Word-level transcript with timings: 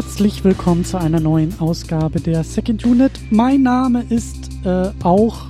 herzlich 0.00 0.44
willkommen 0.44 0.82
zu 0.82 0.98
einer 0.98 1.20
neuen 1.20 1.60
Ausgabe 1.60 2.22
der 2.22 2.42
Second 2.42 2.86
Unit. 2.86 3.12
Mein 3.28 3.62
Name 3.62 4.02
ist 4.08 4.48
äh, 4.64 4.92
auch, 5.02 5.44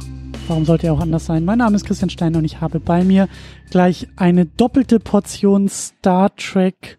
warum 0.48 0.64
sollte 0.64 0.88
er 0.88 0.94
auch 0.94 1.00
anders 1.00 1.26
sein? 1.26 1.44
Mein 1.44 1.58
Name 1.58 1.76
ist 1.76 1.84
Christian 1.84 2.10
Steiner 2.10 2.38
und 2.38 2.44
ich 2.44 2.60
habe 2.60 2.80
bei 2.80 3.04
mir 3.04 3.28
gleich 3.70 4.08
eine 4.16 4.46
doppelte 4.46 4.98
Portion 4.98 5.68
Star 5.68 6.34
Trek 6.34 6.98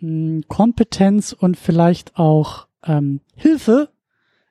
mh, 0.00 0.08
hm, 0.08 0.44
Kompetenz 0.48 1.34
und 1.34 1.58
vielleicht 1.58 2.16
auch 2.18 2.66
ähm, 2.82 3.20
Hilfe. 3.36 3.90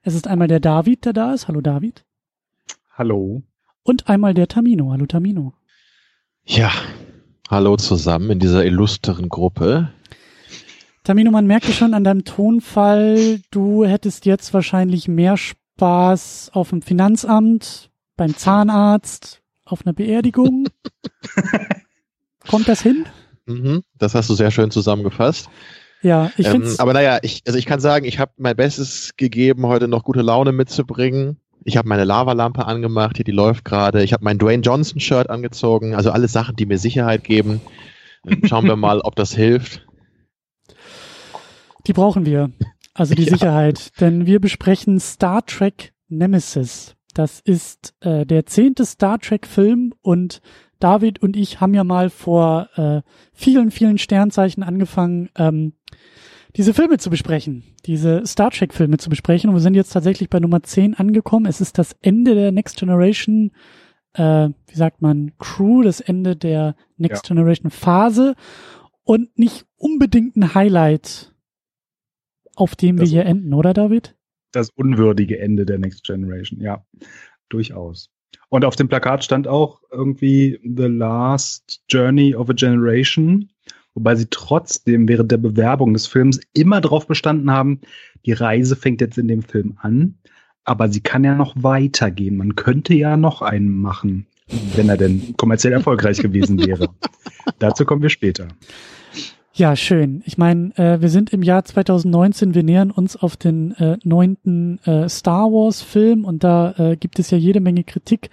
Es 0.04 0.14
ist 0.14 0.28
einmal 0.28 0.48
der 0.48 0.60
David, 0.60 1.06
der 1.06 1.14
da 1.14 1.34
ist. 1.34 1.48
Hallo 1.48 1.62
David. 1.62 2.06
Hallo. 2.96 3.42
Und 3.82 4.08
einmal 4.08 4.36
der 4.36 4.48
Tamino. 4.48 4.92
Hallo 4.92 5.08
Tamino. 5.08 5.54
Ja, 6.46 6.72
hallo 7.50 7.76
zusammen 7.76 8.30
in 8.30 8.40
dieser 8.40 8.64
illustren 8.64 9.30
Gruppe. 9.30 9.90
Tamino, 11.04 11.32
man 11.32 11.46
merkt 11.46 11.66
schon 11.66 11.94
an 11.94 12.06
deinem 12.06 12.24
Tonfall, 12.24 13.42
du 13.52 13.84
hättest 13.84 14.26
jetzt 14.26 14.54
wahrscheinlich 14.54 15.10
mehr 15.10 15.36
Spaß 15.36 16.52
auf 16.54 16.70
dem 16.70 16.82
Finanzamt, 16.82 17.90
beim 18.16 18.38
Zahnarzt, 18.38 19.42
auf 19.66 19.86
einer 19.86 19.92
Beerdigung. 19.92 20.70
Kommt 22.48 22.70
das 22.70 22.82
hin? 22.82 23.06
Mhm, 23.46 23.84
das 23.98 24.16
hast 24.16 24.30
du 24.30 24.34
sehr 24.34 24.50
schön 24.50 24.72
zusammengefasst. 24.72 25.50
Ja, 26.04 26.32
ich 26.38 26.48
finde 26.48 26.68
ähm, 26.68 26.76
Aber 26.78 26.94
naja, 26.94 27.20
ich, 27.22 27.42
also 27.46 27.60
ich 27.60 27.66
kann 27.66 27.82
sagen, 27.82 28.06
ich 28.06 28.20
habe 28.20 28.32
mein 28.38 28.56
Bestes 28.56 29.12
gegeben, 29.18 29.68
heute 29.68 29.90
noch 29.90 30.04
gute 30.04 30.22
Laune 30.22 30.54
mitzubringen. 30.54 31.38
Ich 31.66 31.76
habe 31.76 31.88
meine 31.90 32.06
Lavalampe 32.06 32.66
angemacht, 32.66 33.18
hier 33.18 33.26
die 33.26 33.32
läuft 33.32 33.66
gerade. 33.66 34.04
Ich 34.04 34.14
habe 34.14 34.24
mein 34.24 34.38
Dwayne 34.38 34.64
Johnson 34.64 35.02
Shirt 35.02 35.30
angezogen. 35.30 35.96
Also 35.96 36.12
alles 36.12 36.32
Sachen, 36.32 36.56
die 36.56 36.66
mir 36.66 36.78
Sicherheit 36.78 37.26
geben. 37.26 37.60
Schauen 38.46 38.68
wir 38.68 38.76
mal, 38.78 39.02
ob 39.02 39.18
das 39.18 39.34
hilft. 39.34 39.86
Die 41.88 41.94
brauchen 41.94 42.26
wir. 42.26 42.52
Also 42.94 43.16
die 43.16 43.24
ja. 43.26 43.32
Sicherheit. 43.32 44.00
Denn 44.00 44.26
wir 44.26 44.40
besprechen 44.40 45.00
Star 45.00 45.46
Trek 45.46 45.94
Nemesis. 46.10 46.96
Das 47.14 47.40
ist 47.40 47.94
äh, 48.02 48.26
der 48.26 48.46
zehnte 48.46 48.86
Star 48.86 49.20
Trek-Film 49.20 49.94
und 50.02 50.42
David 50.80 51.22
und 51.22 51.38
ich 51.38 51.62
haben 51.62 51.74
ja 51.74 51.84
mal 51.84 52.10
vor 52.10 52.70
äh, 52.76 53.02
vielen, 53.32 53.72
vielen 53.72 53.98
Sternzeichen 53.98 54.64
angefangen, 54.64 55.30
ähm, 55.36 55.74
diese 56.56 56.74
Filme 56.74 56.98
zu 56.98 57.10
besprechen, 57.10 57.64
diese 57.86 58.26
Star 58.26 58.52
Trek-Filme 58.52 58.98
zu 58.98 59.10
besprechen. 59.10 59.50
Und 59.50 59.56
wir 59.56 59.62
sind 59.62 59.76
jetzt 59.76 59.94
tatsächlich 59.94 60.30
bei 60.30 60.40
Nummer 60.40 60.62
10 60.62 60.96
angekommen. 60.96 61.46
Es 61.46 61.62
ist 61.62 61.78
das 61.78 61.96
Ende 62.02 62.36
der 62.36 62.52
Next 62.52 62.78
Generation, 62.78 63.52
äh, 64.14 64.50
wie 64.68 64.76
sagt 64.76 65.02
man, 65.02 65.32
Crew, 65.40 65.84
das 65.84 66.00
Ende 66.00 66.36
der 66.36 66.76
Next 66.98 67.30
ja. 67.30 67.36
Generation 67.36 67.72
Phase 67.72 68.36
und 69.04 69.38
nicht 69.38 69.66
unbedingt 69.78 70.36
ein 70.36 70.54
Highlight 70.54 71.33
auf 72.56 72.76
dem 72.76 72.98
das, 72.98 73.10
wir 73.10 73.22
hier 73.22 73.26
enden, 73.26 73.54
oder 73.54 73.74
David? 73.74 74.16
Das 74.52 74.70
unwürdige 74.76 75.40
Ende 75.40 75.66
der 75.66 75.80
Next 75.80 76.04
Generation, 76.04 76.60
ja, 76.62 76.86
durchaus. 77.50 78.10
Und 78.50 78.66
auf 78.66 78.76
dem 78.76 78.88
Plakat 78.88 79.24
stand 79.24 79.48
auch 79.48 79.82
irgendwie 79.92 80.60
The 80.64 80.84
Last 80.84 81.82
Journey 81.90 82.36
of 82.36 82.50
a 82.50 82.54
Generation, 82.54 83.50
wobei 83.96 84.16
sie 84.16 84.28
trotzdem 84.30 85.08
während 85.08 85.32
der 85.32 85.38
Bewerbung 85.38 85.94
des 85.94 86.08
Films 86.08 86.40
immer 86.54 86.82
darauf 86.82 87.08
bestanden 87.08 87.52
haben, 87.52 87.82
die 88.26 88.34
Reise 88.34 88.76
fängt 88.76 89.02
jetzt 89.02 89.18
in 89.18 89.28
dem 89.28 89.42
Film 89.42 89.78
an, 89.82 90.20
aber 90.64 90.90
sie 90.90 91.02
kann 91.02 91.24
ja 91.24 91.36
noch 91.36 91.56
weitergehen. 91.58 92.38
Man 92.38 92.56
könnte 92.56 92.94
ja 92.94 93.18
noch 93.18 93.42
einen 93.42 93.70
machen, 93.70 94.28
wenn 94.76 94.90
er 94.90 94.98
denn 94.98 95.36
kommerziell 95.38 95.74
erfolgreich 95.74 96.20
gewesen 96.20 96.64
wäre. 96.66 96.90
Dazu 97.60 97.86
kommen 97.86 98.02
wir 98.02 98.10
später. 98.10 98.48
Ja, 99.56 99.76
schön. 99.76 100.24
Ich 100.26 100.40
meine, 100.40 100.76
äh, 100.78 101.00
wir 101.00 101.10
sind 101.10 101.32
im 101.32 101.44
Jahr 101.44 101.64
2019, 101.64 102.56
wir 102.56 102.64
nähern 102.64 102.90
uns 102.90 103.16
auf 103.16 103.38
den 103.38 103.74
äh, 103.74 104.00
neunten 104.04 104.80
äh, 104.80 105.08
Star 105.08 105.52
Wars-Film 105.52 106.26
und 106.26 106.44
da 106.44 106.74
äh, 106.80 106.98
gibt 106.98 107.20
es 107.20 107.30
ja 107.30 107.38
jede 107.38 107.60
Menge 107.60 107.84
Kritik, 107.84 108.32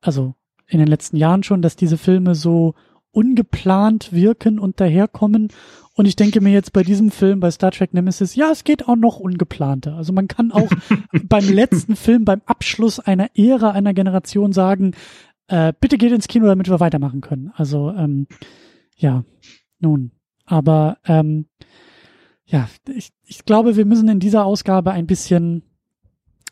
also 0.00 0.34
in 0.68 0.78
den 0.78 0.86
letzten 0.86 1.16
Jahren 1.16 1.42
schon, 1.42 1.60
dass 1.60 1.74
diese 1.74 1.98
Filme 1.98 2.36
so 2.36 2.74
ungeplant 3.10 4.12
wirken 4.12 4.60
und 4.60 4.80
daherkommen. 4.80 5.48
Und 5.96 6.06
ich 6.06 6.14
denke 6.14 6.40
mir 6.40 6.52
jetzt 6.52 6.72
bei 6.72 6.84
diesem 6.84 7.10
Film, 7.10 7.40
bei 7.40 7.50
Star 7.50 7.72
Trek 7.72 7.92
Nemesis, 7.92 8.36
ja, 8.36 8.52
es 8.52 8.62
geht 8.62 8.86
auch 8.86 8.96
noch 8.96 9.18
ungeplanter. 9.18 9.96
Also 9.96 10.12
man 10.12 10.28
kann 10.28 10.52
auch 10.52 10.70
beim 11.24 11.48
letzten 11.48 11.96
Film, 11.96 12.24
beim 12.24 12.42
Abschluss 12.46 13.00
einer 13.00 13.28
Ära, 13.34 13.72
einer 13.72 13.92
Generation 13.92 14.52
sagen, 14.52 14.92
äh, 15.48 15.72
bitte 15.80 15.98
geht 15.98 16.12
ins 16.12 16.28
Kino, 16.28 16.46
damit 16.46 16.68
wir 16.68 16.78
weitermachen 16.78 17.22
können. 17.22 17.52
Also 17.56 17.90
ähm, 17.90 18.28
ja, 18.96 19.24
nun, 19.80 20.12
aber 20.46 20.98
ähm, 21.06 21.46
ja, 22.46 22.68
ich, 22.94 23.10
ich 23.26 23.44
glaube, 23.44 23.76
wir 23.76 23.84
müssen 23.84 24.08
in 24.08 24.20
dieser 24.20 24.44
Ausgabe 24.44 24.92
ein 24.92 25.06
bisschen, 25.06 25.62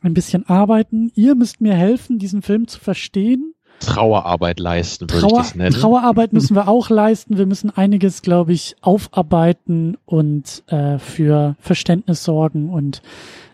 ein 0.00 0.14
bisschen 0.14 0.46
arbeiten. 0.48 1.10
Ihr 1.14 1.34
müsst 1.34 1.60
mir 1.60 1.74
helfen, 1.74 2.18
diesen 2.18 2.42
Film 2.42 2.66
zu 2.66 2.80
verstehen. 2.80 3.54
Trauerarbeit 3.80 4.60
leisten, 4.60 5.10
würde 5.10 5.26
Trauer, 5.26 5.40
ich 5.40 5.46
das 5.48 5.54
nennen. 5.54 5.74
Trauerarbeit 5.74 6.32
müssen 6.32 6.54
wir 6.54 6.68
auch 6.68 6.88
leisten. 6.88 7.36
Wir 7.36 7.46
müssen 7.46 7.70
einiges, 7.70 8.22
glaube 8.22 8.52
ich, 8.52 8.76
aufarbeiten 8.80 9.96
und 10.04 10.62
äh, 10.68 10.98
für 10.98 11.56
Verständnis 11.58 12.22
sorgen. 12.22 12.70
Und 12.70 13.02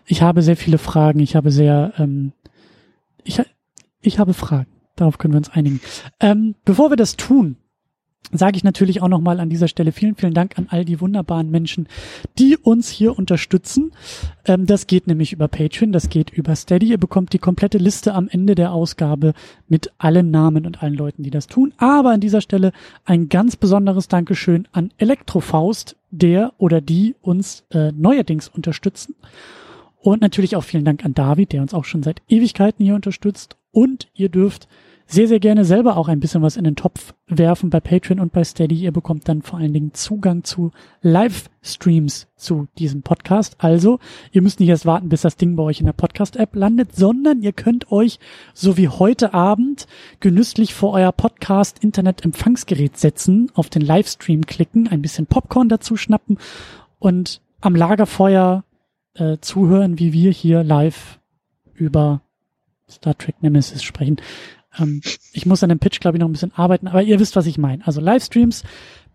ich 0.05 0.21
habe 0.21 0.41
sehr 0.41 0.57
viele 0.57 0.77
Fragen. 0.77 1.19
Ich 1.19 1.35
habe 1.35 1.51
sehr, 1.51 1.93
ähm, 1.97 2.31
ich, 3.23 3.41
ich 4.01 4.19
habe 4.19 4.33
Fragen. 4.33 4.67
Darauf 4.95 5.17
können 5.17 5.33
wir 5.33 5.39
uns 5.39 5.49
einigen. 5.49 5.81
Ähm, 6.19 6.55
bevor 6.63 6.91
wir 6.91 6.97
das 6.97 7.15
tun, 7.15 7.57
sage 8.31 8.57
ich 8.57 8.63
natürlich 8.63 9.01
auch 9.01 9.07
nochmal 9.07 9.39
an 9.39 9.49
dieser 9.49 9.67
Stelle 9.67 9.91
vielen, 9.91 10.15
vielen 10.15 10.33
Dank 10.33 10.57
an 10.57 10.67
all 10.69 10.85
die 10.85 11.01
wunderbaren 11.01 11.49
Menschen, 11.49 11.87
die 12.37 12.57
uns 12.57 12.89
hier 12.89 13.17
unterstützen. 13.17 13.91
Ähm, 14.45 14.65
das 14.65 14.87
geht 14.87 15.07
nämlich 15.07 15.33
über 15.33 15.47
Patreon, 15.47 15.91
das 15.91 16.09
geht 16.09 16.29
über 16.29 16.55
Steady. 16.55 16.89
Ihr 16.89 16.97
bekommt 16.97 17.33
die 17.33 17.39
komplette 17.39 17.77
Liste 17.77 18.13
am 18.13 18.27
Ende 18.29 18.55
der 18.55 18.71
Ausgabe 18.71 19.33
mit 19.67 19.91
allen 19.97 20.31
Namen 20.31 20.65
und 20.65 20.83
allen 20.83 20.93
Leuten, 20.93 21.23
die 21.23 21.31
das 21.31 21.47
tun. 21.47 21.73
Aber 21.77 22.11
an 22.11 22.19
dieser 22.21 22.41
Stelle 22.41 22.71
ein 23.05 23.29
ganz 23.29 23.55
besonderes 23.55 24.07
Dankeschön 24.07 24.67
an 24.71 24.91
Elektrofaust, 24.97 25.95
der 26.11 26.53
oder 26.57 26.81
die 26.81 27.15
uns 27.21 27.65
äh, 27.71 27.91
neuerdings 27.91 28.47
unterstützen. 28.47 29.15
Und 30.01 30.21
natürlich 30.21 30.55
auch 30.55 30.63
vielen 30.63 30.85
Dank 30.85 31.03
an 31.03 31.13
David, 31.13 31.51
der 31.51 31.61
uns 31.61 31.73
auch 31.73 31.85
schon 31.85 32.03
seit 32.03 32.21
Ewigkeiten 32.29 32.85
hier 32.85 32.95
unterstützt. 32.95 33.57
Und 33.71 34.07
ihr 34.13 34.29
dürft 34.29 34.67
sehr, 35.11 35.27
sehr 35.27 35.39
gerne 35.39 35.65
selber 35.65 35.97
auch 35.97 36.07
ein 36.07 36.19
bisschen 36.19 36.43
was 36.43 36.55
in 36.55 36.63
den 36.63 36.75
Topf 36.75 37.15
werfen 37.25 37.71
bei 37.71 37.79
Patreon 37.79 38.19
und 38.19 38.31
bei 38.31 38.43
Steady. 38.43 38.75
Ihr 38.75 38.91
bekommt 38.91 39.27
dann 39.27 39.41
vor 39.41 39.57
allen 39.57 39.73
Dingen 39.73 39.95
Zugang 39.95 40.43
zu 40.43 40.71
Livestreams 41.01 42.27
zu 42.35 42.67
diesem 42.77 43.01
Podcast. 43.01 43.55
Also, 43.57 43.97
ihr 44.31 44.43
müsst 44.43 44.59
nicht 44.59 44.69
erst 44.69 44.85
warten, 44.85 45.09
bis 45.09 45.21
das 45.21 45.35
Ding 45.35 45.55
bei 45.55 45.63
euch 45.63 45.79
in 45.79 45.87
der 45.87 45.93
Podcast-App 45.93 46.55
landet, 46.55 46.95
sondern 46.95 47.41
ihr 47.41 47.53
könnt 47.53 47.91
euch, 47.91 48.19
so 48.53 48.77
wie 48.77 48.87
heute 48.87 49.33
Abend, 49.33 49.87
genüsslich 50.19 50.75
vor 50.75 50.93
euer 50.93 51.11
Podcast-Internet-Empfangsgerät 51.11 52.95
setzen, 52.95 53.51
auf 53.55 53.71
den 53.71 53.81
Livestream 53.81 54.45
klicken, 54.45 54.87
ein 54.87 55.01
bisschen 55.01 55.25
Popcorn 55.25 55.69
dazu 55.69 55.97
schnappen 55.97 56.37
und 56.99 57.41
am 57.61 57.75
Lagerfeuer 57.75 58.63
äh, 59.15 59.37
zuhören, 59.41 59.97
wie 59.97 60.13
wir 60.13 60.31
hier 60.31 60.63
live 60.63 61.19
über 61.73 62.21
Star 62.87 63.17
Trek 63.17 63.41
Nemesis 63.41 63.81
sprechen. 63.81 64.17
Ähm, 64.77 65.01
ich 65.33 65.45
muss 65.45 65.63
an 65.63 65.69
dem 65.69 65.79
Pitch, 65.79 65.99
glaube 65.99 66.17
ich, 66.17 66.19
noch 66.21 66.27
ein 66.27 66.33
bisschen 66.33 66.53
arbeiten, 66.53 66.87
aber 66.87 67.01
ihr 67.01 67.19
wisst, 67.19 67.35
was 67.35 67.45
ich 67.45 67.57
meine. 67.57 67.85
Also 67.85 68.01
Livestreams 68.01 68.63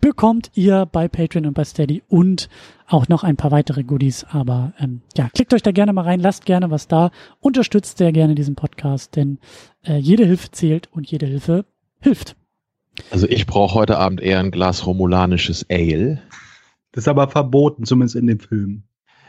bekommt 0.00 0.50
ihr 0.54 0.86
bei 0.86 1.08
Patreon 1.08 1.46
und 1.46 1.54
bei 1.54 1.64
Steady 1.64 2.02
und 2.08 2.48
auch 2.86 3.08
noch 3.08 3.24
ein 3.24 3.36
paar 3.36 3.50
weitere 3.50 3.84
Goodies. 3.84 4.24
Aber 4.24 4.72
ähm, 4.78 5.00
ja, 5.16 5.28
klickt 5.30 5.54
euch 5.54 5.62
da 5.62 5.72
gerne 5.72 5.92
mal 5.92 6.02
rein, 6.02 6.20
lasst 6.20 6.44
gerne 6.44 6.70
was 6.70 6.88
da, 6.88 7.10
unterstützt 7.40 7.98
sehr 7.98 8.12
gerne 8.12 8.34
diesen 8.34 8.54
Podcast, 8.54 9.16
denn 9.16 9.38
äh, 9.84 9.96
jede 9.96 10.26
Hilfe 10.26 10.50
zählt 10.50 10.88
und 10.92 11.10
jede 11.10 11.26
Hilfe 11.26 11.64
hilft. 12.00 12.36
Also 13.10 13.26
ich 13.28 13.46
brauche 13.46 13.74
heute 13.74 13.98
Abend 13.98 14.20
eher 14.20 14.40
ein 14.40 14.50
Glas 14.50 14.86
romulanisches 14.86 15.66
Ale. 15.70 16.22
Das 16.92 17.04
ist 17.04 17.08
aber 17.08 17.28
verboten, 17.28 17.84
zumindest 17.84 18.16
in 18.16 18.26
dem 18.26 18.40
Film. 18.40 18.84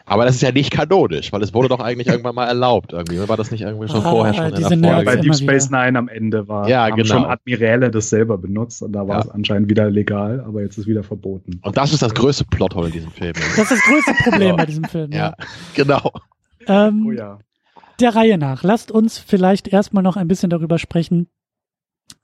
Aber 0.08 0.26
das 0.26 0.36
ist 0.36 0.42
ja 0.42 0.52
nicht 0.52 0.72
kanonisch, 0.72 1.34
weil 1.34 1.42
es 1.42 1.54
wurde 1.54 1.68
doch 1.68 1.80
eigentlich 1.80 2.08
irgendwann 2.08 2.36
mal 2.36 2.46
erlaubt. 2.46 2.94
Irgendwie 2.94 3.28
war 3.28 3.38
das 3.38 3.50
nicht 3.50 3.62
irgendwie 3.62 3.88
schon 3.88 4.06
ah, 4.06 4.12
vorher 4.12 4.34
schon 4.34 4.46
in 4.46 4.82
der 4.82 4.94
Folge? 4.94 5.06
Bei 5.06 5.16
Deep 5.16 5.36
Space 5.36 5.72
Nine 5.72 5.98
am 5.98 6.08
Ende 6.08 6.48
war 6.48 6.70
ja, 6.70 6.86
haben 6.86 6.96
genau. 6.96 7.16
schon 7.16 7.26
Admiräle 7.26 7.90
das 7.90 8.10
selber 8.10 8.38
benutzt 8.38 8.84
und 8.84 8.94
da 8.94 9.08
war 9.08 9.16
ja. 9.16 9.22
es 9.22 9.30
anscheinend 9.30 9.70
wieder 9.70 9.90
legal, 9.90 10.42
aber 10.42 10.62
jetzt 10.62 10.78
ist 10.78 10.86
wieder 10.86 11.04
verboten. 11.04 11.60
Und 11.64 11.76
das 11.76 11.92
ist 11.92 12.04
das 12.04 12.14
größte 12.14 12.46
Plothole 12.46 12.88
in 12.88 12.94
diesem 12.94 13.12
Film. 13.12 13.34
Das 13.34 13.58
ist 13.58 13.72
das 13.72 13.82
größte 13.82 14.14
Problem 14.24 14.56
bei 14.56 14.66
diesem 14.68 14.84
Film. 14.84 15.12
Ja, 15.12 15.18
ja. 15.18 15.36
genau. 15.74 16.12
Ähm, 16.68 17.06
oh 17.08 17.12
ja. 17.12 17.40
Der 18.00 18.16
Reihe 18.16 18.38
nach. 18.38 18.64
Lasst 18.64 18.92
uns 18.92 19.18
vielleicht 19.18 19.68
erstmal 19.68 20.04
noch 20.04 20.18
ein 20.18 20.28
bisschen 20.28 20.50
darüber 20.50 20.78
sprechen, 20.78 21.30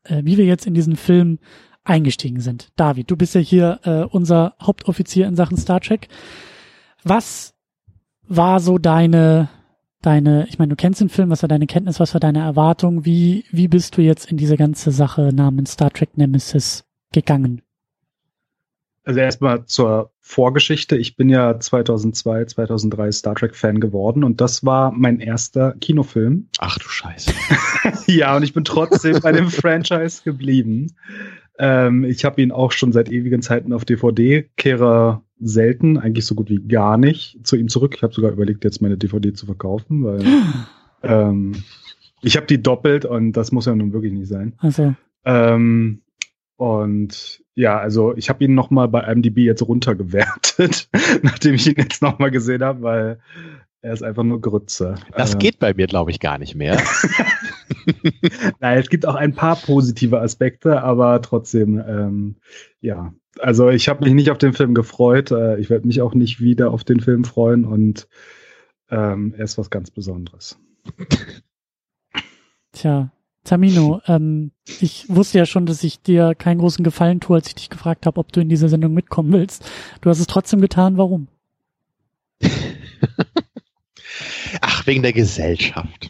äh, 0.03 0.21
wie 0.23 0.37
wir 0.37 0.45
jetzt 0.45 0.67
in 0.67 0.73
diesen 0.73 0.97
Film 0.97 1.39
eingestiegen 1.83 2.41
sind. 2.41 2.69
David, 2.75 3.09
du 3.09 3.15
bist 3.15 3.33
ja 3.33 3.41
hier 3.41 3.79
äh, 3.83 4.03
unser 4.03 4.55
Hauptoffizier 4.61 5.27
in 5.27 5.35
Sachen 5.35 5.57
Star 5.57 5.79
Trek. 5.79 6.09
Was 7.03 7.55
war 8.27 8.59
so 8.59 8.77
deine, 8.77 9.49
deine, 10.01 10.47
ich 10.47 10.59
meine, 10.59 10.69
du 10.69 10.75
kennst 10.75 11.01
den 11.01 11.09
Film, 11.09 11.29
was 11.29 11.43
war 11.43 11.49
deine 11.49 11.67
Kenntnis, 11.67 11.99
was 11.99 12.13
war 12.13 12.19
deine 12.19 12.39
Erwartung? 12.39 13.05
Wie, 13.05 13.45
wie 13.51 13.67
bist 13.67 13.97
du 13.97 14.01
jetzt 14.01 14.29
in 14.31 14.37
diese 14.37 14.57
ganze 14.57 14.91
Sache 14.91 15.31
namens 15.33 15.73
Star 15.73 15.91
Trek 15.91 16.17
Nemesis 16.17 16.85
gegangen? 17.11 17.61
Also 19.03 19.19
erstmal 19.19 19.65
zur 19.65 20.11
Vorgeschichte. 20.19 20.95
Ich 20.95 21.15
bin 21.15 21.27
ja 21.27 21.59
2002, 21.59 22.45
2003 22.45 23.11
Star 23.11 23.35
Trek 23.35 23.55
Fan 23.55 23.79
geworden 23.79 24.23
und 24.23 24.39
das 24.39 24.63
war 24.63 24.91
mein 24.91 25.19
erster 25.19 25.73
Kinofilm. 25.81 26.47
Ach 26.59 26.77
du 26.77 26.87
Scheiße. 26.87 27.33
ja, 28.07 28.35
und 28.35 28.43
ich 28.43 28.53
bin 28.53 28.63
trotzdem 28.63 29.19
bei 29.19 29.31
dem 29.31 29.49
Franchise 29.49 30.21
geblieben. 30.23 30.95
Ähm, 31.57 32.03
ich 32.03 32.23
habe 32.25 32.41
ihn 32.41 32.51
auch 32.51 32.71
schon 32.71 32.91
seit 32.91 33.11
ewigen 33.11 33.41
Zeiten 33.41 33.73
auf 33.73 33.85
DVD, 33.85 34.49
kehre 34.55 35.21
selten, 35.41 35.97
eigentlich 35.97 36.25
so 36.25 36.35
gut 36.35 36.49
wie 36.49 36.61
gar 36.61 36.97
nicht 36.97 37.45
zu 37.45 37.55
ihm 37.55 37.67
zurück. 37.67 37.93
Ich 37.95 38.03
habe 38.03 38.13
sogar 38.13 38.31
überlegt, 38.31 38.63
jetzt 38.63 38.81
meine 38.81 38.97
DVD 38.97 39.33
zu 39.33 39.45
verkaufen, 39.45 40.03
weil 40.03 40.23
ähm, 41.03 41.63
ich 42.21 42.37
habe 42.37 42.47
die 42.47 42.61
doppelt 42.61 43.05
und 43.05 43.33
das 43.33 43.51
muss 43.51 43.65
ja 43.65 43.75
nun 43.75 43.93
wirklich 43.93 44.13
nicht 44.13 44.27
sein. 44.27 44.53
Also. 44.59 44.93
Ähm, 45.25 46.01
und 46.57 47.41
ja, 47.55 47.79
also 47.79 48.15
ich 48.15 48.29
habe 48.29 48.43
ihn 48.43 48.53
noch 48.53 48.69
mal 48.69 48.87
bei 48.87 49.01
IMDb 49.01 49.39
jetzt 49.39 49.63
runtergewertet, 49.67 50.89
nachdem 51.23 51.55
ich 51.55 51.67
ihn 51.67 51.75
jetzt 51.77 52.01
noch 52.01 52.19
mal 52.19 52.31
gesehen 52.31 52.63
habe, 52.63 52.81
weil 52.83 53.19
er 53.81 53.93
ist 53.93 54.03
einfach 54.03 54.23
nur 54.23 54.39
Grütze. 54.41 54.95
Das 55.15 55.33
äh, 55.33 55.37
geht 55.39 55.57
bei 55.57 55.73
mir, 55.73 55.87
glaube 55.87 56.11
ich, 56.11 56.19
gar 56.19 56.37
nicht 56.37 56.53
mehr. 56.53 56.79
Nein, 58.59 58.77
es 58.77 58.89
gibt 58.89 59.07
auch 59.07 59.15
ein 59.15 59.33
paar 59.33 59.55
positive 59.55 60.21
Aspekte, 60.21 60.83
aber 60.83 61.21
trotzdem, 61.21 61.79
ähm, 61.79 62.35
ja. 62.79 63.13
Also 63.39 63.69
ich 63.69 63.87
habe 63.89 64.03
mich 64.03 64.13
nicht 64.13 64.31
auf 64.31 64.37
den 64.37 64.53
Film 64.53 64.73
gefreut. 64.73 65.31
Äh, 65.31 65.57
ich 65.59 65.69
werde 65.69 65.87
mich 65.87 66.01
auch 66.01 66.13
nicht 66.13 66.41
wieder 66.41 66.71
auf 66.71 66.83
den 66.83 66.99
Film 66.99 67.23
freuen 67.23 67.65
und 67.65 68.07
ähm, 68.89 69.33
er 69.37 69.45
ist 69.45 69.57
was 69.57 69.69
ganz 69.69 69.89
Besonderes. 69.89 70.59
Tja, 72.73 73.11
Tamino, 73.43 74.01
ähm, 74.05 74.51
ich 74.79 75.05
wusste 75.07 75.39
ja 75.39 75.45
schon, 75.45 75.65
dass 75.65 75.83
ich 75.83 76.01
dir 76.01 76.35
keinen 76.35 76.59
großen 76.59 76.83
Gefallen 76.83 77.19
tue, 77.19 77.37
als 77.37 77.47
ich 77.47 77.55
dich 77.55 77.69
gefragt 77.69 78.05
habe, 78.05 78.19
ob 78.19 78.31
du 78.31 78.41
in 78.41 78.49
diese 78.49 78.69
Sendung 78.69 78.93
mitkommen 78.93 79.33
willst. 79.33 79.69
Du 80.01 80.09
hast 80.09 80.19
es 80.19 80.27
trotzdem 80.27 80.61
getan. 80.61 80.97
Warum? 80.97 81.27
Ach, 84.61 84.85
wegen 84.85 85.01
der 85.01 85.13
Gesellschaft. 85.13 86.09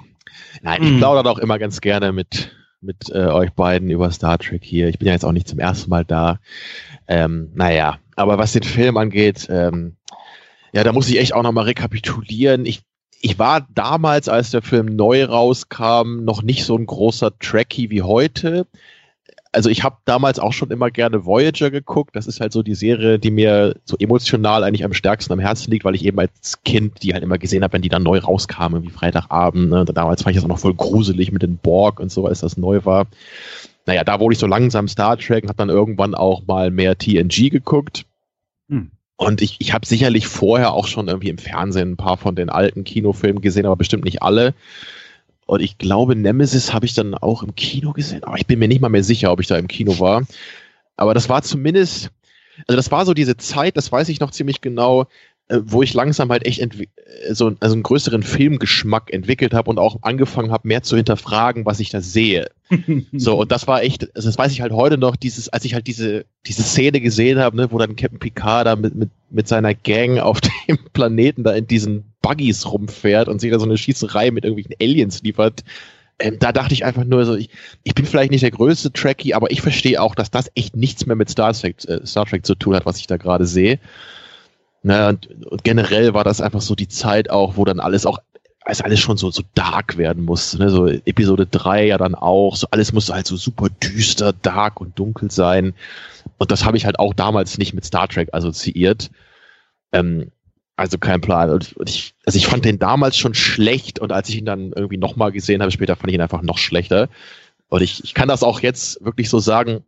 Nein, 0.61 0.83
ich 0.83 0.91
mm. 0.91 0.97
plaudere 0.97 1.31
auch 1.31 1.39
immer 1.39 1.57
ganz 1.57 1.81
gerne 1.81 2.11
mit, 2.11 2.51
mit 2.81 3.09
äh, 3.09 3.27
euch 3.27 3.51
beiden 3.51 3.89
über 3.89 4.11
Star 4.11 4.37
Trek 4.37 4.63
hier. 4.63 4.87
Ich 4.89 4.99
bin 4.99 5.07
ja 5.07 5.13
jetzt 5.13 5.25
auch 5.25 5.31
nicht 5.31 5.47
zum 5.47 5.59
ersten 5.59 5.89
Mal 5.89 6.03
da. 6.03 6.39
Ähm, 7.07 7.51
naja, 7.53 7.99
aber 8.15 8.37
was 8.37 8.53
den 8.53 8.63
Film 8.63 8.97
angeht, 8.97 9.47
ähm, 9.49 9.95
ja, 10.73 10.83
da 10.83 10.93
muss 10.93 11.09
ich 11.09 11.19
echt 11.19 11.33
auch 11.33 11.43
nochmal 11.43 11.65
rekapitulieren. 11.65 12.65
Ich 12.65 12.81
ich 13.23 13.37
war 13.37 13.67
damals, 13.69 14.29
als 14.29 14.49
der 14.49 14.63
Film 14.63 14.87
neu 14.87 15.23
rauskam, 15.25 16.23
noch 16.23 16.41
nicht 16.41 16.65
so 16.65 16.75
ein 16.75 16.87
großer 16.87 17.37
Trekkie 17.37 17.91
wie 17.91 18.01
heute. 18.01 18.65
Also 19.53 19.69
ich 19.69 19.83
habe 19.83 19.97
damals 20.05 20.39
auch 20.39 20.53
schon 20.53 20.71
immer 20.71 20.91
gerne 20.91 21.25
Voyager 21.25 21.71
geguckt. 21.71 22.15
Das 22.15 22.25
ist 22.25 22.39
halt 22.39 22.53
so 22.53 22.63
die 22.63 22.75
Serie, 22.75 23.19
die 23.19 23.31
mir 23.31 23.75
so 23.83 23.97
emotional 23.97 24.63
eigentlich 24.63 24.85
am 24.85 24.93
stärksten 24.93 25.33
am 25.33 25.39
Herzen 25.39 25.71
liegt, 25.71 25.83
weil 25.83 25.95
ich 25.95 26.05
eben 26.05 26.19
als 26.19 26.63
Kind 26.63 27.03
die 27.03 27.13
halt 27.13 27.23
immer 27.23 27.37
gesehen 27.37 27.63
habe, 27.63 27.73
wenn 27.73 27.81
die 27.81 27.89
dann 27.89 28.03
neu 28.03 28.19
rauskamen, 28.19 28.83
wie 28.83 28.89
Freitagabend. 28.89 29.69
Ne? 29.69 29.83
Damals 29.85 30.23
fand 30.23 30.35
ich 30.35 30.37
das 30.37 30.45
auch 30.45 30.53
noch 30.53 30.59
voll 30.59 30.73
gruselig 30.73 31.33
mit 31.33 31.41
den 31.41 31.57
Borg 31.57 31.99
und 31.99 32.11
so, 32.11 32.27
als 32.27 32.39
das 32.39 32.55
neu 32.55 32.85
war. 32.85 33.07
Naja, 33.85 34.05
da 34.05 34.19
wurde 34.19 34.33
ich 34.33 34.39
so 34.39 34.47
langsam 34.47 34.87
Star 34.87 35.17
Trek 35.17 35.43
und 35.43 35.49
habe 35.49 35.57
dann 35.57 35.69
irgendwann 35.69 36.15
auch 36.15 36.45
mal 36.47 36.71
mehr 36.71 36.97
TNG 36.97 37.49
geguckt. 37.49 38.05
Hm. 38.69 38.91
Und 39.17 39.41
ich, 39.41 39.57
ich 39.59 39.73
habe 39.73 39.85
sicherlich 39.85 40.27
vorher 40.27 40.73
auch 40.73 40.87
schon 40.87 41.07
irgendwie 41.07 41.29
im 41.29 41.37
Fernsehen 41.37 41.91
ein 41.91 41.97
paar 41.97 42.17
von 42.17 42.35
den 42.35 42.49
alten 42.49 42.83
Kinofilmen 42.83 43.41
gesehen, 43.41 43.65
aber 43.65 43.75
bestimmt 43.75 44.05
nicht 44.05 44.23
alle. 44.23 44.53
Und 45.45 45.61
ich 45.61 45.77
glaube, 45.77 46.15
Nemesis 46.15 46.73
habe 46.73 46.85
ich 46.85 46.93
dann 46.93 47.13
auch 47.13 47.43
im 47.43 47.55
Kino 47.55 47.93
gesehen, 47.93 48.23
aber 48.23 48.37
ich 48.37 48.47
bin 48.47 48.59
mir 48.59 48.67
nicht 48.67 48.81
mal 48.81 48.89
mehr 48.89 49.03
sicher, 49.03 49.31
ob 49.31 49.41
ich 49.41 49.47
da 49.47 49.57
im 49.57 49.67
Kino 49.67 49.99
war. 49.99 50.23
Aber 50.95 51.13
das 51.13 51.29
war 51.29 51.41
zumindest, 51.41 52.09
also 52.67 52.77
das 52.77 52.91
war 52.91 53.05
so 53.05 53.13
diese 53.13 53.37
Zeit, 53.37 53.75
das 53.75 53.91
weiß 53.91 54.09
ich 54.09 54.19
noch 54.19 54.31
ziemlich 54.31 54.61
genau, 54.61 55.07
äh, 55.51 55.59
wo 55.65 55.83
ich 55.83 55.93
langsam 55.93 56.29
halt 56.29 56.45
echt 56.45 56.59
äh, 56.61 56.87
so 57.33 57.53
also 57.59 57.73
einen 57.73 57.83
größeren 57.83 58.23
Filmgeschmack 58.23 59.11
entwickelt 59.11 59.53
habe 59.53 59.69
und 59.69 59.79
auch 59.79 59.97
angefangen 60.01 60.51
habe, 60.51 60.67
mehr 60.67 60.83
zu 60.83 60.95
hinterfragen, 60.95 61.65
was 61.65 61.81
ich 61.81 61.89
da 61.89 61.99
sehe. 61.99 62.49
so, 63.11 63.37
und 63.37 63.51
das 63.51 63.67
war 63.67 63.83
echt, 63.83 64.15
also 64.15 64.29
das 64.29 64.37
weiß 64.37 64.51
ich 64.53 64.61
halt 64.61 64.71
heute 64.71 64.97
noch, 64.97 65.17
dieses, 65.17 65.49
als 65.49 65.65
ich 65.65 65.73
halt 65.73 65.87
diese, 65.87 66.25
diese 66.45 66.63
Szene 66.63 67.01
gesehen 67.01 67.39
habe, 67.39 67.57
ne, 67.57 67.69
wo 67.71 67.77
dann 67.77 67.97
Captain 67.97 68.19
Picard 68.19 68.67
da 68.67 68.77
mit, 68.77 68.95
mit, 68.95 69.09
mit 69.29 69.47
seiner 69.49 69.73
Gang 69.73 70.19
auf 70.19 70.39
dem 70.67 70.77
Planeten 70.93 71.43
da 71.43 71.51
in 71.51 71.67
diesen 71.67 72.10
Buggies 72.21 72.71
rumfährt 72.71 73.27
und 73.27 73.41
sich 73.41 73.51
da 73.51 73.59
so 73.59 73.65
eine 73.65 73.77
Schießerei 73.77 74.31
mit 74.31 74.45
irgendwelchen 74.45 74.75
Aliens 74.81 75.21
liefert. 75.23 75.63
Ähm, 76.19 76.37
da 76.39 76.51
dachte 76.51 76.73
ich 76.73 76.85
einfach 76.85 77.03
nur 77.03 77.25
so, 77.25 77.35
ich, 77.35 77.49
ich 77.83 77.95
bin 77.95 78.05
vielleicht 78.05 78.31
nicht 78.31 78.43
der 78.43 78.51
größte 78.51 78.91
Trekkie, 78.91 79.33
aber 79.33 79.51
ich 79.51 79.61
verstehe 79.61 80.01
auch, 80.01 80.15
dass 80.15 80.29
das 80.29 80.51
echt 80.55 80.75
nichts 80.75 81.05
mehr 81.05 81.15
mit 81.15 81.29
Star 81.29 81.53
Trek, 81.53 81.83
äh, 81.85 82.05
Star 82.05 82.25
Trek 82.25 82.45
zu 82.45 82.55
tun 82.55 82.75
hat, 82.75 82.85
was 82.85 82.97
ich 82.97 83.07
da 83.07 83.17
gerade 83.17 83.45
sehe. 83.45 83.79
Ne, 84.83 85.09
und, 85.09 85.45
und 85.45 85.63
generell 85.63 86.13
war 86.13 86.23
das 86.23 86.41
einfach 86.41 86.61
so 86.61 86.73
die 86.75 86.87
Zeit 86.87 87.29
auch, 87.29 87.55
wo 87.55 87.65
dann 87.65 87.79
alles 87.79 88.05
auch 88.05 88.19
als 88.63 88.81
alles 88.81 88.99
schon 88.99 89.17
so, 89.17 89.31
so 89.31 89.43
dark 89.55 89.97
werden 89.97 90.23
muss. 90.23 90.57
Ne? 90.57 90.69
So 90.69 90.87
Episode 90.87 91.47
3 91.47 91.87
ja 91.87 91.97
dann 91.97 92.15
auch. 92.15 92.55
So 92.55 92.67
alles 92.71 92.93
muss 92.93 93.09
halt 93.09 93.25
so 93.25 93.35
super 93.35 93.69
düster, 93.69 94.33
dark 94.33 94.79
und 94.79 94.97
dunkel 94.99 95.31
sein. 95.31 95.73
Und 96.37 96.51
das 96.51 96.63
habe 96.63 96.77
ich 96.77 96.85
halt 96.85 96.99
auch 96.99 97.13
damals 97.13 97.57
nicht 97.57 97.73
mit 97.73 97.85
Star 97.85 98.07
Trek 98.07 98.29
assoziiert. 98.33 99.09
Ähm, 99.91 100.31
also 100.75 100.97
kein 100.97 101.21
Plan. 101.21 101.49
Und, 101.49 101.75
ich, 101.85 102.13
also 102.25 102.37
ich 102.37 102.47
fand 102.47 102.65
den 102.65 102.79
damals 102.79 103.17
schon 103.17 103.33
schlecht 103.33 103.99
und 103.99 104.11
als 104.11 104.29
ich 104.29 104.37
ihn 104.37 104.45
dann 104.45 104.71
irgendwie 104.73 104.97
nochmal 104.97 105.31
gesehen 105.31 105.61
habe, 105.61 105.71
später 105.71 105.95
fand 105.95 106.09
ich 106.09 106.15
ihn 106.15 106.21
einfach 106.21 106.41
noch 106.41 106.57
schlechter. 106.57 107.09
Und 107.69 107.81
ich, 107.81 108.03
ich 108.03 108.13
kann 108.13 108.27
das 108.27 108.43
auch 108.43 108.59
jetzt 108.61 109.03
wirklich 109.03 109.29
so 109.29 109.39
sagen, 109.39 109.83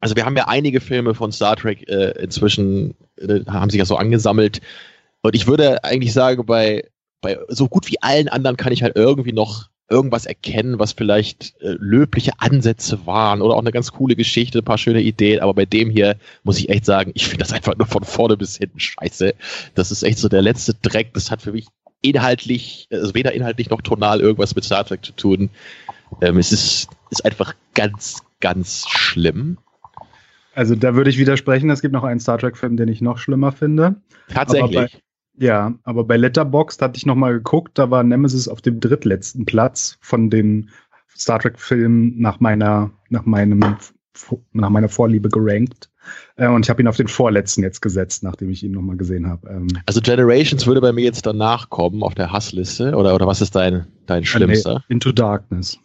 also 0.00 0.14
wir 0.14 0.26
haben 0.26 0.36
ja 0.36 0.46
einige 0.46 0.80
Filme 0.80 1.14
von 1.14 1.32
Star 1.32 1.56
Trek 1.56 1.88
äh, 1.88 2.10
inzwischen, 2.22 2.94
äh, 3.16 3.40
haben 3.46 3.70
sich 3.70 3.78
ja 3.78 3.84
so 3.84 3.96
angesammelt. 3.96 4.60
Und 5.22 5.34
ich 5.34 5.46
würde 5.46 5.82
eigentlich 5.84 6.12
sagen, 6.12 6.44
bei, 6.46 6.84
bei 7.20 7.38
so 7.48 7.68
gut 7.68 7.90
wie 7.90 8.00
allen 8.02 8.28
anderen 8.28 8.56
kann 8.56 8.72
ich 8.72 8.82
halt 8.82 8.96
irgendwie 8.96 9.32
noch 9.32 9.68
irgendwas 9.88 10.26
erkennen, 10.26 10.78
was 10.78 10.92
vielleicht 10.92 11.54
äh, 11.60 11.76
löbliche 11.78 12.32
Ansätze 12.38 13.06
waren 13.06 13.40
oder 13.40 13.54
auch 13.54 13.60
eine 13.60 13.72
ganz 13.72 13.92
coole 13.92 14.16
Geschichte, 14.16 14.58
ein 14.58 14.64
paar 14.64 14.78
schöne 14.78 15.00
Ideen. 15.00 15.40
Aber 15.40 15.54
bei 15.54 15.64
dem 15.64 15.90
hier 15.90 16.16
muss 16.42 16.58
ich 16.58 16.68
echt 16.68 16.84
sagen, 16.84 17.12
ich 17.14 17.26
finde 17.26 17.44
das 17.44 17.52
einfach 17.52 17.76
nur 17.76 17.86
von 17.86 18.04
vorne 18.04 18.36
bis 18.36 18.56
hinten 18.56 18.80
scheiße. 18.80 19.34
Das 19.74 19.90
ist 19.90 20.02
echt 20.02 20.18
so 20.18 20.28
der 20.28 20.42
letzte 20.42 20.74
Dreck. 20.74 21.14
Das 21.14 21.30
hat 21.30 21.42
für 21.42 21.52
mich 21.52 21.66
inhaltlich, 22.02 22.88
also 22.90 23.14
weder 23.14 23.32
inhaltlich 23.32 23.70
noch 23.70 23.80
tonal 23.80 24.20
irgendwas 24.20 24.54
mit 24.54 24.64
Star 24.64 24.84
Trek 24.84 25.04
zu 25.04 25.12
tun. 25.12 25.50
Ähm, 26.20 26.38
es 26.38 26.52
ist, 26.52 26.88
ist 27.10 27.24
einfach 27.24 27.54
ganz, 27.74 28.22
ganz 28.40 28.86
schlimm. 28.88 29.58
Also 30.54 30.74
da 30.74 30.94
würde 30.94 31.10
ich 31.10 31.18
widersprechen, 31.18 31.70
es 31.70 31.82
gibt 31.82 31.92
noch 31.92 32.04
einen 32.04 32.18
Star 32.18 32.38
Trek-Film, 32.38 32.76
den 32.76 32.88
ich 32.88 33.02
noch 33.02 33.18
schlimmer 33.18 33.52
finde. 33.52 33.96
Tatsächlich. 34.32 34.98
Ja, 35.38 35.74
aber 35.84 36.04
bei 36.04 36.16
Letterboxd 36.16 36.80
hatte 36.80 36.96
ich 36.96 37.06
noch 37.06 37.14
mal 37.14 37.34
geguckt, 37.34 37.78
da 37.78 37.90
war 37.90 38.02
Nemesis 38.02 38.48
auf 38.48 38.62
dem 38.62 38.80
drittletzten 38.80 39.44
Platz 39.44 39.98
von 40.00 40.30
den 40.30 40.70
Star 41.14 41.38
Trek-Filmen 41.38 42.20
nach 42.20 42.40
meiner, 42.40 42.90
nach 43.10 43.24
meinem, 43.26 43.76
nach 44.52 44.70
meiner 44.70 44.88
Vorliebe 44.88 45.28
gerankt. 45.28 45.90
Äh, 46.36 46.48
und 46.48 46.64
ich 46.64 46.70
habe 46.70 46.82
ihn 46.82 46.88
auf 46.88 46.96
den 46.96 47.08
vorletzten 47.08 47.62
jetzt 47.62 47.82
gesetzt, 47.82 48.22
nachdem 48.22 48.50
ich 48.50 48.62
ihn 48.62 48.72
noch 48.72 48.82
mal 48.82 48.96
gesehen 48.96 49.26
habe. 49.26 49.48
Ähm, 49.48 49.68
also 49.86 50.00
Generations 50.00 50.66
würde 50.66 50.80
bei 50.80 50.92
mir 50.92 51.04
jetzt 51.04 51.26
danach 51.26 51.68
kommen 51.68 52.02
auf 52.02 52.14
der 52.14 52.32
Hassliste 52.32 52.94
oder 52.94 53.14
oder 53.14 53.26
was 53.26 53.40
ist 53.40 53.56
dein 53.56 53.86
dein 54.06 54.24
schlimmster? 54.24 54.84
Nee, 54.88 54.94
Into 54.94 55.12
Darkness 55.12 55.78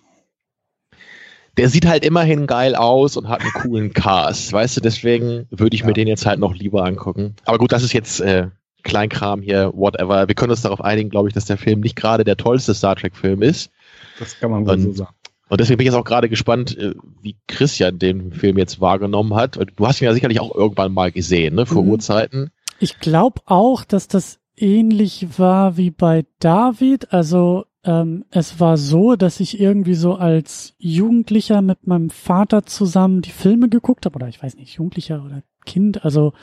der 1.58 1.70
sieht 1.70 1.86
halt 1.86 2.06
immerhin 2.06 2.48
geil 2.48 2.76
aus 2.76 3.18
und 3.18 3.28
hat 3.28 3.42
einen 3.42 3.52
coolen 3.52 3.94
Cast, 3.94 4.54
weißt 4.54 4.78
du, 4.78 4.82
deswegen 4.82 5.48
würde 5.50 5.76
ich 5.76 5.82
ja. 5.82 5.88
mir 5.88 5.94
den 5.94 6.08
jetzt 6.08 6.26
halt 6.26 6.40
noch 6.40 6.56
lieber 6.56 6.86
angucken. 6.86 7.36
Aber 7.46 7.58
gut, 7.58 7.72
das 7.72 7.84
ist 7.84 7.94
jetzt 7.94 8.22
äh, 8.22 8.48
Kleinkram 8.84 9.42
hier, 9.42 9.72
whatever. 9.74 10.28
Wir 10.28 10.36
können 10.36 10.52
uns 10.52 10.62
darauf 10.62 10.82
einigen, 10.82 11.10
glaube 11.10 11.28
ich, 11.28 11.34
dass 11.34 11.46
der 11.46 11.58
Film 11.58 11.82
nicht 11.82 11.96
gerade 11.96 12.24
der 12.24 12.38
tollste 12.38 12.74
Star 12.74 12.96
Trek-Film 12.96 13.42
ist. 13.42 13.72
Das 14.20 14.40
kann 14.40 14.52
man 14.52 14.66
wohl 14.66 14.74
und, 14.74 14.82
so 14.82 14.92
sagen. 14.92 15.16
Und 15.50 15.60
deswegen 15.60 15.78
bin 15.78 15.88
ich 15.88 15.94
jetzt 15.94 16.00
auch 16.00 16.06
gerade 16.06 16.30
gespannt, 16.30 16.78
äh, 16.78 16.94
wie 17.22 17.36
Christian 17.48 18.00
den 18.00 18.32
Film 18.32 18.58
jetzt 18.58 18.80
wahrgenommen 18.80 19.36
hat. 19.36 19.60
Du 19.76 19.88
hast 19.88 20.02
ihn 20.02 20.06
ja 20.06 20.14
sicherlich 20.14 20.40
auch 20.40 20.56
irgendwann 20.56 20.94
mal 20.94 21.12
gesehen, 21.12 21.56
ne, 21.56 21.66
vor 21.66 21.84
mhm. 21.84 21.90
Urzeiten. 21.90 22.52
Ich 22.80 23.00
glaube 23.00 23.42
auch, 23.46 23.84
dass 23.84 24.08
das 24.08 24.40
ähnlich 24.56 25.38
war 25.38 25.76
wie 25.76 25.92
bei 25.92 26.26
David. 26.40 27.12
Also 27.12 27.66
ähm, 27.84 28.26
es 28.30 28.60
war 28.60 28.78
so, 28.78 29.16
dass 29.16 29.40
ich 29.40 29.60
irgendwie 29.60 29.96
so 29.96 30.16
als 30.16 30.74
Jugendlicher 30.78 31.62
mit 31.62 31.88
meinem 31.88 32.12
Vater 32.12 32.66
zusammen 32.66 33.22
die 33.22 33.32
Filme 33.32 33.70
geguckt 33.70 34.06
habe, 34.06 34.16
oder 34.16 34.28
ich 34.28 34.42
weiß 34.42 34.56
nicht, 34.56 34.76
Jugendlicher 34.76 35.24
oder 35.26 35.44
Kind, 35.66 36.06
also 36.06 36.34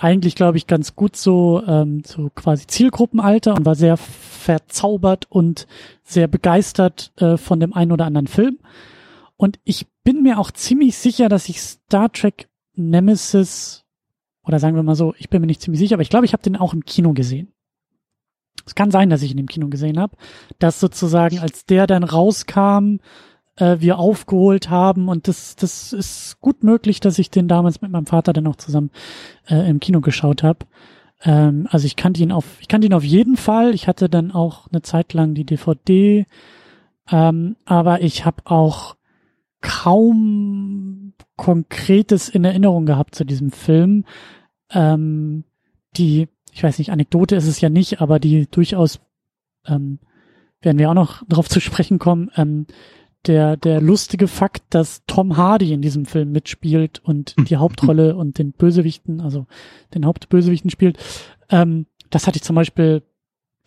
eigentlich, 0.00 0.36
glaube 0.36 0.56
ich, 0.58 0.66
ganz 0.66 0.94
gut 0.94 1.16
so, 1.16 1.62
ähm, 1.66 2.02
so 2.06 2.30
quasi 2.34 2.66
Zielgruppenalter 2.66 3.54
und 3.54 3.66
war 3.66 3.74
sehr 3.74 3.96
verzaubert 3.96 5.26
und 5.28 5.66
sehr 6.04 6.28
begeistert 6.28 7.12
äh, 7.16 7.36
von 7.36 7.58
dem 7.58 7.74
einen 7.74 7.92
oder 7.92 8.06
anderen 8.06 8.28
Film. 8.28 8.58
Und 9.36 9.58
ich 9.64 9.86
bin 10.04 10.22
mir 10.22 10.38
auch 10.38 10.50
ziemlich 10.50 10.96
sicher, 10.96 11.28
dass 11.28 11.48
ich 11.48 11.60
Star 11.60 12.12
Trek 12.12 12.48
Nemesis, 12.74 13.84
oder 14.44 14.60
sagen 14.60 14.76
wir 14.76 14.82
mal 14.82 14.94
so, 14.94 15.14
ich 15.18 15.28
bin 15.30 15.40
mir 15.40 15.46
nicht 15.48 15.62
ziemlich 15.62 15.80
sicher, 15.80 15.96
aber 15.96 16.02
ich 16.02 16.10
glaube, 16.10 16.26
ich 16.26 16.32
habe 16.32 16.42
den 16.42 16.56
auch 16.56 16.72
im 16.72 16.84
Kino 16.84 17.12
gesehen. 17.12 17.52
Es 18.64 18.74
kann 18.74 18.90
sein, 18.90 19.10
dass 19.10 19.22
ich 19.22 19.32
ihn 19.32 19.38
im 19.38 19.48
Kino 19.48 19.68
gesehen 19.68 19.98
habe, 19.98 20.16
dass 20.58 20.78
sozusagen, 20.78 21.38
als 21.38 21.66
der 21.66 21.86
dann 21.86 22.04
rauskam, 22.04 22.98
äh, 23.58 23.80
wir 23.80 23.98
aufgeholt 23.98 24.70
haben. 24.70 25.08
Und 25.08 25.28
das, 25.28 25.56
das 25.56 25.92
ist 25.92 26.40
gut 26.40 26.62
möglich, 26.62 27.00
dass 27.00 27.18
ich 27.18 27.30
den 27.30 27.48
damals 27.48 27.80
mit 27.80 27.90
meinem 27.90 28.06
Vater 28.06 28.32
dann 28.32 28.46
auch 28.46 28.56
zusammen 28.56 28.90
äh, 29.48 29.68
im 29.68 29.80
Kino 29.80 30.00
geschaut 30.00 30.42
habe. 30.42 30.66
Ähm, 31.22 31.66
also 31.70 31.86
ich 31.86 31.96
kannte 31.96 32.22
ihn 32.22 32.32
auf, 32.32 32.44
ich 32.60 32.68
kannte 32.68 32.86
ihn 32.86 32.94
auf 32.94 33.04
jeden 33.04 33.36
Fall. 33.36 33.74
Ich 33.74 33.88
hatte 33.88 34.08
dann 34.08 34.30
auch 34.32 34.68
eine 34.68 34.82
Zeit 34.82 35.12
lang 35.12 35.34
die 35.34 35.44
DVD, 35.44 36.26
ähm, 37.10 37.56
aber 37.64 38.02
ich 38.02 38.24
habe 38.24 38.42
auch 38.44 38.96
kaum 39.60 41.14
Konkretes 41.36 42.28
in 42.28 42.44
Erinnerung 42.44 42.86
gehabt 42.86 43.14
zu 43.14 43.24
diesem 43.24 43.50
Film. 43.50 44.04
Ähm, 44.70 45.44
die, 45.96 46.28
ich 46.52 46.62
weiß 46.62 46.78
nicht, 46.78 46.92
Anekdote 46.92 47.36
ist 47.36 47.46
es 47.46 47.60
ja 47.60 47.68
nicht, 47.68 48.00
aber 48.00 48.18
die 48.18 48.46
durchaus 48.50 49.00
ähm, 49.66 49.98
werden 50.60 50.78
wir 50.78 50.90
auch 50.90 50.94
noch 50.94 51.22
darauf 51.28 51.48
zu 51.48 51.60
sprechen 51.60 51.98
kommen, 51.98 52.30
ähm, 52.36 52.66
der, 53.26 53.56
der 53.56 53.80
lustige 53.80 54.28
Fakt, 54.28 54.62
dass 54.70 55.02
Tom 55.06 55.36
Hardy 55.36 55.72
in 55.72 55.82
diesem 55.82 56.06
Film 56.06 56.32
mitspielt 56.32 57.00
und 57.04 57.34
die 57.48 57.56
Hauptrolle 57.58 58.16
und 58.16 58.38
den 58.38 58.52
Bösewichten, 58.52 59.20
also 59.20 59.46
den 59.94 60.06
Hauptbösewichten 60.06 60.70
spielt, 60.70 60.98
ähm, 61.50 61.86
das 62.10 62.26
hatte 62.26 62.36
ich 62.36 62.42
zum 62.42 62.56
Beispiel 62.56 63.02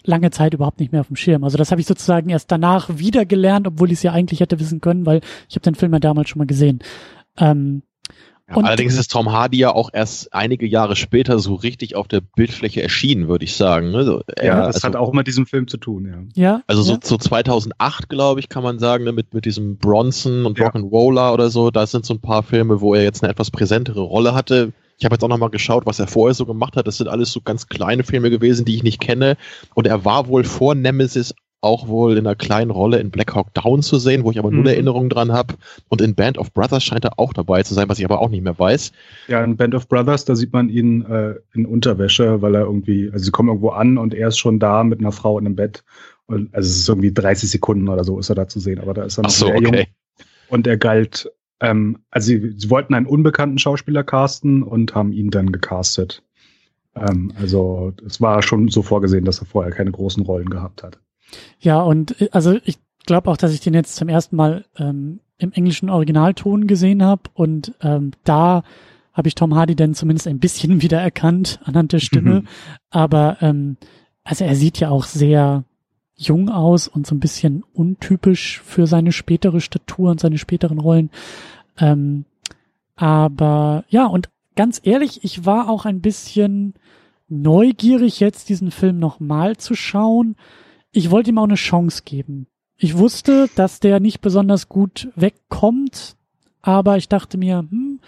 lange 0.04 0.32
Zeit 0.32 0.54
überhaupt 0.54 0.80
nicht 0.80 0.92
mehr 0.92 1.02
auf 1.02 1.08
dem 1.08 1.16
Schirm. 1.16 1.44
Also 1.44 1.58
das 1.58 1.72
habe 1.72 1.82
ich 1.82 1.88
sozusagen 1.88 2.30
erst 2.30 2.52
danach 2.52 2.90
wieder 2.98 3.26
gelernt, 3.26 3.68
obwohl 3.68 3.92
ich 3.92 4.00
es 4.00 4.04
ja 4.04 4.14
eigentlich 4.14 4.40
hätte 4.40 4.60
wissen 4.60 4.82
können, 4.82 5.06
weil 5.06 5.22
ich 5.48 5.56
habe 5.56 5.64
den 5.64 5.76
Film 5.76 5.94
ja 5.94 6.00
damals 6.00 6.30
schon 6.30 6.40
mal 6.40 6.48
gesehen. 6.48 6.80
Ähm, 7.38 7.84
ja, 8.56 8.64
allerdings 8.64 8.98
ist 8.98 9.12
Tom 9.12 9.32
Hardy 9.32 9.58
ja 9.58 9.74
auch 9.74 9.90
erst 9.94 10.34
einige 10.34 10.68
Jahre 10.68 10.96
später 10.96 11.40
so 11.40 11.56
richtig 11.56 11.96
auf 11.96 12.08
der 12.08 12.22
Bildfläche 12.22 12.82
erschienen, 12.82 13.28
würde 13.28 13.46
ich 13.46 13.56
sagen. 13.56 13.96
Also, 13.96 14.22
ja, 14.42 14.66
das 14.68 14.76
also, 14.76 14.88
hat 14.88 14.96
auch 14.96 15.14
mit 15.14 15.28
diesem 15.28 15.46
Film 15.46 15.68
zu 15.68 15.78
tun, 15.78 16.30
ja. 16.36 16.44
ja 16.44 16.62
also 16.68 16.82
so, 16.82 16.94
ja. 16.94 17.00
so 17.04 17.18
2008, 17.18 18.10
glaube 18.10 18.40
ich, 18.40 18.50
kann 18.50 18.64
man 18.64 18.80
sagen, 18.80 19.04
ne, 19.04 19.12
mit, 19.12 19.34
mit 19.34 19.46
diesem 19.46 19.78
Bronson 19.78 20.46
und 20.46 20.60
ja. 20.60 20.68
Rock'n'Roller 20.68 21.34
oder 21.34 21.50
so, 21.50 21.72
da 21.72 21.88
sind 21.88 22.06
so 22.06 22.14
ein 22.14 22.22
paar 22.22 22.44
Filme, 22.44 22.82
wo 22.82 22.94
er 22.94 23.04
jetzt 23.04 23.24
eine 23.24 23.32
etwas 23.32 23.52
präsentere 23.52 24.02
Rolle 24.02 24.34
hatte. 24.34 24.74
Ich 24.98 25.06
habe 25.06 25.16
jetzt 25.16 25.24
auch 25.24 25.30
nochmal 25.30 25.50
geschaut, 25.50 25.88
was 25.88 26.00
er 26.00 26.06
vorher 26.06 26.36
so 26.36 26.46
gemacht 26.46 26.76
hat. 26.76 26.86
Das 26.86 26.98
sind 26.98 27.08
alles 27.08 27.32
so 27.32 27.42
ganz 27.42 27.68
kleine 27.68 28.04
Filme 28.04 28.30
gewesen, 28.30 28.66
die 28.66 28.76
ich 28.76 28.84
nicht 28.84 29.00
kenne. 29.00 29.36
Und 29.74 29.88
er 29.88 30.06
war 30.06 30.28
wohl 30.28 30.44
vor 30.44 30.76
Nemesis 30.76 31.34
auch 31.62 31.88
wohl 31.88 32.14
in 32.14 32.26
einer 32.26 32.36
kleinen 32.36 32.72
Rolle 32.72 33.00
in 33.00 33.12
Black 33.12 33.36
Hawk 33.36 33.54
Down 33.54 33.84
zu 33.84 33.98
sehen, 33.98 34.24
wo 34.24 34.32
ich 34.32 34.40
aber 34.40 34.50
mhm. 34.50 34.64
nur 34.64 34.72
Erinnerungen 34.72 35.10
dran 35.10 35.32
habe. 35.32 35.56
Und 35.90 36.02
in 36.02 36.16
Band 36.16 36.40
of 36.40 36.52
Brothers 36.54 36.84
scheint 36.84 37.06
er 37.06 37.20
auch 37.20 37.34
dabei 37.34 37.62
zu 37.62 37.76
sein, 37.76 37.88
was 37.88 38.00
ich 38.00 38.06
aber 38.06 38.20
auch 38.20 38.30
nicht 38.30 38.44
mehr 38.44 38.58
weiß. 38.58 38.92
Ja, 39.28 39.44
in 39.44 39.56
Band 39.56 39.76
of 39.76 39.88
Brothers, 39.88 40.26
da 40.26 40.36
sieht 40.36 40.52
man 40.54 40.70
ihn 40.70 41.06
äh, 41.06 41.36
in 41.54 41.68
Unterwäsche, 41.68 42.42
weil 42.42 42.56
er 42.56 42.62
irgendwie, 42.62 43.10
also 43.12 43.24
sie 43.24 43.32
kommen 43.32 43.50
irgendwo 43.50 43.70
an 43.70 44.00
und 44.00 44.16
er 44.16 44.30
ist 44.30 44.40
schon 44.40 44.60
da 44.60 44.84
mit 44.84 45.00
einer 45.00 45.12
Frau 45.12 45.38
in 45.38 45.46
einem 45.46 45.56
Bett. 45.56 45.84
Und, 46.26 46.54
also 46.54 46.68
es 46.68 46.78
ist 46.78 46.90
irgendwie 46.90 47.14
30 47.14 47.52
Sekunden 47.52 47.90
oder 47.90 48.04
so 48.04 48.18
ist 48.18 48.30
er 48.30 48.36
da 48.36 48.48
zu 48.48 48.60
sehen, 48.60 48.80
aber 48.80 48.94
da 48.96 49.04
ist 49.04 49.20
er 49.20 49.24
noch 49.24 49.30
Ach 49.30 49.36
so, 49.36 49.46
sehr 49.46 49.56
okay. 49.56 49.64
jung. 49.64 50.26
Und 50.50 50.66
er 50.66 50.78
galt, 50.78 51.32
ähm, 51.60 52.00
also 52.10 52.28
sie, 52.28 52.54
sie 52.58 52.70
wollten 52.72 52.96
einen 52.96 53.06
unbekannten 53.06 53.60
Schauspieler 53.60 54.04
casten 54.04 54.64
und 54.64 54.96
haben 54.96 55.14
ihn 55.14 55.30
dann 55.30 55.52
gecastet. 55.52 56.24
Ähm, 56.96 57.32
also 57.40 57.94
es 58.06 58.20
war 58.20 58.42
schon 58.42 58.70
so 58.70 58.82
vorgesehen, 58.82 59.26
dass 59.26 59.40
er 59.40 59.46
vorher 59.46 59.72
keine 59.72 59.92
großen 59.92 60.24
Rollen 60.24 60.50
gehabt 60.50 60.82
hat. 60.82 61.00
Ja, 61.60 61.82
und 61.82 62.20
äh, 62.22 62.30
also 62.32 62.58
ich 62.64 62.78
glaube 63.06 63.30
auch, 63.30 63.38
dass 63.38 63.54
ich 63.54 63.60
den 63.60 63.74
jetzt 63.74 63.96
zum 63.96 64.10
ersten 64.10 64.36
Mal 64.36 64.66
ähm, 64.78 65.20
im 65.38 65.52
englischen 65.54 65.90
Originalton 65.90 66.68
gesehen 66.68 67.04
habe 67.04 67.24
und 67.34 67.74
ähm, 67.82 68.12
da 68.24 68.64
habe 69.14 69.28
ich 69.28 69.36
Tom 69.36 69.56
Hardy 69.56 69.76
dann 69.76 69.94
zumindest 69.94 70.28
ein 70.28 70.40
bisschen 70.40 70.82
wiedererkannt 70.82 71.60
anhand 71.64 71.94
der 71.94 72.00
Stimme. 72.00 72.42
Mhm. 72.42 72.48
Aber 72.90 73.38
ähm, 73.42 73.78
also 74.24 74.46
er 74.46 74.56
sieht 74.56 74.80
ja 74.80 74.90
auch 74.90 75.06
sehr 75.06 75.64
jung 76.16 76.50
aus 76.50 76.88
und 76.88 77.08
so 77.08 77.16
ein 77.16 77.20
bisschen 77.20 77.64
untypisch 77.74 78.62
für 78.62 78.86
seine 78.86 79.12
spätere 79.12 79.60
Statur 79.60 80.12
und 80.12 80.20
seine 80.20 80.38
späteren 80.38 80.78
Rollen. 80.78 81.10
Ähm, 81.80 82.26
aber 82.96 83.84
ja, 83.90 84.06
und 84.06 84.30
ganz 84.56 84.80
ehrlich, 84.84 85.24
ich 85.24 85.46
war 85.46 85.70
auch 85.70 85.86
ein 85.86 86.02
bisschen 86.02 86.76
neugierig, 87.28 88.20
jetzt 88.20 88.50
diesen 88.50 88.70
Film 88.70 89.00
nochmal 89.00 89.58
zu 89.58 89.74
schauen, 89.74 90.36
ich 90.92 91.12
wollte 91.12 91.30
ihm 91.30 91.38
auch 91.38 91.46
eine 91.46 91.56
Chance 91.56 92.04
geben. 92.06 92.48
Ich 92.78 92.98
wusste, 92.98 93.50
dass 93.56 93.80
der 93.80 94.00
nicht 94.00 94.22
besonders 94.22 94.68
gut 94.68 95.10
wegkommt, 95.16 96.16
aber 96.62 96.98
ich 96.98 97.08
dachte 97.08 97.38
mir, 97.38 97.60
hm, 97.60 98.00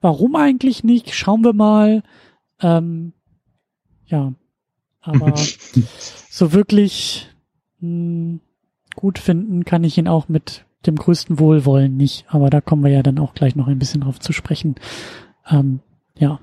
warum 0.00 0.36
eigentlich 0.36 0.84
nicht? 0.84 1.14
Schauen 1.14 1.42
wir 1.42 1.52
mal. 1.54 2.02
Ähm, 2.60 3.12
ja, 4.06 4.34
aber 5.00 5.34
so 6.30 6.52
wirklich 6.52 7.28
mh, 7.80 7.88
hm, 7.88 8.40
gut 8.94 9.18
finden 9.18 9.64
kann 9.64 9.84
ich 9.84 9.96
ihn 9.96 10.08
auch 10.08 10.28
mit 10.28 10.64
dem 10.86 10.96
größten 10.96 11.38
Wohlwollen 11.38 11.96
nicht. 11.96 12.26
Aber 12.28 12.50
da 12.50 12.60
kommen 12.60 12.84
wir 12.84 12.90
ja 12.90 13.02
dann 13.02 13.18
auch 13.18 13.34
gleich 13.34 13.56
noch 13.56 13.68
ein 13.68 13.78
bisschen 13.78 14.02
drauf 14.02 14.20
zu 14.20 14.32
sprechen. 14.32 14.74
Ähm, 15.48 15.80
ja. 16.18 16.40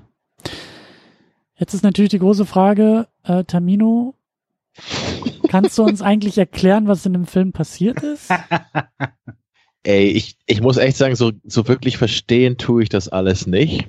Jetzt 1.56 1.74
ist 1.74 1.84
natürlich 1.84 2.10
die 2.10 2.18
große 2.18 2.46
Frage, 2.46 3.06
äh, 3.22 3.44
Tamino, 3.44 4.14
Kannst 5.50 5.76
du 5.78 5.82
uns 5.82 6.00
eigentlich 6.00 6.38
erklären, 6.38 6.86
was 6.86 7.04
in 7.04 7.12
dem 7.12 7.26
Film 7.26 7.50
passiert 7.50 8.00
ist? 8.04 8.30
Ey, 9.82 10.04
ich, 10.04 10.38
ich 10.46 10.60
muss 10.60 10.76
echt 10.76 10.96
sagen, 10.96 11.16
so, 11.16 11.32
so 11.42 11.66
wirklich 11.66 11.98
verstehen 11.98 12.56
tue 12.56 12.84
ich 12.84 12.88
das 12.88 13.08
alles 13.08 13.48
nicht. 13.48 13.88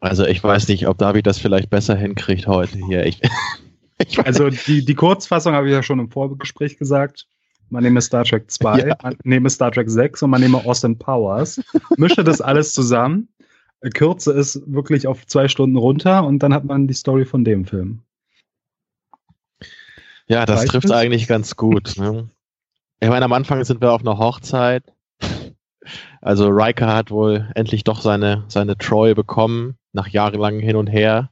Also 0.00 0.26
ich 0.26 0.44
weiß 0.44 0.68
nicht, 0.68 0.86
ob 0.86 0.98
David 0.98 1.26
das 1.26 1.38
vielleicht 1.38 1.70
besser 1.70 1.96
hinkriegt 1.96 2.46
heute 2.46 2.76
hier. 2.86 3.06
Ich, 3.06 3.22
ich 4.06 4.18
also 4.26 4.50
die, 4.50 4.84
die 4.84 4.94
Kurzfassung 4.94 5.54
habe 5.54 5.68
ich 5.68 5.72
ja 5.72 5.82
schon 5.82 6.00
im 6.00 6.10
Vorgespräch 6.10 6.76
gesagt. 6.76 7.28
Man 7.70 7.82
nehme 7.82 8.02
Star 8.02 8.24
Trek 8.24 8.50
2, 8.50 8.78
ja. 8.80 8.96
man 9.02 9.16
nehme 9.24 9.48
Star 9.48 9.72
Trek 9.72 9.88
6 9.88 10.22
und 10.22 10.30
man 10.30 10.42
nehme 10.42 10.66
Austin 10.66 10.98
Powers. 10.98 11.62
Mische 11.96 12.24
das 12.24 12.42
alles 12.42 12.74
zusammen, 12.74 13.28
kürze 13.94 14.32
es 14.32 14.62
wirklich 14.66 15.06
auf 15.06 15.26
zwei 15.26 15.48
Stunden 15.48 15.78
runter 15.78 16.26
und 16.26 16.40
dann 16.40 16.52
hat 16.52 16.66
man 16.66 16.86
die 16.86 16.94
Story 16.94 17.24
von 17.24 17.42
dem 17.42 17.64
Film. 17.64 18.02
Ja, 20.26 20.46
das 20.46 20.64
trifft 20.64 20.90
eigentlich 20.90 21.26
ganz 21.26 21.56
gut. 21.56 21.94
Ne? 21.96 22.30
Ich 23.00 23.08
meine, 23.08 23.24
am 23.24 23.32
Anfang 23.32 23.64
sind 23.64 23.80
wir 23.80 23.92
auf 23.92 24.00
einer 24.00 24.18
Hochzeit. 24.18 24.84
Also 26.22 26.48
Riker 26.48 26.94
hat 26.94 27.10
wohl 27.10 27.50
endlich 27.54 27.84
doch 27.84 28.00
seine, 28.00 28.44
seine 28.48 28.78
Troy 28.78 29.14
bekommen, 29.14 29.76
nach 29.92 30.08
jahrelangem 30.08 30.60
Hin 30.60 30.76
und 30.76 30.86
Her. 30.86 31.30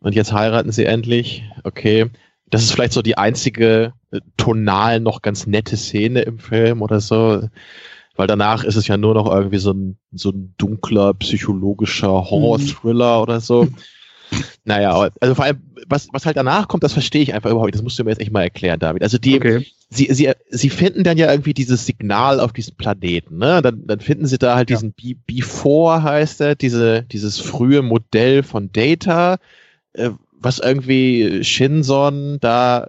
Und 0.00 0.14
jetzt 0.14 0.32
heiraten 0.32 0.70
sie 0.70 0.84
endlich. 0.84 1.44
Okay. 1.64 2.10
Das 2.50 2.62
ist 2.62 2.72
vielleicht 2.72 2.92
so 2.92 3.02
die 3.02 3.18
einzige 3.18 3.92
äh, 4.10 4.20
tonal 4.36 5.00
noch 5.00 5.22
ganz 5.22 5.46
nette 5.46 5.76
Szene 5.76 6.22
im 6.22 6.38
Film 6.38 6.82
oder 6.82 7.00
so. 7.00 7.48
Weil 8.14 8.26
danach 8.26 8.64
ist 8.64 8.76
es 8.76 8.86
ja 8.86 8.96
nur 8.96 9.14
noch 9.14 9.32
irgendwie 9.32 9.58
so 9.58 9.72
ein, 9.72 9.98
so 10.12 10.30
ein 10.30 10.54
dunkler 10.58 11.14
psychologischer 11.14 12.30
Horror-Thriller 12.30 13.16
mhm. 13.16 13.22
oder 13.22 13.40
so. 13.40 13.68
Naja, 14.64 15.08
also 15.20 15.34
vor 15.34 15.44
allem, 15.44 15.62
was, 15.86 16.08
was 16.12 16.26
halt 16.26 16.36
danach 16.36 16.68
kommt, 16.68 16.82
das 16.82 16.92
verstehe 16.92 17.22
ich 17.22 17.34
einfach 17.34 17.50
überhaupt 17.50 17.68
nicht. 17.68 17.76
Das 17.76 17.82
musst 17.82 17.98
du 17.98 18.04
mir 18.04 18.10
jetzt 18.10 18.20
echt 18.20 18.32
mal 18.32 18.42
erklären, 18.42 18.78
David. 18.78 19.02
Also 19.02 19.18
die, 19.18 19.36
okay. 19.36 19.66
sie, 19.88 20.12
sie, 20.12 20.30
sie 20.50 20.70
finden 20.70 21.04
dann 21.04 21.16
ja 21.16 21.30
irgendwie 21.30 21.54
dieses 21.54 21.86
Signal 21.86 22.40
auf 22.40 22.52
diesem 22.52 22.76
Planeten, 22.76 23.38
ne? 23.38 23.62
Dann, 23.62 23.86
dann 23.86 24.00
finden 24.00 24.26
sie 24.26 24.38
da 24.38 24.56
halt 24.56 24.70
ja. 24.70 24.76
diesen 24.76 24.92
B 24.92 25.14
Before 25.26 26.02
heißt 26.02 26.40
er, 26.40 26.54
diese, 26.54 27.02
dieses 27.04 27.40
frühe 27.40 27.82
Modell 27.82 28.42
von 28.42 28.70
Data, 28.72 29.38
äh, 29.94 30.10
was 30.32 30.58
irgendwie 30.58 31.42
Shinson 31.42 32.38
da 32.40 32.88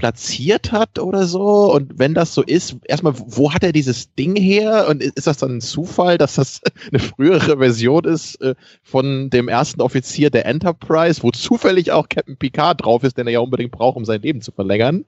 platziert 0.00 0.72
hat 0.72 0.98
oder 0.98 1.26
so? 1.26 1.70
Und 1.74 1.98
wenn 1.98 2.14
das 2.14 2.32
so 2.32 2.42
ist, 2.42 2.78
erstmal, 2.84 3.12
wo 3.18 3.52
hat 3.52 3.62
er 3.62 3.72
dieses 3.72 4.14
Ding 4.14 4.34
her? 4.34 4.86
Und 4.88 5.02
ist 5.02 5.26
das 5.26 5.36
dann 5.36 5.58
ein 5.58 5.60
Zufall, 5.60 6.16
dass 6.16 6.36
das 6.36 6.62
eine 6.90 6.98
frühere 6.98 7.58
Version 7.58 8.04
ist 8.04 8.40
äh, 8.40 8.54
von 8.82 9.28
dem 9.28 9.48
ersten 9.48 9.82
Offizier 9.82 10.30
der 10.30 10.46
Enterprise, 10.46 11.22
wo 11.22 11.30
zufällig 11.30 11.92
auch 11.92 12.08
Captain 12.08 12.38
Picard 12.38 12.82
drauf 12.82 13.04
ist, 13.04 13.18
den 13.18 13.26
er 13.26 13.34
ja 13.34 13.40
unbedingt 13.40 13.72
braucht, 13.72 13.98
um 13.98 14.06
sein 14.06 14.22
Leben 14.22 14.40
zu 14.40 14.52
verlängern? 14.52 15.04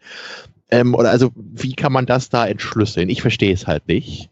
Ähm, 0.71 0.95
oder 0.95 1.11
also, 1.11 1.31
wie 1.35 1.73
kann 1.73 1.93
man 1.93 2.05
das 2.05 2.29
da 2.29 2.47
entschlüsseln? 2.47 3.09
Ich 3.09 3.23
verstehe 3.23 3.55
es 3.55 3.67
halt 3.67 3.89
nicht. 3.89 4.29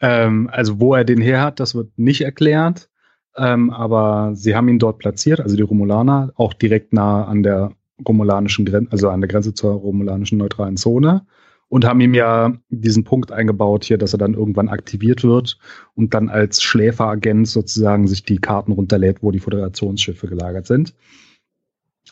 Ähm, 0.00 0.50
also, 0.52 0.78
wo 0.78 0.94
er 0.94 1.04
den 1.04 1.22
her 1.22 1.40
hat, 1.40 1.58
das 1.58 1.74
wird 1.74 1.98
nicht 1.98 2.20
erklärt. 2.20 2.90
Ähm, 3.34 3.70
aber 3.70 4.32
sie 4.34 4.54
haben 4.54 4.68
ihn 4.68 4.78
dort 4.78 4.98
platziert, 4.98 5.40
also 5.40 5.56
die 5.56 5.62
Romulaner, 5.62 6.32
auch 6.36 6.52
direkt 6.52 6.92
nah 6.92 7.24
an 7.24 7.42
der 7.42 7.72
romulanischen 8.06 8.64
Grenze, 8.64 8.92
also 8.92 9.08
an 9.10 9.20
der 9.20 9.28
Grenze 9.28 9.54
zur 9.54 9.72
romulanischen 9.72 10.38
neutralen 10.38 10.76
Zone 10.76 11.26
und 11.70 11.84
haben 11.84 12.00
ihm 12.00 12.14
ja 12.14 12.52
diesen 12.68 13.04
Punkt 13.04 13.30
eingebaut 13.32 13.84
hier, 13.84 13.96
dass 13.96 14.12
er 14.12 14.18
dann 14.18 14.34
irgendwann 14.34 14.68
aktiviert 14.68 15.22
wird 15.22 15.58
und 15.94 16.14
dann 16.14 16.28
als 16.28 16.62
Schläferagent 16.62 17.46
sozusagen 17.48 18.08
sich 18.08 18.24
die 18.24 18.38
Karten 18.38 18.72
runterlädt, 18.72 19.22
wo 19.22 19.30
die 19.30 19.38
Föderationsschiffe 19.38 20.26
gelagert 20.26 20.66
sind. 20.66 20.94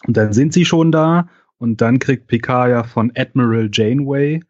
Und 0.06 0.16
dann 0.16 0.32
sind 0.32 0.52
sie 0.52 0.64
schon 0.64 0.92
da 0.92 1.28
und 1.58 1.80
dann 1.80 1.98
kriegt 1.98 2.28
Picard 2.28 2.70
ja 2.70 2.84
von 2.84 3.10
Admiral 3.16 3.68
Janeway 3.72 4.40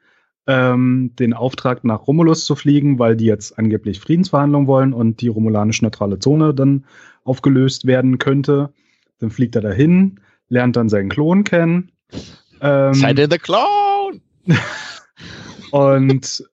ähm, 0.46 1.12
den 1.18 1.32
Auftrag 1.32 1.84
nach 1.84 2.06
Romulus 2.06 2.44
zu 2.44 2.54
fliegen, 2.54 2.98
weil 2.98 3.16
die 3.16 3.24
jetzt 3.24 3.58
angeblich 3.58 4.00
Friedensverhandlungen 4.00 4.68
wollen 4.68 4.92
und 4.92 5.22
die 5.22 5.28
romulanische 5.28 5.84
neutrale 5.84 6.18
Zone 6.18 6.52
dann 6.52 6.84
aufgelöst 7.24 7.86
werden 7.86 8.18
könnte. 8.18 8.74
Dann 9.20 9.30
fliegt 9.30 9.56
er 9.56 9.62
dahin, 9.62 10.20
lernt 10.48 10.76
dann 10.76 10.88
seinen 10.88 11.08
Klon 11.08 11.44
kennen. 11.44 11.92
Ähm, 12.60 12.94
Seid 12.94 13.18
ihr 13.18 13.28
der 13.28 13.38
Clown? 13.38 14.20
und 15.70 16.44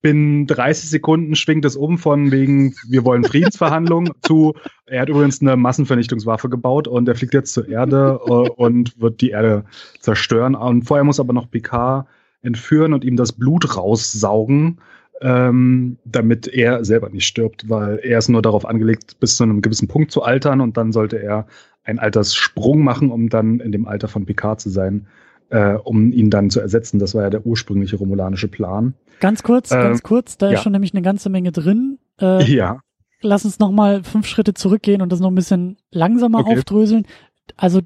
binnen 0.00 0.46
30 0.46 0.90
Sekunden 0.90 1.34
schwingt 1.36 1.64
es 1.64 1.76
um 1.76 1.98
von 1.98 2.30
wegen, 2.30 2.74
wir 2.88 3.04
wollen 3.04 3.24
Friedensverhandlungen 3.24 4.12
zu, 4.22 4.54
er 4.86 5.02
hat 5.02 5.08
übrigens 5.08 5.40
eine 5.40 5.56
Massenvernichtungswaffe 5.56 6.48
gebaut 6.48 6.88
und 6.88 7.08
er 7.08 7.14
fliegt 7.14 7.34
jetzt 7.34 7.54
zur 7.54 7.68
Erde 7.68 8.20
äh, 8.26 8.30
und 8.30 9.00
wird 9.00 9.20
die 9.20 9.30
Erde 9.30 9.64
zerstören. 10.00 10.54
Und 10.54 10.82
vorher 10.82 11.04
muss 11.04 11.20
aber 11.20 11.32
noch 11.32 11.50
Picard 11.50 12.06
entführen 12.42 12.92
und 12.92 13.04
ihm 13.04 13.16
das 13.16 13.32
Blut 13.32 13.76
raussaugen, 13.76 14.80
ähm, 15.20 15.98
damit 16.04 16.48
er 16.48 16.84
selber 16.84 17.08
nicht 17.08 17.26
stirbt, 17.26 17.68
weil 17.70 18.00
er 18.02 18.18
ist 18.18 18.28
nur 18.28 18.42
darauf 18.42 18.66
angelegt, 18.66 19.18
bis 19.20 19.36
zu 19.36 19.44
einem 19.44 19.62
gewissen 19.62 19.88
Punkt 19.88 20.10
zu 20.10 20.22
altern 20.22 20.60
und 20.60 20.76
dann 20.76 20.92
sollte 20.92 21.22
er 21.22 21.46
einen 21.84 21.98
Alterssprung 21.98 22.82
machen, 22.82 23.10
um 23.10 23.28
dann 23.28 23.60
in 23.60 23.72
dem 23.72 23.86
Alter 23.86 24.08
von 24.08 24.26
Picard 24.26 24.60
zu 24.60 24.70
sein 24.70 25.06
äh, 25.52 25.74
um 25.74 26.12
ihn 26.12 26.30
dann 26.30 26.50
zu 26.50 26.60
ersetzen. 26.60 26.98
Das 26.98 27.14
war 27.14 27.22
ja 27.22 27.30
der 27.30 27.46
ursprüngliche 27.46 27.96
romulanische 27.96 28.48
Plan. 28.48 28.94
Ganz 29.20 29.42
kurz, 29.42 29.70
äh, 29.70 29.76
ganz 29.76 30.02
kurz, 30.02 30.38
da 30.38 30.48
ja. 30.48 30.54
ist 30.54 30.62
schon 30.62 30.72
nämlich 30.72 30.94
eine 30.94 31.02
ganze 31.02 31.28
Menge 31.28 31.52
drin. 31.52 31.98
Äh, 32.20 32.42
ja. 32.44 32.80
Lass 33.20 33.44
uns 33.44 33.58
nochmal 33.58 34.02
fünf 34.02 34.26
Schritte 34.26 34.54
zurückgehen 34.54 35.02
und 35.02 35.12
das 35.12 35.20
noch 35.20 35.30
ein 35.30 35.34
bisschen 35.34 35.76
langsamer 35.90 36.40
okay. 36.40 36.56
aufdröseln. 36.56 37.06
Also 37.56 37.80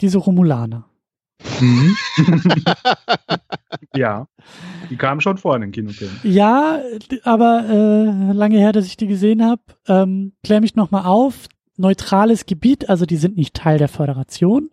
diese 0.00 0.18
Romulaner. 0.18 0.86
Mhm. 1.60 1.94
ja, 3.94 4.26
die 4.88 4.96
kamen 4.96 5.20
schon 5.20 5.36
vor 5.36 5.54
in 5.54 5.60
den 5.60 5.72
Kinofilmen. 5.72 6.18
Ja, 6.22 6.80
aber 7.22 7.64
äh, 7.68 8.32
lange 8.32 8.58
her, 8.58 8.72
dass 8.72 8.86
ich 8.86 8.96
die 8.96 9.06
gesehen 9.06 9.44
habe. 9.44 9.62
Ähm, 9.86 10.32
klär 10.42 10.60
mich 10.60 10.74
nochmal 10.74 11.04
auf. 11.04 11.46
Neutrales 11.76 12.46
Gebiet, 12.46 12.88
also 12.88 13.06
die 13.06 13.16
sind 13.16 13.36
nicht 13.36 13.54
Teil 13.54 13.78
der 13.78 13.88
Föderation. 13.88 14.70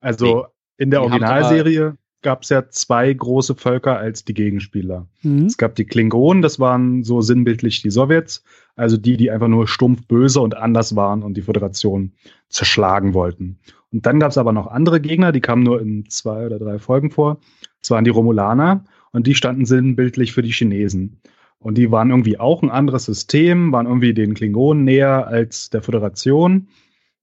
Also 0.00 0.46
in 0.76 0.90
der 0.90 1.02
Originalserie 1.02 1.96
gab 2.22 2.42
es 2.42 2.48
ja 2.48 2.68
zwei 2.68 3.12
große 3.12 3.54
Völker 3.54 3.98
als 3.98 4.24
die 4.24 4.34
Gegenspieler. 4.34 5.06
Mhm. 5.22 5.46
Es 5.46 5.56
gab 5.58 5.74
die 5.74 5.84
Klingonen, 5.84 6.42
das 6.42 6.58
waren 6.58 7.04
so 7.04 7.20
sinnbildlich 7.20 7.82
die 7.82 7.90
Sowjets, 7.90 8.42
also 8.74 8.96
die, 8.96 9.16
die 9.16 9.30
einfach 9.30 9.48
nur 9.48 9.68
stumpf 9.68 10.06
böse 10.06 10.40
und 10.40 10.56
anders 10.56 10.96
waren 10.96 11.22
und 11.22 11.36
die 11.36 11.42
Föderation 11.42 12.12
zerschlagen 12.48 13.14
wollten. 13.14 13.58
Und 13.92 14.06
dann 14.06 14.20
gab 14.20 14.30
es 14.30 14.38
aber 14.38 14.52
noch 14.52 14.66
andere 14.66 15.00
Gegner, 15.00 15.32
die 15.32 15.40
kamen 15.40 15.62
nur 15.62 15.80
in 15.80 16.08
zwei 16.10 16.46
oder 16.46 16.58
drei 16.58 16.78
Folgen 16.78 17.10
vor. 17.10 17.38
Das 17.80 17.90
waren 17.90 18.04
die 18.04 18.10
Romulaner 18.10 18.84
und 19.12 19.26
die 19.26 19.34
standen 19.34 19.64
sinnbildlich 19.64 20.32
für 20.32 20.42
die 20.42 20.52
Chinesen. 20.52 21.20
Und 21.66 21.76
die 21.76 21.90
waren 21.90 22.10
irgendwie 22.10 22.38
auch 22.38 22.62
ein 22.62 22.70
anderes 22.70 23.06
System, 23.06 23.72
waren 23.72 23.86
irgendwie 23.86 24.14
den 24.14 24.34
Klingonen 24.34 24.84
näher 24.84 25.26
als 25.26 25.68
der 25.68 25.82
Föderation 25.82 26.68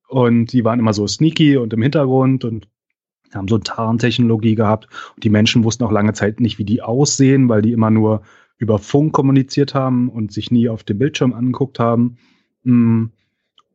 und 0.10 0.52
die 0.52 0.66
waren 0.66 0.80
immer 0.80 0.92
so 0.92 1.08
sneaky 1.08 1.56
und 1.56 1.72
im 1.72 1.82
Hintergrund 1.82 2.44
und 2.44 2.68
haben 3.34 3.48
so 3.48 3.58
Tarntechnologie 3.58 4.56
gehabt. 4.56 4.90
Und 5.16 5.24
die 5.24 5.30
Menschen 5.30 5.64
wussten 5.64 5.86
auch 5.86 5.94
lange 5.94 6.12
Zeit 6.12 6.42
nicht, 6.42 6.58
wie 6.58 6.66
die 6.66 6.82
aussehen, 6.82 7.48
weil 7.48 7.62
die 7.62 7.72
immer 7.72 7.90
nur 7.90 8.22
über 8.58 8.80
Funk 8.80 9.14
kommuniziert 9.14 9.74
haben 9.74 10.10
und 10.10 10.34
sich 10.34 10.52
nie 10.52 10.68
auf 10.68 10.84
dem 10.84 10.98
Bildschirm 10.98 11.32
angeguckt 11.32 11.80
haben. 11.80 12.18
Mm. 12.64 13.06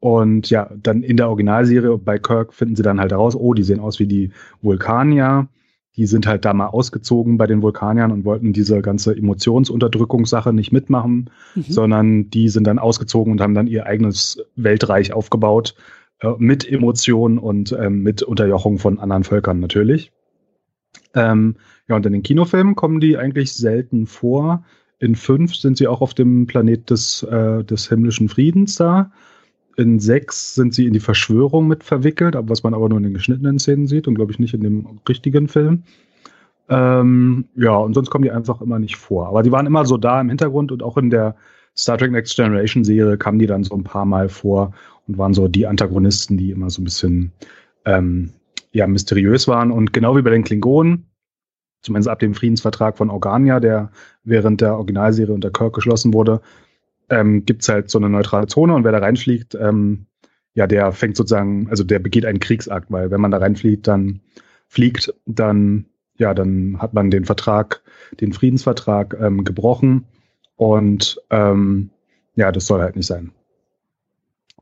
Und 0.01 0.51
ja, 0.51 0.71
dann 0.77 1.03
in 1.03 1.17
der 1.17 1.29
Originalserie 1.29 1.97
bei 1.97 2.19
Kirk 2.19 2.53
finden 2.53 2.77
sie 2.77 2.83
dann 2.83 3.01
halt 3.01 3.13
heraus, 3.13 3.35
oh, 3.35 3.55
die 3.55 3.63
sehen 3.63 3.81
aus 3.81 3.99
wie 4.01 4.07
die 4.07 4.33
Vulkanier. 4.61 5.49
Die 5.99 6.07
sind 6.07 6.27
halt 6.29 6.45
da 6.45 6.55
mal 6.55 6.69
ausgezogen 6.69 7.39
bei 7.39 7.47
den 7.49 7.61
Vulkaniern 7.61 8.13
und 8.13 8.25
wollten 8.25 8.53
diese 8.53 8.81
ganze 8.81 9.17
Emotionsunterdrückungssache 9.17 10.53
nicht 10.53 10.73
mitmachen, 10.73 11.29
mhm. 11.57 11.65
sondern 11.69 12.31
die 12.31 12.49
sind 12.49 12.69
dann 12.69 12.79
ausgezogen 12.79 13.33
und 13.33 13.41
haben 13.41 13.55
dann 13.55 13.67
ihr 13.67 13.85
eigenes 13.85 14.43
Weltreich 14.55 15.13
aufgebaut, 15.13 15.75
äh, 16.21 16.31
mit 16.39 16.71
Emotionen 16.71 17.39
und 17.39 17.73
ähm, 17.73 18.03
mit 18.05 18.23
Unterjochung 18.23 18.79
von 18.79 19.01
anderen 19.01 19.25
Völkern 19.25 19.59
natürlich. 19.59 20.13
Ähm, 21.15 21.57
ja, 21.89 21.97
und 21.97 22.07
in 22.07 22.13
den 22.13 22.23
Kinofilmen 22.23 22.77
kommen 22.77 23.01
die 23.01 23.19
eigentlich 23.19 23.53
selten 23.53 24.07
vor. 24.07 24.65
In 25.01 25.17
fünf 25.17 25.57
sind 25.57 25.79
sie 25.79 25.89
auch 25.89 26.01
auf 26.01 26.15
dem 26.15 26.47
Planet 26.47 26.91
des, 26.91 27.25
äh, 27.25 27.65
des 27.65 27.89
himmlischen 27.89 28.29
Friedens 28.29 28.77
da. 28.77 29.11
In 29.79 30.01
sechs 30.01 30.57
sind 30.57 30.75
sie 30.75 30.87
in 30.87 30.93
die 30.93 30.99
Verschwörung 30.99 31.69
mit 31.69 31.85
verwickelt, 31.85 32.37
was 32.37 32.65
man 32.65 32.75
aber 32.75 32.89
nur 32.89 32.99
in 32.99 33.05
den 33.05 33.15
geschnittenen 33.15 33.61
Szenen 33.61 33.87
sieht 33.87 34.09
und 34.09 34.17
glaube 34.17 34.33
ich 34.33 34.41
nicht 34.41 34.53
in 34.53 34.63
dem 34.63 34.99
richtigen 35.09 35.47
Film. 35.47 35.85
Ähm, 36.69 37.45
ja, 37.55 37.77
und 37.77 37.95
sonst 37.95 38.11
kommen 38.11 38.25
die 38.25 38.33
einfach 38.33 38.61
immer 38.61 38.81
nicht 38.81 38.97
vor. 38.97 39.29
Aber 39.29 39.45
die 39.45 39.53
waren 39.53 39.67
immer 39.67 39.87
so 39.87 39.97
da 39.97 40.21
im 40.21 40.31
Hintergrund 40.31 40.73
und 40.73 40.83
auch 40.83 40.97
in 40.97 41.11
der 41.11 41.37
Star 41.77 41.97
Trek 41.97 42.11
Next 42.11 42.35
Generation 42.35 42.83
Serie 42.83 43.17
kamen 43.17 43.39
die 43.39 43.47
dann 43.47 43.63
so 43.63 43.77
ein 43.77 43.85
paar 43.85 44.05
Mal 44.05 44.29
vor 44.29 44.75
und 45.07 45.17
waren 45.17 45.33
so 45.33 45.47
die 45.47 45.69
Antagonisten, 45.69 46.37
die 46.37 46.51
immer 46.51 46.71
so 46.71 46.83
ein 46.83 46.85
bisschen 46.85 47.31
ähm, 47.85 48.33
ja, 48.73 48.89
mysteriös 48.89 49.47
waren. 49.47 49.71
Und 49.71 49.93
genau 49.93 50.17
wie 50.17 50.23
bei 50.23 50.31
den 50.31 50.43
Klingonen, 50.43 51.07
zumindest 51.83 52.09
ab 52.09 52.19
dem 52.19 52.35
Friedensvertrag 52.35 52.99
von 52.99 53.11
Organia, 53.11 53.61
der 53.61 53.93
während 54.25 54.61
der 54.61 54.75
Originalserie 54.75 55.33
unter 55.33 55.53
Kirk 55.53 55.75
geschlossen 55.75 56.13
wurde, 56.13 56.41
ähm, 57.11 57.45
gibt 57.45 57.63
es 57.63 57.69
halt 57.69 57.91
so 57.91 57.99
eine 57.99 58.09
neutrale 58.09 58.47
Zone 58.47 58.75
und 58.75 58.85
wer 58.85 58.93
da 58.93 58.99
reinfliegt, 58.99 59.55
ähm, 59.55 60.07
ja, 60.55 60.67
der 60.67 60.93
fängt 60.93 61.17
sozusagen, 61.17 61.69
also 61.71 61.85
der 61.85 61.99
begeht 61.99 62.27
einen 62.27 62.41
Kriegsakt, 62.41 62.91
weil 62.91 63.11
wenn 63.11 63.21
man 63.21 63.31
da 63.31 63.39
reinfliegt, 63.39 63.87
dann 63.87 64.21
fliegt, 64.67 65.15
dann, 65.27 65.87
ja, 66.19 66.35
dann 66.35 66.79
hat 66.81 66.95
man 66.95 67.11
den 67.11 67.25
Vertrag, 67.25 67.83
den 68.21 68.33
Friedensvertrag 68.33 69.17
ähm, 69.21 69.45
gebrochen 69.45 70.05
und 70.57 71.21
ähm, 71.31 71.91
ja, 72.35 72.53
das 72.53 72.67
soll 72.67 72.81
halt 72.81 72.97
nicht 72.97 73.07
sein. 73.07 73.33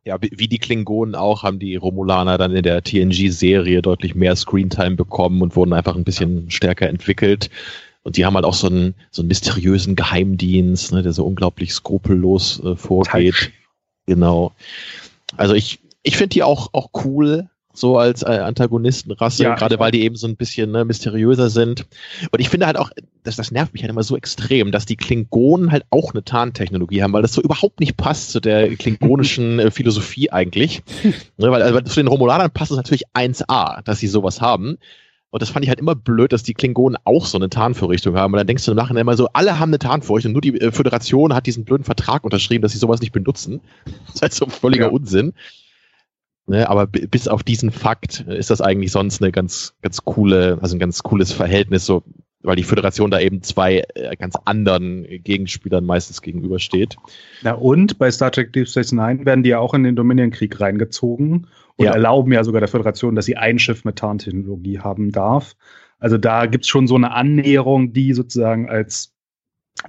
Ja, 0.05 0.19
wie 0.21 0.47
die 0.47 0.59
Klingonen 0.59 1.17
auch, 1.17 1.43
haben 1.43 1.59
die 1.59 1.75
Romulaner 1.75 2.39
dann 2.39 2.55
in 2.55 2.63
der 2.63 2.85
TNG-Serie 2.85 3.83
deutlich 3.83 4.15
mehr 4.15 4.37
Screentime 4.37 4.95
bekommen 4.95 5.43
und 5.43 5.57
wurden 5.57 5.73
einfach 5.73 5.97
ein 5.97 6.05
bisschen 6.05 6.49
stärker 6.49 6.89
entwickelt. 6.89 7.51
Und 8.07 8.17
die 8.17 8.25
haben 8.25 8.37
halt 8.37 8.45
auch 8.45 8.55
so 8.55 8.69
einen, 8.69 8.95
so 9.11 9.21
einen 9.21 9.27
mysteriösen 9.27 9.97
Geheimdienst, 9.97 10.93
ne, 10.93 11.03
der 11.03 11.13
so 11.13 11.27
unglaublich 11.27 11.75
skrupellos 11.75 12.63
äh, 12.63 12.77
vorgeht. 12.77 13.35
Touch. 13.35 13.51
Genau. 14.07 14.53
Also 15.37 15.55
ich, 15.55 15.81
ich 16.05 16.17
finde 16.17 16.29
die 16.29 16.45
auch, 16.45 16.69
auch 16.73 16.91
cool 17.05 17.51
so 17.73 17.99
als 17.99 18.23
äh, 18.23 18.27
Antagonistenrasse, 18.27 19.43
ja, 19.43 19.57
gerade 19.57 19.81
weil 19.81 19.91
die 19.91 20.03
eben 20.03 20.15
so 20.15 20.29
ein 20.29 20.37
bisschen 20.37 20.71
ne, 20.71 20.85
mysteriöser 20.85 21.51
sind. 21.51 21.85
Und 22.31 22.39
ich 22.39 22.49
finde 22.49 22.67
halt 22.67 22.77
auch, 22.77 22.91
das, 23.25 23.35
das 23.35 23.51
nervt 23.51 23.73
mich 23.73 23.83
halt 23.83 23.91
immer 23.91 24.05
so 24.05 24.17
extrem, 24.17 24.71
dass 24.71 24.87
die 24.87 24.97
Klingonen 24.97 25.73
halt 25.73 25.85
auch 25.91 26.15
eine 26.15 26.23
Tarntechnologie 26.23 27.03
haben, 27.03 27.13
weil 27.13 27.23
das 27.23 27.33
so 27.33 27.43
überhaupt 27.43 27.81
nicht 27.81 27.97
passt 27.97 28.31
zu 28.31 28.39
der 28.39 28.77
klingonischen 28.77 29.59
äh, 29.59 29.73
Philosophie 29.73 30.31
eigentlich. 30.31 30.85
ne, 31.03 31.51
weil 31.51 31.61
also, 31.61 31.81
zu 31.81 31.97
den 31.97 32.07
Romulanern 32.07 32.53
passt 32.53 32.71
es 32.71 32.77
natürlich 32.77 33.09
1a, 33.15 33.83
dass 33.83 33.99
sie 33.99 34.07
sowas 34.07 34.41
haben. 34.41 34.79
Und 35.37 35.43
das 35.43 35.51
fand 35.51 35.67
ich 35.67 35.69
halt 35.69 35.81
immer 35.81 35.95
blöd, 35.95 36.33
dass 36.33 36.45
die 36.45 36.55
Klingonen 36.55 36.97
auch 37.05 37.27
so 37.27 37.37
eine 37.37 37.51
Tarnvorrichtung 37.51 38.17
haben. 38.17 38.33
Und 38.33 38.39
dann 38.39 38.47
denkst 38.47 38.65
du 38.65 38.71
im 38.71 38.77
Nachhinein 38.79 39.03
immer 39.03 39.19
so, 39.19 39.29
alle 39.35 39.59
haben 39.59 39.69
eine 39.69 39.79
Tarnfurcht 39.79 40.25
und 40.25 40.33
nur 40.33 40.41
die 40.41 40.59
äh, 40.59 40.73
Föderation 40.73 41.35
hat 41.35 41.45
diesen 41.45 41.67
blöden 41.67 41.85
Vertrag 41.85 42.25
unterschrieben, 42.25 42.63
dass 42.63 42.73
sie 42.73 42.79
sowas 42.79 43.03
nicht 43.03 43.13
benutzen. 43.13 43.61
Das 44.07 44.15
ist 44.15 44.23
halt 44.23 44.33
so 44.33 44.47
völliger 44.47 44.87
ja. 44.87 44.91
Unsinn. 44.91 45.35
Ne, 46.47 46.71
aber 46.71 46.87
bis 46.87 47.29
auf 47.29 47.43
diesen 47.43 47.71
Fakt 47.71 48.21
ist 48.21 48.49
das 48.49 48.63
eigentlich 48.63 48.93
sonst 48.93 49.21
eine 49.21 49.31
ganz, 49.31 49.75
ganz 49.83 50.07
coole, 50.07 50.57
also 50.63 50.75
ein 50.75 50.79
ganz 50.79 51.03
cooles 51.03 51.33
Verhältnis, 51.33 51.85
so, 51.85 52.03
weil 52.41 52.57
die 52.57 52.63
Föderation 52.63 53.11
da 53.11 53.21
eben 53.21 53.43
zwei 53.43 53.85
äh, 53.95 54.17
ganz 54.17 54.37
anderen 54.47 55.03
Gegenspielern 55.23 55.85
meistens 55.85 56.23
gegenübersteht. 56.23 56.97
Na 57.43 57.53
und 57.53 57.99
bei 57.99 58.11
Star 58.11 58.31
Trek 58.31 58.55
Deep 58.55 58.69
Space 58.69 58.93
Nine 58.93 59.27
werden 59.27 59.43
die 59.43 59.51
ja 59.51 59.59
auch 59.59 59.75
in 59.75 59.85
den 59.85 59.97
Dominion-Krieg 59.97 60.59
reingezogen 60.59 61.49
und 61.77 61.85
ja. 61.85 61.93
erlauben 61.93 62.33
ja 62.33 62.43
sogar 62.45 62.61
der 62.61 62.69
Föderation, 62.69 63.15
dass 63.15 63.27
sie 63.27 63.37
ein 63.37 63.59
Schiff 63.59 63.85
mit 63.85 63.97
Tarntechnologie 63.97 64.81
haben 64.81 65.13
darf. 65.13 65.55
Also 65.99 66.19
da 66.19 66.47
gibt's 66.47 66.69
schon 66.69 66.87
so 66.87 66.95
eine 66.95 67.13
Annäherung, 67.13 67.93
die 67.93 68.13
sozusagen 68.13 68.69
als 68.69 69.15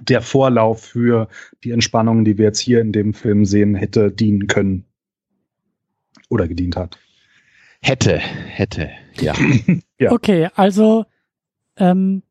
der 0.00 0.20
Vorlauf 0.20 0.82
für 0.82 1.28
die 1.64 1.70
Entspannung, 1.70 2.24
die 2.24 2.36
wir 2.36 2.46
jetzt 2.46 2.60
hier 2.60 2.80
in 2.80 2.92
dem 2.92 3.14
Film 3.14 3.44
sehen, 3.44 3.74
hätte 3.74 4.12
dienen 4.12 4.46
können 4.46 4.84
oder 6.28 6.46
gedient 6.46 6.76
hat. 6.76 6.98
Hätte, 7.80 8.18
hätte, 8.18 8.90
ja. 9.14 9.34
ja. 9.98 10.12
Okay, 10.12 10.48
also 10.54 11.06
ähm, 11.76 12.22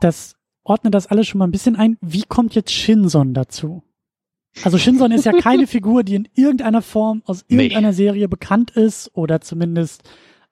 das 0.00 0.36
ordnet 0.64 0.94
das 0.94 1.06
alles 1.08 1.26
schon 1.26 1.38
mal 1.38 1.46
ein 1.46 1.52
bisschen 1.52 1.76
ein. 1.76 1.98
Wie 2.00 2.22
kommt 2.22 2.54
jetzt 2.54 2.72
Shinson 2.72 3.34
dazu? 3.34 3.82
Also 4.64 4.78
Shinson 4.78 5.12
ist 5.12 5.24
ja 5.24 5.32
keine 5.32 5.66
Figur, 5.66 6.04
die 6.04 6.14
in 6.14 6.28
irgendeiner 6.34 6.82
Form 6.82 7.22
aus 7.24 7.44
irgendeiner 7.48 7.88
nee. 7.88 7.94
Serie 7.94 8.28
bekannt 8.28 8.70
ist 8.72 9.10
oder 9.14 9.40
zumindest 9.40 10.02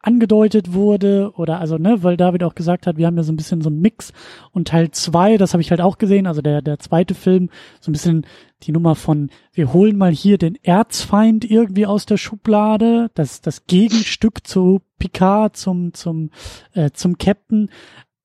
angedeutet 0.03 0.73
wurde 0.73 1.33
oder 1.37 1.61
also 1.61 1.77
ne, 1.77 2.03
weil 2.03 2.17
David 2.17 2.43
auch 2.43 2.55
gesagt 2.55 2.87
hat, 2.87 2.97
wir 2.97 3.07
haben 3.07 3.17
ja 3.17 3.23
so 3.23 3.33
ein 3.33 3.37
bisschen 3.37 3.61
so 3.61 3.69
einen 3.69 3.81
Mix 3.81 4.13
und 4.51 4.69
Teil 4.69 4.91
zwei, 4.93 5.37
das 5.37 5.53
habe 5.53 5.61
ich 5.61 5.71
halt 5.71 5.83
auch 5.83 5.99
gesehen, 5.99 6.27
also 6.27 6.41
der 6.41 6.63
der 6.63 6.79
zweite 6.79 7.15
Film 7.15 7.51
so 7.81 7.91
ein 7.91 7.93
bisschen 7.93 8.27
die 8.63 8.73
Nummer 8.73 8.95
von 8.95 9.29
wir 9.53 9.75
holen 9.75 9.99
mal 9.99 10.13
hier 10.13 10.39
den 10.39 10.57
Erzfeind 10.63 11.45
irgendwie 11.45 11.85
aus 11.85 12.07
der 12.07 12.17
Schublade, 12.17 13.11
das 13.15 13.43
das 13.43 13.67
Gegenstück 13.67 14.47
zu 14.47 14.81
Picard 14.99 15.57
zum 15.57 15.93
zum 15.93 16.31
äh, 16.73 16.91
zum 16.93 17.19
Captain, 17.19 17.69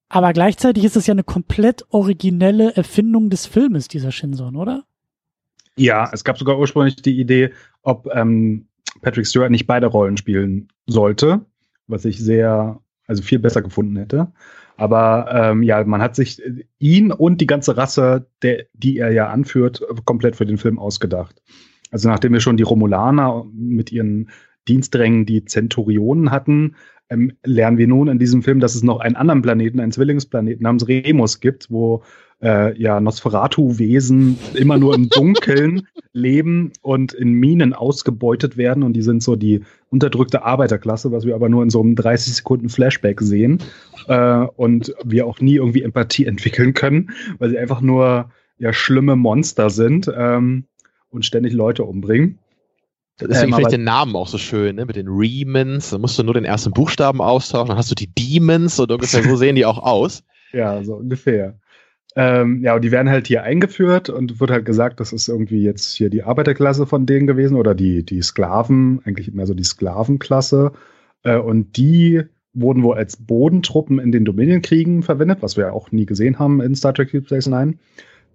aber 0.08 0.32
gleichzeitig 0.32 0.86
ist 0.86 0.96
es 0.96 1.08
ja 1.08 1.14
eine 1.14 1.24
komplett 1.24 1.86
originelle 1.90 2.74
Erfindung 2.78 3.30
des 3.30 3.48
Filmes 3.48 3.90
dieser 3.90 4.14
Shinson, 4.14 4.56
oder? 4.56 4.86
Ja, 5.78 6.10
es 6.12 6.24
gab 6.24 6.38
sogar 6.38 6.58
ursprünglich 6.58 6.96
die 6.98 7.20
Idee, 7.20 7.52
ob 7.82 8.08
ähm, 8.14 8.68
Patrick 9.02 9.28
Stewart 9.28 9.52
nicht 9.52 9.68
beide 9.68 9.88
Rollen 9.88 10.18
spielen 10.18 10.70
sollte 10.88 11.46
was 11.88 12.06
ich 12.06 12.20
sehr, 12.20 12.80
also 13.08 13.24
viel 13.24 13.40
besser 13.40 13.62
gefunden 13.62 13.98
hätte. 13.98 14.32
Aber 14.78 15.28
ähm, 15.32 15.64
ja, 15.64 15.84
man 15.86 16.02
hat 16.02 16.16
sich 16.16 16.42
ihn 16.80 17.12
und 17.12 17.40
die 17.40 17.48
ganze 17.48 17.78
Rasse, 17.78 18.28
der, 18.42 18.66
die 18.74 18.98
er 18.98 19.12
ja 19.12 19.30
anführt, 19.30 19.82
komplett 20.04 20.36
für 20.36 20.46
den 20.46 20.58
Film 20.58 20.80
ausgedacht. 20.80 21.42
Also 21.92 22.10
nachdem 22.10 22.34
wir 22.34 22.42
schon 22.42 22.58
die 22.58 22.64
Romulaner 22.64 23.46
mit 23.54 23.92
ihren 23.92 24.30
Diensträngen 24.68 25.26
die 25.26 25.46
Zenturionen 25.46 26.32
hatten, 26.32 26.76
ähm, 27.10 27.34
lernen 27.44 27.78
wir 27.78 27.88
nun 27.88 28.08
in 28.08 28.20
diesem 28.20 28.42
Film, 28.42 28.60
dass 28.60 28.76
es 28.76 28.84
noch 28.84 29.00
einen 29.00 29.16
anderen 29.16 29.44
Planeten, 29.44 29.80
einen 29.80 29.92
Zwillingsplaneten 29.92 30.64
namens 30.64 30.88
Remus 30.88 31.40
gibt, 31.40 31.70
wo 31.70 32.04
äh, 32.42 32.80
ja 32.80 33.00
Nosferatu-Wesen 33.00 34.38
immer 34.54 34.78
nur 34.78 34.96
im 34.96 35.10
Dunkeln 35.10 35.88
leben 36.14 36.72
und 36.82 37.14
in 37.14 37.34
Minen 37.34 37.74
ausgebeutet 37.74 38.58
werden. 38.58 38.84
Und 38.84 38.94
die 38.94 39.02
sind 39.02 39.24
so 39.24 39.36
die 39.36 39.62
unterdrückte 39.90 40.44
Arbeiterklasse, 40.44 41.12
was 41.12 41.26
wir 41.26 41.36
aber 41.36 41.50
nur 41.50 41.64
in 41.64 41.70
so 41.70 41.82
einem 41.82 41.96
30 41.96 42.36
Sekunden 42.36 42.70
Flashback 42.70 43.22
sehen. 43.22 43.60
Äh, 44.08 44.46
und 44.56 44.94
wir 45.04 45.28
auch 45.28 45.40
nie 45.40 45.56
irgendwie 45.56 45.84
Empathie 45.84 46.26
entwickeln 46.26 46.74
können, 46.74 47.12
weil 47.40 47.50
sie 47.50 47.58
einfach 47.58 47.82
nur 47.82 48.30
ja 48.58 48.72
schlimme 48.74 49.16
Monster 49.16 49.70
sind 49.70 50.12
ähm, 50.16 50.66
und 51.10 51.26
ständig 51.26 51.54
Leute 51.54 51.84
umbringen. 51.84 52.40
Deswegen 53.20 53.54
ähm, 53.54 53.54
finde 53.54 53.70
ich 53.70 53.76
den 53.76 53.84
Namen 53.86 54.16
auch 54.16 54.28
so 54.28 54.38
schön, 54.38 54.76
ne? 54.76 54.86
mit 54.86 54.98
den 54.98 55.08
Remans. 55.08 55.92
Da 55.92 55.98
musst 55.98 56.20
du 56.20 56.24
nur 56.24 56.34
den 56.34 56.44
ersten 56.44 56.72
Buchstaben 56.72 57.22
austauschen, 57.22 57.70
dann 57.70 57.78
hast 57.78 57.92
du 57.92 57.96
die 57.96 58.14
Demons 58.14 58.80
und 58.80 58.92
ungefähr 58.92 59.24
so 59.24 59.36
sehen 59.38 59.56
die 59.56 59.66
auch 59.66 59.80
aus. 59.80 60.24
Ja, 60.52 60.84
so 60.84 60.96
ungefähr. 60.96 61.58
Ähm, 62.18 62.62
ja, 62.62 62.76
und 62.76 62.84
die 62.84 62.92
werden 62.92 63.10
halt 63.10 63.28
hier 63.28 63.44
eingeführt 63.44 64.10
und 64.10 64.40
wird 64.40 64.50
halt 64.50 64.66
gesagt, 64.66 65.02
das 65.02 65.12
ist 65.12 65.28
irgendwie 65.28 65.64
jetzt 65.64 65.96
hier 65.96 66.10
die 66.10 66.24
Arbeiterklasse 66.24 66.86
von 66.86 67.06
denen 67.06 67.28
gewesen 67.28 67.58
oder 67.58 67.76
die, 67.76 68.06
die 68.06 68.22
Sklaven, 68.22 69.02
eigentlich 69.04 69.34
mehr 69.34 69.48
so 69.48 69.54
die 69.54 69.66
Sklavenklasse. 69.66 70.72
Äh, 71.24 71.38
und 71.38 71.76
die 71.76 72.24
wurden 72.54 72.84
wohl 72.84 72.96
als 72.96 73.18
Bodentruppen 73.18 74.00
in 74.00 74.14
den 74.14 74.24
Dominion-Kriegen 74.24 75.04
verwendet, 75.04 75.40
was 75.42 75.58
wir 75.58 75.66
ja 75.66 75.72
auch 75.74 75.92
nie 75.92 76.06
gesehen 76.06 76.40
haben 76.40 76.62
in 76.62 76.74
Star 76.74 76.94
Trek 76.94 77.12
Deep 77.12 77.26
Space 77.26 77.48
Nine. 77.48 77.76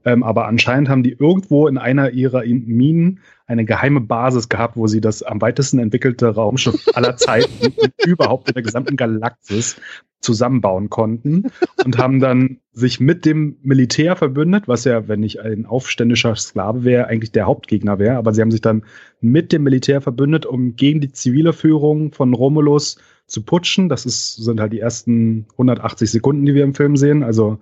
Ähm, 0.04 0.22
aber 0.22 0.46
anscheinend 0.46 0.88
haben 0.88 1.02
die 1.02 1.16
irgendwo 1.18 1.68
in 1.68 1.78
einer 1.78 2.10
ihrer 2.10 2.42
Minen 2.44 3.20
eine 3.46 3.64
geheime 3.64 4.00
Basis 4.00 4.48
gehabt, 4.48 4.76
wo 4.76 4.86
sie 4.86 5.00
das 5.00 5.22
am 5.22 5.40
weitesten 5.40 5.78
entwickelte 5.78 6.28
Raumschiff 6.28 6.86
aller 6.94 7.16
Zeiten 7.16 7.74
überhaupt 8.06 8.48
in 8.48 8.54
der 8.54 8.62
gesamten 8.62 8.96
Galaxis 8.96 9.80
zusammenbauen 10.20 10.90
konnten 10.90 11.50
und 11.84 11.98
haben 11.98 12.20
dann 12.20 12.58
sich 12.72 13.00
mit 13.00 13.24
dem 13.24 13.56
Militär 13.62 14.16
verbündet, 14.16 14.68
was 14.68 14.84
ja, 14.84 15.08
wenn 15.08 15.22
ich 15.22 15.40
ein 15.40 15.66
aufständischer 15.66 16.36
Sklave 16.36 16.84
wäre, 16.84 17.06
eigentlich 17.06 17.32
der 17.32 17.46
Hauptgegner 17.46 17.98
wäre. 17.98 18.16
Aber 18.16 18.32
sie 18.32 18.42
haben 18.42 18.50
sich 18.50 18.60
dann 18.60 18.84
mit 19.20 19.52
dem 19.52 19.62
Militär 19.62 20.00
verbündet, 20.00 20.46
um 20.46 20.76
gegen 20.76 21.00
die 21.00 21.12
zivile 21.12 21.52
Führung 21.52 22.12
von 22.12 22.34
Romulus 22.34 22.98
zu 23.26 23.42
putschen. 23.42 23.88
Das 23.88 24.06
ist, 24.06 24.36
sind 24.36 24.60
halt 24.60 24.72
die 24.72 24.80
ersten 24.80 25.46
180 25.52 26.10
Sekunden, 26.10 26.44
die 26.46 26.54
wir 26.54 26.64
im 26.64 26.74
Film 26.74 26.96
sehen. 26.96 27.22
Also 27.22 27.58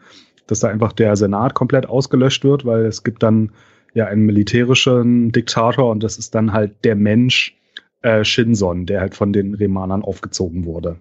dass 0.49 0.61
da 0.61 0.69
einfach 0.69 0.93
der 0.93 1.15
Senat 1.17 1.55
komplett 1.55 1.89
ausgelöscht 1.89 2.45
wird, 2.45 2.65
weil 2.65 2.87
es 2.87 3.05
gibt 3.05 3.23
dann 3.23 3.53
ja 3.95 4.07
einen 4.07 4.23
militärischen 4.23 5.31
Diktator 5.31 5.91
und 5.91 6.03
das 6.03 6.19
ist 6.19 6.35
dann 6.35 6.53
halt 6.53 6.85
der 6.85 6.97
Mensch 6.97 7.57
äh, 8.03 8.25
Shinson, 8.25 8.87
der 8.87 9.01
halt 9.01 9.15
von 9.15 9.33
den 9.33 9.55
Remanern 9.55 10.03
aufgezogen 10.03 10.65
wurde. 10.65 10.97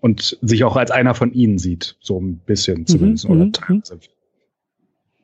Und 0.00 0.38
sich 0.42 0.64
auch 0.64 0.76
als 0.76 0.90
einer 0.90 1.14
von 1.14 1.32
ihnen 1.32 1.58
sieht, 1.58 1.96
so 2.00 2.20
ein 2.20 2.38
bisschen 2.38 2.80
mhm, 2.80 2.86
zumindest. 2.86 3.28
Mhm, 3.28 3.30
oder 3.30 3.44
mhm. 3.68 3.82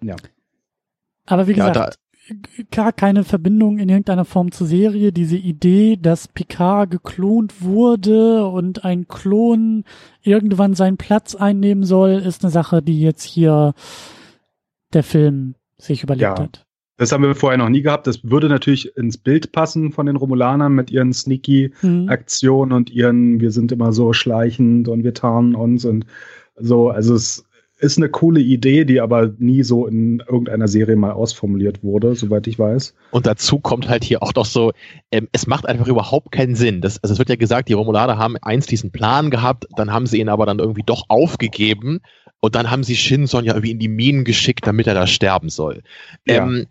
ja. 0.00 0.16
Aber 1.26 1.46
wie 1.46 1.54
gesagt, 1.54 1.76
ja, 1.76 1.90
gar 2.70 2.92
keine 2.92 3.24
Verbindung 3.24 3.78
in 3.78 3.88
irgendeiner 3.88 4.24
Form 4.24 4.52
zur 4.52 4.66
Serie. 4.66 5.12
Diese 5.12 5.36
Idee, 5.36 5.98
dass 6.00 6.28
Picard 6.28 6.90
geklont 6.90 7.62
wurde 7.62 8.46
und 8.46 8.84
ein 8.84 9.08
Klon 9.08 9.84
irgendwann 10.22 10.74
seinen 10.74 10.96
Platz 10.96 11.34
einnehmen 11.34 11.84
soll, 11.84 12.12
ist 12.12 12.44
eine 12.44 12.52
Sache, 12.52 12.82
die 12.82 13.00
jetzt 13.00 13.24
hier 13.24 13.74
der 14.92 15.02
Film 15.02 15.54
sich 15.78 16.02
überlegt 16.02 16.22
ja. 16.22 16.38
hat. 16.38 16.66
Das 16.98 17.10
haben 17.10 17.24
wir 17.24 17.34
vorher 17.34 17.58
noch 17.58 17.68
nie 17.68 17.82
gehabt. 17.82 18.06
Das 18.06 18.22
würde 18.22 18.48
natürlich 18.48 18.96
ins 18.96 19.18
Bild 19.18 19.50
passen 19.50 19.90
von 19.90 20.06
den 20.06 20.16
Romulanern 20.16 20.72
mit 20.72 20.90
ihren 20.90 21.12
Sneaky-Aktionen 21.12 22.70
mhm. 22.70 22.76
und 22.76 22.90
ihren, 22.90 23.40
wir 23.40 23.50
sind 23.50 23.72
immer 23.72 23.92
so 23.92 24.12
schleichend 24.12 24.86
und 24.88 25.02
wir 25.02 25.14
tarnen 25.14 25.54
uns 25.54 25.84
und 25.84 26.06
so. 26.54 26.90
Also 26.90 27.14
es 27.14 27.44
ist 27.82 27.98
eine 27.98 28.08
coole 28.08 28.40
Idee, 28.40 28.84
die 28.84 29.00
aber 29.00 29.32
nie 29.38 29.64
so 29.64 29.88
in 29.88 30.20
irgendeiner 30.20 30.68
Serie 30.68 30.94
mal 30.94 31.10
ausformuliert 31.10 31.82
wurde, 31.82 32.14
soweit 32.14 32.46
ich 32.46 32.56
weiß. 32.56 32.94
Und 33.10 33.26
dazu 33.26 33.58
kommt 33.58 33.88
halt 33.88 34.04
hier 34.04 34.22
auch 34.22 34.32
noch 34.34 34.46
so, 34.46 34.72
ähm, 35.10 35.28
es 35.32 35.48
macht 35.48 35.66
einfach 35.66 35.88
überhaupt 35.88 36.30
keinen 36.30 36.54
Sinn. 36.54 36.80
Das, 36.80 37.02
also 37.02 37.14
es 37.14 37.18
wird 37.18 37.28
ja 37.28 37.34
gesagt, 37.34 37.68
die 37.68 37.72
Romulaner 37.72 38.18
haben 38.18 38.36
einst 38.40 38.70
diesen 38.70 38.92
Plan 38.92 39.30
gehabt, 39.30 39.66
dann 39.76 39.92
haben 39.92 40.06
sie 40.06 40.20
ihn 40.20 40.28
aber 40.28 40.46
dann 40.46 40.60
irgendwie 40.60 40.84
doch 40.86 41.06
aufgegeben 41.08 42.00
und 42.38 42.54
dann 42.54 42.70
haben 42.70 42.84
sie 42.84 42.94
Shinson 42.94 43.44
ja 43.44 43.54
irgendwie 43.54 43.72
in 43.72 43.80
die 43.80 43.88
Minen 43.88 44.24
geschickt, 44.24 44.64
damit 44.64 44.86
er 44.86 44.94
da 44.94 45.08
sterben 45.08 45.48
soll. 45.48 45.82
Ja. 46.24 46.44
Ähm, 46.44 46.66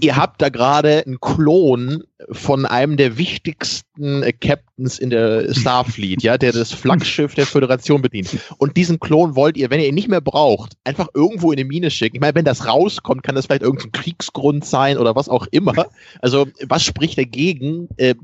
ihr 0.00 0.16
habt 0.16 0.40
da 0.40 0.48
gerade 0.48 1.04
einen 1.04 1.20
Klon 1.20 2.04
von 2.30 2.66
einem 2.66 2.96
der 2.96 3.18
wichtigsten 3.18 4.22
äh, 4.22 4.32
Captains 4.32 4.98
in 4.98 5.10
der 5.10 5.52
Starfleet, 5.52 6.22
ja, 6.22 6.38
der 6.38 6.52
das 6.52 6.72
Flaggschiff 6.72 7.34
der 7.34 7.46
Föderation 7.46 8.02
bedient. 8.02 8.38
Und 8.58 8.76
diesen 8.76 9.00
Klon 9.00 9.34
wollt 9.34 9.56
ihr, 9.56 9.70
wenn 9.70 9.80
ihr 9.80 9.88
ihn 9.88 9.94
nicht 9.94 10.08
mehr 10.08 10.20
braucht, 10.20 10.74
einfach 10.84 11.08
irgendwo 11.14 11.52
in 11.52 11.58
eine 11.58 11.68
Mine 11.68 11.90
schicken. 11.90 12.16
Ich 12.16 12.20
meine, 12.20 12.34
wenn 12.34 12.44
das 12.44 12.66
rauskommt, 12.66 13.22
kann 13.22 13.34
das 13.34 13.46
vielleicht 13.46 13.62
irgendein 13.62 13.92
Kriegsgrund 13.92 14.64
sein 14.64 14.98
oder 14.98 15.16
was 15.16 15.28
auch 15.28 15.46
immer. 15.50 15.86
Also, 16.20 16.46
was 16.66 16.84
spricht 16.84 17.18
dagegen, 17.18 17.88
äh, 17.96 18.14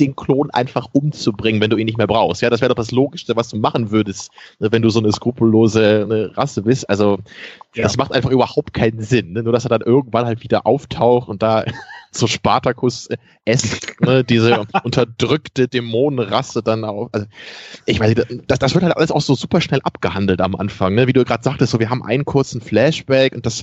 den 0.00 0.16
Klon 0.16 0.50
einfach 0.50 0.88
umzubringen, 0.92 1.60
wenn 1.60 1.70
du 1.70 1.76
ihn 1.76 1.86
nicht 1.86 1.98
mehr 1.98 2.06
brauchst. 2.06 2.42
Ja, 2.42 2.50
das 2.50 2.60
wäre 2.60 2.70
doch 2.70 2.76
das 2.82 2.90
Logischste, 2.90 3.36
was 3.36 3.48
du 3.48 3.58
machen 3.58 3.90
würdest, 3.90 4.30
ne, 4.58 4.72
wenn 4.72 4.82
du 4.82 4.90
so 4.90 5.00
eine 5.00 5.12
skrupellose 5.12 6.06
eine 6.10 6.36
Rasse 6.36 6.62
bist. 6.62 6.88
Also, 6.88 7.18
ja. 7.74 7.82
das 7.82 7.96
macht 7.96 8.12
einfach 8.12 8.30
überhaupt 8.30 8.72
keinen 8.72 9.00
Sinn. 9.00 9.32
Ne? 9.32 9.42
Nur, 9.42 9.52
dass 9.52 9.64
er 9.64 9.68
dann 9.68 9.82
irgendwann 9.82 10.26
halt 10.26 10.42
wieder 10.42 10.66
auftaucht 10.66 11.28
und 11.28 11.42
da 11.42 11.64
so 12.12 12.26
Spartacus 12.26 13.08
esk, 13.44 14.00
ne, 14.00 14.24
diese 14.24 14.64
unterdrückte 14.84 15.68
Dämonenrasse 15.68 16.62
dann 16.62 16.84
auch. 16.84 17.08
Also, 17.12 17.26
ich 17.86 18.00
weiß 18.00 18.14
nicht, 18.14 18.44
das, 18.48 18.58
das 18.58 18.74
wird 18.74 18.84
halt 18.84 18.96
alles 18.96 19.10
auch 19.10 19.20
so 19.20 19.34
super 19.34 19.60
schnell 19.60 19.80
abgehandelt 19.82 20.40
am 20.40 20.56
Anfang, 20.56 20.94
ne? 20.94 21.06
Wie 21.06 21.12
du 21.12 21.24
gerade 21.24 21.42
sagtest, 21.42 21.72
so 21.72 21.80
wir 21.80 21.90
haben 21.90 22.02
einen 22.02 22.24
kurzen 22.24 22.60
Flashback 22.60 23.34
und 23.34 23.46
das, 23.46 23.62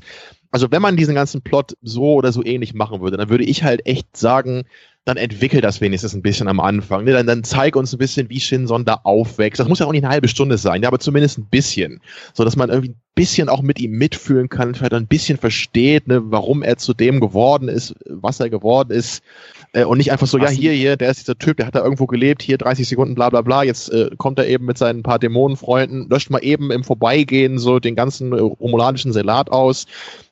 also 0.51 0.71
wenn 0.71 0.81
man 0.81 0.97
diesen 0.97 1.15
ganzen 1.15 1.41
Plot 1.41 1.75
so 1.81 2.13
oder 2.13 2.31
so 2.31 2.43
ähnlich 2.43 2.73
machen 2.73 3.01
würde, 3.01 3.17
dann 3.17 3.29
würde 3.29 3.43
ich 3.43 3.63
halt 3.63 3.85
echt 3.85 4.15
sagen, 4.15 4.65
dann 5.07 5.15
entwickel 5.15 5.61
das 5.61 5.79
wenigstens 5.79 6.13
ein 6.13 6.21
bisschen 6.21 6.49
am 6.49 6.59
Anfang. 6.59 7.05
Ne? 7.05 7.13
Dann, 7.13 7.25
dann 7.25 7.45
zeig 7.45 7.77
uns 7.77 7.93
ein 7.93 7.97
bisschen, 7.97 8.29
wie 8.29 8.41
Shinson 8.41 8.83
da 8.83 8.99
aufwächst. 9.03 9.57
Das 9.57 9.69
muss 9.69 9.79
ja 9.79 9.85
auch 9.85 9.93
nicht 9.93 10.03
eine 10.03 10.11
halbe 10.11 10.27
Stunde 10.27 10.57
sein, 10.57 10.81
ja, 10.83 10.89
aber 10.89 10.99
zumindest 10.99 11.37
ein 11.37 11.45
bisschen. 11.45 12.01
So 12.33 12.43
dass 12.43 12.57
man 12.57 12.69
irgendwie 12.69 12.89
ein 12.89 13.01
bisschen 13.15 13.47
auch 13.47 13.61
mit 13.61 13.79
ihm 13.79 13.91
mitfühlen 13.91 14.49
kann, 14.49 14.75
vielleicht 14.75 14.93
ein 14.93 15.07
bisschen 15.07 15.37
versteht, 15.37 16.09
ne, 16.09 16.29
warum 16.29 16.61
er 16.61 16.75
zu 16.75 16.93
dem 16.93 17.21
geworden 17.21 17.69
ist, 17.69 17.95
was 18.05 18.41
er 18.41 18.49
geworden 18.49 18.91
ist. 18.91 19.23
Äh, 19.71 19.85
und 19.85 19.97
nicht 19.97 20.11
einfach 20.11 20.27
so, 20.27 20.37
ja, 20.37 20.49
hier, 20.49 20.73
hier, 20.73 20.97
der 20.97 21.09
ist 21.09 21.21
dieser 21.21 21.37
Typ, 21.37 21.55
der 21.55 21.67
hat 21.67 21.75
da 21.75 21.83
irgendwo 21.83 22.05
gelebt, 22.05 22.41
hier 22.41 22.57
30 22.57 22.89
Sekunden, 22.89 23.15
bla 23.15 23.29
bla 23.29 23.41
bla, 23.41 23.63
jetzt 23.63 23.89
äh, 23.89 24.09
kommt 24.17 24.39
er 24.39 24.47
eben 24.47 24.65
mit 24.65 24.77
seinen 24.77 25.03
paar 25.03 25.19
Dämonenfreunden, 25.19 26.09
löscht 26.09 26.31
mal 26.31 26.43
eben 26.43 26.69
im 26.69 26.83
Vorbeigehen 26.83 27.59
so 27.59 27.79
den 27.79 27.95
ganzen 27.95 28.33
äh, 28.33 28.41
romulanischen 28.41 29.13
Salat 29.13 29.51
aus. 29.51 29.85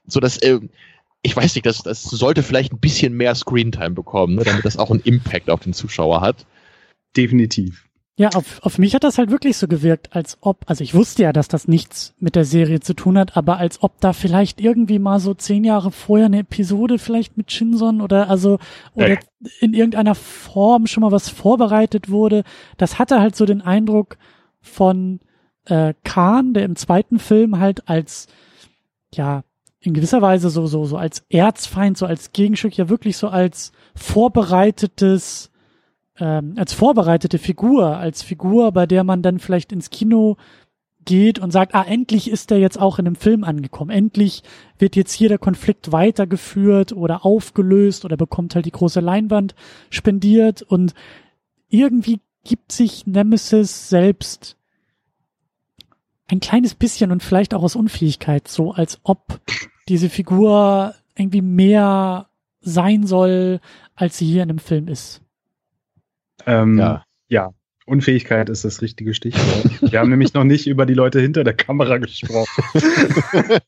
So 0.07 0.19
dass 0.19 0.37
äh, 0.37 0.59
ich 1.25 1.35
weiß 1.35 1.55
nicht, 1.55 1.65
das, 1.65 1.79
das 1.79 2.03
sollte 2.03 2.43
vielleicht 2.43 2.71
ein 2.71 2.79
bisschen 2.79 3.13
mehr 3.13 3.33
Screentime 3.33 3.91
bekommen, 3.91 4.35
ne, 4.35 4.43
damit 4.43 4.63
das 4.63 4.77
auch 4.77 4.91
einen 4.91 5.01
Impact 5.01 5.49
auf 5.49 5.61
den 5.61 5.73
Zuschauer 5.73 6.21
hat. 6.21 6.45
Definitiv. 7.17 7.85
Ja, 8.17 8.29
auf, 8.29 8.59
auf 8.61 8.77
mich 8.77 8.93
hat 8.93 9.03
das 9.03 9.17
halt 9.17 9.31
wirklich 9.31 9.57
so 9.57 9.67
gewirkt, 9.67 10.15
als 10.15 10.37
ob, 10.39 10.59
also 10.67 10.83
ich 10.83 10.93
wusste 10.93 11.23
ja, 11.23 11.33
dass 11.33 11.47
das 11.49 11.67
nichts 11.67 12.13
mit 12.19 12.35
der 12.35 12.45
Serie 12.45 12.79
zu 12.79 12.93
tun 12.93 13.17
hat, 13.17 13.35
aber 13.35 13.57
als 13.57 13.83
ob 13.83 13.99
da 13.99 14.13
vielleicht 14.13 14.61
irgendwie 14.61 14.99
mal 14.99 15.19
so 15.19 15.33
zehn 15.33 15.65
Jahre 15.65 15.91
vorher 15.91 16.27
eine 16.27 16.39
Episode 16.39 16.99
vielleicht 16.99 17.37
mit 17.37 17.51
Shinson 17.51 18.01
oder 18.01 18.29
also 18.29 18.59
oder 18.93 19.09
äh. 19.09 19.17
in 19.59 19.73
irgendeiner 19.73 20.15
Form 20.15 20.87
schon 20.87 21.01
mal 21.01 21.11
was 21.11 21.27
vorbereitet 21.27 22.09
wurde. 22.09 22.43
Das 22.77 22.99
hatte 22.99 23.19
halt 23.19 23.35
so 23.35 23.45
den 23.45 23.61
Eindruck 23.61 24.17
von 24.61 25.19
äh, 25.65 25.93
Khan, 26.05 26.53
der 26.53 26.63
im 26.63 26.77
zweiten 26.77 27.19
Film 27.19 27.59
halt 27.59 27.89
als 27.89 28.27
ja 29.13 29.43
in 29.85 29.93
gewisser 29.93 30.21
Weise 30.21 30.49
so, 30.49 30.65
so, 30.67 30.85
so 30.85 30.97
als 30.97 31.25
Erzfeind, 31.29 31.97
so 31.97 32.05
als 32.05 32.31
Gegenstück, 32.31 32.75
ja 32.77 32.89
wirklich 32.89 33.17
so 33.17 33.27
als 33.27 33.71
vorbereitetes, 33.95 35.51
ähm, 36.19 36.53
als 36.57 36.73
vorbereitete 36.73 37.37
Figur, 37.37 37.97
als 37.97 38.23
Figur, 38.23 38.71
bei 38.71 38.85
der 38.85 39.03
man 39.03 39.21
dann 39.21 39.39
vielleicht 39.39 39.71
ins 39.71 39.89
Kino 39.89 40.37
geht 41.05 41.39
und 41.39 41.51
sagt, 41.51 41.75
ah, 41.75 41.83
endlich 41.83 42.29
ist 42.29 42.51
er 42.51 42.57
jetzt 42.57 42.79
auch 42.79 42.99
in 42.99 43.05
einem 43.05 43.15
Film 43.15 43.43
angekommen. 43.43 43.91
Endlich 43.91 44.41
wird 44.79 44.95
jetzt 44.95 45.13
hier 45.13 45.29
der 45.29 45.37
Konflikt 45.37 45.91
weitergeführt 45.91 46.91
oder 46.93 47.25
aufgelöst 47.25 48.05
oder 48.05 48.17
bekommt 48.17 48.55
halt 48.55 48.65
die 48.65 48.71
große 48.71 48.99
Leinwand 48.99 49.55
spendiert 49.91 50.63
und 50.63 50.93
irgendwie 51.69 52.19
gibt 52.43 52.71
sich 52.71 53.05
Nemesis 53.05 53.89
selbst 53.89 54.57
ein 56.27 56.39
kleines 56.39 56.73
bisschen 56.73 57.11
und 57.11 57.21
vielleicht 57.21 57.53
auch 57.53 57.63
aus 57.63 57.75
Unfähigkeit 57.75 58.47
so, 58.47 58.71
als 58.71 58.99
ob 59.03 59.39
diese 59.87 60.09
Figur 60.09 60.95
irgendwie 61.15 61.41
mehr 61.41 62.27
sein 62.61 63.05
soll, 63.05 63.59
als 63.95 64.17
sie 64.17 64.25
hier 64.25 64.43
in 64.43 64.49
dem 64.49 64.59
Film 64.59 64.87
ist. 64.87 65.21
Ähm, 66.45 66.77
ja. 66.77 67.03
ja. 67.27 67.51
Unfähigkeit 67.87 68.49
ist 68.49 68.65
das 68.65 68.81
richtige 68.81 69.13
Stichwort. 69.13 69.91
Wir 69.91 69.99
haben 69.99 70.09
nämlich 70.09 70.33
noch 70.33 70.43
nicht 70.43 70.65
über 70.65 70.87
die 70.87 70.95
Leute 70.95 71.19
hinter 71.19 71.43
der 71.43 71.53
Kamera 71.53 71.99
gesprochen. 71.99 72.63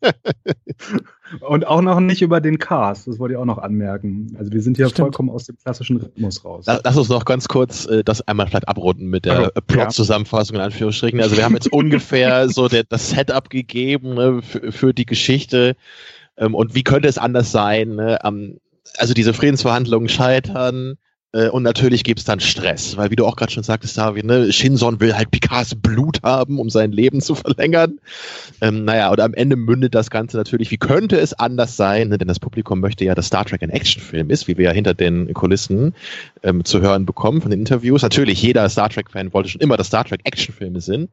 Und 1.42 1.68
auch 1.68 1.82
noch 1.82 2.00
nicht 2.00 2.22
über 2.22 2.42
den 2.42 2.58
Cast, 2.58 3.08
das 3.08 3.20
wollte 3.20 3.34
ich 3.34 3.38
auch 3.38 3.46
noch 3.46 3.58
anmerken. 3.58 4.36
Also 4.40 4.52
wir 4.52 4.62
sind 4.62 4.78
hier 4.78 4.88
Stimmt. 4.88 5.00
vollkommen 5.00 5.30
aus 5.30 5.46
dem 5.46 5.58
klassischen 5.58 5.98
Rhythmus 5.98 6.44
raus. 6.44 6.66
Lass 6.68 6.98
uns 6.98 7.10
noch 7.10 7.26
ganz 7.26 7.48
kurz 7.48 7.86
äh, 7.86 8.04
das 8.04 8.28
einmal 8.28 8.48
vielleicht 8.48 8.68
abrunden 8.68 9.08
mit 9.08 9.26
der 9.26 9.38
also, 9.38 9.52
Plot-Zusammenfassung 9.68 10.56
in 10.56 10.62
Anführungsstrichen. 10.62 11.20
Also 11.22 11.38
wir 11.38 11.44
haben 11.44 11.56
jetzt 11.56 11.72
ungefähr 11.72 12.50
so 12.50 12.68
der, 12.68 12.84
das 12.84 13.10
Setup 13.10 13.50
gegeben 13.50 14.14
ne, 14.16 14.42
für, 14.42 14.72
für, 14.72 14.94
die 14.94 15.06
Geschichte. 15.06 15.76
Ähm, 16.38 16.56
und 16.56 16.76
wie 16.76 16.84
könnte 16.84 17.08
es 17.08 17.18
anders 17.18 17.52
sein? 17.52 17.96
Ne? 17.96 18.20
Um, 18.24 18.58
also 18.98 19.14
diese 19.14 19.34
Friedensverhandlungen 19.34 20.10
scheitern 20.10 20.94
äh, 20.94 21.07
und 21.34 21.64
natürlich 21.64 22.04
gibt's 22.04 22.24
dann 22.24 22.40
Stress, 22.40 22.98
weil 22.98 23.12
wie 23.12 23.16
du 23.16 23.26
auch 23.26 23.36
gerade 23.36 23.52
schon 23.52 23.64
sagtest, 23.64 23.98
David, 23.98 24.26
ne, 24.26 24.52
Shinson 24.52 25.00
will 25.00 25.14
halt 25.14 25.30
Picards 25.30 25.76
Blut 25.76 26.24
haben, 26.24 26.60
um 26.60 26.70
sein 26.70 26.92
Leben 26.92 27.22
zu 27.22 27.36
verlängern. 27.36 28.00
Ähm, 28.62 28.86
naja, 28.86 29.10
und 29.12 29.20
am 29.20 29.34
Ende 29.34 29.56
mündet 29.56 29.94
das 29.94 30.10
Ganze 30.10 30.38
natürlich, 30.38 30.72
wie 30.72 30.78
könnte 30.78 31.20
es 31.20 31.34
anders 31.34 31.76
sein, 31.76 32.10
ne, 32.10 32.18
denn 32.18 32.28
das 32.28 32.40
Publikum 32.40 32.80
möchte 32.80 33.06
ja, 33.06 33.14
dass 33.14 33.28
Star 33.28 33.46
Trek 33.46 33.62
ein 33.62 33.70
Actionfilm 33.70 34.30
ist, 34.30 34.48
wie 34.48 34.58
wir 34.58 34.66
ja 34.66 34.72
hinter 34.72 34.94
den 34.94 35.34
Kulissen 35.34 35.94
ähm, 36.44 36.64
zu 36.64 36.82
hören 36.82 37.06
bekommen 37.06 37.42
von 37.42 37.52
den 37.52 37.60
Interviews. 37.60 38.02
Natürlich, 38.02 38.42
jeder 38.42 38.68
Star 38.70 38.90
Trek-Fan 38.90 39.34
wollte 39.34 39.50
schon 39.50 39.62
immer, 39.62 39.78
dass 39.78 39.88
Star 39.88 40.06
Trek 40.06 40.22
Actionfilme 40.24 40.82
sind. 40.82 41.10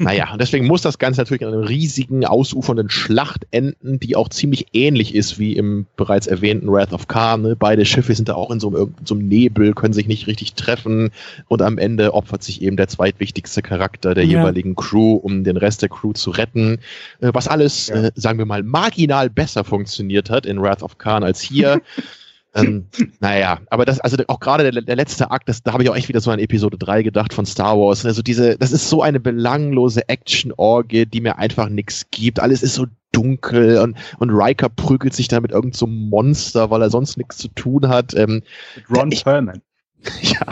Naja, 0.00 0.32
und 0.32 0.40
deswegen 0.40 0.66
muss 0.66 0.80
das 0.80 0.98
Ganze 0.98 1.20
natürlich 1.20 1.42
in 1.42 1.48
einer 1.48 1.68
riesigen, 1.68 2.24
ausufernden 2.24 2.88
Schlacht 2.88 3.46
enden, 3.50 4.00
die 4.00 4.16
auch 4.16 4.30
ziemlich 4.30 4.68
ähnlich 4.72 5.14
ist 5.14 5.38
wie 5.38 5.54
im 5.54 5.84
bereits 5.96 6.26
erwähnten 6.26 6.72
Wrath 6.72 6.94
of 6.94 7.06
Khan. 7.06 7.42
Ne? 7.42 7.54
Beide 7.54 7.84
Schiffe 7.84 8.14
sind 8.14 8.30
da 8.30 8.34
auch 8.34 8.50
in 8.50 8.60
so 8.60 8.68
einem, 8.68 8.94
so 9.04 9.14
einem 9.14 9.28
Nebel, 9.28 9.74
können 9.74 9.92
sich 9.92 10.08
nicht 10.08 10.26
richtig 10.26 10.54
treffen 10.54 11.10
und 11.48 11.60
am 11.60 11.76
Ende 11.76 12.14
opfert 12.14 12.42
sich 12.42 12.62
eben 12.62 12.78
der 12.78 12.88
zweitwichtigste 12.88 13.60
Charakter 13.60 14.14
der 14.14 14.24
ja. 14.24 14.38
jeweiligen 14.38 14.74
Crew, 14.74 15.16
um 15.16 15.44
den 15.44 15.58
Rest 15.58 15.82
der 15.82 15.90
Crew 15.90 16.14
zu 16.14 16.30
retten. 16.30 16.78
Äh, 17.20 17.32
was 17.34 17.46
alles, 17.46 17.88
ja. 17.88 18.04
äh, 18.04 18.12
sagen 18.14 18.38
wir 18.38 18.46
mal, 18.46 18.62
marginal 18.62 19.28
besser 19.28 19.64
funktioniert 19.64 20.30
hat 20.30 20.46
in 20.46 20.62
Wrath 20.62 20.82
of 20.82 20.96
Khan 20.96 21.24
als 21.24 21.42
hier. 21.42 21.82
ähm, 22.54 22.86
naja, 23.20 23.60
aber 23.70 23.84
das, 23.84 24.00
also 24.00 24.16
auch 24.26 24.40
gerade 24.40 24.70
der, 24.70 24.82
der 24.82 24.96
letzte 24.96 25.30
Akt, 25.30 25.48
das, 25.48 25.62
da 25.62 25.72
habe 25.72 25.82
ich 25.82 25.90
auch 25.90 25.96
echt 25.96 26.08
wieder 26.08 26.20
so 26.20 26.30
an 26.30 26.38
Episode 26.38 26.78
3 26.78 27.02
gedacht 27.02 27.32
von 27.32 27.46
Star 27.46 27.78
Wars. 27.78 28.04
Also 28.04 28.22
diese, 28.22 28.56
das 28.58 28.72
ist 28.72 28.88
so 28.88 29.02
eine 29.02 29.20
belanglose 29.20 30.08
Action-Orgie, 30.08 31.06
die 31.06 31.20
mir 31.20 31.38
einfach 31.38 31.68
nichts 31.68 32.06
gibt. 32.10 32.40
Alles 32.40 32.62
ist 32.62 32.74
so 32.74 32.86
dunkel 33.12 33.78
und, 33.78 33.96
und 34.18 34.30
Riker 34.30 34.68
prügelt 34.68 35.14
sich 35.14 35.28
da 35.28 35.40
mit 35.40 35.52
irgendeinem 35.52 35.78
so 35.78 35.86
Monster, 35.86 36.70
weil 36.70 36.82
er 36.82 36.90
sonst 36.90 37.16
nichts 37.16 37.38
zu 37.38 37.48
tun 37.48 37.88
hat. 37.88 38.14
Ähm, 38.14 38.42
Ron 38.90 39.10
Perlman. 39.10 39.62
Ja, 40.22 40.46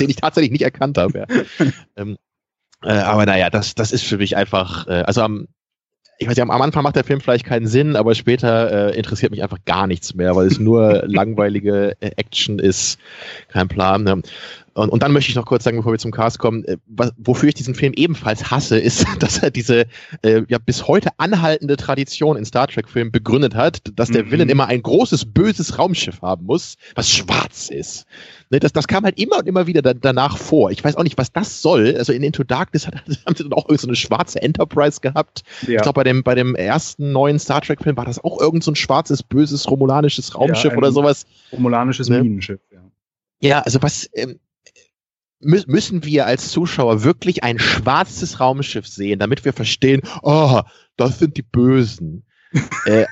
den 0.00 0.08
ich 0.08 0.16
tatsächlich 0.16 0.50
nicht 0.50 0.62
erkannt 0.62 0.96
habe. 0.96 1.18
Ja. 1.18 1.66
ähm, 1.96 2.16
äh, 2.82 2.92
aber 2.92 3.26
naja, 3.26 3.50
das, 3.50 3.74
das 3.74 3.92
ist 3.92 4.04
für 4.04 4.16
mich 4.16 4.34
einfach, 4.34 4.86
äh, 4.86 5.02
also 5.02 5.20
am, 5.20 5.48
ich 6.18 6.26
weiß 6.26 6.36
nicht, 6.36 6.42
am 6.42 6.50
Anfang 6.62 6.82
macht 6.82 6.96
der 6.96 7.04
Film 7.04 7.20
vielleicht 7.20 7.46
keinen 7.46 7.68
Sinn, 7.68 7.94
aber 7.94 8.14
später 8.16 8.90
äh, 8.90 8.96
interessiert 8.96 9.30
mich 9.30 9.42
einfach 9.42 9.58
gar 9.64 9.86
nichts 9.86 10.14
mehr, 10.14 10.34
weil 10.34 10.48
es 10.48 10.58
nur 10.58 11.04
langweilige 11.06 11.96
äh, 12.00 12.10
Action 12.16 12.58
ist. 12.58 12.98
Kein 13.48 13.68
Plan. 13.68 14.02
Ne? 14.02 14.22
Und, 14.78 14.90
und 14.90 15.02
dann 15.02 15.12
möchte 15.12 15.30
ich 15.30 15.34
noch 15.34 15.44
kurz 15.44 15.64
sagen, 15.64 15.76
bevor 15.76 15.92
wir 15.92 15.98
zum 15.98 16.12
Cast 16.12 16.38
kommen, 16.38 16.64
äh, 16.64 16.76
was, 16.86 17.12
wofür 17.16 17.48
ich 17.48 17.54
diesen 17.56 17.74
Film 17.74 17.92
ebenfalls 17.96 18.50
hasse, 18.50 18.78
ist, 18.78 19.06
dass 19.18 19.38
er 19.38 19.50
diese 19.50 19.86
äh, 20.22 20.42
ja 20.48 20.58
bis 20.58 20.86
heute 20.86 21.10
anhaltende 21.18 21.76
Tradition 21.76 22.36
in 22.36 22.44
Star 22.44 22.68
Trek-Filmen 22.68 23.10
begründet 23.10 23.54
hat, 23.54 23.80
dass 23.96 24.08
der 24.08 24.24
mhm. 24.24 24.30
Villain 24.30 24.48
immer 24.48 24.66
ein 24.66 24.82
großes, 24.82 25.32
böses 25.32 25.78
Raumschiff 25.78 26.22
haben 26.22 26.46
muss, 26.46 26.76
was 26.94 27.10
schwarz 27.10 27.70
ist. 27.70 28.06
Ne, 28.50 28.60
das, 28.60 28.72
das 28.72 28.86
kam 28.86 29.04
halt 29.04 29.18
immer 29.18 29.38
und 29.38 29.48
immer 29.48 29.66
wieder 29.66 29.82
da, 29.82 29.94
danach 29.94 30.38
vor. 30.38 30.70
Ich 30.70 30.82
weiß 30.82 30.96
auch 30.96 31.02
nicht, 31.02 31.18
was 31.18 31.32
das 31.32 31.60
soll. 31.60 31.96
Also 31.98 32.12
in 32.12 32.22
Into 32.22 32.44
Darkness 32.44 32.86
hat, 32.86 32.94
haben 32.94 33.34
sie 33.36 33.42
dann 33.42 33.52
auch 33.52 33.66
so 33.68 33.86
eine 33.88 33.96
schwarze 33.96 34.40
Enterprise 34.40 35.00
gehabt. 35.00 35.42
Ja. 35.66 35.76
Ich 35.76 35.82
glaube, 35.82 35.94
bei 35.94 36.04
dem, 36.04 36.22
bei 36.22 36.36
dem 36.36 36.54
ersten 36.54 37.10
neuen 37.10 37.40
Star 37.40 37.60
Trek-Film 37.60 37.96
war 37.96 38.04
das 38.04 38.22
auch 38.22 38.40
irgend 38.40 38.62
so 38.62 38.70
ein 38.70 38.76
schwarzes, 38.76 39.24
böses, 39.24 39.68
romulanisches 39.68 40.36
Raumschiff 40.36 40.72
ja, 40.72 40.78
oder 40.78 40.92
sowas. 40.92 41.26
Romulanisches 41.52 42.08
ne? 42.08 42.22
Minenschiff, 42.22 42.60
ja. 42.70 42.78
Ja, 43.40 43.60
also 43.60 43.80
was, 43.82 44.08
ähm, 44.14 44.40
müssen 45.40 46.04
wir 46.04 46.26
als 46.26 46.50
Zuschauer 46.50 47.04
wirklich 47.04 47.44
ein 47.44 47.58
schwarzes 47.58 48.40
Raumschiff 48.40 48.86
sehen, 48.86 49.18
damit 49.18 49.44
wir 49.44 49.52
verstehen, 49.52 50.02
oh, 50.22 50.62
das 50.96 51.18
sind 51.18 51.36
die 51.36 51.42
Bösen. 51.42 52.24
äh, 52.86 53.06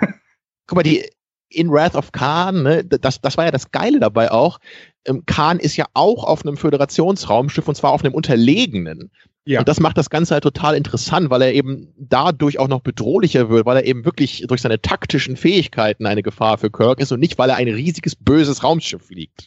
guck 0.66 0.76
mal, 0.76 0.82
die 0.82 1.08
in 1.48 1.70
Wrath 1.70 1.94
of 1.94 2.12
Khan, 2.12 2.62
ne, 2.62 2.84
das, 2.84 3.20
das 3.20 3.36
war 3.36 3.44
ja 3.44 3.50
das 3.50 3.70
Geile 3.70 4.00
dabei 4.00 4.30
auch. 4.32 4.58
Ähm, 5.04 5.22
Khan 5.26 5.60
ist 5.60 5.76
ja 5.76 5.86
auch 5.94 6.24
auf 6.24 6.44
einem 6.44 6.56
Föderationsraumschiff 6.56 7.68
und 7.68 7.76
zwar 7.76 7.92
auf 7.92 8.04
einem 8.04 8.14
unterlegenen. 8.14 9.10
Ja. 9.44 9.60
Und 9.60 9.68
das 9.68 9.78
macht 9.78 9.96
das 9.96 10.10
Ganze 10.10 10.34
halt 10.34 10.42
total 10.42 10.74
interessant, 10.74 11.30
weil 11.30 11.40
er 11.40 11.54
eben 11.54 11.94
dadurch 11.96 12.58
auch 12.58 12.66
noch 12.66 12.80
bedrohlicher 12.80 13.48
wird, 13.48 13.64
weil 13.64 13.76
er 13.76 13.84
eben 13.84 14.04
wirklich 14.04 14.44
durch 14.48 14.60
seine 14.60 14.82
taktischen 14.82 15.36
Fähigkeiten 15.36 16.04
eine 16.04 16.24
Gefahr 16.24 16.58
für 16.58 16.70
Kirk 16.70 16.98
ist 16.98 17.12
und 17.12 17.20
nicht, 17.20 17.38
weil 17.38 17.50
er 17.50 17.56
ein 17.56 17.68
riesiges, 17.68 18.16
böses 18.16 18.64
Raumschiff 18.64 19.06
fliegt. 19.06 19.46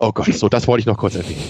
Oh 0.00 0.12
Gott, 0.12 0.32
so, 0.32 0.48
das 0.48 0.66
wollte 0.66 0.80
ich 0.80 0.86
noch 0.86 0.96
kurz 0.96 1.14
erwähnen. 1.14 1.42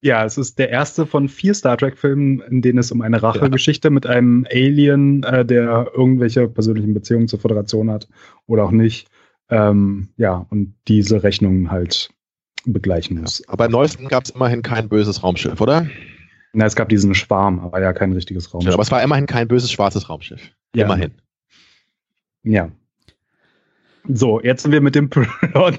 Ja, 0.00 0.24
es 0.24 0.38
ist 0.38 0.60
der 0.60 0.70
erste 0.70 1.04
von 1.06 1.28
vier 1.28 1.52
Star 1.52 1.76
Trek-Filmen, 1.76 2.40
in 2.40 2.62
denen 2.62 2.78
es 2.78 2.92
um 2.92 3.02
eine 3.02 3.20
Rachegeschichte 3.20 3.88
ja. 3.88 3.92
mit 3.92 4.06
einem 4.06 4.46
Alien, 4.48 5.24
äh, 5.24 5.44
der 5.44 5.90
irgendwelche 5.92 6.46
persönlichen 6.46 6.94
Beziehungen 6.94 7.26
zur 7.26 7.40
Föderation 7.40 7.90
hat 7.90 8.06
oder 8.46 8.64
auch 8.64 8.70
nicht. 8.70 9.08
Ähm, 9.50 10.10
ja, 10.16 10.46
und 10.50 10.74
diese 10.86 11.24
Rechnung 11.24 11.70
halt 11.70 12.10
begleichen 12.64 13.20
muss. 13.20 13.40
Ja, 13.40 13.46
aber 13.48 13.66
im 13.66 13.72
neuesten 13.72 14.06
gab 14.06 14.24
es 14.24 14.30
immerhin 14.30 14.62
kein 14.62 14.88
böses 14.88 15.24
Raumschiff, 15.24 15.60
oder? 15.60 15.88
Na, 16.52 16.66
es 16.66 16.76
gab 16.76 16.88
diesen 16.88 17.14
Schwarm, 17.14 17.58
aber 17.58 17.80
ja 17.80 17.92
kein 17.92 18.12
richtiges 18.12 18.54
Raumschiff. 18.54 18.70
Ja, 18.70 18.74
aber 18.74 18.82
es 18.82 18.90
war 18.92 19.02
immerhin 19.02 19.26
kein 19.26 19.48
böses 19.48 19.72
schwarzes 19.72 20.08
Raumschiff. 20.08 20.52
Immerhin. 20.74 21.12
Ja. 22.44 22.70
So, 24.08 24.40
jetzt 24.40 24.62
sind 24.62 24.72
wir 24.72 24.80
mit 24.80 24.94
dem 24.94 25.10
Plot. 25.10 25.78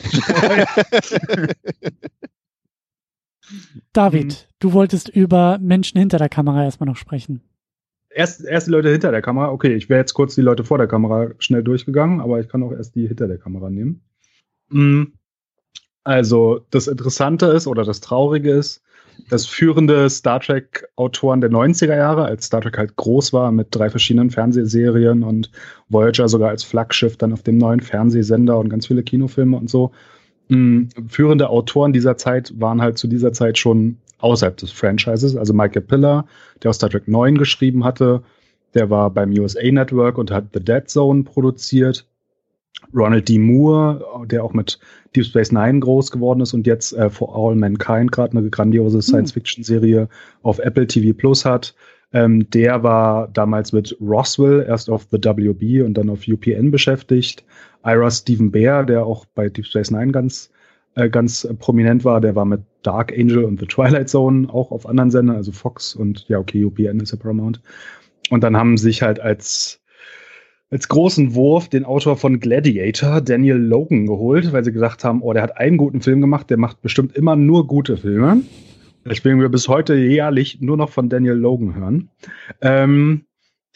David, 3.94 4.26
mhm. 4.26 4.54
du 4.60 4.74
wolltest 4.74 5.10
über 5.10 5.58
Menschen 5.60 6.00
hinter 6.00 6.18
der 6.18 6.30
Kamera 6.30 6.64
erstmal 6.64 6.88
noch 6.88 6.98
sprechen. 6.98 7.42
Erst, 8.10 8.44
erst 8.44 8.68
die 8.68 8.72
Leute 8.72 8.90
hinter 8.90 9.12
der 9.12 9.22
Kamera. 9.22 9.52
Okay, 9.52 9.76
ich 9.76 9.90
wäre 9.90 10.00
jetzt 10.00 10.14
kurz 10.14 10.36
die 10.36 10.42
Leute 10.42 10.64
vor 10.64 10.78
der 10.78 10.88
Kamera 10.88 11.30
schnell 11.40 11.64
durchgegangen, 11.64 12.20
aber 12.20 12.40
ich 12.40 12.50
kann 12.50 12.64
auch 12.64 12.72
erst 12.72 12.96
die 12.96 13.08
hinter 13.08 13.28
der 13.28 13.38
Kamera 13.38 13.70
nehmen. 13.70 14.02
Mhm. 14.70 15.14
Also, 16.04 16.66
das 16.72 16.88
Interessante 16.88 17.48
ist 17.48 17.68
oder 17.68 17.84
das 17.84 18.02
Traurige 18.02 18.52
ist, 18.52 18.82
dass 19.30 19.46
führende 19.46 20.10
Star 20.10 20.40
Trek-Autoren 20.40 21.42
der 21.42 21.52
90er 21.52 21.96
Jahre, 21.96 22.26
als 22.26 22.46
Star 22.46 22.62
Trek 22.62 22.78
halt 22.78 22.96
groß 22.96 23.34
war 23.34 23.52
mit 23.52 23.68
drei 23.72 23.90
verschiedenen 23.90 24.30
Fernsehserien 24.30 25.24
und 25.24 25.52
Voyager 25.90 26.28
sogar 26.28 26.50
als 26.50 26.64
Flaggschiff 26.64 27.18
dann 27.18 27.34
auf 27.34 27.44
dem 27.44 27.58
neuen 27.58 27.82
Fernsehsender 27.82 28.58
und 28.58 28.70
ganz 28.70 28.88
viele 28.88 29.04
Kinofilme 29.04 29.58
und 29.58 29.70
so, 29.70 29.92
mh, 30.50 30.90
führende 31.08 31.50
Autoren 31.50 31.94
dieser 31.94 32.18
Zeit 32.18 32.54
waren 32.60 32.82
halt 32.82 32.98
zu 32.98 33.08
dieser 33.08 33.34
Zeit 33.34 33.58
schon 33.58 33.98
außerhalb 34.20 34.58
des 34.58 34.72
Franchises. 34.72 35.36
Also 35.36 35.54
Michael 35.54 35.82
Piller, 35.82 36.26
der 36.64 36.70
aus 36.70 36.78
Star 36.78 36.90
Trek 36.90 37.08
9 37.08 37.38
geschrieben 37.38 37.84
hatte, 37.84 38.24
der 38.74 38.90
war 38.90 39.10
beim 39.10 39.32
USA 39.32 39.72
Network 39.72 40.18
und 40.18 40.32
hat 40.32 40.50
The 40.54 40.60
Dead 40.60 40.90
Zone 40.90 41.24
produziert. 41.24 42.06
Ronald 42.94 43.28
D. 43.28 43.40
Moore, 43.40 44.26
der 44.28 44.44
auch 44.44 44.54
mit 44.54 44.80
Deep 45.16 45.26
Space 45.26 45.52
Nine 45.52 45.80
groß 45.80 46.12
geworden 46.12 46.42
ist 46.42 46.54
und 46.54 46.68
jetzt 46.68 46.94
äh, 46.94 47.10
For 47.10 47.36
All 47.36 47.56
Mankind 47.56 48.12
gerade 48.12 48.38
eine 48.38 48.50
grandiose 48.50 48.98
hm. 48.98 49.02
Science-Fiction-Serie 49.02 50.08
auf 50.44 50.60
Apple 50.60 50.88
TV 50.88 51.18
Plus 51.18 51.44
hat. 51.46 51.76
Ähm, 52.14 52.50
der 52.52 52.84
war 52.84 53.28
damals 53.30 53.74
mit 53.74 53.98
Roswell 54.00 54.66
erst 54.68 54.90
auf 54.90 55.08
The 55.12 55.18
WB 55.18 55.82
und 55.82 55.96
dann 55.96 56.10
auf 56.10 56.22
UPN 56.28 56.72
beschäftigt. 56.72 57.44
Ira 57.84 58.10
Stephen 58.10 58.52
Bear, 58.52 58.86
der 58.86 59.06
auch 59.06 59.26
bei 59.26 59.50
Deep 59.50 59.66
Space 59.66 59.92
Nine 59.92 60.12
ganz, 60.12 60.50
äh, 60.96 61.10
ganz 61.10 61.48
prominent 61.60 62.06
war, 62.06 62.22
der 62.22 62.36
war 62.36 62.46
mit 62.46 62.62
Dark 62.84 63.12
Angel 63.12 63.44
und 63.44 63.60
The 63.60 63.66
Twilight 63.66 64.08
Zone 64.08 64.48
auch 64.50 64.72
auf 64.72 64.86
anderen 64.86 65.12
Sendern, 65.12 65.36
also 65.36 65.52
Fox 65.52 65.96
und 65.96 66.28
ja, 66.30 66.40
okay, 66.40 66.64
UPN 66.64 67.02
ist 67.02 67.12
ja 67.12 67.18
Paramount. 67.18 67.62
Und 68.30 68.42
dann 68.44 68.56
haben 68.56 68.78
sich 68.78 69.02
halt 69.02 69.20
als, 69.20 69.82
als 70.70 70.88
großen 70.88 71.34
Wurf 71.34 71.70
den 71.70 71.86
Autor 71.86 72.18
von 72.18 72.40
Gladiator, 72.40 73.22
Daniel 73.22 73.58
Logan, 73.58 74.06
geholt, 74.06 74.52
weil 74.52 74.64
sie 74.64 74.74
gesagt 74.74 75.04
haben, 75.04 75.22
oh, 75.22 75.34
der 75.34 75.44
hat 75.44 75.58
einen 75.58 75.78
guten 75.78 76.02
Film 76.02 76.22
gemacht, 76.22 76.50
der 76.50 76.58
macht 76.58 76.82
bestimmt 76.82 77.16
immer 77.16 77.36
nur 77.36 77.68
gute 77.68 77.98
Filme. 77.98 78.42
Deswegen 79.06 79.40
wir 79.40 79.50
bis 79.50 79.70
heute 79.70 79.96
jährlich 79.96 80.60
nur 80.60 80.76
noch 80.76 80.90
von 80.90 81.08
Daniel 81.08 81.36
Logan 81.36 81.76
hören. 81.76 82.10
Ähm, 82.62 83.26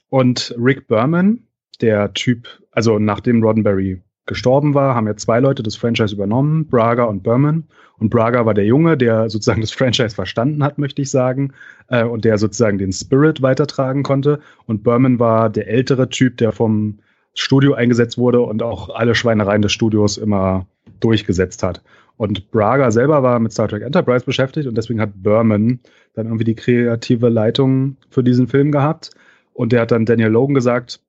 und 0.09 0.53
Rick 0.57 0.87
Berman, 0.87 1.47
der 1.79 2.13
Typ, 2.13 2.47
also 2.71 2.99
nachdem 2.99 3.41
Roddenberry 3.41 4.01
gestorben 4.31 4.73
war, 4.73 4.95
haben 4.95 5.07
ja 5.07 5.17
zwei 5.17 5.41
Leute 5.41 5.61
das 5.61 5.75
Franchise 5.75 6.15
übernommen, 6.15 6.65
Braga 6.67 7.03
und 7.03 7.21
Berman. 7.21 7.65
Und 7.99 8.09
Braga 8.09 8.45
war 8.45 8.53
der 8.53 8.63
Junge, 8.63 8.95
der 8.95 9.29
sozusagen 9.29 9.59
das 9.59 9.71
Franchise 9.71 10.15
verstanden 10.15 10.63
hat, 10.63 10.77
möchte 10.77 11.01
ich 11.01 11.11
sagen, 11.11 11.51
äh, 11.89 12.05
und 12.05 12.23
der 12.23 12.37
sozusagen 12.37 12.77
den 12.77 12.93
Spirit 12.93 13.41
weitertragen 13.41 14.03
konnte. 14.03 14.39
Und 14.67 14.83
Berman 14.85 15.19
war 15.19 15.49
der 15.49 15.67
ältere 15.67 16.07
Typ, 16.07 16.37
der 16.37 16.53
vom 16.53 16.99
Studio 17.33 17.73
eingesetzt 17.73 18.17
wurde 18.17 18.39
und 18.39 18.63
auch 18.63 18.87
alle 18.89 19.15
Schweinereien 19.15 19.61
des 19.61 19.73
Studios 19.73 20.17
immer 20.17 20.65
durchgesetzt 21.01 21.61
hat. 21.61 21.81
Und 22.15 22.51
Braga 22.51 22.89
selber 22.91 23.23
war 23.23 23.37
mit 23.39 23.51
Star 23.51 23.67
Trek 23.67 23.83
Enterprise 23.83 24.23
beschäftigt 24.23 24.65
und 24.65 24.77
deswegen 24.77 25.01
hat 25.01 25.11
Berman 25.21 25.81
dann 26.13 26.27
irgendwie 26.27 26.45
die 26.45 26.55
kreative 26.55 27.27
Leitung 27.27 27.97
für 28.09 28.23
diesen 28.23 28.47
Film 28.47 28.71
gehabt. 28.71 29.11
Und 29.53 29.73
der 29.73 29.81
hat 29.81 29.91
dann 29.91 30.05
Daniel 30.05 30.29
Logan 30.29 30.55
gesagt, 30.55 31.01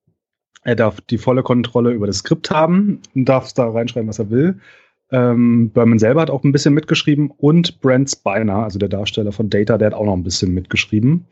er 0.63 0.75
darf 0.75 1.01
die 1.01 1.17
volle 1.17 1.43
Kontrolle 1.43 1.91
über 1.91 2.07
das 2.07 2.17
Skript 2.17 2.49
haben 2.51 3.01
und 3.15 3.25
darf 3.25 3.51
da 3.53 3.69
reinschreiben, 3.69 4.07
was 4.07 4.19
er 4.19 4.29
will. 4.29 4.59
Ähm, 5.11 5.69
Berman 5.71 5.99
selber 5.99 6.21
hat 6.21 6.29
auch 6.29 6.43
ein 6.43 6.51
bisschen 6.51 6.73
mitgeschrieben 6.73 7.31
und 7.37 7.81
Brent 7.81 8.09
Spiner, 8.09 8.63
also 8.63 8.79
der 8.79 8.89
Darsteller 8.89 9.31
von 9.31 9.49
Data, 9.49 9.77
der 9.77 9.87
hat 9.87 9.93
auch 9.93 10.05
noch 10.05 10.13
ein 10.13 10.23
bisschen 10.23 10.53
mitgeschrieben. 10.53 11.25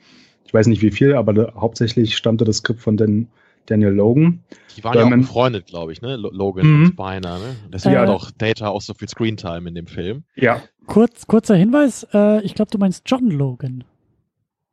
Ich 0.45 0.53
weiß 0.53 0.67
nicht 0.67 0.81
wie 0.81 0.91
viel, 0.91 1.15
aber 1.15 1.53
hauptsächlich 1.55 2.15
stammte 2.15 2.43
das 2.43 2.57
Skript 2.57 2.81
von 2.81 2.97
Dan 2.97 3.27
Daniel 3.67 3.91
Logan. 3.91 4.43
Die 4.75 4.83
waren 4.83 4.93
Berman, 4.93 5.19
ja 5.19 5.25
auch 5.25 5.27
befreundet, 5.29 5.67
glaube 5.67 5.91
ich, 5.91 6.01
ne? 6.01 6.15
Logan 6.15 6.67
mhm. 6.67 6.83
und 6.83 6.87
Spiner, 6.93 7.39
ne? 7.39 7.55
Deswegen 7.71 7.95
äh, 7.95 7.99
hat 7.99 8.09
auch 8.09 8.31
Data 8.31 8.69
auch 8.69 8.81
so 8.81 8.93
viel 8.93 9.07
Screentime 9.07 9.69
in 9.69 9.75
dem 9.75 9.87
Film. 9.87 10.23
Ja. 10.35 10.61
Kurz, 10.87 11.27
kurzer 11.27 11.55
Hinweis, 11.55 12.05
äh, 12.13 12.41
ich 12.41 12.55
glaube, 12.55 12.71
du 12.71 12.77
meinst 12.77 13.03
John 13.05 13.29
Logan. 13.29 13.83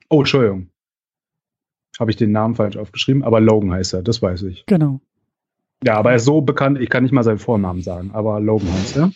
Oh, 0.08 0.20
Entschuldigung. 0.20 0.70
Habe 1.98 2.10
ich 2.10 2.16
den 2.16 2.32
Namen 2.32 2.54
falsch 2.54 2.76
aufgeschrieben, 2.76 3.24
aber 3.24 3.40
Logan 3.40 3.72
heißt 3.72 3.94
er, 3.94 4.02
das 4.02 4.22
weiß 4.22 4.42
ich. 4.44 4.64
Genau. 4.66 5.00
Ja, 5.84 5.96
aber 5.96 6.10
er 6.10 6.16
ist 6.16 6.24
so 6.24 6.40
bekannt, 6.40 6.80
ich 6.80 6.90
kann 6.90 7.02
nicht 7.04 7.12
mal 7.12 7.22
seinen 7.22 7.38
Vornamen 7.38 7.82
sagen, 7.82 8.10
aber 8.12 8.40
Logan 8.40 8.72
heißt 8.72 8.96
er. 8.96 9.12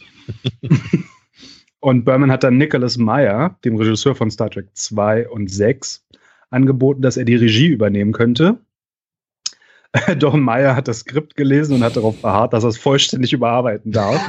und 1.81 2.05
Berman 2.05 2.31
hat 2.31 2.45
dann 2.45 2.57
Nicholas 2.57 2.99
Meyer, 2.99 3.59
dem 3.64 3.77
Regisseur 3.77 4.14
von 4.14 4.31
Star 4.31 4.51
Trek 4.51 4.68
2 4.73 5.29
und 5.29 5.51
6, 5.51 6.05
angeboten, 6.51 7.03
dass 7.03 7.16
er 7.16 7.25
die 7.25 7.35
Regie 7.37 7.68
übernehmen 7.68 8.12
könnte. 8.12 8.59
Don 10.18 10.40
Meyer 10.40 10.74
hat 10.74 10.88
das 10.88 11.00
Skript 11.00 11.37
gelesen 11.37 11.74
und 11.74 11.85
hat 11.85 11.96
darauf 11.96 12.20
beharrt, 12.20 12.52
dass 12.55 12.64
er 12.64 12.70
es 12.70 12.78
vollständig 12.78 13.33
überarbeiten 13.33 13.92
darf. 13.92 14.26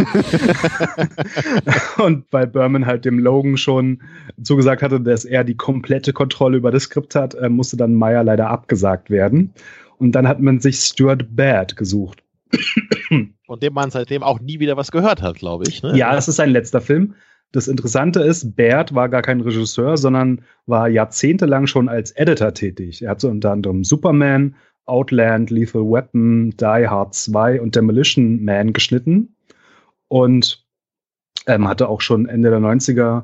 und 1.98 2.26
weil 2.32 2.48
Berman 2.48 2.86
halt 2.86 3.06
dem 3.06 3.18
Logan 3.18 3.56
schon 3.56 4.02
zugesagt 4.42 4.82
hatte, 4.82 5.00
dass 5.00 5.24
er 5.24 5.44
die 5.44 5.56
komplette 5.56 6.12
Kontrolle 6.12 6.58
über 6.58 6.72
das 6.72 6.84
Skript 6.84 7.16
hat, 7.16 7.34
äh, 7.36 7.48
musste 7.48 7.78
dann 7.78 7.96
Meyer 7.96 8.24
leider 8.24 8.50
abgesagt 8.50 9.10
werden. 9.10 9.54
Und 10.00 10.14
dann 10.14 10.28
hat 10.28 10.42
man 10.42 10.60
sich 10.60 10.80
Stuart 10.80 11.34
Baird 11.34 11.78
gesucht. 11.78 12.24
Von 13.46 13.60
dem 13.60 13.74
man 13.74 13.90
seitdem 13.90 14.22
auch 14.22 14.42
nie 14.42 14.60
wieder 14.60 14.76
was 14.76 14.92
gehört 14.92 15.22
hat, 15.22 15.38
glaube 15.38 15.64
ich. 15.68 15.82
Ne? 15.82 15.98
Ja, 15.98 16.14
das 16.14 16.28
ist 16.28 16.36
sein 16.36 16.50
letzter 16.50 16.82
Film. 16.82 17.16
Das 17.54 17.68
Interessante 17.68 18.22
ist, 18.22 18.56
Baird 18.56 18.96
war 18.96 19.10
gar 19.10 19.22
kein 19.22 19.40
Regisseur, 19.40 19.96
sondern 19.96 20.42
war 20.66 20.90
jahrzehntelang 20.90 21.68
schon 21.68 21.88
als 21.88 22.12
Editor 22.12 22.54
tätig. 22.54 23.04
Er 23.04 23.12
hat 23.12 23.22
so 23.22 23.30
unter 23.30 23.52
anderem 23.52 23.84
Superman, 23.84 24.56
Outland, 24.86 25.50
Lethal 25.50 25.82
Weapon, 25.82 26.52
Die 26.58 26.88
Hard 26.88 27.14
2 27.14 27.62
und 27.62 27.76
Demolition 27.76 28.44
Man 28.44 28.74
geschnitten 28.74 29.36
und 30.08 30.66
ähm, 31.48 31.68
hatte 31.68 31.90
auch 31.90 32.02
schon 32.02 32.28
Ende 32.28 32.50
der 32.50 32.60
90er 32.60 33.24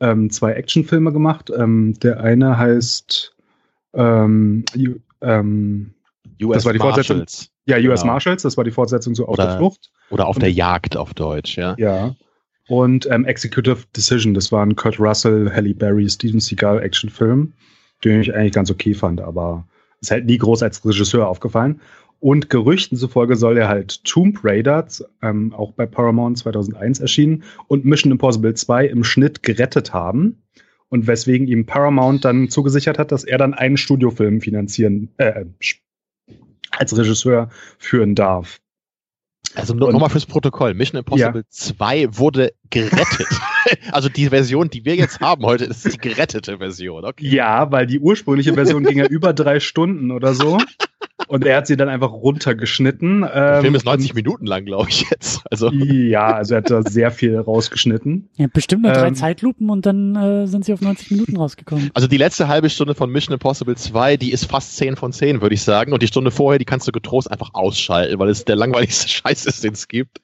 ähm, 0.00 0.30
zwei 0.30 0.52
Actionfilme 0.52 1.12
gemacht. 1.12 1.50
Ähm, 1.56 1.94
der 2.02 2.20
eine 2.20 2.58
heißt 2.58 3.34
ähm, 3.94 4.64
ähm, 5.20 5.94
US 6.42 6.56
das 6.56 6.64
war 6.64 6.72
die 6.72 6.78
Fortsetzung. 6.78 7.18
Marshals. 7.18 7.50
Ja, 7.66 7.76
US 7.76 8.02
genau. 8.02 8.14
Marshals, 8.14 8.42
das 8.42 8.56
war 8.56 8.64
die 8.64 8.70
Fortsetzung 8.70 9.14
zu 9.14 9.26
Auf 9.26 9.34
oder, 9.34 9.46
der 9.46 9.56
Flucht. 9.58 9.90
Oder 10.10 10.26
Auf 10.26 10.36
und, 10.36 10.42
der 10.42 10.52
Jagd 10.52 10.96
auf 10.96 11.14
Deutsch, 11.14 11.56
ja. 11.56 11.74
Ja. 11.78 12.14
Und 12.68 13.06
ähm, 13.10 13.24
Executive 13.24 13.84
Decision, 13.94 14.34
das 14.34 14.50
war 14.50 14.64
ein 14.64 14.76
Kurt 14.76 14.98
Russell, 14.98 15.50
Halle 15.52 15.74
Berry, 15.74 16.08
Steven 16.08 16.40
Seagal 16.40 16.80
Actionfilm, 16.80 17.52
den 18.04 18.20
ich 18.20 18.34
eigentlich 18.34 18.52
ganz 18.52 18.70
okay 18.70 18.94
fand, 18.94 19.20
aber 19.20 19.66
ist 20.02 20.10
halt 20.10 20.26
nie 20.26 20.36
groß 20.36 20.62
als 20.62 20.84
Regisseur 20.84 21.28
aufgefallen. 21.28 21.80
Und 22.20 22.50
Gerüchten 22.50 22.96
zufolge 22.96 23.34
soll 23.34 23.56
er 23.56 23.68
halt 23.68 24.04
Tomb 24.04 24.38
Raider, 24.44 24.86
ähm, 25.22 25.52
auch 25.54 25.72
bei 25.72 25.86
Paramount 25.86 26.38
2001 26.38 27.00
erschienen, 27.00 27.42
und 27.66 27.84
Mission 27.84 28.12
Impossible 28.12 28.54
2 28.54 28.86
im 28.86 29.02
Schnitt 29.02 29.42
gerettet 29.42 29.92
haben. 29.92 30.42
Und 30.88 31.06
weswegen 31.06 31.48
ihm 31.48 31.64
Paramount 31.64 32.24
dann 32.24 32.50
zugesichert 32.50 32.98
hat, 32.98 33.12
dass 33.12 33.24
er 33.24 33.38
dann 33.38 33.54
einen 33.54 33.78
Studiofilm 33.78 34.40
finanzieren, 34.40 35.08
äh, 35.16 35.46
als 36.70 36.96
Regisseur 36.96 37.48
führen 37.78 38.14
darf. 38.14 38.60
Also 39.54 39.74
nochmal 39.74 40.08
fürs 40.08 40.26
Protokoll. 40.26 40.74
Mission 40.74 40.98
Impossible 40.98 41.42
ja. 41.42 41.50
2 41.50 42.16
wurde 42.16 42.52
gerettet. 42.70 43.26
also 43.92 44.08
die 44.08 44.28
Version, 44.28 44.70
die 44.70 44.84
wir 44.84 44.96
jetzt 44.96 45.20
haben 45.20 45.44
heute, 45.44 45.64
ist 45.66 45.92
die 45.92 45.98
gerettete 45.98 46.58
Version. 46.58 47.04
Okay. 47.04 47.28
Ja, 47.28 47.70
weil 47.70 47.86
die 47.86 48.00
ursprüngliche 48.00 48.54
Version 48.54 48.84
ging 48.84 48.98
ja 48.98 49.06
über 49.10 49.34
drei 49.34 49.60
Stunden 49.60 50.10
oder 50.10 50.34
so. 50.34 50.58
Und 51.28 51.44
er 51.44 51.56
hat 51.56 51.66
sie 51.66 51.76
dann 51.76 51.88
einfach 51.88 52.12
runtergeschnitten. 52.12 53.22
Der 53.22 53.60
Film 53.60 53.74
ähm, 53.74 53.74
ist 53.74 53.84
90 53.84 54.14
Minuten 54.14 54.46
lang, 54.46 54.64
glaube 54.64 54.88
ich 54.90 55.08
jetzt. 55.10 55.42
Also. 55.50 55.70
Ja, 55.70 56.34
also 56.34 56.54
er 56.54 56.58
hat 56.58 56.70
da 56.70 56.82
sehr 56.82 57.10
viel 57.10 57.38
rausgeschnitten. 57.38 58.28
Ja, 58.36 58.46
bestimmt 58.52 58.82
nur 58.82 58.92
drei 58.92 59.08
ähm, 59.08 59.14
Zeitlupen 59.14 59.70
und 59.70 59.86
dann 59.86 60.16
äh, 60.16 60.46
sind 60.46 60.64
sie 60.64 60.72
auf 60.72 60.80
90 60.80 61.10
Minuten 61.10 61.36
rausgekommen. 61.36 61.90
Also 61.94 62.08
die 62.08 62.16
letzte 62.16 62.48
halbe 62.48 62.70
Stunde 62.70 62.94
von 62.94 63.10
Mission 63.10 63.34
Impossible 63.34 63.76
2, 63.76 64.16
die 64.16 64.32
ist 64.32 64.46
fast 64.46 64.76
10 64.76 64.96
von 64.96 65.12
10, 65.12 65.42
würde 65.42 65.54
ich 65.54 65.62
sagen. 65.62 65.92
Und 65.92 66.02
die 66.02 66.08
Stunde 66.08 66.30
vorher, 66.30 66.58
die 66.58 66.64
kannst 66.64 66.88
du 66.88 66.92
getrost 66.92 67.30
einfach 67.30 67.50
ausschalten, 67.54 68.18
weil 68.18 68.28
es 68.28 68.44
der 68.44 68.56
langweiligste 68.56 69.08
Scheiß 69.08 69.46
ist, 69.46 69.64
den 69.64 69.74
es 69.74 69.88
gibt. 69.88 70.20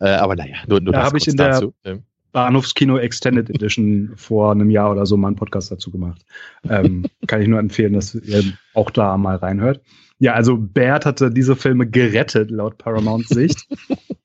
Äh, 0.00 0.10
aber 0.10 0.36
naja, 0.36 0.56
nur, 0.66 0.80
nur 0.80 0.94
da 0.94 1.02
habe 1.02 1.18
ich 1.18 1.28
in 1.28 1.36
dazu. 1.36 1.74
der 1.84 1.98
Bahnhofskino 2.32 2.98
Extended 2.98 3.50
Edition 3.50 4.12
vor 4.16 4.52
einem 4.52 4.70
Jahr 4.70 4.90
oder 4.92 5.06
so 5.06 5.16
mal 5.16 5.28
einen 5.28 5.36
Podcast 5.36 5.70
dazu 5.70 5.90
gemacht. 5.90 6.24
Ähm, 6.68 7.06
kann 7.26 7.42
ich 7.42 7.48
nur 7.48 7.58
empfehlen, 7.58 7.92
dass 7.92 8.14
ihr 8.14 8.42
auch 8.74 8.90
da 8.90 9.16
mal 9.16 9.36
reinhört. 9.36 9.80
Ja, 10.18 10.34
also 10.34 10.58
Baird 10.58 11.06
hatte 11.06 11.30
diese 11.30 11.56
Filme 11.56 11.88
gerettet, 11.88 12.50
laut 12.50 12.78
Paramount 12.78 13.28
Sicht. 13.28 13.66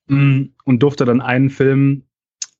Mm, 0.07 0.51
und 0.65 0.83
durfte 0.83 1.03
dann 1.03 1.19
einen 1.19 1.49
Film 1.49 2.03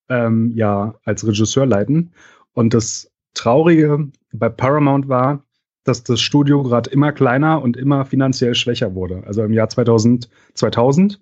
ähm, 0.09 0.51
ja 0.55 0.95
als 1.03 1.27
Regisseur 1.27 1.67
leiten. 1.67 2.11
Und 2.53 2.73
das 2.73 3.11
Traurige 3.35 4.09
bei 4.31 4.49
Paramount 4.49 5.07
war, 5.07 5.43
dass 5.83 6.03
das 6.03 6.19
Studio 6.19 6.63
gerade 6.63 6.89
immer 6.89 7.11
kleiner 7.11 7.61
und 7.61 7.77
immer 7.77 8.05
finanziell 8.05 8.55
schwächer 8.55 8.95
wurde. 8.95 9.23
Also 9.25 9.43
im 9.43 9.53
Jahr 9.53 9.69
2000, 9.69 10.29
2000 10.55 11.21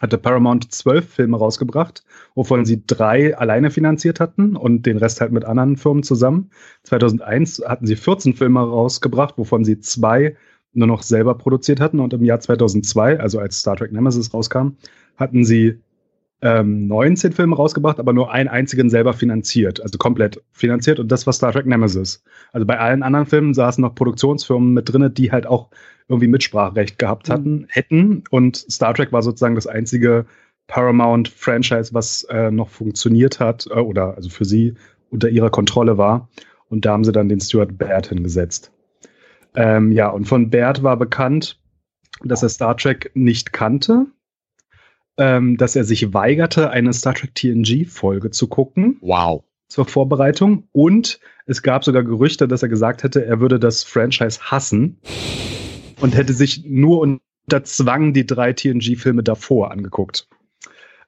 hatte 0.00 0.18
Paramount 0.18 0.72
zwölf 0.72 1.08
Filme 1.08 1.36
rausgebracht, 1.36 2.02
wovon 2.34 2.64
sie 2.64 2.82
drei 2.86 3.36
alleine 3.36 3.70
finanziert 3.70 4.18
hatten 4.18 4.56
und 4.56 4.86
den 4.86 4.96
Rest 4.96 5.20
halt 5.20 5.30
mit 5.30 5.44
anderen 5.44 5.76
Firmen 5.76 6.02
zusammen. 6.02 6.50
2001 6.84 7.62
hatten 7.66 7.86
sie 7.86 7.96
14 7.96 8.34
Filme 8.34 8.60
rausgebracht, 8.60 9.36
wovon 9.36 9.64
sie 9.64 9.78
zwei 9.78 10.36
nur 10.72 10.86
noch 10.86 11.02
selber 11.02 11.36
produziert 11.36 11.80
hatten. 11.80 12.00
Und 12.00 12.14
im 12.14 12.24
Jahr 12.24 12.40
2002, 12.40 13.20
also 13.20 13.38
als 13.38 13.60
Star 13.60 13.76
Trek 13.76 13.92
Nemesis 13.92 14.32
rauskam, 14.32 14.76
hatten 15.16 15.44
sie 15.44 15.80
ähm, 16.42 16.86
19 16.86 17.32
Filme 17.32 17.56
rausgebracht, 17.56 17.98
aber 17.98 18.14
nur 18.14 18.30
einen 18.32 18.48
einzigen 18.48 18.88
selber 18.88 19.12
finanziert, 19.12 19.82
also 19.82 19.98
komplett 19.98 20.42
finanziert. 20.52 20.98
Und 20.98 21.12
das 21.12 21.26
war 21.26 21.34
Star 21.34 21.52
Trek 21.52 21.66
Nemesis. 21.66 22.22
Also 22.52 22.66
bei 22.66 22.78
allen 22.78 23.02
anderen 23.02 23.26
Filmen 23.26 23.52
saßen 23.52 23.82
noch 23.82 23.94
Produktionsfirmen 23.94 24.72
mit 24.72 24.90
drin, 24.90 25.12
die 25.12 25.32
halt 25.32 25.46
auch 25.46 25.68
irgendwie 26.10 26.26
Mitspracherecht 26.26 26.98
gehabt 26.98 27.28
mhm. 27.28 27.32
hatten, 27.32 27.52
mhm. 27.52 27.66
hätten. 27.68 28.24
Und 28.30 28.56
Star 28.56 28.92
Trek 28.92 29.12
war 29.12 29.22
sozusagen 29.22 29.54
das 29.54 29.66
einzige 29.66 30.26
Paramount-Franchise, 30.66 31.94
was 31.94 32.24
äh, 32.24 32.50
noch 32.50 32.68
funktioniert 32.68 33.40
hat, 33.40 33.66
äh, 33.70 33.78
oder 33.78 34.16
also 34.16 34.28
für 34.28 34.44
sie 34.44 34.74
unter 35.10 35.28
ihrer 35.28 35.50
Kontrolle 35.50 35.98
war. 35.98 36.28
Und 36.68 36.84
da 36.84 36.92
haben 36.92 37.04
sie 37.04 37.12
dann 37.12 37.28
den 37.28 37.40
Stuart 37.40 37.78
Baird 37.78 38.08
hingesetzt. 38.08 38.72
Ähm, 39.54 39.90
ja, 39.92 40.08
und 40.08 40.26
von 40.26 40.50
Baird 40.50 40.82
war 40.82 40.96
bekannt, 40.96 41.58
dass 42.22 42.42
er 42.42 42.48
Star 42.48 42.76
Trek 42.76 43.10
nicht 43.14 43.52
kannte, 43.52 44.06
ähm, 45.16 45.56
dass 45.56 45.74
er 45.74 45.84
sich 45.84 46.12
weigerte, 46.12 46.70
eine 46.70 46.92
Star 46.92 47.14
Trek 47.14 47.34
TNG-Folge 47.34 48.30
zu 48.30 48.48
gucken. 48.48 48.98
Wow. 49.00 49.44
Zur 49.68 49.86
Vorbereitung. 49.86 50.64
Und 50.72 51.20
es 51.46 51.62
gab 51.62 51.84
sogar 51.84 52.02
Gerüchte, 52.02 52.48
dass 52.48 52.62
er 52.62 52.68
gesagt 52.68 53.04
hätte, 53.04 53.24
er 53.24 53.40
würde 53.40 53.60
das 53.60 53.84
Franchise 53.84 54.40
hassen 54.40 54.98
und 56.00 56.16
hätte 56.16 56.32
sich 56.32 56.64
nur 56.66 57.00
unter 57.00 57.64
Zwang 57.64 58.12
die 58.12 58.26
drei 58.26 58.52
TNG-Filme 58.52 59.22
davor 59.22 59.70
angeguckt. 59.70 60.28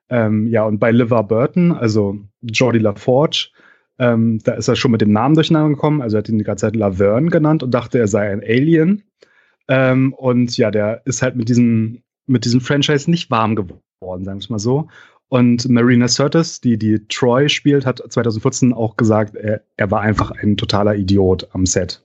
Ähm, 0.09 0.47
ja, 0.47 0.65
und 0.65 0.79
bei 0.79 0.91
Liver 0.91 1.23
Burton, 1.23 1.73
also 1.73 2.19
Jordi 2.43 2.79
LaForge, 2.79 3.49
ähm, 3.99 4.41
da 4.45 4.53
ist 4.55 4.69
er 4.69 4.77
schon 4.77 4.91
mit 4.91 5.01
dem 5.01 5.13
Namen 5.13 5.35
durcheinander 5.35 5.71
gekommen. 5.71 6.03
Also 6.03 6.17
er 6.17 6.19
hat 6.19 6.29
ihn 6.29 6.39
die 6.39 6.45
ganze 6.45 6.67
Zeit 6.67 6.77
Laverne 6.77 7.31
genannt 7.31 7.63
und 7.63 7.73
dachte, 7.73 7.99
er 7.99 8.09
sei 8.09 8.31
ein 8.31 8.41
Alien. 8.41 9.05
Ähm, 9.69 10.13
und 10.13 10.57
ja, 10.57 10.71
der 10.71 11.03
ist 11.05 11.23
halt 11.23 11.37
mit 11.37 11.49
diesem, 11.49 12.03
mit 12.27 12.45
diesem 12.45 12.61
Franchise 12.61 13.11
nicht 13.11 13.31
warm 13.31 13.57
geworden, 13.57 14.25
sagen 14.25 14.39
wir 14.39 14.45
es 14.45 14.51
mal 14.51 14.59
so. 14.59 14.89
Und 15.29 15.67
Marina 15.69 16.09
Sirtis, 16.09 16.61
die 16.61 16.77
die 16.77 17.07
Troy 17.09 17.49
spielt, 17.49 17.87
hat 17.87 18.03
2014 18.07 18.75
auch 18.75 18.97
gesagt, 18.97 19.35
er, 19.35 19.63
er 19.79 19.91
war 19.91 20.03
einfach 20.03 20.31
ein 20.31 20.59
totaler 20.59 20.95
Idiot 20.95 21.49
am 21.53 21.65
Set. 21.65 22.03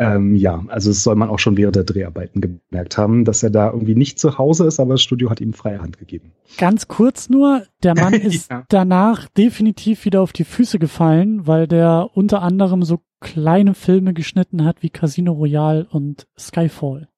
Ähm, 0.00 0.34
ja, 0.34 0.64
also 0.68 0.88
das 0.90 1.02
soll 1.02 1.14
man 1.14 1.28
auch 1.28 1.38
schon 1.38 1.58
während 1.58 1.76
der 1.76 1.84
Dreharbeiten 1.84 2.40
gemerkt 2.40 2.96
haben, 2.96 3.26
dass 3.26 3.42
er 3.42 3.50
da 3.50 3.70
irgendwie 3.70 3.94
nicht 3.94 4.18
zu 4.18 4.38
Hause 4.38 4.64
ist, 4.66 4.80
aber 4.80 4.94
das 4.94 5.02
Studio 5.02 5.28
hat 5.28 5.42
ihm 5.42 5.52
freie 5.52 5.80
Hand 5.82 5.98
gegeben. 5.98 6.32
Ganz 6.56 6.88
kurz 6.88 7.28
nur, 7.28 7.64
der 7.82 7.94
Mann 7.94 8.14
ist 8.14 8.50
ja. 8.50 8.64
danach 8.70 9.28
definitiv 9.28 10.06
wieder 10.06 10.22
auf 10.22 10.32
die 10.32 10.44
Füße 10.44 10.78
gefallen, 10.78 11.46
weil 11.46 11.66
der 11.68 12.08
unter 12.14 12.40
anderem 12.40 12.82
so 12.82 13.00
kleine 13.20 13.74
Filme 13.74 14.14
geschnitten 14.14 14.64
hat 14.64 14.82
wie 14.82 14.88
Casino 14.88 15.32
Royale 15.32 15.86
und 15.90 16.26
Skyfall. 16.38 17.08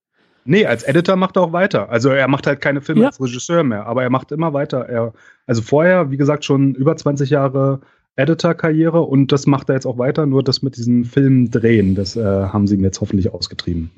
Nee, 0.44 0.66
als 0.66 0.82
Editor 0.82 1.14
macht 1.14 1.36
er 1.36 1.42
auch 1.42 1.52
weiter. 1.52 1.88
Also 1.88 2.08
er 2.08 2.26
macht 2.26 2.48
halt 2.48 2.60
keine 2.60 2.80
Filme 2.80 3.02
Ja. 3.02 3.06
als 3.08 3.20
Regisseur 3.20 3.62
mehr, 3.62 3.86
aber 3.86 4.02
er 4.02 4.10
macht 4.10 4.32
immer 4.32 4.52
weiter. 4.52 4.88
Er, 4.88 5.12
also 5.46 5.62
vorher, 5.62 6.10
wie 6.10 6.16
gesagt, 6.16 6.44
schon 6.44 6.74
über 6.74 6.96
20 6.96 7.30
Jahre 7.30 7.80
Editor-Karriere 8.16 9.00
und 9.00 9.32
das 9.32 9.46
macht 9.46 9.68
er 9.68 9.76
jetzt 9.76 9.86
auch 9.86 9.98
weiter, 9.98 10.26
nur 10.26 10.42
das 10.42 10.62
mit 10.62 10.76
diesen 10.76 11.04
Filmen 11.04 11.50
drehen, 11.50 11.94
das 11.94 12.16
äh, 12.16 12.22
haben 12.22 12.66
sie 12.66 12.76
ihm 12.76 12.84
jetzt 12.84 13.00
hoffentlich 13.00 13.32
ausgetrieben. 13.32 13.90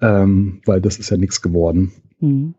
Ähm, 0.00 0.60
weil 0.64 0.80
das 0.80 0.98
ist 0.98 1.10
ja 1.10 1.16
nichts 1.16 1.42
geworden. 1.42 1.92
Mhm. 2.20 2.54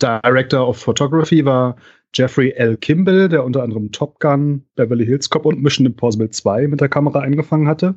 Director 0.00 0.68
of 0.68 0.78
Photography 0.78 1.44
war 1.44 1.76
Jeffrey 2.14 2.50
L. 2.52 2.76
Kimball, 2.76 3.28
der 3.28 3.44
unter 3.44 3.62
anderem 3.62 3.92
Top 3.92 4.20
Gun, 4.20 4.64
Beverly 4.76 5.04
Hills 5.04 5.28
Cop 5.28 5.44
und 5.44 5.62
Mission 5.62 5.86
Impossible 5.86 6.30
2 6.30 6.68
mit 6.68 6.80
der 6.80 6.88
Kamera 6.88 7.20
eingefangen 7.20 7.68
hatte. 7.68 7.94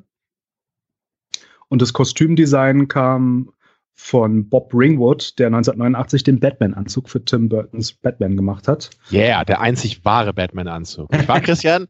Und 1.69 1.81
das 1.81 1.93
Kostümdesign 1.93 2.87
kam 2.87 3.51
von 3.93 4.49
Bob 4.49 4.73
Ringwood, 4.73 5.37
der 5.39 5.47
1989 5.47 6.23
den 6.23 6.39
Batman-Anzug 6.39 7.09
für 7.09 7.23
Tim 7.23 7.49
Burtons 7.49 7.93
Batman 7.93 8.35
gemacht 8.35 8.67
hat. 8.67 8.89
Yeah, 9.11 9.45
der 9.45 9.61
einzig 9.61 10.03
wahre 10.03 10.33
Batman-Anzug. 10.33 11.09
Wahr, 11.27 11.41
Christian? 11.41 11.87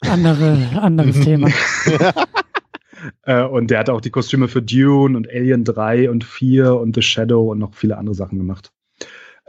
Andere, 0.00 0.68
anderes 0.80 1.20
Thema. 1.24 1.48
Äh, 3.22 3.44
und 3.44 3.70
der 3.70 3.78
hat 3.80 3.90
auch 3.90 4.00
die 4.00 4.10
Kostüme 4.10 4.48
für 4.48 4.62
Dune 4.62 5.16
und 5.16 5.28
Alien 5.28 5.64
3 5.64 6.10
und 6.10 6.24
4 6.24 6.74
und 6.74 6.94
The 6.94 7.02
Shadow 7.02 7.50
und 7.50 7.58
noch 7.58 7.74
viele 7.74 7.96
andere 7.96 8.14
Sachen 8.14 8.38
gemacht. 8.38 8.72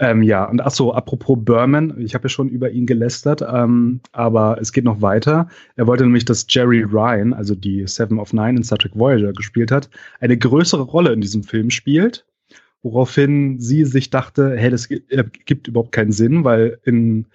Ähm, 0.01 0.23
ja, 0.23 0.45
und 0.45 0.61
ach 0.61 0.71
so, 0.71 0.91
apropos 0.95 1.37
Berman, 1.39 1.93
ich 1.99 2.15
habe 2.15 2.23
ja 2.23 2.29
schon 2.29 2.49
über 2.49 2.71
ihn 2.71 2.87
gelästert, 2.87 3.43
ähm, 3.47 3.99
aber 4.13 4.57
es 4.59 4.73
geht 4.73 4.83
noch 4.83 5.03
weiter. 5.03 5.47
Er 5.75 5.85
wollte 5.85 6.03
nämlich, 6.05 6.25
dass 6.25 6.47
Jerry 6.49 6.81
Ryan, 6.81 7.33
also 7.33 7.53
die 7.53 7.85
Seven 7.87 8.17
of 8.17 8.33
Nine 8.33 8.57
in 8.57 8.63
Star 8.63 8.79
Trek 8.79 8.93
Voyager 8.95 9.31
gespielt 9.31 9.71
hat, 9.71 9.91
eine 10.19 10.35
größere 10.35 10.81
Rolle 10.81 11.13
in 11.13 11.21
diesem 11.21 11.43
Film 11.43 11.69
spielt, 11.69 12.25
woraufhin 12.81 13.59
sie 13.59 13.85
sich 13.85 14.09
dachte, 14.09 14.57
hey, 14.57 14.71
das 14.71 14.89
äh, 14.89 15.23
gibt 15.45 15.67
überhaupt 15.67 15.91
keinen 15.91 16.11
Sinn, 16.11 16.43
weil 16.43 16.79
in 16.83 17.27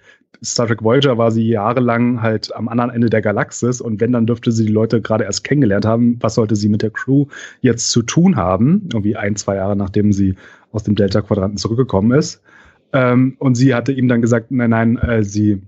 Star 0.43 0.67
Trek 0.67 0.83
Voyager 0.83 1.17
war 1.17 1.31
sie 1.31 1.47
jahrelang 1.47 2.21
halt 2.21 2.53
am 2.53 2.67
anderen 2.67 2.91
Ende 2.91 3.09
der 3.09 3.21
Galaxis 3.21 3.79
und 3.79 4.01
wenn, 4.01 4.11
dann 4.11 4.25
dürfte 4.25 4.51
sie 4.51 4.65
die 4.65 4.73
Leute 4.73 5.01
gerade 5.01 5.23
erst 5.23 5.45
kennengelernt 5.45 5.85
haben. 5.85 6.17
Was 6.19 6.35
sollte 6.35 6.57
sie 6.57 6.67
mit 6.67 6.81
der 6.81 6.91
Crew 6.91 7.27
jetzt 7.61 7.91
zu 7.91 8.01
tun 8.01 8.35
haben? 8.35 8.89
Irgendwie 8.91 9.15
ein, 9.15 9.37
zwei 9.37 9.55
Jahre 9.55 9.77
nachdem 9.77 10.11
sie 10.11 10.35
aus 10.73 10.83
dem 10.83 10.95
Delta-Quadranten 10.95 11.57
zurückgekommen 11.57 12.11
ist. 12.11 12.41
Ähm, 12.93 13.35
und 13.39 13.55
sie 13.55 13.73
hatte 13.75 13.91
ihm 13.91 14.07
dann 14.07 14.21
gesagt, 14.21 14.51
nein, 14.51 14.69
nein, 14.69 14.97
äh, 14.97 15.23
sie 15.23 15.61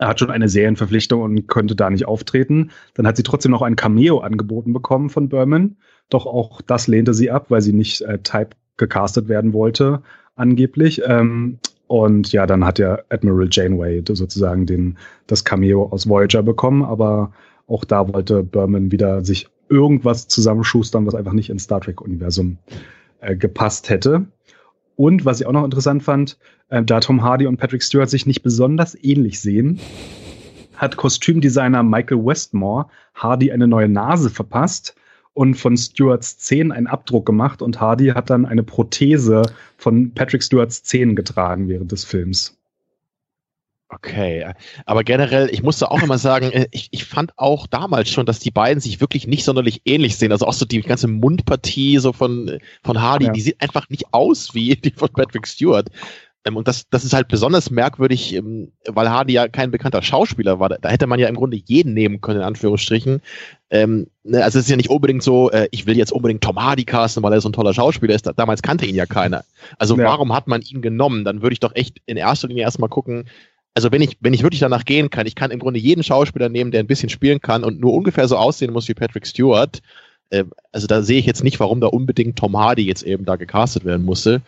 hat 0.00 0.18
schon 0.18 0.30
eine 0.30 0.48
Serienverpflichtung 0.48 1.22
und 1.22 1.46
könnte 1.46 1.76
da 1.76 1.90
nicht 1.90 2.06
auftreten. 2.06 2.70
Dann 2.94 3.06
hat 3.06 3.16
sie 3.16 3.22
trotzdem 3.22 3.52
noch 3.52 3.62
ein 3.62 3.76
Cameo 3.76 4.18
angeboten 4.18 4.72
bekommen 4.72 5.10
von 5.10 5.28
Berman. 5.28 5.76
Doch 6.08 6.26
auch 6.26 6.62
das 6.62 6.86
lehnte 6.86 7.14
sie 7.14 7.30
ab, 7.30 7.46
weil 7.50 7.62
sie 7.62 7.72
nicht 7.72 8.02
äh, 8.02 8.18
Type 8.18 8.50
gecastet 8.76 9.28
werden 9.28 9.52
wollte, 9.52 10.02
angeblich. 10.34 11.02
Ähm, 11.06 11.58
und 11.86 12.32
ja, 12.32 12.46
dann 12.46 12.64
hat 12.64 12.78
ja 12.78 12.98
Admiral 13.08 13.48
Janeway 13.50 14.02
sozusagen 14.06 14.66
den, 14.66 14.98
das 15.26 15.44
Cameo 15.44 15.84
aus 15.90 16.08
Voyager 16.08 16.42
bekommen, 16.42 16.82
aber 16.82 17.32
auch 17.66 17.84
da 17.84 18.12
wollte 18.12 18.42
Berman 18.42 18.90
wieder 18.90 19.24
sich 19.24 19.48
irgendwas 19.68 20.28
zusammenschustern, 20.28 21.06
was 21.06 21.14
einfach 21.14 21.32
nicht 21.32 21.50
ins 21.50 21.64
Star 21.64 21.80
Trek-Universum 21.80 22.58
äh, 23.20 23.36
gepasst 23.36 23.88
hätte. 23.90 24.26
Und 24.96 25.24
was 25.24 25.40
ich 25.40 25.46
auch 25.46 25.52
noch 25.52 25.64
interessant 25.64 26.02
fand, 26.02 26.38
äh, 26.68 26.82
da 26.82 27.00
Tom 27.00 27.22
Hardy 27.22 27.46
und 27.46 27.56
Patrick 27.56 27.82
Stewart 27.82 28.10
sich 28.10 28.26
nicht 28.26 28.42
besonders 28.42 28.96
ähnlich 29.02 29.40
sehen, 29.40 29.80
hat 30.76 30.96
Kostümdesigner 30.96 31.82
Michael 31.82 32.24
Westmore 32.24 32.86
Hardy 33.14 33.52
eine 33.52 33.68
neue 33.68 33.88
Nase 33.88 34.30
verpasst 34.30 34.94
und 35.32 35.54
von 35.54 35.76
Stewarts 35.76 36.38
Zähnen 36.38 36.72
einen 36.72 36.86
Abdruck 36.86 37.26
gemacht 37.26 37.62
und 37.62 37.80
Hardy 37.80 38.08
hat 38.08 38.30
dann 38.30 38.46
eine 38.46 38.62
Prothese 38.62 39.42
von 39.76 40.12
Patrick 40.12 40.42
Stewarts 40.42 40.82
Zähnen 40.82 41.16
getragen 41.16 41.68
während 41.68 41.92
des 41.92 42.04
Films. 42.04 42.56
Okay, 43.94 44.46
aber 44.86 45.04
generell, 45.04 45.48
ich 45.52 45.62
musste 45.62 45.90
auch 45.90 46.02
immer 46.02 46.18
sagen, 46.18 46.50
äh, 46.50 46.66
ich, 46.72 46.88
ich 46.90 47.04
fand 47.04 47.32
auch 47.38 47.66
damals 47.66 48.10
schon, 48.10 48.26
dass 48.26 48.38
die 48.40 48.50
beiden 48.50 48.80
sich 48.80 49.00
wirklich 49.00 49.26
nicht 49.26 49.44
sonderlich 49.44 49.82
ähnlich 49.84 50.16
sehen. 50.16 50.32
Also 50.32 50.46
auch 50.46 50.52
so 50.52 50.64
die 50.64 50.80
ganze 50.80 51.06
Mundpartie 51.08 51.98
so 51.98 52.12
von, 52.12 52.58
von 52.82 53.00
Hardy, 53.00 53.26
Ja. 53.26 53.32
die 53.32 53.40
sieht 53.40 53.60
einfach 53.60 53.88
nicht 53.90 54.06
aus 54.12 54.54
wie 54.54 54.76
die 54.82 54.90
von 54.90 55.08
Patrick 55.10 55.46
Stewart. 55.46 55.88
Ähm, 56.46 56.56
Und 56.56 56.68
das, 56.68 56.88
das 56.90 57.04
ist 57.04 57.14
halt 57.14 57.28
besonders 57.28 57.70
merkwürdig, 57.70 58.34
ähm, 58.34 58.72
weil 58.86 59.08
Hardy 59.08 59.32
ja 59.34 59.48
kein 59.48 59.70
bekannter 59.70 60.02
Schauspieler 60.02 60.58
war. 60.60 60.68
Da- 60.70 60.88
hätte 60.90 61.06
man 61.06 61.18
ja 61.18 61.28
im 61.28 61.36
Grunde 61.36 61.56
jeden 61.64 61.94
nehmen 61.94 62.20
können, 62.20 62.40
in 62.40 62.44
Anführungsstrichen. 62.46 63.22
Ähm, 63.70 64.08
ne, 64.24 64.44
also 64.44 64.58
es 64.58 64.66
ist 64.66 64.70
ja 64.70 64.76
nicht 64.76 64.90
unbedingt 64.90 65.22
so, 65.22 65.50
äh, 65.50 65.68
ich 65.70 65.86
will 65.86 65.96
jetzt 65.96 66.12
unbedingt 66.12 66.42
Tom 66.42 66.62
Hardy 66.62 66.84
casten, 66.84 67.22
weil 67.22 67.32
er 67.32 67.40
so 67.40 67.48
ein 67.48 67.52
toller 67.54 67.72
Schauspieler 67.74 68.14
ist. 68.14 68.26
Da, 68.26 68.32
damals 68.32 68.60
kannte 68.60 68.86
ihn 68.86 68.94
ja 68.94 69.06
keiner. 69.06 69.44
Also 69.78 69.96
Ja. 69.96 70.04
warum 70.04 70.34
hat 70.34 70.46
man 70.48 70.60
ihn 70.62 70.82
genommen? 70.82 71.24
Dann 71.24 71.40
würde 71.42 71.54
ich 71.54 71.60
doch 71.60 71.74
echt 71.74 72.02
in 72.06 72.16
erster 72.16 72.48
Linie 72.48 72.64
erstmal 72.64 72.90
gucken, 72.90 73.26
also 73.74 73.90
wenn 73.90 74.00
ich, 74.02 74.16
wenn 74.20 74.32
ich 74.32 74.42
wirklich 74.42 74.60
danach 74.60 74.84
gehen 74.84 75.10
kann, 75.10 75.26
ich 75.26 75.34
kann 75.34 75.50
im 75.50 75.58
Grunde 75.58 75.80
jeden 75.80 76.02
Schauspieler 76.04 76.48
nehmen, 76.48 76.70
der 76.70 76.80
ein 76.80 76.86
bisschen 76.86 77.08
spielen 77.08 77.40
kann 77.40 77.64
und 77.64 77.80
nur 77.80 77.92
ungefähr 77.92 78.28
so 78.28 78.36
aussehen 78.36 78.72
muss 78.72 78.88
wie 78.88 78.94
Patrick 78.94 79.26
Stewart. 79.26 79.82
Äh, 80.30 80.44
also 80.72 80.86
da 80.86 81.02
sehe 81.02 81.18
ich 81.18 81.26
jetzt 81.26 81.42
nicht, 81.44 81.58
warum 81.60 81.80
da 81.80 81.88
unbedingt 81.88 82.36
Tom 82.38 82.56
Hardy 82.56 82.82
jetzt 82.86 83.02
eben 83.02 83.24
da 83.24 83.36
gecastet 83.36 83.84
werden 83.84 84.04
musste. 84.04 84.40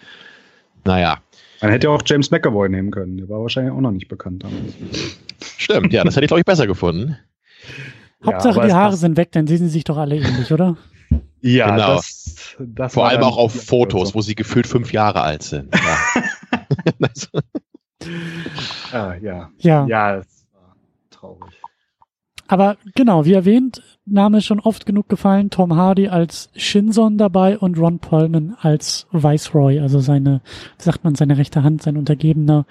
Naja, 0.85 1.19
Man 1.61 1.73
hätte 1.73 1.89
ja 1.89 1.93
auch 1.93 2.03
James 2.07 2.31
McAvoy 2.31 2.69
nehmen 2.69 2.93
können. 2.93 3.17
Der 3.17 3.29
war 3.29 3.41
wahrscheinlich 3.41 3.73
auch 3.73 3.81
noch 3.81 3.91
nicht 3.91 4.07
bekannt 4.09 4.45
damals. 4.45 5.17
stimmt, 5.59 5.93
ja, 5.93 6.05
das 6.05 6.15
hätte 6.15 6.25
ich, 6.27 6.29
glaube 6.29 6.41
ich, 6.41 6.47
besser 6.47 6.69
gefunden. 6.69 7.19
Hauptsache 8.25 8.59
aber 8.61 8.67
die 8.69 8.73
Haare 8.73 8.97
sind 8.97 9.17
weg, 9.17 9.33
dann 9.33 9.47
sehen 9.47 9.59
sie 9.59 9.69
sich 9.69 9.85
doch 9.85 9.97
alle 9.97 10.17
ähnlich, 10.17 10.53
oder? 10.53 10.77
Ja, 11.41 11.71
Genau. 11.71 11.97
das, 11.97 12.57
das 12.59 12.95
Vor 12.95 13.05
war 13.05 13.11
allem 13.11 13.23
auch 13.23 13.37
auf 13.37 13.53
Fotos, 13.53 14.15
wo 14.15 14.21
sie 14.21 14.35
gefühlt 14.35 14.67
fünf 14.67 14.93
Jahre 14.93 15.23
alt 15.23 15.43
sind. 15.43 15.75
Ja. 15.75 16.23
Ah, 18.93 19.15
ja. 19.21 19.51
Ja. 19.59 19.87
Ja, 19.87 20.17
es 20.17 20.47
war 20.53 20.77
traurig. 21.11 21.55
Aber 22.49 22.77
genau, 22.95 23.25
wie 23.25 23.33
erwähnt, 23.33 23.83
Name 24.05 24.39
ist 24.39 24.45
schon 24.45 24.61
oft 24.61 24.87
genug 24.87 25.09
gefallen. 25.09 25.51
Tom 25.51 25.75
Hardy 25.75 26.07
als 26.09 26.49
Shinson 26.55 27.19
dabei 27.19 27.59
und 27.59 27.77
Ron 27.77 27.99
Perlman 27.99 28.57
als 28.61 29.09
Viceroy, 29.11 29.81
also 29.81 29.99
seine, 29.99 30.43
wie 30.79 30.83
sagt 30.85 31.03
man, 31.03 31.17
seine 31.17 31.39
rechte 31.39 31.65
Hand, 31.65 31.83
sein 31.83 31.97
Untergebener 31.97 32.65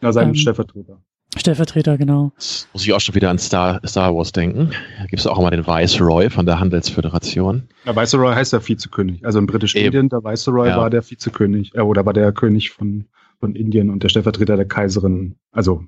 Na, 0.00 0.12
sein 0.12 0.30
Ähm, 0.30 0.34
Stellvertreter. 0.34 0.98
Stellvertreter, 1.36 1.96
genau. 1.96 2.32
jetzt 2.34 2.68
muss 2.74 2.84
ich 2.84 2.92
auch 2.92 3.00
schon 3.00 3.14
wieder 3.14 3.30
an 3.30 3.38
Star, 3.38 3.80
Star 3.86 4.14
Wars 4.14 4.32
denken. 4.32 4.70
Da 4.98 5.06
gibt 5.06 5.20
es 5.20 5.26
auch 5.26 5.38
immer 5.38 5.50
den 5.52 5.66
Viceroy 5.66 6.28
von 6.28 6.44
der 6.44 6.58
Handelsföderation. 6.60 7.68
Der 7.86 7.96
Viceroy 7.96 8.34
heißt 8.34 8.52
ja 8.52 8.68
Vizekönig. 8.68 9.24
Also 9.24 9.38
im 9.38 9.46
britischen 9.46 9.78
Eben. 9.78 9.86
Indien, 9.86 10.08
der 10.10 10.24
Viceroy 10.24 10.68
Ja. 10.68 10.76
war 10.78 10.90
der 10.90 11.08
Vizekönig, 11.08 11.74
äh, 11.74 11.80
oder 11.80 12.04
war 12.04 12.12
der 12.12 12.32
König 12.32 12.70
von, 12.72 13.06
von 13.42 13.56
Indien 13.56 13.90
und 13.90 14.04
der 14.04 14.08
Stellvertreter 14.08 14.56
der 14.56 14.68
Kaiserin, 14.68 15.34
also 15.50 15.84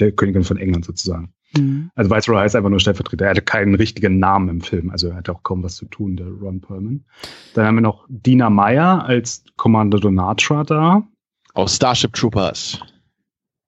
der 0.00 0.10
Königin 0.12 0.42
von 0.42 0.56
England 0.56 0.86
sozusagen. 0.86 1.34
Mhm. 1.54 1.90
Also 1.94 2.10
Viceroy 2.10 2.38
heißt 2.38 2.56
einfach 2.56 2.70
nur 2.70 2.80
Stellvertreter. 2.80 3.26
Er 3.26 3.32
hatte 3.32 3.42
keinen 3.42 3.74
richtigen 3.74 4.18
Namen 4.18 4.48
im 4.48 4.60
Film, 4.62 4.90
also 4.90 5.08
er 5.08 5.16
hatte 5.16 5.32
auch 5.32 5.42
kaum 5.42 5.62
was 5.62 5.76
zu 5.76 5.84
tun, 5.84 6.16
der 6.16 6.28
Ron 6.28 6.62
Perlman. 6.62 7.04
Dann 7.52 7.66
haben 7.66 7.74
wir 7.74 7.82
noch 7.82 8.06
Dina 8.08 8.48
Meyer 8.48 9.04
als 9.04 9.44
Commander 9.56 10.00
Donatra 10.00 10.64
da. 10.64 11.06
Aus 11.52 11.76
Starship 11.76 12.14
Troopers. 12.14 12.80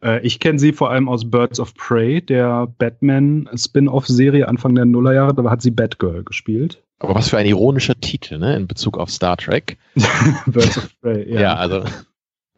Äh, 0.02 0.26
ich 0.26 0.40
kenne 0.40 0.58
sie 0.58 0.72
vor 0.72 0.90
allem 0.90 1.06
aus 1.06 1.30
Birds 1.30 1.60
of 1.60 1.74
Prey, 1.74 2.22
der 2.22 2.66
Batman-Spin-Off-Serie 2.78 4.48
Anfang 4.48 4.74
der 4.74 4.86
Nullerjahre. 4.86 5.34
Da 5.34 5.50
hat 5.50 5.60
sie 5.60 5.70
Batgirl 5.70 6.24
gespielt. 6.24 6.82
Aber 7.00 7.14
was 7.14 7.28
für 7.28 7.36
ein 7.36 7.46
ironischer 7.46 8.00
Titel, 8.00 8.38
ne, 8.38 8.56
in 8.56 8.66
Bezug 8.66 8.96
auf 8.96 9.10
Star 9.10 9.36
Trek. 9.36 9.76
Birds 10.46 10.78
of 10.78 10.88
Prey, 11.02 11.30
Ja, 11.38 11.54
also 11.56 11.84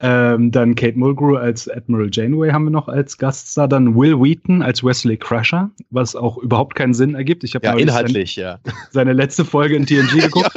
Ähm, 0.00 0.52
dann 0.52 0.74
Kate 0.76 0.96
Mulgrew 0.96 1.36
als 1.36 1.68
Admiral 1.68 2.08
Janeway 2.12 2.50
haben 2.50 2.64
wir 2.64 2.70
noch 2.70 2.88
als 2.88 3.18
Gaststar. 3.18 3.66
Dann 3.66 3.96
Will 3.96 4.20
Wheaton 4.20 4.62
als 4.62 4.84
Wesley 4.84 5.16
Crusher, 5.16 5.70
was 5.90 6.14
auch 6.14 6.38
überhaupt 6.38 6.76
keinen 6.76 6.94
Sinn 6.94 7.14
ergibt. 7.14 7.42
Ich 7.42 7.54
habe 7.54 7.66
ja, 7.66 7.74
inhaltlich, 7.74 8.36
ja. 8.36 8.58
Seine, 8.90 9.12
letzte 9.12 9.44
Folge 9.44 9.74
in 9.74 9.86
TNG 9.86 10.20
geguckt. 10.22 10.52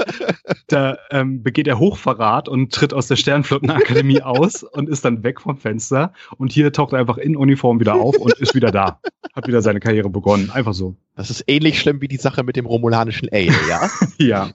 Da 0.68 0.98
ähm, 1.10 1.42
begeht 1.42 1.68
er 1.68 1.80
Hochverrat 1.80 2.48
und 2.48 2.72
tritt 2.72 2.94
aus 2.94 3.08
der 3.08 3.16
Sternflottenakademie 3.16 4.22
aus 4.22 4.64
und 4.64 4.90
ist 4.90 5.06
dann 5.06 5.24
weg 5.24 5.42
vom 5.42 5.58
Fenster. 5.58 6.14
Und 6.38 6.52
hier 6.52 6.72
taucht 6.72 6.94
er 6.94 7.00
einfach 7.00 7.18
in 7.18 7.36
Uniform 7.36 7.80
wieder 7.80 7.96
auf 7.96 8.18
und 8.18 8.34
ist 8.34 8.54
wieder 8.54 8.72
da. 8.72 9.00
Hat 9.34 9.48
wieder 9.48 9.62
seine 9.62 9.80
Karriere 9.80 10.10
begonnen. 10.10 10.52
Einfach 10.52 10.74
so. 10.74 10.96
Das 11.16 11.30
ist 11.30 11.44
ähnlich 11.48 11.80
schlimm 11.80 12.02
wie 12.02 12.08
die 12.08 12.18
Sache 12.18 12.44
mit 12.44 12.56
dem 12.56 12.66
romulanischen 12.66 13.30
Ale, 13.32 13.54
ja? 13.68 13.90
Ja. 14.18 14.52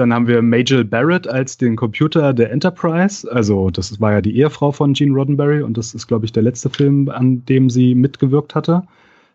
Dann 0.00 0.14
haben 0.14 0.26
wir 0.26 0.40
Majel 0.40 0.82
Barrett 0.82 1.28
als 1.28 1.58
den 1.58 1.76
Computer 1.76 2.32
der 2.32 2.50
Enterprise. 2.50 3.30
Also, 3.30 3.68
das 3.68 4.00
war 4.00 4.12
ja 4.12 4.20
die 4.22 4.34
Ehefrau 4.34 4.72
von 4.72 4.94
Gene 4.94 5.14
Roddenberry 5.14 5.60
und 5.60 5.76
das 5.76 5.92
ist, 5.92 6.06
glaube 6.06 6.24
ich, 6.24 6.32
der 6.32 6.42
letzte 6.42 6.70
Film, 6.70 7.10
an 7.10 7.44
dem 7.44 7.68
sie 7.68 7.94
mitgewirkt 7.94 8.54
hatte. 8.54 8.82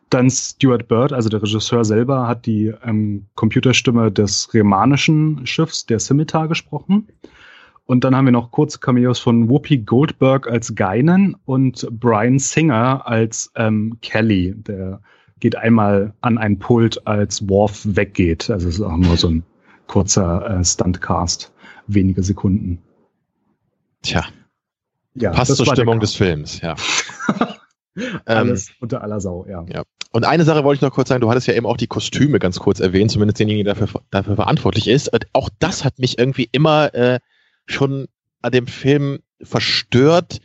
Dann 0.09 0.27
Stuart 0.31 0.87
Bird, 0.87 1.13
also 1.13 1.29
der 1.29 1.43
Regisseur 1.43 1.85
selber, 1.85 2.27
hat 2.27 2.47
die 2.47 2.73
ähm, 2.83 3.27
Computerstimme 3.35 4.11
des 4.11 4.51
remanischen 4.55 5.45
Schiffs, 5.45 5.85
der 5.85 5.99
Scimitar, 5.99 6.47
gesprochen. 6.47 7.09
Und 7.85 8.03
dann 8.03 8.15
haben 8.15 8.25
wir 8.25 8.31
noch 8.31 8.49
kurze 8.49 8.79
Cameos 8.79 9.19
von 9.19 9.47
Whoopi 9.47 9.77
Goldberg 9.77 10.47
als 10.47 10.73
Guinan 10.73 11.35
und 11.45 11.87
Brian 11.91 12.39
Singer 12.39 13.03
als 13.05 13.51
ähm, 13.55 13.97
Kelly, 14.01 14.55
der 14.55 14.99
geht 15.39 15.55
einmal 15.55 16.13
an 16.21 16.39
ein 16.39 16.57
Pult, 16.57 17.05
als 17.05 17.47
Worf 17.47 17.83
weggeht. 17.85 18.49
Also 18.49 18.67
es 18.67 18.75
ist 18.75 18.81
auch 18.81 18.97
nur 18.97 19.15
so 19.15 19.27
ein 19.27 19.43
kurzer 19.87 20.59
äh, 20.59 20.63
Stuntcast. 20.63 21.51
wenige 21.87 22.23
Sekunden. 22.23 22.81
Tja, 24.01 24.25
Ja, 25.13 25.31
passt 25.31 25.55
zur 25.55 25.65
Stimmung 25.65 25.99
des 25.99 26.15
Films, 26.15 26.61
ja. 26.61 26.75
Alles 28.25 28.71
unter 28.81 29.01
aller 29.01 29.21
Sau, 29.21 29.45
ja. 29.47 29.65
Ja. 29.69 29.83
Und 30.11 30.25
eine 30.25 30.43
Sache 30.43 30.63
wollte 30.63 30.79
ich 30.79 30.81
noch 30.81 30.93
kurz 30.93 31.09
sagen, 31.09 31.21
du 31.21 31.29
hattest 31.29 31.47
ja 31.47 31.53
eben 31.53 31.65
auch 31.65 31.77
die 31.77 31.87
Kostüme 31.87 32.39
ganz 32.39 32.59
kurz 32.59 32.79
erwähnt, 32.79 33.11
zumindest 33.11 33.39
denjenigen, 33.39 33.65
der 33.65 33.75
dafür, 33.75 34.01
dafür 34.11 34.35
verantwortlich 34.35 34.87
ist. 34.87 35.11
Und 35.11 35.27
auch 35.33 35.49
das 35.59 35.85
hat 35.85 35.99
mich 35.99 36.19
irgendwie 36.19 36.49
immer 36.51 36.93
äh, 36.93 37.19
schon 37.65 38.07
an 38.41 38.51
dem 38.51 38.67
Film 38.67 39.19
verstört. 39.41 40.39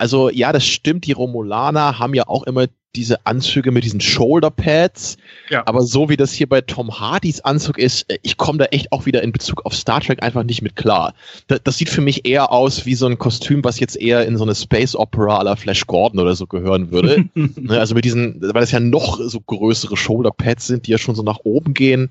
Also 0.00 0.30
ja, 0.30 0.50
das 0.50 0.66
stimmt, 0.66 1.04
die 1.04 1.12
Romulaner 1.12 1.98
haben 1.98 2.14
ja 2.14 2.26
auch 2.26 2.44
immer 2.44 2.66
diese 2.96 3.26
Anzüge 3.26 3.70
mit 3.70 3.84
diesen 3.84 4.00
Shoulderpads. 4.00 5.18
Ja. 5.50 5.62
Aber 5.66 5.82
so 5.82 6.08
wie 6.08 6.16
das 6.16 6.32
hier 6.32 6.48
bei 6.48 6.62
Tom 6.62 6.98
Hardys 6.98 7.42
Anzug 7.42 7.78
ist, 7.78 8.10
äh, 8.10 8.18
ich 8.22 8.38
komme 8.38 8.58
da 8.58 8.64
echt 8.66 8.92
auch 8.92 9.04
wieder 9.04 9.22
in 9.22 9.30
Bezug 9.30 9.66
auf 9.66 9.74
Star 9.74 10.00
Trek 10.00 10.22
einfach 10.22 10.42
nicht 10.42 10.62
mit 10.62 10.74
klar. 10.74 11.12
Das, 11.48 11.60
das 11.62 11.76
sieht 11.76 11.90
für 11.90 12.00
mich 12.00 12.26
eher 12.26 12.50
aus 12.50 12.86
wie 12.86 12.94
so 12.94 13.06
ein 13.06 13.18
Kostüm, 13.18 13.62
was 13.62 13.78
jetzt 13.78 14.00
eher 14.00 14.26
in 14.26 14.38
so 14.38 14.44
eine 14.44 14.54
Space 14.54 14.96
Opera 14.96 15.38
à 15.38 15.44
la 15.44 15.54
Flash 15.54 15.86
Gordon 15.86 16.18
oder 16.18 16.34
so 16.34 16.46
gehören 16.46 16.90
würde. 16.90 17.24
Ne, 17.34 17.78
also 17.78 17.94
mit 17.94 18.04
diesen, 18.04 18.40
weil 18.40 18.62
das 18.62 18.72
ja 18.72 18.80
noch 18.80 19.20
so 19.20 19.40
größere 19.40 19.96
Shoulderpads 19.96 20.66
sind, 20.66 20.86
die 20.86 20.92
ja 20.92 20.98
schon 20.98 21.14
so 21.14 21.22
nach 21.22 21.40
oben 21.44 21.74
gehen. 21.74 22.10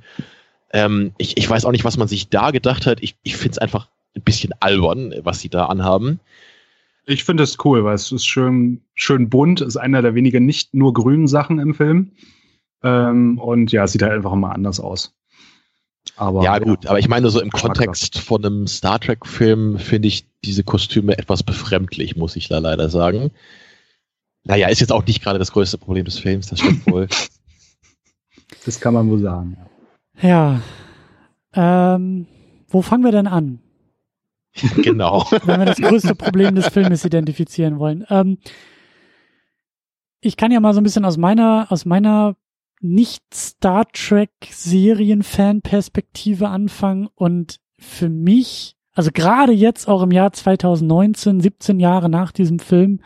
Ähm, 0.72 1.14
ich, 1.18 1.38
ich 1.38 1.50
weiß 1.50 1.66
auch 1.66 1.72
nicht, 1.72 1.86
was 1.86 1.98
man 1.98 2.08
sich 2.08 2.30
da 2.30 2.52
gedacht 2.52 2.86
hat. 2.86 3.00
Ich, 3.02 3.16
ich 3.24 3.36
finde 3.36 3.54
es 3.54 3.58
einfach 3.58 3.88
ein 4.16 4.22
bisschen 4.22 4.54
albern, 4.60 5.14
was 5.24 5.40
sie 5.40 5.50
da 5.50 5.66
anhaben. 5.66 6.20
Ich 7.10 7.24
finde 7.24 7.42
es 7.42 7.58
cool, 7.66 7.84
weil 7.84 7.96
es 7.96 8.12
ist 8.12 8.28
schön, 8.28 8.82
schön 8.94 9.30
bunt, 9.30 9.62
ist 9.62 9.78
einer 9.78 10.04
der 10.04 10.14
wenigen 10.14 10.46
nicht 10.46 10.76
nur 10.76 10.94
grünen 10.94 11.28
Sachen 11.28 11.58
im 11.58 11.74
Film. 11.74 12.12
Ähm, 12.84 13.40
und 13.40 13.72
ja, 13.72 13.86
es 13.86 13.94
sieht 13.94 14.04
halt 14.04 14.14
einfach 14.14 14.32
immer 14.32 14.54
anders 14.54 14.80
aus. 14.80 15.16
Aber 16.18 16.44
ja, 16.44 16.60
gut, 16.60 16.86
aber 16.86 17.00
ich 17.00 17.10
meine, 17.10 17.32
so 17.32 17.42
im 17.42 17.50
Kontext 17.50 18.20
von 18.20 18.46
einem 18.46 18.68
Star 18.68 19.00
Trek-Film 19.00 19.80
finde 19.80 20.08
ich 20.08 20.28
diese 20.46 20.64
Kostüme 20.64 21.18
etwas 21.18 21.42
befremdlich, 21.42 22.16
muss 22.16 22.36
ich 22.36 22.48
da 22.48 22.60
leider 22.60 22.90
sagen. 22.90 23.32
Naja, 24.44 24.68
ist 24.70 24.80
jetzt 24.80 24.92
auch 24.92 25.06
nicht 25.08 25.24
gerade 25.24 25.40
das 25.40 25.52
größte 25.52 25.80
Problem 25.80 26.06
des 26.06 26.20
Films, 26.20 26.48
das 26.48 26.60
stimmt 26.60 26.86
wohl. 26.88 27.08
Das 28.66 28.80
kann 28.80 28.96
man 28.96 29.10
wohl 29.10 29.20
sagen. 29.20 29.58
ja. 30.22 30.62
Ja. 31.56 31.96
Ähm, 31.96 32.26
wo 32.68 32.82
fangen 32.82 33.04
wir 33.04 33.12
denn 33.12 33.28
an, 33.28 33.60
genau. 34.82 35.26
wenn 35.46 35.60
wir 35.60 35.66
das 35.66 35.78
größte 35.78 36.16
Problem 36.16 36.56
des 36.56 36.68
Filmes 36.68 37.06
identifizieren 37.06 37.80
wollen? 37.80 38.06
Ähm, 38.10 38.40
ich 40.22 40.38
kann 40.38 40.52
ja 40.52 40.60
mal 40.60 40.74
so 40.74 40.82
ein 40.82 40.84
bisschen 40.84 41.06
aus 41.06 41.18
meiner, 41.18 41.68
aus 41.70 41.86
meiner 41.86 42.36
nicht 42.82 43.24
Star 43.34 43.86
Trek 43.92 44.32
Serien-Fan-Perspektive 44.50 46.50
anfangen 46.50 47.08
und 47.16 47.58
für 47.78 48.10
mich, 48.10 48.76
also 48.94 49.12
gerade 49.14 49.54
jetzt 49.54 49.88
auch 49.88 50.02
im 50.02 50.12
Jahr 50.12 50.32
2019, 50.32 51.40
17 51.40 51.80
Jahre 51.80 52.10
nach 52.10 52.32
diesem 52.32 52.58
Film, 52.60 53.02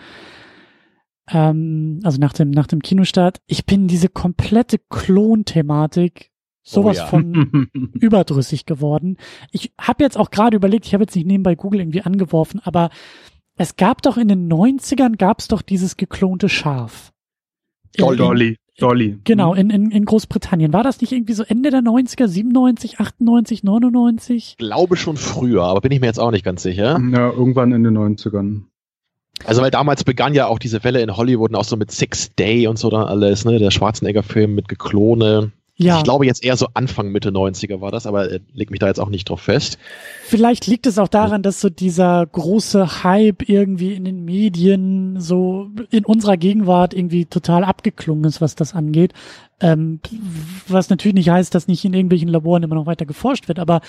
ähm, 1.30 2.00
also 2.04 2.20
nach 2.20 2.34
dem, 2.34 2.52
nach 2.52 2.68
dem 2.68 2.82
Kinostart, 2.82 3.39
ich 3.48 3.66
bin 3.66 3.88
diese 3.88 4.10
komplette 4.10 4.78
Klon-Thematik 4.78 6.33
sowas 6.64 6.97
Oh 6.97 7.01
ja. 7.01 7.07
von 7.07 7.70
überdrüssig 7.99 8.66
geworden. 8.66 9.18
Ich 9.51 9.72
habe 9.80 10.03
jetzt 10.03 10.18
auch 10.18 10.32
gerade 10.32 10.55
überlegt, 10.57 10.86
ich 10.86 10.93
habe 10.93 11.03
jetzt 11.03 11.16
nicht 11.16 11.28
nebenbei 11.28 11.55
Google 11.55 11.82
irgendwie 11.82 12.01
angeworfen, 12.01 12.61
aber 12.64 12.89
es 13.57 13.76
gab 13.76 14.01
doch 14.01 14.18
in 14.18 14.28
den 14.30 14.51
90ern 14.51 15.18
gab 15.18 15.39
es 15.39 15.47
doch 15.47 15.61
dieses 15.61 15.97
geklonte 15.97 16.49
Schaf. 16.49 17.11
Dolly. 17.97 18.14
In- 18.14 18.18
Dolly. 18.18 18.57
Dolly. 18.80 19.20
Genau, 19.24 19.53
in, 19.53 19.70
in, 19.70 19.91
in 19.91 20.03
Großbritannien. 20.03 20.74
War 20.74 20.82
das 20.82 20.99
nicht 20.99 21.11
irgendwie 21.11 21.34
so 21.34 21.43
Ende 21.43 21.70
der 21.70 21.82
90er, 21.82 22.28
97, 22.28 22.99
98, 22.99 23.64
99? 23.64 24.36
Ich 24.53 24.57
glaube 24.57 24.95
schon 24.95 25.16
früher, 25.16 25.61
aber 25.66 25.82
bin 25.82 25.91
ich 25.91 25.99
mir 25.99 26.07
jetzt 26.07 26.20
auch 26.20 26.32
nicht 26.32 26.43
ganz 26.43 26.64
sicher. 26.64 26.99
Ja, 27.11 27.30
irgendwann 27.30 27.72
in 27.72 27.84
den 27.84 27.95
90ern. 27.95 28.64
Also 29.45 29.61
weil 29.61 29.70
damals 29.70 30.03
begann 30.03 30.34
ja 30.34 30.47
auch 30.47 30.57
diese 30.57 30.84
Welle 30.84 31.01
in 31.01 31.16
Hollywood 31.16 31.51
und 31.51 31.55
auch 31.55 31.64
so 31.66 31.76
mit 31.78 31.91
Six 31.91 32.34
Day 32.36 32.66
und 32.66 32.80
so 32.80 32.89
dann 32.89 33.03
alles, 33.05 33.45
ne? 33.45 33.59
Der 33.59 33.70
Schwarzenegger-Film 33.70 34.55
mit 34.55 34.68
Geklone. 34.68 35.51
Ja, 35.76 35.97
Ich 35.97 36.03
glaube 36.03 36.26
jetzt 36.26 36.43
eher 36.43 36.55
so 36.55 36.67
Anfang, 36.76 37.09
Mitte 37.11 37.30
90er 37.30 37.82
war 37.82 37.91
das, 37.91 38.05
aber 38.05 38.32
äh, 38.32 38.39
leg 38.53 38.69
mich 38.69 38.80
da 38.80 38.88
jetzt 38.88 38.99
auch 38.99 39.09
nicht 39.09 39.30
drauf 39.30 39.41
fest. 39.41 39.80
vielleicht 40.28 40.67
liegt 40.67 40.86
es 40.86 40.99
auch 40.99 41.07
daran, 41.07 41.41
dass 41.41 41.61
so 41.61 41.69
dieser 41.69 42.26
große 42.26 43.03
Hype 43.03 43.49
irgendwie 43.49 43.93
in 43.93 44.05
den 44.05 44.24
Medien 44.24 45.19
so 45.19 45.71
in 45.89 46.05
unserer 46.05 46.38
Gegenwart 46.38 46.93
irgendwie 46.93 47.26
total 47.26 47.63
abgeklungen 47.63 48.26
ist, 48.26 48.39
was 48.39 48.53
das 48.55 48.76
angeht. 48.76 49.13
Ähm, 49.61 49.99
was 50.67 50.89
natürlich 50.89 51.15
nicht 51.15 51.30
heißt, 51.30 51.55
dass 51.55 51.67
nicht 51.67 51.84
in 51.86 51.93
irgendwelchen 51.93 52.30
Laboren 52.30 52.61
immer 52.61 52.76
noch 52.76 52.86
weiter 52.86 53.05
geforscht 53.05 53.47
wird, 53.47 53.57
aber 53.57 53.82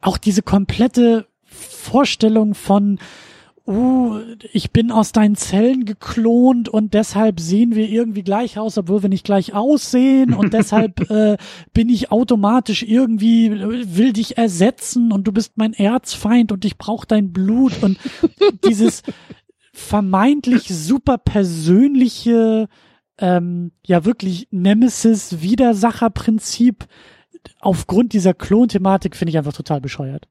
auch 0.00 0.18
diese 0.18 0.42
komplette 0.42 1.26
Vorstellung 1.44 2.54
von 2.54 2.98
uh, 3.70 4.20
ich 4.52 4.72
bin 4.72 4.90
aus 4.90 5.12
deinen 5.12 5.36
Zellen 5.36 5.84
geklont 5.84 6.68
und 6.68 6.94
deshalb 6.94 7.38
sehen 7.40 7.74
wir 7.74 7.88
irgendwie 7.88 8.22
gleich 8.22 8.58
aus, 8.58 8.76
obwohl 8.76 9.02
wir 9.02 9.08
nicht 9.08 9.24
gleich 9.24 9.54
aussehen 9.54 10.34
und 10.34 10.52
deshalb 10.52 11.08
äh, 11.10 11.36
bin 11.72 11.88
ich 11.88 12.10
automatisch 12.10 12.82
irgendwie, 12.82 13.52
will 13.52 14.12
dich 14.12 14.36
ersetzen 14.36 15.12
und 15.12 15.24
du 15.24 15.32
bist 15.32 15.52
mein 15.56 15.72
Erzfeind 15.72 16.52
und 16.52 16.64
ich 16.64 16.78
brauche 16.78 17.06
dein 17.06 17.32
Blut 17.32 17.82
und 17.82 17.98
dieses 18.66 19.02
vermeintlich 19.72 20.68
super 20.68 21.18
persönliche, 21.18 22.68
ähm, 23.18 23.70
ja 23.86 24.04
wirklich 24.04 24.48
Nemesis-Widersacher-Prinzip 24.50 26.86
aufgrund 27.60 28.12
dieser 28.12 28.34
Klon-Thematik 28.34 29.16
finde 29.16 29.30
ich 29.30 29.38
einfach 29.38 29.52
total 29.52 29.80
bescheuert. 29.80 30.26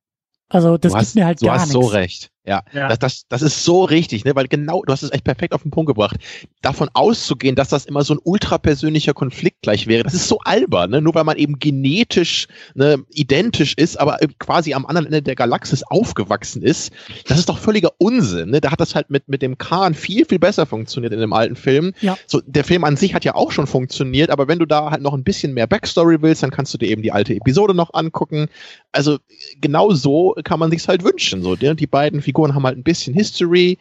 Also 0.50 0.78
das 0.78 0.92
du 0.92 0.98
gibt 0.98 1.08
hast, 1.08 1.16
mir 1.16 1.26
halt 1.26 1.42
du 1.42 1.46
gar 1.46 1.60
hast 1.60 1.74
nichts. 1.74 1.86
so 1.86 1.92
recht. 1.92 2.32
Ja, 2.46 2.64
Ja. 2.74 2.88
Das, 2.88 3.00
das, 3.00 3.26
das 3.28 3.42
ist 3.42 3.64
so 3.64 3.84
richtig, 3.84 4.26
ne? 4.26 4.36
weil 4.36 4.48
genau, 4.48 4.82
du 4.86 4.92
hast 4.92 5.04
es 5.04 5.12
echt 5.12 5.24
perfekt 5.24 5.54
auf 5.54 5.62
den 5.62 5.72
Punkt 5.72 5.88
gebracht. 5.88 6.18
Davon 6.62 6.90
auszugehen, 6.94 7.56
dass 7.56 7.70
das 7.70 7.86
immer 7.86 8.04
so 8.04 8.14
ein 8.14 8.20
ultrapersönlicher 8.24 9.14
Konflikt 9.14 9.62
gleich 9.62 9.88
wäre, 9.88 10.04
das 10.04 10.14
ist 10.14 10.28
so 10.28 10.40
albern, 10.40 10.92
ne? 10.92 11.02
nur 11.02 11.16
weil 11.16 11.26
man 11.26 11.38
eben 11.38 11.60
genetisch 11.60 12.48
ne, 12.76 13.04
identisch 13.12 13.74
ist, 13.76 14.00
aber 14.00 14.18
quasi 14.40 14.74
am 14.74 14.86
anderen 14.86 15.08
Ende 15.08 15.22
der 15.22 15.36
Galaxis 15.36 15.84
aufgewachsen 15.84 16.62
ist. 16.62 16.94
Das 17.28 17.38
ist 17.38 17.50
doch 17.50 17.58
völliger 17.58 17.92
Unsinn. 17.98 18.52
Ne? 18.52 18.62
Da 18.62 18.72
hat 18.72 18.80
das 18.80 18.96
halt 18.96 19.10
mit, 19.10 19.28
mit 19.28 19.42
dem 19.42 19.58
Khan 19.58 19.94
viel, 19.94 20.26
viel 20.26 20.40
besser 20.40 20.66
funktioniert 20.66 21.14
in 21.14 21.20
dem 21.20 21.34
alten 21.34 21.56
Film. 21.56 21.94
Ja. 22.00 22.18
So, 22.26 22.42
der 22.46 22.64
Film 22.64 22.84
an 22.84 22.96
sich 22.96 23.14
hat 23.14 23.26
ja 23.26 23.36
auch 23.36 23.52
schon 23.52 23.68
funktioniert, 23.68 24.30
aber 24.30 24.48
wenn 24.48 24.60
du 24.60 24.66
da 24.66 24.92
halt 24.92 25.02
noch 25.02 25.14
ein 25.14 25.24
bisschen 25.24 25.54
mehr 25.54 25.68
Backstory 25.68 26.22
willst, 26.22 26.42
dann 26.42 26.52
kannst 26.52 26.74
du 26.74 26.78
dir 26.78 26.90
eben 26.90 27.02
die 27.02 27.12
alte 27.12 27.36
Episode 27.36 27.74
noch 27.74 27.94
angucken. 27.94 28.48
Also 28.92 29.18
genau 29.60 29.92
so 29.92 30.36
kann 30.44 30.60
man 30.60 30.72
sich's 30.72 30.88
halt 30.88 31.04
wünschen. 31.04 31.44
So, 31.44 31.56
die, 31.56 31.76
die 31.76 31.88
beiden 31.88 32.22
Figuren 32.30 32.54
haben 32.54 32.66
halt 32.66 32.78
ein 32.78 32.84
bisschen 32.84 33.16
History. 33.16 33.80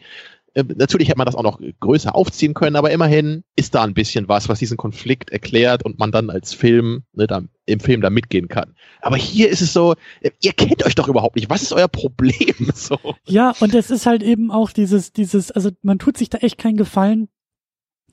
Äh, 0.55 0.63
natürlich 0.75 1.07
hätte 1.07 1.19
man 1.19 1.27
das 1.27 1.35
auch 1.35 1.43
noch 1.43 1.59
größer 1.79 2.15
aufziehen 2.15 2.55
können, 2.55 2.75
aber 2.75 2.89
immerhin 2.89 3.43
ist 3.55 3.75
da 3.75 3.83
ein 3.83 3.93
bisschen 3.93 4.27
was, 4.27 4.49
was 4.49 4.57
diesen 4.57 4.75
Konflikt 4.77 5.29
erklärt 5.29 5.85
und 5.85 5.99
man 5.99 6.11
dann 6.11 6.31
als 6.31 6.55
Film, 6.55 7.03
ne, 7.13 7.27
da, 7.27 7.43
im 7.67 7.79
Film 7.79 8.01
da 8.01 8.09
mitgehen 8.09 8.47
kann. 8.47 8.73
Aber 9.01 9.17
hier 9.17 9.49
ist 9.49 9.61
es 9.61 9.71
so, 9.71 9.93
äh, 10.21 10.31
ihr 10.41 10.53
kennt 10.53 10.83
euch 10.83 10.95
doch 10.95 11.07
überhaupt 11.07 11.35
nicht. 11.35 11.51
Was 11.51 11.61
ist 11.61 11.73
euer 11.73 11.87
Problem? 11.87 12.55
So. 12.73 12.97
Ja, 13.25 13.53
und 13.59 13.75
es 13.75 13.91
ist 13.91 14.05
halt 14.05 14.23
eben 14.23 14.51
auch 14.51 14.71
dieses, 14.71 15.11
dieses, 15.11 15.51
also 15.51 15.69
man 15.81 15.99
tut 15.99 16.17
sich 16.17 16.29
da 16.29 16.39
echt 16.39 16.57
keinen 16.57 16.77
Gefallen, 16.77 17.27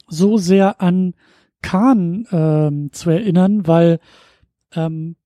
so 0.09 0.37
sehr 0.37 0.80
an 0.82 1.14
Khan 1.62 2.26
ähm, 2.30 2.93
zu 2.93 3.11
erinnern, 3.11 3.66
weil, 3.66 4.01
ähm, 4.74 5.16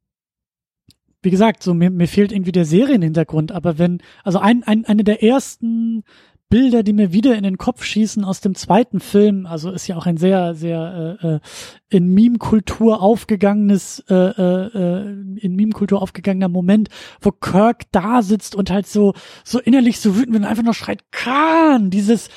wie 1.23 1.31
gesagt, 1.31 1.63
so 1.63 1.75
mir, 1.75 1.91
mir 1.91 2.09
fehlt 2.09 2.33
irgendwie 2.33 2.53
der 2.53 2.65
Serienhintergrund, 2.65 3.53
aber 3.53 3.79
wenn, 3.79 3.99
also 4.25 4.39
ein, 4.39 4.63
ein, 4.65 4.85
eine 4.85 5.05
der 5.05 5.23
ersten 5.23 6.05
Bilder, 6.51 6.83
die 6.83 6.93
mir 6.93 7.13
wieder 7.13 7.37
in 7.37 7.45
den 7.45 7.59
Kopf 7.59 7.85
schießen 7.85 8.25
aus 8.25 8.41
dem 8.41 8.57
zweiten 8.57 8.99
Film, 8.99 9.47
also 9.47 9.71
ist 9.71 9.87
ja 9.87 9.97
auch 9.97 10.07
ein 10.07 10.17
sehr, 10.17 10.57
sehr 10.57 11.19
äh, 11.23 11.27
äh, 11.27 11.41
in 11.89 12.13
Meme-Kultur 12.13 13.01
aufgegangenes, 13.01 14.03
äh, 14.09 14.15
äh, 14.15 14.67
äh, 14.75 15.11
in 15.37 15.55
Meme-Kultur 15.55 16.03
aufgegangener 16.03 16.49
Moment, 16.49 16.89
wo 17.21 17.31
Kirk 17.31 17.85
da 17.93 18.23
sitzt 18.23 18.57
und 18.57 18.69
halt 18.69 18.89
so, 18.89 19.15
so 19.45 19.61
innerlich 19.61 20.01
so 20.01 20.17
wütend 20.17 20.37
und 20.37 20.45
einfach 20.45 20.65
noch 20.65 20.75
schreit, 20.75 21.13
Khan, 21.13 21.89
dieses, 21.89 22.31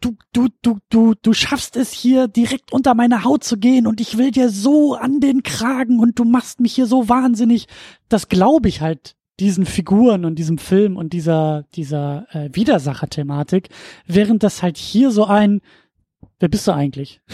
du, 0.00 0.16
du, 0.32 0.48
du, 0.62 0.78
du, 0.90 1.14
du 1.20 1.32
schaffst 1.32 1.76
es 1.76 1.92
hier 1.92 2.28
direkt 2.28 2.72
unter 2.72 2.94
meine 2.94 3.24
Haut 3.24 3.44
zu 3.44 3.58
gehen 3.58 3.86
und 3.86 4.00
ich 4.00 4.18
will 4.18 4.30
dir 4.30 4.50
so 4.50 4.94
an 4.94 5.20
den 5.20 5.42
Kragen 5.42 6.00
und 6.00 6.18
du 6.18 6.24
machst 6.24 6.60
mich 6.60 6.74
hier 6.74 6.86
so 6.86 7.08
wahnsinnig. 7.08 7.66
Das 8.08 8.28
glaube 8.28 8.68
ich 8.68 8.80
halt 8.80 9.16
diesen 9.40 9.66
Figuren 9.66 10.24
und 10.24 10.36
diesem 10.36 10.58
Film 10.58 10.96
und 10.96 11.12
dieser, 11.12 11.64
dieser 11.74 12.26
äh, 12.32 12.50
Widersacher-Thematik, 12.52 13.68
während 14.06 14.42
das 14.42 14.62
halt 14.62 14.76
hier 14.76 15.10
so 15.10 15.26
ein, 15.26 15.60
wer 16.40 16.48
bist 16.48 16.66
du 16.66 16.72
eigentlich? 16.72 17.20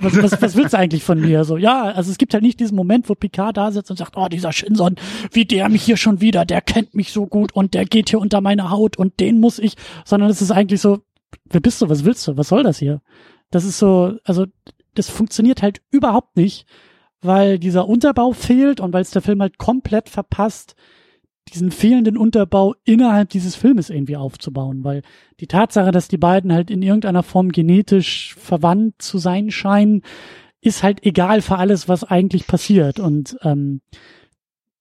Was, 0.00 0.16
was, 0.16 0.40
was 0.40 0.56
willst 0.56 0.72
du 0.72 0.78
eigentlich 0.78 1.04
von 1.04 1.20
mir? 1.20 1.44
So, 1.44 1.58
ja, 1.58 1.82
also 1.82 2.10
es 2.10 2.16
gibt 2.16 2.32
halt 2.32 2.42
nicht 2.42 2.58
diesen 2.58 2.74
Moment, 2.74 3.06
wo 3.10 3.14
Picard 3.14 3.58
da 3.58 3.70
sitzt 3.70 3.90
und 3.90 3.98
sagt, 3.98 4.16
oh, 4.16 4.28
dieser 4.28 4.50
Shinson, 4.50 4.96
wie 5.30 5.44
der 5.44 5.68
mich 5.68 5.82
hier 5.82 5.98
schon 5.98 6.22
wieder, 6.22 6.46
der 6.46 6.62
kennt 6.62 6.94
mich 6.94 7.12
so 7.12 7.26
gut 7.26 7.52
und 7.52 7.74
der 7.74 7.84
geht 7.84 8.08
hier 8.08 8.18
unter 8.18 8.40
meine 8.40 8.70
Haut 8.70 8.96
und 8.96 9.20
den 9.20 9.40
muss 9.40 9.58
ich, 9.58 9.74
sondern 10.06 10.30
es 10.30 10.40
ist 10.40 10.50
eigentlich 10.50 10.80
so, 10.80 11.02
wer 11.50 11.60
bist 11.60 11.80
du, 11.82 11.88
was 11.88 12.04
willst 12.04 12.26
du, 12.26 12.36
was 12.36 12.48
soll 12.48 12.62
das 12.62 12.78
hier? 12.78 13.00
Das 13.50 13.64
ist 13.64 13.78
so, 13.78 14.16
also 14.24 14.46
das 14.94 15.08
funktioniert 15.08 15.62
halt 15.62 15.80
überhaupt 15.90 16.36
nicht, 16.36 16.66
weil 17.20 17.58
dieser 17.58 17.88
Unterbau 17.88 18.32
fehlt 18.32 18.80
und 18.80 18.92
weil 18.92 19.02
es 19.02 19.10
der 19.10 19.22
Film 19.22 19.40
halt 19.40 19.58
komplett 19.58 20.08
verpasst, 20.08 20.74
diesen 21.52 21.70
fehlenden 21.70 22.16
Unterbau 22.16 22.74
innerhalb 22.84 23.28
dieses 23.28 23.54
Filmes 23.54 23.90
irgendwie 23.90 24.16
aufzubauen, 24.16 24.82
weil 24.82 25.02
die 25.40 25.46
Tatsache, 25.46 25.90
dass 25.90 26.08
die 26.08 26.16
beiden 26.16 26.52
halt 26.52 26.70
in 26.70 26.82
irgendeiner 26.82 27.22
Form 27.22 27.50
genetisch 27.50 28.34
verwandt 28.38 28.94
zu 29.02 29.18
sein 29.18 29.50
scheinen, 29.50 30.02
ist 30.62 30.82
halt 30.82 31.04
egal 31.04 31.42
für 31.42 31.58
alles, 31.58 31.88
was 31.88 32.02
eigentlich 32.04 32.46
passiert. 32.46 32.98
Und 32.98 33.36
ähm, 33.42 33.82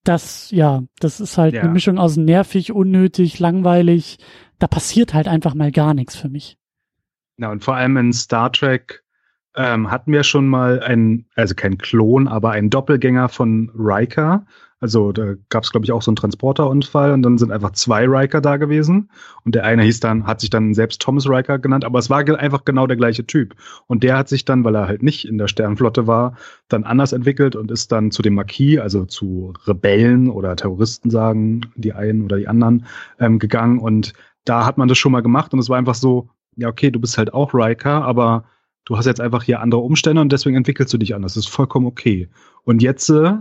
das, 0.05 0.51
ja, 0.51 0.83
das 0.99 1.19
ist 1.19 1.37
halt 1.37 1.53
Ja. 1.53 1.61
eine 1.63 1.71
Mischung 1.71 1.97
aus 1.97 2.15
nervig, 2.17 2.71
unnötig, 2.71 3.39
langweilig. 3.39 4.17
Da 4.63 4.67
passiert 4.67 5.13
halt 5.13 5.27
einfach 5.27 5.55
mal 5.55 5.73
gar 5.73 5.93
nichts 5.93 6.15
für 6.15 6.29
mich. 6.29 6.57
Ja, 7.37 7.51
und 7.51 7.65
vor 7.65 7.75
allem 7.75 7.97
in 7.97 8.13
Star 8.13 8.49
Trek 8.49 9.03
ähm, 9.57 9.91
hatten 9.91 10.13
wir 10.13 10.23
schon 10.23 10.47
mal 10.47 10.79
einen, 10.79 11.25
also 11.35 11.53
kein 11.53 11.77
Klon, 11.77 12.29
aber 12.29 12.51
einen 12.51 12.69
Doppelgänger 12.69 13.27
von 13.27 13.69
Riker. 13.75 14.45
Also 14.79 15.11
da 15.11 15.33
gab 15.49 15.65
es, 15.65 15.71
glaube 15.71 15.85
ich, 15.85 15.91
auch 15.91 16.01
so 16.01 16.11
einen 16.11 16.15
Transporterunfall 16.15 17.11
und 17.11 17.23
dann 17.23 17.37
sind 17.37 17.51
einfach 17.51 17.71
zwei 17.71 18.05
Riker 18.07 18.39
da 18.39 18.55
gewesen. 18.55 19.09
Und 19.43 19.53
der 19.53 19.65
eine 19.65 19.83
hieß 19.83 19.99
dann, 19.99 20.27
hat 20.27 20.39
sich 20.39 20.49
dann 20.49 20.73
selbst 20.73 21.01
Thomas 21.01 21.27
Riker 21.27 21.59
genannt, 21.59 21.83
aber 21.83 21.99
es 21.99 22.09
war 22.09 22.23
ge- 22.23 22.37
einfach 22.37 22.63
genau 22.63 22.87
der 22.87 22.95
gleiche 22.95 23.27
Typ. 23.27 23.55
Und 23.87 24.03
der 24.03 24.17
hat 24.17 24.29
sich 24.29 24.45
dann, 24.45 24.63
weil 24.63 24.75
er 24.75 24.87
halt 24.87 25.03
nicht 25.03 25.25
in 25.25 25.37
der 25.37 25.49
Sternflotte 25.49 26.07
war, 26.07 26.37
dann 26.69 26.85
anders 26.85 27.11
entwickelt 27.11 27.57
und 27.57 27.69
ist 27.69 27.91
dann 27.91 28.11
zu 28.11 28.21
dem 28.21 28.35
Marquis, 28.35 28.79
also 28.79 29.03
zu 29.03 29.51
Rebellen 29.67 30.29
oder 30.29 30.55
Terroristen 30.55 31.09
sagen 31.09 31.69
die 31.75 31.91
einen 31.91 32.23
oder 32.23 32.37
die 32.37 32.47
anderen, 32.47 32.85
ähm, 33.19 33.39
gegangen. 33.39 33.79
Und 33.79 34.13
da 34.45 34.65
hat 34.65 34.77
man 34.77 34.87
das 34.87 34.97
schon 34.97 35.11
mal 35.11 35.21
gemacht 35.21 35.53
und 35.53 35.59
es 35.59 35.69
war 35.69 35.77
einfach 35.77 35.95
so, 35.95 36.29
ja, 36.55 36.67
okay, 36.67 36.91
du 36.91 36.99
bist 36.99 37.17
halt 37.17 37.33
auch 37.33 37.53
Riker, 37.53 38.03
aber 38.03 38.45
du 38.85 38.97
hast 38.97 39.05
jetzt 39.05 39.21
einfach 39.21 39.43
hier 39.43 39.61
andere 39.61 39.81
Umstände 39.81 40.21
und 40.21 40.31
deswegen 40.31 40.57
entwickelst 40.57 40.93
du 40.93 40.97
dich 40.97 41.15
anders. 41.15 41.33
Das 41.33 41.45
ist 41.45 41.51
vollkommen 41.51 41.85
okay. 41.85 42.29
Und 42.63 42.81
jetzt, 42.81 43.09
äh, 43.09 43.33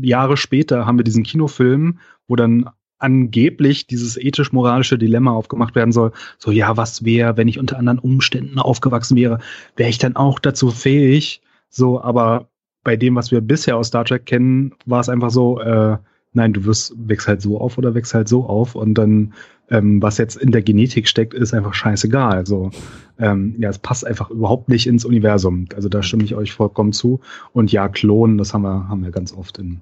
Jahre 0.00 0.36
später, 0.36 0.86
haben 0.86 0.98
wir 0.98 1.04
diesen 1.04 1.22
Kinofilm, 1.22 1.98
wo 2.26 2.36
dann 2.36 2.70
angeblich 2.98 3.86
dieses 3.86 4.16
ethisch-moralische 4.16 4.96
Dilemma 4.96 5.32
aufgemacht 5.32 5.74
werden 5.74 5.92
soll. 5.92 6.12
So, 6.38 6.50
ja, 6.50 6.76
was 6.76 7.04
wäre, 7.04 7.36
wenn 7.36 7.48
ich 7.48 7.58
unter 7.58 7.76
anderen 7.76 7.98
Umständen 7.98 8.58
aufgewachsen 8.58 9.16
wäre? 9.16 9.40
Wäre 9.76 9.90
ich 9.90 9.98
dann 9.98 10.16
auch 10.16 10.38
dazu 10.38 10.70
fähig? 10.70 11.42
So, 11.68 12.00
aber 12.00 12.48
bei 12.84 12.96
dem, 12.96 13.16
was 13.16 13.30
wir 13.30 13.40
bisher 13.40 13.76
aus 13.76 13.88
Star 13.88 14.04
Trek 14.04 14.26
kennen, 14.26 14.74
war 14.86 15.00
es 15.00 15.08
einfach 15.08 15.30
so, 15.30 15.60
äh, 15.60 15.98
nein, 16.32 16.52
du 16.52 16.64
wirst, 16.64 16.94
wächst 16.96 17.28
halt 17.28 17.42
so 17.42 17.60
auf 17.60 17.76
oder 17.76 17.94
wächst 17.94 18.14
halt 18.14 18.28
so 18.28 18.44
auf 18.44 18.74
und 18.74 18.94
dann, 18.94 19.34
ähm, 19.72 20.02
was 20.02 20.18
jetzt 20.18 20.36
in 20.36 20.52
der 20.52 20.60
Genetik 20.60 21.08
steckt, 21.08 21.32
ist 21.32 21.54
einfach 21.54 21.72
scheißegal. 21.72 22.34
Also, 22.34 22.70
ähm, 23.18 23.56
ja, 23.58 23.70
es 23.70 23.78
passt 23.78 24.06
einfach 24.06 24.30
überhaupt 24.30 24.68
nicht 24.68 24.86
ins 24.86 25.06
Universum. 25.06 25.64
Also 25.74 25.88
da 25.88 26.02
stimme 26.02 26.24
ich 26.24 26.34
euch 26.34 26.52
vollkommen 26.52 26.92
zu. 26.92 27.20
Und 27.54 27.72
ja, 27.72 27.88
Klonen, 27.88 28.36
das 28.36 28.52
haben 28.52 28.62
wir, 28.62 28.88
haben 28.88 29.02
wir 29.02 29.10
ganz 29.10 29.32
oft 29.32 29.58
in. 29.58 29.80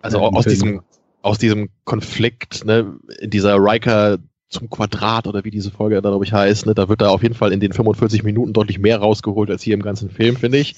Also 0.00 0.18
äh, 0.18 0.28
in 0.28 0.36
aus 0.36 0.44
Filmen. 0.44 0.54
diesem, 0.54 0.80
aus 1.22 1.38
diesem 1.38 1.68
Konflikt, 1.84 2.64
ne, 2.64 2.96
dieser 3.22 3.56
Riker 3.56 4.18
zum 4.50 4.70
Quadrat 4.70 5.26
oder 5.26 5.44
wie 5.44 5.50
diese 5.50 5.72
Folge 5.72 6.00
da, 6.00 6.08
glaube 6.08 6.24
ich, 6.24 6.32
heißt, 6.32 6.66
ne, 6.66 6.74
da 6.74 6.88
wird 6.88 7.00
da 7.00 7.08
auf 7.08 7.22
jeden 7.22 7.34
Fall 7.34 7.52
in 7.52 7.58
den 7.58 7.72
45 7.72 8.22
Minuten 8.22 8.52
deutlich 8.52 8.78
mehr 8.78 8.98
rausgeholt 8.98 9.50
als 9.50 9.62
hier 9.62 9.74
im 9.74 9.82
ganzen 9.82 10.10
Film, 10.10 10.36
finde 10.36 10.58
ich. 10.58 10.76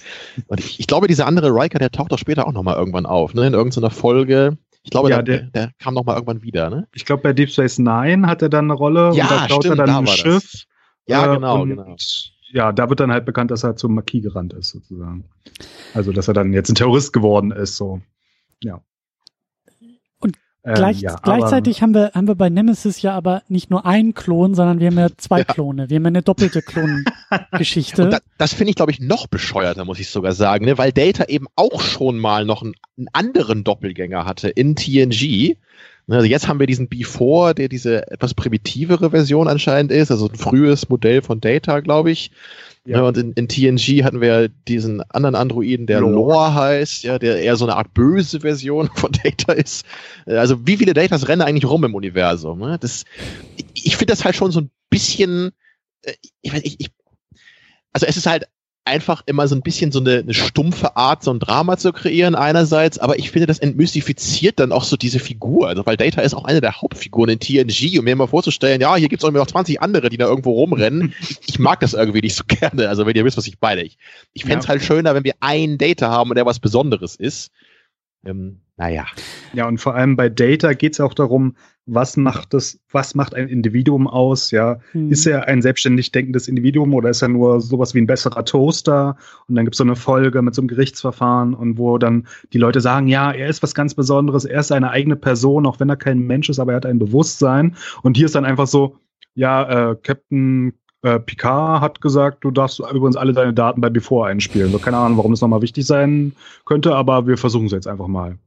Und 0.48 0.60
ich, 0.60 0.80
ich 0.80 0.86
glaube, 0.86 1.08
dieser 1.08 1.26
andere 1.26 1.50
Riker, 1.50 1.78
der 1.78 1.90
taucht 1.90 2.10
doch 2.10 2.18
später 2.18 2.48
auch 2.48 2.52
nochmal 2.52 2.76
irgendwann 2.76 3.04
auf, 3.04 3.34
ne, 3.34 3.46
in 3.46 3.52
irgendeiner 3.52 3.90
Folge. 3.90 4.56
Ich 4.82 4.90
glaube, 4.90 5.10
Ja, 5.10 5.22
der, 5.22 5.40
der- 5.42 5.50
der, 5.50 5.72
kam 5.78 5.94
nochmal 5.94 6.16
irgendwann 6.16 6.42
wieder, 6.42 6.70
ne? 6.70 6.88
Ich 6.94 7.04
glaube, 7.04 7.22
bei 7.22 7.32
Deep 7.32 7.50
Space 7.50 7.78
Nine 7.78 8.26
hat 8.26 8.42
er 8.42 8.48
dann 8.48 8.64
eine 8.66 8.74
Rolle 8.74 9.12
Ja, 9.14 9.24
und 9.24 9.30
da 9.30 9.46
klaut 9.46 9.64
stimmt, 9.64 9.78
er 9.78 9.86
da 9.86 9.86
dann 9.86 9.96
ein 9.96 10.06
war 10.06 10.16
das. 10.16 10.16
Schiff. 10.20 10.64
Ja, 11.06 11.26
äh, 11.32 11.34
genau, 11.36 11.62
und, 11.62 11.68
genau. 11.70 11.96
Ja, 12.52 12.72
da 12.72 12.88
wird 12.88 13.00
dann 13.00 13.12
halt 13.12 13.26
bekannt, 13.26 13.50
dass 13.50 13.62
er 13.62 13.76
zum 13.76 13.94
Marquis 13.94 14.22
gerannt 14.22 14.52
ist, 14.54 14.70
sozusagen. 14.70 15.24
Also, 15.94 16.12
dass 16.12 16.28
er 16.28 16.34
dann 16.34 16.52
jetzt 16.52 16.68
ein 16.70 16.74
Terrorist 16.74 17.12
geworden 17.12 17.50
ist, 17.52 17.76
so. 17.76 18.00
Ja. 18.62 18.80
Ähm, 20.62 20.74
Gleich, 20.74 21.00
ja, 21.00 21.16
gleichzeitig 21.22 21.80
haben 21.80 21.94
wir, 21.94 22.10
haben 22.14 22.28
wir 22.28 22.34
bei 22.34 22.50
Nemesis 22.50 23.00
ja 23.00 23.14
aber 23.14 23.42
nicht 23.48 23.70
nur 23.70 23.86
einen 23.86 24.12
Klon, 24.12 24.54
sondern 24.54 24.78
wir 24.78 24.88
haben 24.88 24.98
ja 24.98 25.08
zwei 25.16 25.38
Ja. 25.38 25.44
Klone. 25.44 25.88
Wir 25.88 25.96
haben 25.96 26.04
ja 26.04 26.08
eine 26.08 26.22
doppelte 26.22 26.60
Klongeschichte. 26.60 28.02
Und 28.04 28.10
da, 28.10 28.18
das 28.36 28.52
finde 28.52 28.70
ich, 28.70 28.76
glaube 28.76 28.92
ich, 28.92 29.00
noch 29.00 29.26
bescheuerter, 29.26 29.86
muss 29.86 30.00
ich 30.00 30.10
sogar 30.10 30.32
sagen, 30.32 30.66
ne? 30.66 30.76
weil 30.76 30.92
Data 30.92 31.24
eben 31.24 31.46
auch 31.56 31.80
schon 31.80 32.18
mal 32.18 32.44
noch 32.44 32.62
einen, 32.62 32.74
einen 32.98 33.08
anderen 33.12 33.64
Doppelgänger 33.64 34.26
hatte 34.26 34.50
in 34.50 34.76
TNG. 34.76 35.56
Ne, 36.06 36.16
Also 36.16 36.26
jetzt 36.26 36.46
haben 36.46 36.60
wir 36.60 36.66
diesen 36.66 36.88
B4, 36.88 37.54
der 37.54 37.68
diese 37.68 38.10
etwas 38.10 38.34
primitivere 38.34 39.10
Version 39.10 39.48
anscheinend 39.48 39.92
ist, 39.92 40.10
also 40.10 40.28
ein 40.28 40.34
frühes 40.36 40.90
Modell 40.90 41.22
von 41.22 41.40
Data, 41.40 41.80
glaube 41.80 42.10
ich. 42.10 42.32
Ja. 42.86 42.98
Ne, 42.98 43.06
Und 43.06 43.18
in, 43.18 43.32
in 43.32 43.48
TNG 43.48 44.04
hatten 44.04 44.20
wir 44.20 44.48
diesen 44.48 45.02
anderen 45.10 45.34
Androiden, 45.34 45.86
der 45.86 46.00
Lore. 46.00 46.12
Lore 46.14 46.54
heißt, 46.54 47.02
ja, 47.02 47.18
der 47.18 47.42
eher 47.42 47.56
so 47.56 47.66
eine 47.66 47.76
Art 47.76 47.92
böse 47.92 48.40
Version 48.40 48.88
von 48.94 49.12
Data 49.12 49.52
ist. 49.52 49.84
Also 50.26 50.66
wie 50.66 50.76
viele 50.76 50.94
Datas 50.94 51.28
rennen 51.28 51.42
eigentlich 51.42 51.68
rum 51.68 51.84
im 51.84 51.94
Universum? 51.94 52.58
Ne? 52.60 52.78
Das, 52.80 53.04
ich, 53.56 53.86
ich 53.86 53.96
finde 53.96 54.12
das 54.12 54.24
halt 54.24 54.34
schon 54.34 54.50
so 54.50 54.62
ein 54.62 54.70
bisschen, 54.88 55.50
äh, 56.02 56.14
ich, 56.40 56.52
ich, 56.54 56.80
ich, 56.80 56.90
also 57.92 58.06
es 58.06 58.16
ist 58.16 58.26
halt 58.26 58.48
einfach 58.84 59.22
immer 59.26 59.46
so 59.46 59.54
ein 59.54 59.60
bisschen 59.62 59.92
so 59.92 60.00
eine, 60.00 60.18
eine 60.18 60.34
stumpfe 60.34 60.96
Art, 60.96 61.22
so 61.22 61.32
ein 61.32 61.38
Drama 61.38 61.76
zu 61.76 61.92
kreieren 61.92 62.34
einerseits, 62.34 62.98
aber 62.98 63.18
ich 63.18 63.30
finde, 63.30 63.46
das 63.46 63.58
entmystifiziert 63.58 64.58
dann 64.58 64.72
auch 64.72 64.84
so 64.84 64.96
diese 64.96 65.18
Figur, 65.18 65.68
also 65.68 65.84
weil 65.86 65.96
Data 65.96 66.22
ist 66.22 66.34
auch 66.34 66.44
eine 66.44 66.60
der 66.60 66.80
Hauptfiguren 66.80 67.30
in 67.30 67.40
TNG, 67.40 67.98
um 67.98 68.04
mir 68.04 68.16
mal 68.16 68.26
vorzustellen, 68.26 68.80
ja, 68.80 68.96
hier 68.96 69.08
gibt 69.08 69.22
es 69.22 69.28
auch 69.28 69.32
noch 69.32 69.46
20 69.46 69.80
andere, 69.82 70.08
die 70.08 70.16
da 70.16 70.26
irgendwo 70.26 70.52
rumrennen. 70.52 71.14
Ich, 71.20 71.38
ich 71.46 71.58
mag 71.58 71.80
das 71.80 71.94
irgendwie 71.94 72.22
nicht 72.22 72.34
so 72.34 72.44
gerne, 72.46 72.88
also 72.88 73.06
wenn 73.06 73.14
ihr 73.14 73.24
wisst, 73.24 73.36
was 73.36 73.46
ich 73.46 73.58
meine. 73.60 73.82
Ich, 73.82 73.98
ich 74.32 74.42
fände 74.44 74.58
es 74.60 74.64
Ja. 74.64 74.70
halt 74.70 74.82
schöner, 74.82 75.14
wenn 75.14 75.24
wir 75.24 75.34
einen 75.40 75.76
Data 75.78 76.08
haben 76.08 76.30
und 76.30 76.36
der 76.36 76.46
was 76.46 76.58
Besonderes 76.58 77.16
ist. 77.16 77.50
Ähm, 78.24 78.60
naja. 78.76 79.06
Ja, 79.52 79.66
und 79.68 79.78
vor 79.78 79.94
allem 79.94 80.16
bei 80.16 80.28
Data 80.28 80.72
geht 80.72 80.94
es 80.94 81.00
auch 81.00 81.14
darum, 81.14 81.56
was 81.92 82.16
macht 82.16 82.54
das, 82.54 82.78
was 82.90 83.14
macht 83.14 83.34
ein 83.34 83.48
Individuum 83.48 84.06
aus, 84.06 84.52
ja. 84.52 84.78
Hm. 84.92 85.10
Ist 85.10 85.26
er 85.26 85.48
ein 85.48 85.60
selbstständig 85.60 86.12
denkendes 86.12 86.46
Individuum 86.46 86.94
oder 86.94 87.10
ist 87.10 87.22
er 87.22 87.28
nur 87.28 87.60
sowas 87.60 87.94
wie 87.94 88.00
ein 88.00 88.06
besserer 88.06 88.44
Toaster? 88.44 89.16
Und 89.48 89.56
dann 89.56 89.64
gibt 89.64 89.74
es 89.74 89.78
so 89.78 89.84
eine 89.84 89.96
Folge 89.96 90.40
mit 90.42 90.54
so 90.54 90.62
einem 90.62 90.68
Gerichtsverfahren 90.68 91.52
und 91.54 91.78
wo 91.78 91.98
dann 91.98 92.26
die 92.52 92.58
Leute 92.58 92.80
sagen, 92.80 93.08
ja, 93.08 93.32
er 93.32 93.48
ist 93.48 93.62
was 93.62 93.74
ganz 93.74 93.94
Besonderes, 93.94 94.44
er 94.44 94.60
ist 94.60 94.70
eine 94.70 94.90
eigene 94.90 95.16
Person, 95.16 95.66
auch 95.66 95.80
wenn 95.80 95.88
er 95.88 95.96
kein 95.96 96.20
Mensch 96.20 96.48
ist, 96.48 96.60
aber 96.60 96.72
er 96.72 96.76
hat 96.76 96.86
ein 96.86 96.98
Bewusstsein. 96.98 97.76
Und 98.02 98.16
hier 98.16 98.26
ist 98.26 98.34
dann 98.36 98.44
einfach 98.44 98.68
so, 98.68 98.96
ja, 99.34 99.90
äh, 99.90 99.96
Captain 100.02 100.74
äh, 101.02 101.18
Picard 101.18 101.80
hat 101.80 102.00
gesagt, 102.00 102.44
du 102.44 102.50
darfst 102.50 102.78
übrigens 102.78 103.16
alle 103.16 103.32
deine 103.32 103.54
Daten 103.54 103.80
bei 103.80 103.90
Before 103.90 104.28
einspielen. 104.28 104.70
So, 104.70 104.78
keine 104.78 104.98
Ahnung, 104.98 105.18
warum 105.18 105.32
das 105.32 105.40
nochmal 105.40 105.62
wichtig 105.62 105.86
sein 105.86 106.32
könnte, 106.66 106.94
aber 106.94 107.26
wir 107.26 107.36
versuchen 107.36 107.66
es 107.66 107.72
jetzt 107.72 107.88
einfach 107.88 108.06
mal. 108.06 108.38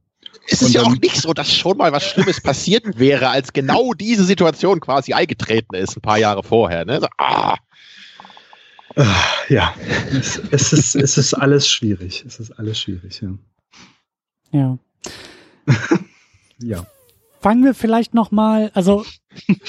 Es 0.48 0.60
Und 0.60 0.68
ist 0.68 0.74
ja 0.74 0.82
auch 0.82 0.96
nicht 0.96 1.16
so, 1.16 1.32
dass 1.32 1.52
schon 1.52 1.76
mal 1.76 1.92
was 1.92 2.04
Schlimmes 2.04 2.40
passiert 2.40 2.98
wäre, 2.98 3.28
als 3.28 3.52
genau 3.52 3.92
diese 3.92 4.24
Situation 4.24 4.80
quasi 4.80 5.12
eingetreten 5.12 5.74
ist, 5.74 5.96
ein 5.96 6.00
paar 6.02 6.18
Jahre 6.18 6.42
vorher. 6.42 6.84
Ne? 6.84 7.00
So, 7.00 7.06
ah. 7.18 7.56
Äh, 8.96 9.04
Ja, 9.48 9.74
es, 10.12 10.40
es, 10.50 10.72
ist, 10.72 10.94
es 10.94 11.18
ist 11.18 11.34
alles 11.34 11.68
schwierig. 11.68 12.24
Es 12.26 12.38
ist 12.38 12.52
alles 12.52 12.78
schwierig, 12.78 13.20
ja. 13.22 13.30
ja. 14.52 14.78
Ja. 16.58 16.86
Fangen 17.40 17.64
wir 17.64 17.74
vielleicht 17.74 18.14
noch 18.14 18.30
mal, 18.30 18.70
also 18.74 19.04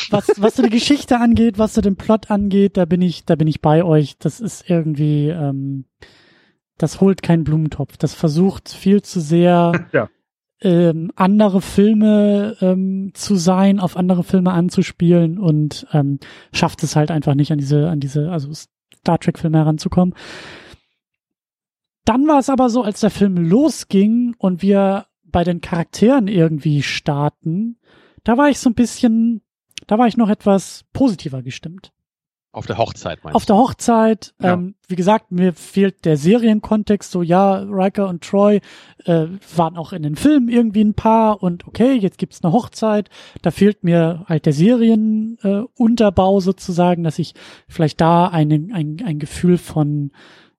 was, 0.09 0.31
was 0.37 0.55
so 0.55 0.63
die 0.63 0.69
Geschichte 0.69 1.19
angeht, 1.19 1.57
was 1.57 1.73
so 1.73 1.81
den 1.81 1.97
Plot 1.97 2.31
angeht, 2.31 2.77
da 2.77 2.85
bin 2.85 3.01
ich, 3.01 3.25
da 3.25 3.35
bin 3.35 3.47
ich 3.47 3.59
bei 3.59 3.83
euch. 3.83 4.17
Das 4.17 4.39
ist 4.39 4.69
irgendwie, 4.69 5.27
ähm, 5.27 5.85
das 6.77 7.01
holt 7.01 7.21
keinen 7.21 7.43
Blumentopf. 7.43 7.97
Das 7.97 8.13
versucht 8.13 8.69
viel 8.69 9.01
zu 9.01 9.19
sehr 9.19 9.87
Ja. 9.91 10.09
Ähm, 10.65 11.11
andere 11.15 11.61
Filme 11.61 12.57
ähm, 12.59 13.11
zu 13.13 13.35
sein, 13.35 13.79
auf 13.79 13.95
andere 13.95 14.23
Filme 14.23 14.51
anzuspielen 14.51 15.37
und 15.37 15.85
ähm, 15.93 16.19
schafft 16.51 16.81
es 16.81 16.95
halt 16.95 17.11
einfach 17.11 17.35
nicht 17.35 17.51
an 17.51 17.59
diese, 17.59 17.87
an 17.87 17.99
diese, 17.99 18.31
also 18.31 18.51
Star 18.51 19.19
Trek 19.19 19.37
Filme 19.37 19.59
heranzukommen. 19.59 20.15
Dann 22.03 22.27
war 22.27 22.39
es 22.39 22.49
aber 22.49 22.71
so, 22.71 22.81
als 22.81 22.99
der 22.99 23.11
Film 23.11 23.37
losging 23.37 24.35
und 24.39 24.63
wir 24.63 25.05
bei 25.23 25.43
den 25.43 25.61
Charakteren 25.61 26.27
irgendwie 26.27 26.81
starten, 26.81 27.77
da 28.23 28.35
war 28.37 28.49
ich 28.49 28.57
so 28.57 28.69
ein 28.71 28.75
bisschen, 28.75 29.41
da 29.85 29.99
war 29.99 30.07
ich 30.07 30.17
noch 30.17 30.29
etwas 30.29 30.85
positiver 30.93 31.43
gestimmt. 31.43 31.93
Auf 32.55 32.65
der 32.67 32.77
Hochzeit, 32.77 33.21
meinst 33.23 33.35
Auf 33.35 33.45
der 33.45 33.57
Hochzeit, 33.57 34.33
Ja. 34.41 34.53
ähm, 34.53 34.75
wie 34.87 34.95
gesagt, 34.95 35.31
mir 35.31 35.51
fehlt 35.51 36.05
der 36.05 36.15
Serienkontext, 36.15 37.11
so 37.11 37.21
ja, 37.21 37.57
Riker 37.57 38.07
und 38.07 38.23
Troy 38.23 38.61
äh, 39.03 39.25
waren 39.57 39.75
auch 39.75 39.91
in 39.91 40.03
den 40.03 40.15
Filmen 40.15 40.47
irgendwie 40.47 40.81
ein 40.83 40.93
Paar 40.93 41.43
und 41.43 41.67
okay, 41.67 41.93
jetzt 41.95 42.17
gibt's 42.17 42.41
eine 42.43 42.53
Hochzeit, 42.53 43.09
da 43.41 43.51
fehlt 43.51 43.83
mir 43.83 44.23
halt 44.29 44.45
der 44.45 44.53
Serienunterbau 44.53 46.37
äh, 46.37 46.41
sozusagen, 46.41 47.03
dass 47.03 47.19
ich 47.19 47.33
vielleicht 47.67 47.99
da 47.99 48.27
eine, 48.27 48.55
ein, 48.73 49.03
ein 49.05 49.19
Gefühl 49.19 49.57
von, 49.57 50.11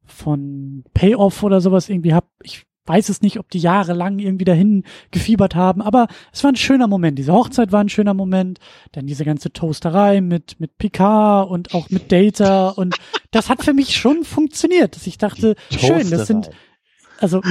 von 0.05 0.85
Payoff 0.93 1.43
oder 1.43 1.61
sowas 1.63 1.89
irgendwie 1.89 2.13
hab. 2.13 2.27
Ich 2.43 2.67
weiß 2.87 3.09
es 3.09 3.23
nicht, 3.23 3.39
ob 3.39 3.51
die 3.51 3.59
jahrelang 3.59 4.19
irgendwie 4.19 4.45
dahin 4.45 4.85
gefiebert 5.11 5.55
haben, 5.55 5.83
aber 5.83 6.07
es 6.33 6.43
war 6.45 6.53
ein 6.53 6.57
schöner 6.57 6.89
Moment. 6.89 7.19
Diese 7.19 7.33
Hochzeit 7.33 7.73
war 7.73 7.81
ein 7.81 7.89
schöner 7.89 8.15
Moment. 8.15 8.59
Dann 8.93 9.07
diese 9.07 9.25
ganze 9.25 9.53
Toasterei 9.53 10.21
mit, 10.21 10.59
mit 10.61 10.79
Picard 10.79 11.51
und 11.51 11.75
auch 11.75 11.91
mit 11.91 12.13
Data 12.13 12.69
und 12.71 12.97
das 13.31 13.49
hat 13.49 13.63
für 13.63 13.75
mich 13.75 13.97
schon 13.97 14.25
funktioniert, 14.25 14.97
dass 14.97 15.07
ich 15.07 15.19
dachte, 15.19 15.57
schön, 15.71 16.09
das 16.11 16.27
sind, 16.27 16.51
also, 17.19 17.43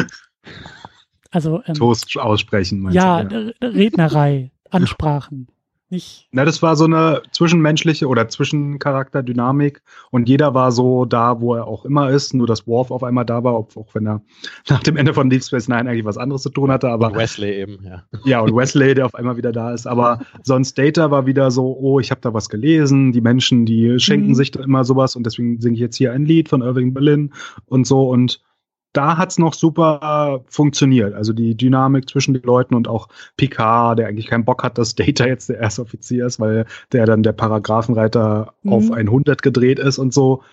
also, 1.32 1.62
ähm, 1.66 1.74
Toast 1.76 2.16
aussprechen, 2.18 2.90
ja? 2.92 3.22
R- 3.22 3.54
Rednerei. 3.62 4.52
ansprachen. 4.70 5.48
Nicht. 5.92 6.28
Na, 6.32 6.46
das 6.46 6.64
war 6.64 6.76
so 6.76 6.86
eine 6.86 7.22
zwischenmenschliche 7.32 8.08
oder 8.08 8.28
Zwischencharakterdynamik 8.28 9.84
und 10.10 10.28
jeder 10.28 10.56
war 10.56 10.72
so 10.72 11.06
da, 11.06 11.42
wo 11.42 11.54
er 11.54 11.68
auch 11.68 11.86
immer 11.86 12.10
ist, 12.10 12.34
nur 12.34 12.48
dass 12.48 12.66
Worf 12.66 12.90
auf 12.90 13.04
einmal 13.04 13.24
da 13.24 13.44
war, 13.44 13.54
auch 13.54 13.94
wenn 13.94 14.08
er 14.08 14.22
nach 14.70 14.82
dem 14.82 14.98
Ende 14.98 15.14
von 15.14 15.30
Deep 15.30 15.44
Space 15.44 15.68
Nine 15.68 15.88
eigentlich 15.88 16.06
was 16.06 16.18
anderes 16.18 16.42
zu 16.42 16.50
tun 16.50 16.72
hatte, 16.72 16.90
aber. 16.90 17.08
Und 17.08 17.18
Wesley 17.18 17.54
eben, 17.62 17.84
ja. 17.84 18.04
Ja, 18.26 18.40
und 18.40 18.56
Wesley, 18.56 18.96
der 18.96 19.06
auf 19.06 19.14
einmal 19.14 19.38
wieder 19.38 19.52
da 19.52 19.74
ist, 19.74 19.86
aber 19.86 20.22
sonst 20.42 20.76
Data 20.76 21.12
war 21.12 21.28
wieder 21.28 21.52
so, 21.52 21.78
oh, 21.80 22.00
ich 22.00 22.10
habe 22.10 22.22
da 22.22 22.34
was 22.34 22.50
gelesen, 22.50 23.12
die 23.12 23.22
Menschen, 23.22 23.68
die 23.68 24.00
schenken 24.00 24.30
mhm. 24.30 24.36
sich 24.36 24.50
da 24.50 24.64
immer 24.64 24.84
sowas 24.86 25.16
und 25.16 25.24
deswegen 25.26 25.62
singe 25.62 25.76
ich 25.76 25.82
jetzt 25.82 25.98
hier 25.98 26.14
ein 26.14 26.26
Lied 26.26 26.50
von 26.50 26.64
Irving 26.64 26.96
Berlin 26.96 27.32
und 27.68 27.86
so 27.86 28.10
und 28.10 28.42
da 28.96 29.18
hat's 29.18 29.38
noch 29.38 29.54
super 29.54 30.44
funktioniert. 30.48 31.14
Also 31.14 31.34
die 31.34 31.56
Dynamik 31.56 32.10
zwischen 32.10 32.34
den 32.34 32.44
Leuten 32.44 32.76
und 32.76 32.88
auch 32.88 33.10
Picard, 33.38 34.00
der 34.00 34.08
eigentlich 34.08 34.28
keinen 34.28 34.46
Bock 34.46 34.64
hat, 34.64 34.78
dass 34.78 34.96
Data 34.96 35.26
jetzt 35.26 35.50
der 35.50 35.60
erste 35.60 35.82
Offizier 35.82 36.26
ist, 36.26 36.40
weil 36.40 36.66
der 36.92 37.06
dann 37.06 37.22
der 37.22 37.34
Paragraphenreiter 37.34 38.54
mhm. 38.64 38.74
auf 38.74 38.92
100 38.92 39.42
gedreht 39.42 39.80
ist 39.80 39.98
und 39.98 40.14
so. 40.14 40.44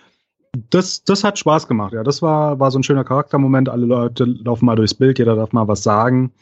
Das, 0.71 1.05
das 1.05 1.25
hat 1.25 1.39
Spaß 1.39 1.69
gemacht, 1.69 1.95
ja. 1.95 2.03
Das 2.03 2.21
war, 2.21 2.59
war 2.61 2.71
so 2.71 2.79
ein 2.79 2.83
schöner 2.83 3.05
Charaktermoment. 3.05 3.69
Alle 3.69 3.87
Leute 3.87 4.25
laufen 4.25 4.67
mal 4.67 4.77
durchs 4.77 4.95
Bild, 4.95 5.19
jeder 5.19 5.37
darf 5.37 5.53
mal 5.53 5.69
was 5.69 5.83
sagen. 5.83 6.33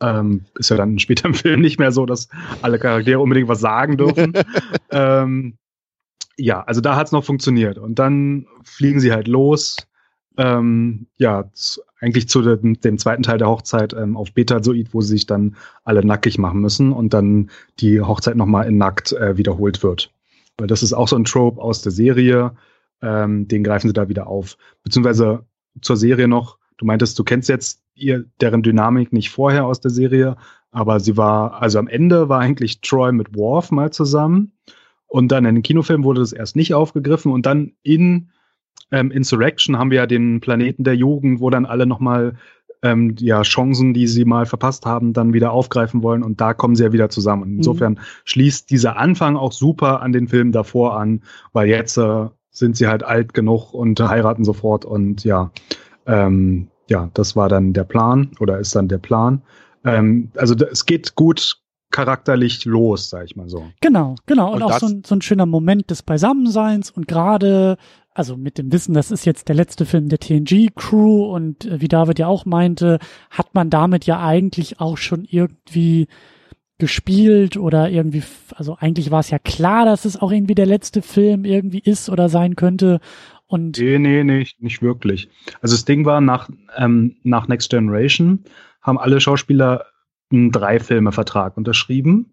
Ähm, 0.00 0.44
ist 0.56 0.68
ja 0.70 0.76
dann 0.76 0.98
später 0.98 1.26
im 1.26 1.34
Film 1.34 1.60
nicht 1.60 1.78
mehr 1.78 1.92
so, 1.92 2.06
dass 2.06 2.28
alle 2.60 2.78
Charaktere 2.78 3.20
unbedingt 3.20 3.48
was 3.48 3.60
sagen 3.60 3.96
dürfen. 3.96 4.32
ähm, 4.90 5.56
ja, 6.36 6.62
also 6.64 6.80
da 6.80 6.96
hat's 6.96 7.12
noch 7.12 7.24
funktioniert. 7.24 7.78
Und 7.78 7.98
dann 7.98 8.46
fliegen 8.64 9.00
sie 9.00 9.12
halt 9.12 9.28
los 9.28 9.76
ähm, 10.36 11.06
ja, 11.16 11.50
eigentlich 12.00 12.28
zu 12.28 12.42
dem, 12.42 12.78
dem, 12.80 12.98
zweiten 12.98 13.22
Teil 13.22 13.38
der 13.38 13.48
Hochzeit 13.48 13.94
ähm, 13.94 14.16
auf 14.16 14.32
Betazoid, 14.32 14.92
wo 14.92 15.00
sie 15.00 15.14
sich 15.14 15.26
dann 15.26 15.56
alle 15.84 16.04
nackig 16.04 16.38
machen 16.38 16.60
müssen 16.60 16.92
und 16.92 17.14
dann 17.14 17.50
die 17.80 18.00
Hochzeit 18.00 18.36
nochmal 18.36 18.66
in 18.66 18.76
nackt 18.76 19.12
äh, 19.12 19.36
wiederholt 19.36 19.82
wird. 19.82 20.12
Weil 20.58 20.66
das 20.66 20.82
ist 20.82 20.92
auch 20.92 21.08
so 21.08 21.16
ein 21.16 21.24
Trope 21.24 21.60
aus 21.60 21.82
der 21.82 21.92
Serie, 21.92 22.52
ähm, 23.02 23.48
den 23.48 23.64
greifen 23.64 23.88
sie 23.88 23.94
da 23.94 24.08
wieder 24.08 24.26
auf. 24.26 24.56
Beziehungsweise 24.82 25.44
zur 25.80 25.96
Serie 25.96 26.28
noch, 26.28 26.58
du 26.78 26.84
meintest, 26.84 27.18
du 27.18 27.24
kennst 27.24 27.48
jetzt 27.48 27.82
ihr, 27.94 28.24
deren 28.40 28.62
Dynamik 28.62 29.12
nicht 29.12 29.30
vorher 29.30 29.66
aus 29.66 29.80
der 29.80 29.90
Serie, 29.90 30.36
aber 30.70 31.00
sie 31.00 31.16
war, 31.16 31.62
also 31.62 31.78
am 31.78 31.88
Ende 31.88 32.28
war 32.28 32.40
eigentlich 32.40 32.80
Troy 32.80 33.12
mit 33.12 33.34
Worf 33.34 33.70
mal 33.70 33.90
zusammen 33.90 34.52
und 35.06 35.28
dann 35.32 35.44
in 35.46 35.54
den 35.54 35.62
Kinofilm 35.62 36.04
wurde 36.04 36.20
das 36.20 36.32
erst 36.32 36.56
nicht 36.56 36.74
aufgegriffen 36.74 37.32
und 37.32 37.46
dann 37.46 37.72
in 37.82 38.30
ähm, 38.90 39.10
Insurrection 39.10 39.78
haben 39.78 39.90
wir 39.90 39.98
ja 39.98 40.06
den 40.06 40.40
Planeten 40.40 40.84
der 40.84 40.94
Jugend, 40.94 41.40
wo 41.40 41.50
dann 41.50 41.66
alle 41.66 41.86
nochmal 41.86 42.36
ähm, 42.82 43.14
ja, 43.18 43.42
Chancen, 43.42 43.94
die 43.94 44.06
sie 44.06 44.24
mal 44.24 44.46
verpasst 44.46 44.86
haben, 44.86 45.12
dann 45.12 45.32
wieder 45.32 45.52
aufgreifen 45.52 46.02
wollen 46.02 46.22
und 46.22 46.40
da 46.40 46.54
kommen 46.54 46.76
sie 46.76 46.84
ja 46.84 46.92
wieder 46.92 47.08
zusammen. 47.08 47.42
Und 47.42 47.56
insofern 47.56 47.94
mhm. 47.94 47.98
schließt 48.24 48.70
dieser 48.70 48.96
Anfang 48.96 49.36
auch 49.36 49.52
super 49.52 50.02
an 50.02 50.12
den 50.12 50.28
Film 50.28 50.52
davor 50.52 50.98
an, 50.98 51.22
weil 51.52 51.68
jetzt 51.68 51.96
äh, 51.96 52.26
sind 52.50 52.76
sie 52.76 52.86
halt 52.86 53.02
alt 53.02 53.34
genug 53.34 53.74
und 53.74 54.00
heiraten 54.00 54.44
sofort 54.44 54.84
und 54.84 55.24
ja, 55.24 55.50
ähm, 56.06 56.68
ja, 56.88 57.10
das 57.14 57.34
war 57.34 57.48
dann 57.48 57.72
der 57.72 57.84
Plan 57.84 58.30
oder 58.40 58.58
ist 58.58 58.74
dann 58.76 58.88
der 58.88 58.98
Plan. 58.98 59.42
Ähm, 59.84 60.30
also 60.36 60.54
es 60.54 60.86
geht 60.86 61.14
gut 61.16 61.60
charakterlich 61.96 62.66
los, 62.66 63.08
sag 63.08 63.24
ich 63.24 63.36
mal 63.36 63.48
so. 63.48 63.68
Genau, 63.80 64.16
genau. 64.26 64.52
Und, 64.52 64.62
und 64.62 64.70
auch 64.70 64.78
so 64.78 64.86
ein, 64.86 65.02
so 65.02 65.14
ein 65.14 65.22
schöner 65.22 65.46
Moment 65.46 65.90
des 65.90 66.02
Beisammenseins 66.02 66.90
und 66.90 67.08
gerade 67.08 67.78
also 68.12 68.36
mit 68.36 68.58
dem 68.58 68.70
Wissen, 68.70 68.92
das 68.92 69.10
ist 69.10 69.24
jetzt 69.24 69.48
der 69.48 69.56
letzte 69.56 69.86
Film 69.86 70.10
der 70.10 70.18
TNG-Crew 70.18 71.24
und 71.24 71.64
äh, 71.64 71.80
wie 71.80 71.88
David 71.88 72.18
ja 72.18 72.26
auch 72.26 72.44
meinte, 72.44 72.98
hat 73.30 73.54
man 73.54 73.70
damit 73.70 74.04
ja 74.04 74.22
eigentlich 74.22 74.78
auch 74.78 74.98
schon 74.98 75.24
irgendwie 75.24 76.06
gespielt 76.76 77.56
oder 77.56 77.88
irgendwie, 77.88 78.22
also 78.54 78.76
eigentlich 78.78 79.10
war 79.10 79.20
es 79.20 79.30
ja 79.30 79.38
klar, 79.38 79.86
dass 79.86 80.04
es 80.04 80.20
auch 80.20 80.30
irgendwie 80.30 80.54
der 80.54 80.66
letzte 80.66 81.00
Film 81.00 81.46
irgendwie 81.46 81.78
ist 81.78 82.10
oder 82.10 82.28
sein 82.28 82.56
könnte. 82.56 83.00
Und 83.46 83.78
nee, 83.78 83.98
nee, 83.98 84.22
nee, 84.22 84.46
nicht 84.58 84.82
wirklich. 84.82 85.30
Also 85.62 85.74
das 85.74 85.86
Ding 85.86 86.04
war, 86.04 86.20
nach, 86.20 86.50
ähm, 86.76 87.16
nach 87.22 87.48
Next 87.48 87.70
Generation 87.70 88.44
haben 88.82 88.98
alle 88.98 89.18
Schauspieler 89.18 89.86
einen 90.32 90.52
Drei-Filme-Vertrag 90.52 91.56
unterschrieben. 91.56 92.32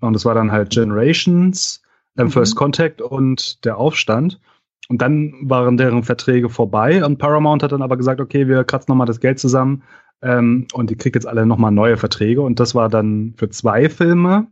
Und 0.00 0.12
das 0.12 0.24
war 0.24 0.34
dann 0.34 0.52
halt 0.52 0.70
Generations, 0.70 1.82
ähm, 2.16 2.26
mhm. 2.26 2.30
First 2.30 2.56
Contact 2.56 3.02
und 3.02 3.64
der 3.64 3.76
Aufstand. 3.76 4.40
Und 4.88 5.00
dann 5.00 5.34
waren 5.42 5.76
deren 5.76 6.02
Verträge 6.02 6.50
vorbei 6.50 7.04
und 7.04 7.18
Paramount 7.18 7.62
hat 7.62 7.72
dann 7.72 7.82
aber 7.82 7.96
gesagt, 7.96 8.20
okay, 8.20 8.48
wir 8.48 8.64
kratzen 8.64 8.92
nochmal 8.92 9.06
das 9.06 9.20
Geld 9.20 9.38
zusammen 9.38 9.82
ähm, 10.20 10.66
und 10.72 10.90
die 10.90 10.96
kriegt 10.96 11.16
jetzt 11.16 11.26
alle 11.26 11.46
nochmal 11.46 11.72
neue 11.72 11.96
Verträge 11.96 12.42
und 12.42 12.60
das 12.60 12.74
war 12.74 12.88
dann 12.88 13.34
für 13.36 13.48
zwei 13.48 13.88
Filme 13.88 14.48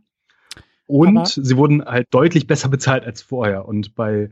und 0.87 1.17
aber 1.17 1.25
sie 1.25 1.57
wurden 1.57 1.83
halt 1.85 2.07
deutlich 2.11 2.47
besser 2.47 2.69
bezahlt 2.69 3.05
als 3.05 3.21
vorher 3.21 3.67
und 3.67 3.95
bei 3.95 4.31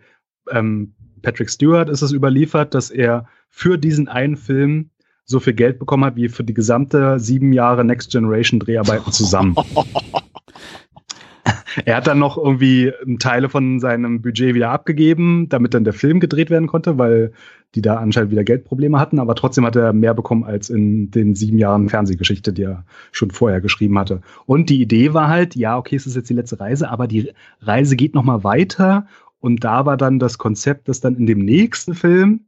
ähm, 0.49 0.95
Patrick 1.21 1.49
Stewart 1.49 1.89
ist 1.89 2.01
es 2.01 2.11
überliefert, 2.11 2.73
dass 2.73 2.89
er 2.89 3.27
für 3.49 3.77
diesen 3.77 4.07
einen 4.07 4.37
Film 4.37 4.90
so 5.31 5.39
viel 5.39 5.53
Geld 5.53 5.79
bekommen 5.79 6.05
hat 6.05 6.15
wie 6.15 6.29
für 6.29 6.43
die 6.43 6.53
gesamte 6.53 7.19
sieben 7.19 7.53
Jahre 7.53 7.83
Next 7.83 8.11
Generation 8.11 8.59
Dreharbeiten 8.59 9.11
zusammen. 9.11 9.55
er 11.85 11.95
hat 11.95 12.07
dann 12.07 12.19
noch 12.19 12.37
irgendwie 12.37 12.91
Teile 13.19 13.49
von 13.49 13.79
seinem 13.79 14.21
Budget 14.21 14.53
wieder 14.53 14.69
abgegeben, 14.69 15.47
damit 15.49 15.73
dann 15.73 15.83
der 15.83 15.93
Film 15.93 16.19
gedreht 16.19 16.49
werden 16.49 16.67
konnte, 16.67 16.97
weil 16.97 17.31
die 17.75 17.81
da 17.81 17.95
anscheinend 17.95 18.31
wieder 18.31 18.43
Geldprobleme 18.43 18.99
hatten, 18.99 19.19
aber 19.19 19.33
trotzdem 19.33 19.65
hat 19.65 19.77
er 19.77 19.93
mehr 19.93 20.13
bekommen 20.13 20.43
als 20.43 20.69
in 20.69 21.09
den 21.09 21.35
sieben 21.35 21.57
Jahren 21.57 21.87
Fernsehgeschichte, 21.87 22.51
die 22.51 22.63
er 22.63 22.85
schon 23.13 23.31
vorher 23.31 23.61
geschrieben 23.61 23.97
hatte. 23.97 24.21
Und 24.45 24.69
die 24.69 24.81
Idee 24.81 25.13
war 25.13 25.29
halt, 25.29 25.55
ja, 25.55 25.77
okay, 25.77 25.95
es 25.95 26.05
ist 26.05 26.15
jetzt 26.15 26.29
die 26.29 26.33
letzte 26.33 26.59
Reise, 26.59 26.89
aber 26.89 27.07
die 27.07 27.31
Reise 27.61 27.95
geht 27.95 28.13
noch 28.13 28.23
mal 28.23 28.43
weiter 28.43 29.07
und 29.39 29.63
da 29.63 29.85
war 29.85 29.97
dann 29.97 30.19
das 30.19 30.37
Konzept, 30.37 30.89
dass 30.89 30.99
dann 30.99 31.15
in 31.15 31.25
dem 31.25 31.39
nächsten 31.39 31.95
Film 31.95 32.41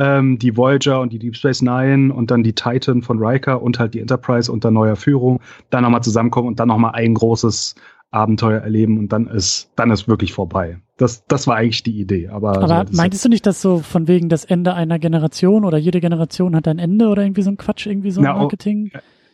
ähm, 0.00 0.38
die 0.38 0.56
Voyager 0.56 1.00
und 1.00 1.12
die 1.12 1.18
Deep 1.18 1.36
Space 1.36 1.60
Nine 1.60 2.12
und 2.12 2.30
dann 2.30 2.42
die 2.42 2.54
Titan 2.54 3.02
von 3.02 3.18
Riker 3.22 3.62
und 3.62 3.78
halt 3.78 3.92
die 3.92 4.00
Enterprise 4.00 4.50
unter 4.50 4.70
neuer 4.70 4.96
Führung 4.96 5.40
dann 5.68 5.84
nochmal 5.84 6.02
zusammenkommen 6.02 6.48
und 6.48 6.58
dann 6.58 6.68
nochmal 6.68 6.92
ein 6.94 7.14
großes 7.14 7.74
Abenteuer 8.10 8.60
erleben 8.60 8.98
und 8.98 9.12
dann 9.12 9.26
ist, 9.28 9.70
dann 9.76 9.90
ist 9.90 10.08
wirklich 10.08 10.32
vorbei. 10.32 10.78
Das, 10.96 11.26
das 11.26 11.46
war 11.46 11.56
eigentlich 11.56 11.82
die 11.82 12.00
Idee. 12.00 12.28
Aber, 12.28 12.56
aber 12.62 12.86
so, 12.90 12.96
meintest 12.96 13.24
du 13.24 13.28
nicht, 13.28 13.46
dass 13.46 13.60
so 13.60 13.78
von 13.80 14.08
wegen 14.08 14.28
das 14.28 14.44
Ende 14.44 14.74
einer 14.74 14.98
Generation 14.98 15.64
oder 15.64 15.78
jede 15.78 16.00
Generation 16.00 16.56
hat 16.56 16.66
ein 16.66 16.78
Ende 16.78 17.08
oder 17.08 17.22
irgendwie 17.22 17.42
so 17.42 17.50
ein 17.50 17.56
Quatsch, 17.58 17.86
irgendwie 17.86 18.10
so 18.10 18.22
ein 18.22 18.24
Marketing? 18.24 18.90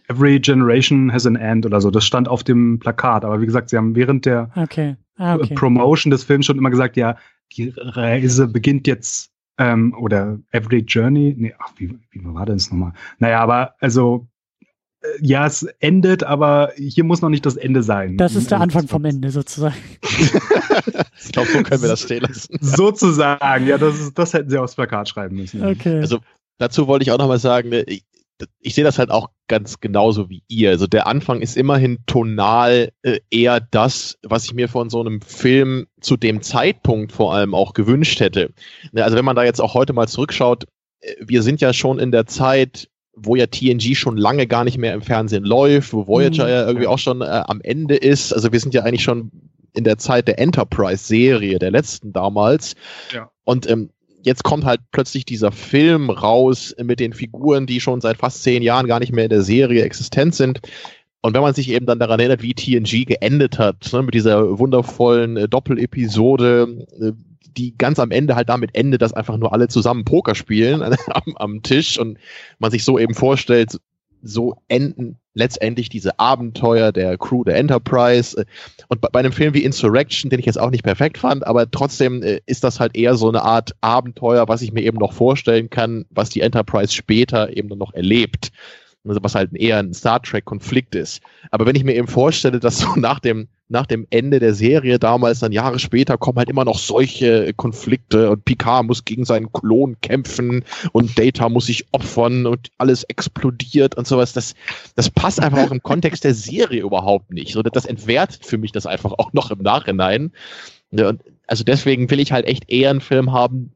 Every 0.09 0.39
generation 0.39 1.13
has 1.13 1.27
an 1.27 1.37
end 1.37 1.65
oder 1.65 1.81
so. 1.81 1.91
Das 1.91 2.05
stand 2.05 2.29
auf 2.29 2.45
dem 2.45 2.79
Plakat. 2.79 3.25
Aber 3.25 3.41
wie 3.41 3.47
gesagt, 3.47 3.71
sie 3.71 3.77
haben 3.77 3.97
während 3.97 4.27
der 4.27 4.51
okay. 4.57 4.97
Ah, 5.17 5.37
okay. 5.37 5.55
Promotion 5.55 6.11
des 6.11 6.25
Films 6.25 6.47
schon 6.47 6.59
immer 6.59 6.71
gesagt, 6.71 6.97
ja, 6.97 7.17
die 7.57 7.73
Reise 7.77 8.47
beginnt 8.47 8.87
jetzt 8.87 9.33
ähm, 9.59 9.95
oder 9.99 10.39
Every 10.53 10.81
Journey. 10.81 11.35
Nee, 11.37 11.55
ach, 11.59 11.73
wie, 11.77 11.99
wie 12.11 12.25
war 12.25 12.47
denn 12.47 12.57
das 12.57 12.71
nochmal? 12.71 12.93
Naja, 13.19 13.41
aber 13.41 13.75
also 13.81 14.27
ja, 15.21 15.47
es 15.47 15.63
endet, 15.81 16.25
aber 16.25 16.73
hier 16.77 17.05
muss 17.05 17.23
noch 17.23 17.29
nicht 17.29 17.47
das 17.47 17.57
Ende 17.57 17.83
sein. 17.83 18.17
Das 18.17 18.35
ist 18.35 18.51
der 18.51 18.61
Anfang 18.61 18.89
vom 18.89 19.05
Ende 19.05 19.31
sozusagen. 19.31 19.77
ich 20.03 21.33
glaube, 21.33 21.49
so 21.49 21.63
können 21.63 21.83
wir 21.83 21.89
das 21.89 22.03
stehen 22.03 22.23
lassen. 22.23 22.57
Sozusagen, 22.61 23.67
ja, 23.67 23.79
das, 23.79 24.01
ist, 24.01 24.19
das 24.19 24.33
hätten 24.33 24.51
sie 24.51 24.59
aufs 24.59 24.75
Plakat 24.75 25.09
schreiben 25.09 25.37
müssen. 25.37 25.65
Okay. 25.65 26.01
Also 26.01 26.19
dazu 26.59 26.87
wollte 26.87 27.05
ich 27.05 27.13
auch 27.13 27.19
nochmal 27.19 27.39
sagen, 27.39 27.69
ne, 27.69 27.85
ich, 28.61 28.75
sehe 28.75 28.85
das 28.85 28.99
halt 28.99 29.11
auch 29.11 29.31
ganz 29.49 29.81
genauso 29.81 30.29
wie 30.29 30.43
ihr. 30.49 30.71
Also 30.71 30.87
der 30.87 31.07
Anfang 31.07 31.41
ist 31.41 31.57
immerhin 31.57 31.99
tonal 32.07 32.93
äh, 33.03 33.21
eher 33.31 33.61
das, 33.61 34.19
was 34.23 34.45
ich 34.45 34.55
mir 34.55 34.69
von 34.69 34.91
so 34.91 35.01
einem 35.01 35.21
Film 35.21 35.87
zu 36.01 36.17
dem 36.17 36.43
Zeitpunkt 36.43 37.13
vor 37.13 37.35
allem 37.35 37.55
auch 37.55 37.73
gewünscht 37.73 38.21
hätte. 38.21 38.53
Ne, 38.93 39.05
also 39.05 39.17
wenn 39.17 39.25
man 39.25 39.37
da 39.37 39.45
jetzt 39.45 39.61
auch 39.61 39.75
heute 39.75 39.93
mal 39.93 40.09
zurückschaut, 40.09 40.65
äh, 41.01 41.15
wir 41.21 41.43
sind 41.43 41.61
ja 41.61 41.73
schon 41.73 41.99
in 41.99 42.11
der 42.11 42.27
Zeit, 42.27 42.89
wo 43.15 43.35
ja 43.37 43.47
TNG 43.47 43.95
schon 43.95 44.17
lange 44.17 44.47
gar 44.47 44.65
nicht 44.65 44.77
mehr 44.77 44.93
im 44.93 45.03
Fernsehen 45.03 45.45
läuft, 45.45 45.93
wo 45.93 46.07
Voyager 46.07 46.45
mhm. 46.45 46.51
ja 46.51 46.67
irgendwie 46.67 46.87
auch 46.87 46.99
schon 46.99 47.23
äh, 47.23 47.43
am 47.47 47.61
Ende 47.63 47.97
ist. 47.97 48.33
Also 48.33 48.53
wir 48.53 48.61
sind 48.61 48.75
ja 48.75 48.83
eigentlich 48.83 49.05
schon 49.05 49.31
in 49.73 49.85
der 49.85 49.99
Zeit 49.99 50.29
der 50.29 50.39
Enterprise-Serie, 50.39 51.59
der 51.59 51.71
letzten 51.71 52.13
damals. 52.13 52.75
Ja. 53.13 53.31
Und 53.45 53.69
ähm, 53.71 53.91
jetzt 54.27 54.43
kommt 54.43 54.65
halt 54.65 54.81
plötzlich 54.91 55.25
dieser 55.25 55.53
Film 55.53 56.11
raus 56.11 56.75
mit 56.83 56.99
den 56.99 57.13
Figuren, 57.13 57.67
die 57.67 57.81
schon 57.81 58.01
seit 58.01 58.17
fast 58.17 58.43
zehn 58.43 58.61
Jahren 58.61 58.89
gar 58.89 58.99
nicht 58.99 59.13
mehr 59.13 59.25
in 59.25 59.31
der 59.31 59.43
Serie 59.43 59.85
existent 59.85 60.35
sind. 60.35 60.61
Und 61.23 61.33
wenn 61.33 61.43
man 61.43 61.55
sich 61.55 61.71
eben 61.71 61.87
dann 61.87 62.01
daran 62.01 62.19
erinnert, 62.19 62.43
wie 62.43 62.53
TNG 62.53 63.07
geendet 63.07 63.61
hat, 63.61 63.93
ne, 63.93 64.03
mit 64.03 64.15
dieser 64.15 64.59
wundervollen 64.59 65.37
äh, 65.37 65.49
Doppelepisode, 65.49 66.87
äh, 67.01 67.13
die 67.57 67.79
ganz 67.79 68.01
am 68.01 68.11
Ende 68.11 68.35
halt 68.35 68.49
damit 68.49 68.75
endet, 68.75 69.01
dass 69.01 69.13
einfach 69.13 69.37
nur 69.37 69.53
alle 69.53 69.69
zusammen 69.69 70.05
Poker 70.05 70.35
spielen 70.35 70.83
am, 71.09 71.37
am 71.37 71.63
Tisch 71.63 71.99
und 71.99 72.19
man 72.59 72.73
sich 72.73 72.85
so 72.85 72.99
eben 72.99 73.15
vorstellt, 73.15 73.79
so 74.23 74.57
enden 74.67 75.19
letztendlich 75.37 75.89
diese 75.89 76.19
Abenteuer 76.19 76.91
der 76.91 77.17
Crew 77.19 77.45
der 77.45 77.57
Enterprise. 77.57 78.45
Und 78.89 79.01
bei, 79.01 79.21
einem 79.21 79.33
Film 79.33 79.55
wie 79.55 79.63
Insurrection, 79.63 80.31
den 80.31 80.41
ich 80.41 80.47
jetzt 80.47 80.59
auch 80.59 80.71
nicht 80.71 80.83
perfekt 80.83 81.19
fand, 81.19 81.47
aber 81.47 81.71
trotzdem 81.71 82.23
äh, 82.23 82.41
ist 82.47 82.65
das 82.65 82.81
halt 82.81 82.97
eher 82.97 83.15
so 83.15 83.29
eine 83.29 83.43
Art 83.43 83.77
Abenteuer, 83.83 84.49
was 84.49 84.63
ich 84.63 84.73
mir 84.73 84.83
eben 84.83 84.99
noch 84.99 85.13
vorstellen 85.13 85.71
kann, 85.71 86.07
was 86.11 86.31
die 86.31 86.41
Enterprise 86.41 86.93
später 86.93 87.57
eben 87.57 87.69
noch 87.69 87.93
erlebt. 87.93 88.51
Also 89.07 89.23
was 89.23 89.37
halt 89.37 89.55
eher 89.55 89.79
ein 89.79 89.95
Star 89.95 90.21
Trek-Konflikt 90.21 90.95
ist. 90.97 91.21
Aber 91.51 91.67
wenn 91.67 91.77
ich 91.77 91.85
mir 91.85 91.95
eben 91.95 92.09
vorstelle, 92.09 92.59
dass 92.59 92.79
so 92.79 92.97
nach 92.97 93.21
dem, 93.21 93.49
nach 93.69 93.87
dem 93.87 94.07
Ende 94.11 94.39
der 94.39 94.55
Serie 94.55 94.99
damals, 94.99 95.41
dann 95.41 95.53
Jahre 95.53 95.79
später, 95.79 96.19
kommen 96.19 96.39
halt 96.39 96.49
immer 96.49 96.65
noch 96.65 96.79
solche 96.79 97.53
Konflikte 97.55 98.31
und 98.31 98.45
Picard 98.45 98.87
muss 98.87 99.05
gegen 99.05 99.25
seinen 99.25 99.53
Klon 99.53 99.97
kämpfen 100.01 100.65
und 100.93 101.19
Data 101.19 101.49
muss 101.49 101.67
sich 101.67 101.87
opfern 101.93 102.47
und 102.47 102.71
alles 102.79 103.03
explodiert 103.05 103.97
und 103.97 104.07
sowas, 104.07 104.33
das, 104.33 104.55
das 104.95 105.11
passt 105.11 105.41
einfach 105.41 105.67
auch 105.67 105.73
im 105.73 105.83
Kontext 105.83 106.25
der 106.25 106.35
Serie 106.35 106.83
überhaupt 106.83 107.33
nicht. 107.33 107.53
So, 107.53 107.63
das 107.63 107.87
entwertet 107.87 108.45
für 108.47 108.59
mich 108.59 108.73
das 108.73 108.87
einfach 108.87 109.13
auch 109.13 109.33
noch 109.33 109.51
im 109.51 109.59
Nachhinein. 109.59 110.33
Also 111.47 111.65
deswegen 111.65 112.11
will 112.11 112.21
ich 112.21 112.33
halt 112.33 112.47
echt 112.47 112.71
eher 112.71 112.91
einen 112.91 113.01
Film 113.01 113.33
haben, 113.33 113.73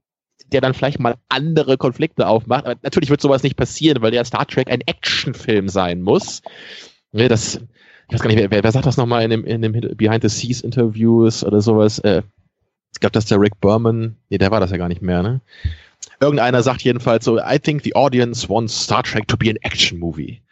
der 0.52 0.60
dann 0.60 0.74
vielleicht 0.74 1.00
mal 1.00 1.16
andere 1.28 1.78
Konflikte 1.78 2.26
aufmacht. 2.26 2.66
Aber 2.66 2.76
natürlich 2.82 3.10
wird 3.10 3.20
sowas 3.20 3.42
nicht 3.42 3.56
passieren, 3.56 4.02
weil 4.02 4.10
der 4.10 4.24
Star 4.24 4.46
Trek 4.46 4.70
ein 4.70 4.80
Actionfilm 4.82 5.68
sein 5.68 6.02
muss. 6.02 6.42
Das, 7.12 7.60
ich 8.10 8.14
weiß 8.14 8.22
gar 8.22 8.28
nicht, 8.28 8.50
wer, 8.50 8.64
wer 8.64 8.72
sagt 8.72 8.86
das 8.86 8.96
nochmal 8.96 9.22
in 9.22 9.30
dem, 9.30 9.44
in 9.44 9.62
dem 9.62 9.72
Behind 9.96 10.22
the 10.22 10.28
Scenes 10.28 10.62
Interviews 10.62 11.44
oder 11.44 11.60
sowas? 11.60 12.00
Äh, 12.00 12.22
ich 12.92 12.98
glaube, 12.98 13.12
dass 13.12 13.26
der 13.26 13.40
Rick 13.40 13.60
Berman, 13.60 14.16
nee, 14.30 14.38
der 14.38 14.50
war 14.50 14.58
das 14.58 14.72
ja 14.72 14.76
gar 14.76 14.88
nicht 14.88 15.00
mehr, 15.00 15.22
ne? 15.22 15.40
Irgendeiner 16.20 16.62
sagt 16.62 16.82
jedenfalls 16.82 17.24
so, 17.24 17.38
I 17.38 17.58
think 17.58 17.82
the 17.84 17.94
audience 17.94 18.48
wants 18.48 18.84
Star 18.84 19.02
Trek 19.02 19.28
to 19.28 19.36
be 19.36 19.48
an 19.48 19.56
action 19.62 19.98
movie. 19.98 20.42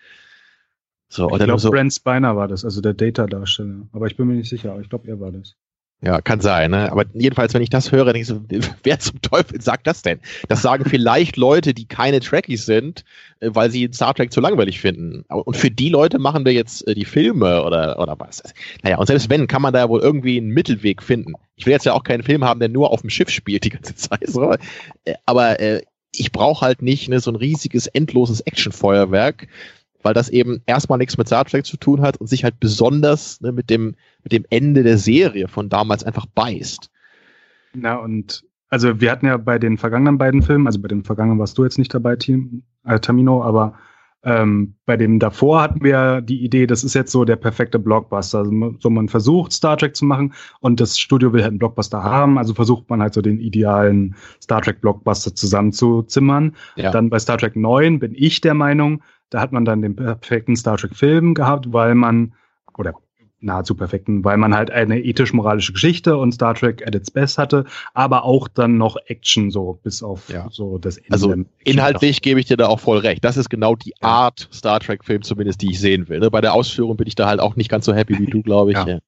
So, 1.08 1.28
ich 1.30 1.42
glaube, 1.42 1.58
so, 1.58 1.70
Brent 1.70 1.92
Spiner 1.92 2.36
war 2.36 2.48
das, 2.48 2.64
also 2.64 2.80
der 2.80 2.94
Data-Darsteller. 2.94 3.88
Aber 3.92 4.06
ich 4.06 4.16
bin 4.16 4.28
mir 4.28 4.34
nicht 4.34 4.48
sicher, 4.48 4.72
aber 4.72 4.80
ich 4.80 4.88
glaube, 4.88 5.08
er 5.08 5.18
war 5.20 5.32
das. 5.32 5.56
Ja, 6.00 6.20
kann 6.20 6.40
sein, 6.40 6.70
ne? 6.70 6.92
Aber 6.92 7.06
jedenfalls, 7.12 7.54
wenn 7.54 7.62
ich 7.62 7.70
das 7.70 7.90
höre, 7.90 8.12
denke 8.12 8.20
ich 8.20 8.26
so, 8.28 8.40
wer 8.84 9.00
zum 9.00 9.20
Teufel 9.20 9.60
sagt 9.60 9.86
das 9.88 10.02
denn? 10.02 10.20
Das 10.48 10.62
sagen 10.62 10.84
vielleicht 10.84 11.36
Leute, 11.36 11.74
die 11.74 11.86
keine 11.86 12.20
Trekkies 12.20 12.66
sind, 12.66 13.04
äh, 13.40 13.50
weil 13.52 13.70
sie 13.70 13.90
Star 13.92 14.14
Trek 14.14 14.32
zu 14.32 14.40
langweilig 14.40 14.80
finden. 14.80 15.24
Und 15.28 15.56
für 15.56 15.72
die 15.72 15.88
Leute 15.88 16.20
machen 16.20 16.44
wir 16.44 16.52
jetzt 16.52 16.86
äh, 16.86 16.94
die 16.94 17.04
Filme 17.04 17.64
oder, 17.64 17.98
oder 17.98 18.14
was. 18.18 18.42
Naja, 18.84 18.98
und 18.98 19.06
selbst 19.06 19.28
wenn, 19.28 19.48
kann 19.48 19.62
man 19.62 19.72
da 19.72 19.88
wohl 19.88 20.00
irgendwie 20.00 20.36
einen 20.36 20.50
Mittelweg 20.50 21.02
finden. 21.02 21.34
Ich 21.56 21.66
will 21.66 21.72
jetzt 21.72 21.86
ja 21.86 21.94
auch 21.94 22.04
keinen 22.04 22.22
Film 22.22 22.44
haben, 22.44 22.60
der 22.60 22.68
nur 22.68 22.92
auf 22.92 23.00
dem 23.00 23.10
Schiff 23.10 23.30
spielt 23.30 23.64
die 23.64 23.70
ganze 23.70 23.94
Zeit. 23.96 24.28
So. 24.28 24.52
Äh, 25.04 25.14
aber 25.26 25.58
äh, 25.58 25.82
ich 26.12 26.30
brauche 26.30 26.64
halt 26.64 26.80
nicht 26.80 27.08
ne, 27.08 27.18
so 27.18 27.30
ein 27.32 27.36
riesiges, 27.36 27.88
endloses 27.88 28.40
Actionfeuerwerk, 28.40 29.48
weil 30.02 30.14
das 30.14 30.28
eben 30.28 30.62
erstmal 30.66 30.98
nichts 30.98 31.18
mit 31.18 31.26
Star 31.26 31.44
Trek 31.44 31.66
zu 31.66 31.76
tun 31.76 32.00
hat 32.00 32.16
und 32.18 32.28
sich 32.28 32.44
halt 32.44 32.60
besonders 32.60 33.40
ne, 33.40 33.52
mit, 33.52 33.70
dem, 33.70 33.96
mit 34.22 34.32
dem 34.32 34.44
Ende 34.50 34.82
der 34.82 34.98
Serie 34.98 35.48
von 35.48 35.68
damals 35.68 36.04
einfach 36.04 36.26
beißt. 36.26 36.90
Na, 37.74 37.96
und 37.96 38.44
also 38.70 39.00
wir 39.00 39.10
hatten 39.10 39.26
ja 39.26 39.36
bei 39.36 39.58
den 39.58 39.78
vergangenen 39.78 40.18
beiden 40.18 40.42
Filmen, 40.42 40.66
also 40.66 40.80
bei 40.80 40.88
dem 40.88 41.04
vergangenen 41.04 41.38
warst 41.38 41.56
du 41.58 41.64
jetzt 41.64 41.78
nicht 41.78 41.92
dabei, 41.92 42.16
Team, 42.16 42.62
äh, 42.84 43.00
Tamino, 43.00 43.42
aber 43.42 43.74
ähm, 44.28 44.74
bei 44.84 44.98
dem 44.98 45.18
davor 45.18 45.62
hatten 45.62 45.82
wir 45.82 46.20
die 46.20 46.44
Idee, 46.44 46.66
das 46.66 46.84
ist 46.84 46.94
jetzt 46.94 47.12
so 47.12 47.24
der 47.24 47.36
perfekte 47.36 47.78
Blockbuster. 47.78 48.40
Also, 48.40 48.74
so 48.78 48.90
man 48.90 49.08
versucht 49.08 49.52
Star 49.52 49.78
Trek 49.78 49.96
zu 49.96 50.04
machen 50.04 50.34
und 50.60 50.80
das 50.80 50.98
Studio 50.98 51.32
will 51.32 51.40
halt 51.40 51.52
einen 51.52 51.58
Blockbuster 51.58 52.02
haben, 52.02 52.36
also 52.36 52.52
versucht 52.52 52.90
man 52.90 53.00
halt 53.00 53.14
so 53.14 53.22
den 53.22 53.40
idealen 53.40 54.14
Star 54.42 54.60
Trek 54.60 54.82
Blockbuster 54.82 55.34
zusammenzuzimmern. 55.34 56.54
Ja. 56.76 56.90
Dann 56.90 57.08
bei 57.08 57.18
Star 57.18 57.38
Trek 57.38 57.56
9 57.56 58.00
bin 58.00 58.12
ich 58.14 58.42
der 58.42 58.54
Meinung, 58.54 59.02
da 59.30 59.40
hat 59.40 59.52
man 59.52 59.64
dann 59.64 59.80
den 59.80 59.96
perfekten 59.96 60.56
Star 60.56 60.76
Trek-Film 60.76 61.32
gehabt, 61.32 61.72
weil 61.72 61.94
man, 61.94 62.34
oder 62.76 62.94
nahezu 63.40 63.74
perfekten, 63.74 64.24
weil 64.24 64.36
man 64.36 64.54
halt 64.54 64.70
eine 64.70 64.98
ethisch-moralische 64.98 65.72
Geschichte 65.72 66.16
und 66.16 66.32
Star 66.32 66.54
Trek 66.54 66.86
at 66.86 66.94
its 66.94 67.10
best 67.10 67.38
hatte, 67.38 67.64
aber 67.94 68.24
auch 68.24 68.48
dann 68.48 68.78
noch 68.78 68.96
Action 69.06 69.50
so 69.50 69.78
bis 69.82 70.02
auf 70.02 70.28
ja. 70.28 70.48
so 70.50 70.78
das 70.78 70.96
Ende. 70.96 71.12
Also 71.12 71.34
inhaltlich 71.64 72.22
gebe 72.22 72.40
ich 72.40 72.46
dir 72.46 72.56
da 72.56 72.66
auch 72.66 72.80
voll 72.80 72.98
recht. 72.98 73.24
Das 73.24 73.36
ist 73.36 73.48
genau 73.48 73.76
die. 73.76 73.92
Art 74.00 74.48
Star 74.52 74.80
Trek-Film 74.80 75.22
zumindest, 75.22 75.60
die 75.60 75.70
ich 75.70 75.80
sehen 75.80 76.08
will. 76.08 76.20
Ne? 76.20 76.30
Bei 76.30 76.40
der 76.40 76.54
Ausführung 76.54 76.96
bin 76.96 77.06
ich 77.06 77.14
da 77.14 77.26
halt 77.26 77.40
auch 77.40 77.56
nicht 77.56 77.68
ganz 77.68 77.84
so 77.84 77.94
happy 77.94 78.18
wie 78.18 78.26
du, 78.26 78.42
glaube 78.48 78.72
ich. 78.72 78.78
Ja. 78.78 78.98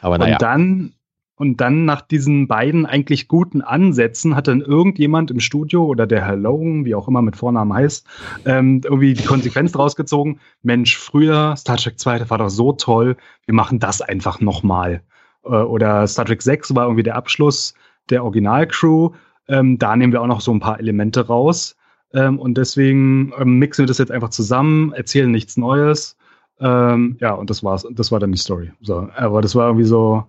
Aber 0.00 0.18
naja. 0.18 0.34
Und 0.34 0.42
dann 0.42 0.94
und 1.36 1.60
dann 1.60 1.84
nach 1.84 2.00
diesen 2.00 2.46
beiden 2.46 2.86
eigentlich 2.86 3.26
guten 3.26 3.60
Ansätzen 3.60 4.36
hat 4.36 4.46
dann 4.46 4.60
irgendjemand 4.60 5.30
im 5.30 5.40
Studio 5.40 5.84
oder 5.84 6.06
der 6.06 6.24
Herr 6.24 6.36
Logan, 6.36 6.84
wie 6.84 6.94
auch 6.94 7.08
immer 7.08 7.22
mit 7.22 7.36
Vornamen 7.36 7.72
heißt, 7.72 8.06
ähm, 8.44 8.80
irgendwie 8.84 9.14
die 9.14 9.24
Konsequenz 9.24 9.72
draus 9.72 9.96
gezogen. 9.96 10.38
Mensch, 10.62 10.96
früher 10.96 11.56
Star 11.56 11.76
Trek 11.76 11.98
2, 11.98 12.20
das 12.20 12.30
war 12.30 12.38
doch 12.38 12.50
so 12.50 12.72
toll, 12.72 13.16
wir 13.46 13.54
machen 13.54 13.80
das 13.80 14.00
einfach 14.00 14.40
nochmal. 14.40 15.02
Äh, 15.44 15.48
oder 15.48 16.06
Star 16.06 16.24
Trek 16.24 16.42
6 16.42 16.74
war 16.74 16.84
irgendwie 16.84 17.02
der 17.02 17.16
Abschluss 17.16 17.74
der 18.10 18.22
Originalcrew. 18.22 19.10
Ähm, 19.48 19.78
da 19.78 19.96
nehmen 19.96 20.12
wir 20.12 20.22
auch 20.22 20.26
noch 20.26 20.40
so 20.40 20.52
ein 20.52 20.60
paar 20.60 20.78
Elemente 20.78 21.26
raus. 21.26 21.76
Ähm, 22.12 22.38
und 22.38 22.56
deswegen 22.56 23.32
ähm, 23.38 23.58
mixen 23.58 23.82
wir 23.82 23.86
das 23.88 23.98
jetzt 23.98 24.12
einfach 24.12 24.30
zusammen, 24.30 24.92
erzählen 24.92 25.30
nichts 25.30 25.56
Neues. 25.56 26.16
Ähm, 26.60 27.16
ja, 27.20 27.32
und 27.32 27.50
das 27.50 27.64
war's. 27.64 27.86
Das 27.90 28.12
war 28.12 28.20
dann 28.20 28.30
die 28.30 28.38
Story. 28.38 28.70
So, 28.80 29.08
aber 29.16 29.42
das 29.42 29.56
war 29.56 29.66
irgendwie 29.66 29.86
so, 29.86 30.24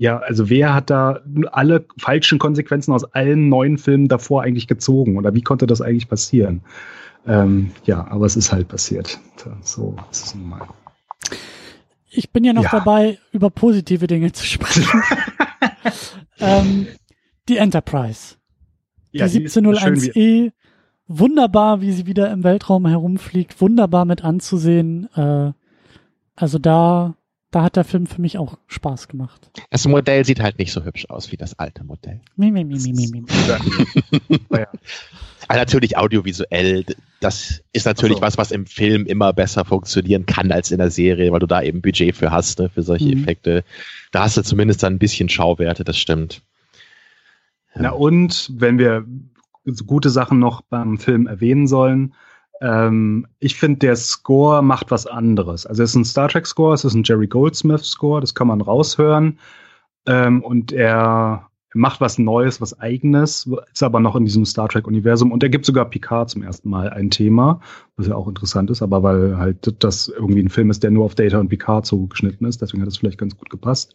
ja, 0.00 0.16
also 0.16 0.48
wer 0.48 0.74
hat 0.74 0.88
da 0.88 1.20
alle 1.52 1.84
falschen 1.98 2.38
Konsequenzen 2.38 2.90
aus 2.94 3.04
allen 3.04 3.50
neuen 3.50 3.76
Filmen 3.76 4.08
davor 4.08 4.42
eigentlich 4.42 4.66
gezogen? 4.66 5.18
Oder 5.18 5.34
wie 5.34 5.42
konnte 5.42 5.66
das 5.66 5.82
eigentlich 5.82 6.08
passieren? 6.08 6.62
Ähm, 7.26 7.72
ja, 7.84 8.06
aber 8.10 8.24
es 8.24 8.34
ist 8.34 8.50
halt 8.50 8.68
passiert. 8.68 9.20
So 9.60 9.94
ist 10.10 10.24
es 10.24 10.34
nun 10.34 10.48
mal. 10.48 10.66
Ich 12.08 12.30
bin 12.30 12.44
ja 12.44 12.54
noch 12.54 12.62
ja. 12.62 12.70
dabei, 12.70 13.18
über 13.32 13.50
positive 13.50 14.06
Dinge 14.06 14.32
zu 14.32 14.46
sprechen. 14.46 15.02
ähm, 16.40 16.86
die 17.50 17.58
Enterprise. 17.58 18.36
Die 19.12 19.18
ja, 19.18 19.26
1701E. 19.26 20.52
Wunderbar, 21.08 21.82
wie 21.82 21.92
sie 21.92 22.06
wieder 22.06 22.32
im 22.32 22.42
Weltraum 22.42 22.86
herumfliegt. 22.86 23.60
Wunderbar 23.60 24.06
mit 24.06 24.24
anzusehen. 24.24 25.10
Äh, 25.14 25.52
also 26.36 26.58
da 26.58 27.16
da 27.50 27.62
hat 27.64 27.76
der 27.76 27.84
Film 27.84 28.06
für 28.06 28.20
mich 28.20 28.38
auch 28.38 28.58
Spaß 28.68 29.08
gemacht. 29.08 29.50
Das 29.70 29.86
Modell 29.86 30.24
sieht 30.24 30.40
halt 30.40 30.58
nicht 30.58 30.72
so 30.72 30.84
hübsch 30.84 31.06
aus 31.08 31.32
wie 31.32 31.36
das 31.36 31.58
alte 31.58 31.82
Modell. 31.82 32.20
Mi, 32.36 32.50
mi, 32.50 32.64
mi, 32.64 32.78
mi, 32.78 32.92
mi, 32.92 33.08
mi. 33.08 33.26
ja. 34.50 34.68
Aber 35.48 35.58
natürlich 35.58 35.96
audiovisuell, 35.96 36.84
das 37.18 37.62
ist 37.72 37.86
natürlich 37.86 38.18
so. 38.18 38.22
was, 38.22 38.38
was 38.38 38.52
im 38.52 38.66
Film 38.66 39.06
immer 39.06 39.32
besser 39.32 39.64
funktionieren 39.64 40.26
kann 40.26 40.52
als 40.52 40.70
in 40.70 40.78
der 40.78 40.92
Serie, 40.92 41.32
weil 41.32 41.40
du 41.40 41.48
da 41.48 41.60
eben 41.60 41.82
Budget 41.82 42.14
für 42.14 42.30
hast, 42.30 42.60
ne, 42.60 42.68
für 42.68 42.82
solche 42.82 43.06
mhm. 43.06 43.22
Effekte. 43.22 43.64
Da 44.12 44.22
hast 44.22 44.36
du 44.36 44.42
zumindest 44.42 44.84
dann 44.84 44.94
ein 44.94 44.98
bisschen 45.00 45.28
Schauwerte, 45.28 45.82
das 45.82 45.98
stimmt. 45.98 46.42
Ja. 47.74 47.82
Na 47.82 47.90
und, 47.90 48.52
wenn 48.54 48.78
wir 48.78 49.04
gute 49.86 50.10
Sachen 50.10 50.38
noch 50.38 50.62
beim 50.62 50.98
Film 50.98 51.26
erwähnen 51.26 51.66
sollen, 51.66 52.14
ähm, 52.60 53.26
ich 53.38 53.56
finde, 53.56 53.78
der 53.78 53.96
Score 53.96 54.62
macht 54.62 54.90
was 54.90 55.06
anderes. 55.06 55.66
Also 55.66 55.82
es 55.82 55.90
ist 55.90 55.96
ein 55.96 56.04
Star 56.04 56.28
Trek 56.28 56.46
Score, 56.46 56.74
es 56.74 56.84
ist 56.84 56.94
ein 56.94 57.04
Jerry 57.04 57.26
Goldsmith 57.26 57.84
Score, 57.84 58.20
das 58.20 58.34
kann 58.34 58.48
man 58.48 58.60
raushören. 58.60 59.38
Ähm, 60.06 60.42
und 60.42 60.72
er 60.72 61.50
macht 61.72 62.00
was 62.00 62.18
Neues, 62.18 62.60
was 62.60 62.78
Eigenes, 62.80 63.48
ist 63.72 63.82
aber 63.82 64.00
noch 64.00 64.16
in 64.16 64.24
diesem 64.24 64.44
Star 64.44 64.68
Trek-Universum. 64.68 65.30
Und 65.30 65.42
er 65.42 65.48
gibt 65.48 65.64
sogar 65.64 65.84
Picard 65.84 66.28
zum 66.28 66.42
ersten 66.42 66.68
Mal 66.68 66.90
ein 66.90 67.10
Thema, 67.10 67.60
was 67.96 68.08
ja 68.08 68.14
auch 68.14 68.26
interessant 68.28 68.70
ist, 68.70 68.82
aber 68.82 69.02
weil 69.02 69.38
halt 69.38 69.82
das 69.82 70.08
irgendwie 70.08 70.42
ein 70.42 70.48
Film 70.48 70.70
ist, 70.70 70.82
der 70.82 70.90
nur 70.90 71.04
auf 71.04 71.14
Data 71.14 71.38
und 71.38 71.48
Picard 71.48 71.86
zugeschnitten 71.86 72.46
ist, 72.46 72.60
deswegen 72.60 72.82
hat 72.82 72.88
das 72.88 72.96
vielleicht 72.96 73.18
ganz 73.18 73.36
gut 73.36 73.50
gepasst. 73.50 73.94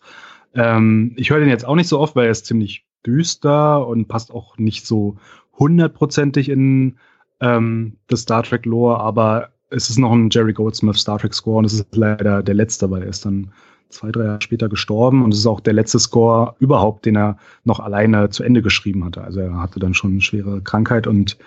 Ähm, 0.54 1.14
ich 1.18 1.30
höre 1.30 1.40
den 1.40 1.50
jetzt 1.50 1.66
auch 1.66 1.76
nicht 1.76 1.90
so 1.90 2.00
oft, 2.00 2.16
weil 2.16 2.26
er 2.26 2.32
ist 2.32 2.46
ziemlich 2.46 2.86
düster 3.06 3.86
und 3.86 4.08
passt 4.08 4.32
auch 4.32 4.58
nicht 4.58 4.88
so 4.88 5.18
hundertprozentig 5.60 6.50
in 6.50 6.98
ähm, 7.42 7.98
des 8.10 8.22
Star 8.22 8.44
Trek 8.44 8.66
Lore, 8.66 9.00
aber 9.00 9.50
es 9.70 9.90
ist 9.90 9.98
noch 9.98 10.12
ein 10.12 10.30
Jerry 10.30 10.54
Goldsmith 10.54 10.98
Star 10.98 11.20
Trek 11.20 11.34
Score 11.34 11.58
und 11.58 11.66
es 11.66 11.74
ist 11.74 11.96
leider 11.96 12.44
der 12.44 12.56
letzte, 12.56 12.90
weil 12.90 13.04
er 13.04 13.10
ist 13.10 13.26
dann 13.26 13.52
zwei, 13.90 14.12
drei 14.12 14.26
Jahre 14.26 14.42
später 14.42 14.70
gestorben 14.70 15.24
und 15.24 15.34
es 15.34 15.40
ist 15.40 15.48
auch 15.48 15.60
der 15.60 15.74
letzte 15.74 16.00
Score 16.00 16.56
überhaupt, 16.60 17.06
den 17.06 17.18
er 17.18 17.38
noch 17.64 17.80
alleine 17.80 18.30
zu 18.30 18.44
Ende 18.44 18.62
geschrieben 18.62 19.04
hatte. 19.06 19.24
Also 19.24 19.40
er 19.40 19.62
hatte 19.62 19.80
dann 19.80 19.94
schon 19.94 20.12
eine 20.12 20.22
schwere 20.22 20.62
Krankheit 20.62 21.08
und 21.08 21.38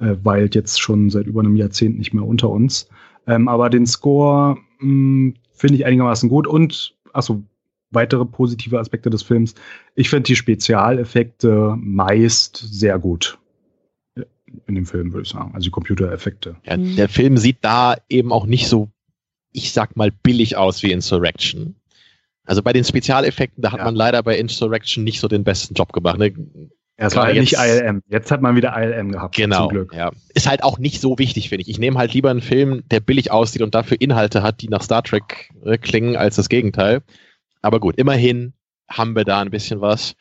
äh, 0.00 0.14
weilt 0.22 0.54
jetzt 0.54 0.80
schon 0.80 1.10
seit 1.10 1.26
über 1.26 1.40
einem 1.40 1.56
Jahrzehnt 1.56 1.98
nicht 1.98 2.14
mehr 2.14 2.24
unter 2.24 2.50
uns. 2.50 2.88
Ähm, 3.26 3.48
aber 3.48 3.68
den 3.70 3.86
Score 3.86 4.58
hm, 4.78 5.34
finde 5.52 5.74
ich 5.76 5.86
einigermaßen 5.86 6.28
gut 6.28 6.46
und 6.46 6.94
achso, 7.12 7.42
weitere 7.90 8.24
positive 8.24 8.78
Aspekte 8.78 9.10
des 9.10 9.22
Films. 9.22 9.54
Ich 9.94 10.10
finde 10.10 10.24
die 10.24 10.36
Spezialeffekte 10.36 11.74
meist 11.78 12.56
sehr 12.56 12.98
gut 12.98 13.38
in 14.66 14.74
dem 14.74 14.86
Film, 14.86 15.12
würde 15.12 15.22
ich 15.22 15.30
sagen. 15.30 15.52
Also 15.54 15.64
die 15.64 15.70
Computereffekte. 15.70 16.56
Ja, 16.64 16.76
der 16.76 17.08
Film 17.08 17.36
sieht 17.36 17.58
da 17.62 17.96
eben 18.08 18.32
auch 18.32 18.46
nicht 18.46 18.68
so, 18.68 18.88
ich 19.52 19.72
sag 19.72 19.96
mal, 19.96 20.10
billig 20.10 20.56
aus 20.56 20.82
wie 20.82 20.92
Insurrection. 20.92 21.76
Also 22.44 22.62
bei 22.62 22.72
den 22.72 22.84
Spezialeffekten, 22.84 23.62
da 23.62 23.72
hat 23.72 23.78
ja. 23.78 23.84
man 23.84 23.94
leider 23.94 24.22
bei 24.22 24.38
Insurrection 24.38 25.04
nicht 25.04 25.20
so 25.20 25.28
den 25.28 25.44
besten 25.44 25.74
Job 25.74 25.92
gemacht. 25.92 26.18
Ne? 26.18 26.32
Es 26.96 27.14
war 27.14 27.32
jetzt, 27.32 27.52
nicht 27.52 27.56
ILM. 27.58 28.02
Jetzt 28.08 28.30
hat 28.30 28.42
man 28.42 28.56
wieder 28.56 28.74
ILM 28.76 29.12
gehabt. 29.12 29.36
Genau. 29.36 29.66
Zum 29.66 29.68
Glück. 29.68 29.94
Ja. 29.94 30.10
Ist 30.34 30.48
halt 30.48 30.64
auch 30.64 30.78
nicht 30.78 31.00
so 31.00 31.18
wichtig, 31.18 31.48
finde 31.48 31.62
ich. 31.62 31.68
Ich 31.68 31.78
nehme 31.78 31.98
halt 31.98 32.12
lieber 32.12 32.30
einen 32.30 32.40
Film, 32.40 32.82
der 32.90 33.00
billig 33.00 33.30
aussieht 33.30 33.62
und 33.62 33.74
dafür 33.74 34.00
Inhalte 34.00 34.42
hat, 34.42 34.62
die 34.62 34.68
nach 34.68 34.82
Star 34.82 35.04
Trek 35.04 35.50
äh, 35.64 35.78
klingen, 35.78 36.16
als 36.16 36.36
das 36.36 36.48
Gegenteil. 36.48 37.02
Aber 37.62 37.78
gut, 37.78 37.96
immerhin 37.96 38.52
haben 38.90 39.14
wir 39.14 39.24
da 39.24 39.40
ein 39.40 39.50
bisschen 39.50 39.80
was. 39.80 40.14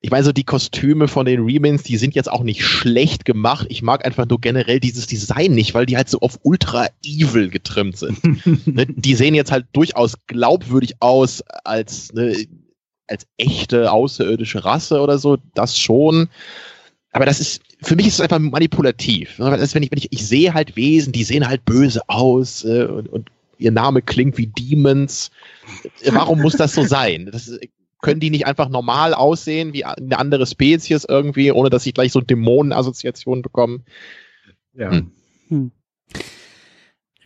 Ich 0.00 0.10
meine, 0.10 0.24
so 0.24 0.32
die 0.32 0.44
Kostüme 0.44 1.08
von 1.08 1.26
den 1.26 1.44
Remins, 1.44 1.82
die 1.82 1.96
sind 1.96 2.14
jetzt 2.14 2.30
auch 2.30 2.42
nicht 2.42 2.64
schlecht 2.64 3.24
gemacht. 3.24 3.66
Ich 3.70 3.82
mag 3.82 4.04
einfach 4.04 4.28
nur 4.28 4.40
generell 4.40 4.78
dieses 4.78 5.06
Design 5.06 5.52
nicht, 5.52 5.74
weil 5.74 5.86
die 5.86 5.96
halt 5.96 6.08
so 6.08 6.20
auf 6.20 6.38
ultra 6.42 6.88
evil 7.04 7.48
getrimmt 7.48 7.96
sind. 7.96 8.66
ne? 8.66 8.86
Die 8.86 9.14
sehen 9.14 9.34
jetzt 9.34 9.50
halt 9.50 9.66
durchaus 9.72 10.14
glaubwürdig 10.26 10.96
aus 11.00 11.42
als, 11.64 12.12
ne, 12.12 12.36
als 13.08 13.26
echte 13.38 13.90
außerirdische 13.90 14.64
Rasse 14.64 15.00
oder 15.00 15.18
so. 15.18 15.38
Das 15.54 15.78
schon. 15.78 16.28
Aber 17.12 17.24
das 17.24 17.40
ist, 17.40 17.62
für 17.82 17.96
mich 17.96 18.06
ist 18.06 18.14
es 18.14 18.20
einfach 18.20 18.38
manipulativ. 18.38 19.38
Ne? 19.38 19.56
Das, 19.56 19.74
wenn 19.74 19.82
ich, 19.82 19.90
wenn 19.90 19.98
ich, 19.98 20.12
ich 20.12 20.26
sehe 20.26 20.52
halt 20.52 20.76
Wesen, 20.76 21.12
die 21.12 21.24
sehen 21.24 21.48
halt 21.48 21.64
böse 21.64 22.02
aus 22.08 22.64
äh, 22.64 22.84
und, 22.84 23.08
und 23.08 23.30
ihr 23.58 23.72
Name 23.72 24.02
klingt 24.02 24.36
wie 24.36 24.46
Demons. 24.46 25.30
Warum 26.04 26.42
muss 26.42 26.56
das 26.56 26.74
so 26.74 26.84
sein? 26.84 27.30
Das 27.32 27.48
ist, 27.48 27.60
können 28.06 28.20
die 28.20 28.30
nicht 28.30 28.46
einfach 28.46 28.68
normal 28.68 29.14
aussehen 29.14 29.72
wie 29.72 29.84
eine 29.84 30.16
andere 30.16 30.46
Spezies 30.46 31.04
irgendwie, 31.04 31.50
ohne 31.50 31.70
dass 31.70 31.82
sie 31.82 31.92
gleich 31.92 32.12
so 32.12 32.20
Dämonenassoziationen 32.20 33.42
bekommen? 33.42 33.84
Ja. 34.74 34.92
Hm. 34.92 35.10
Hm. 35.48 35.72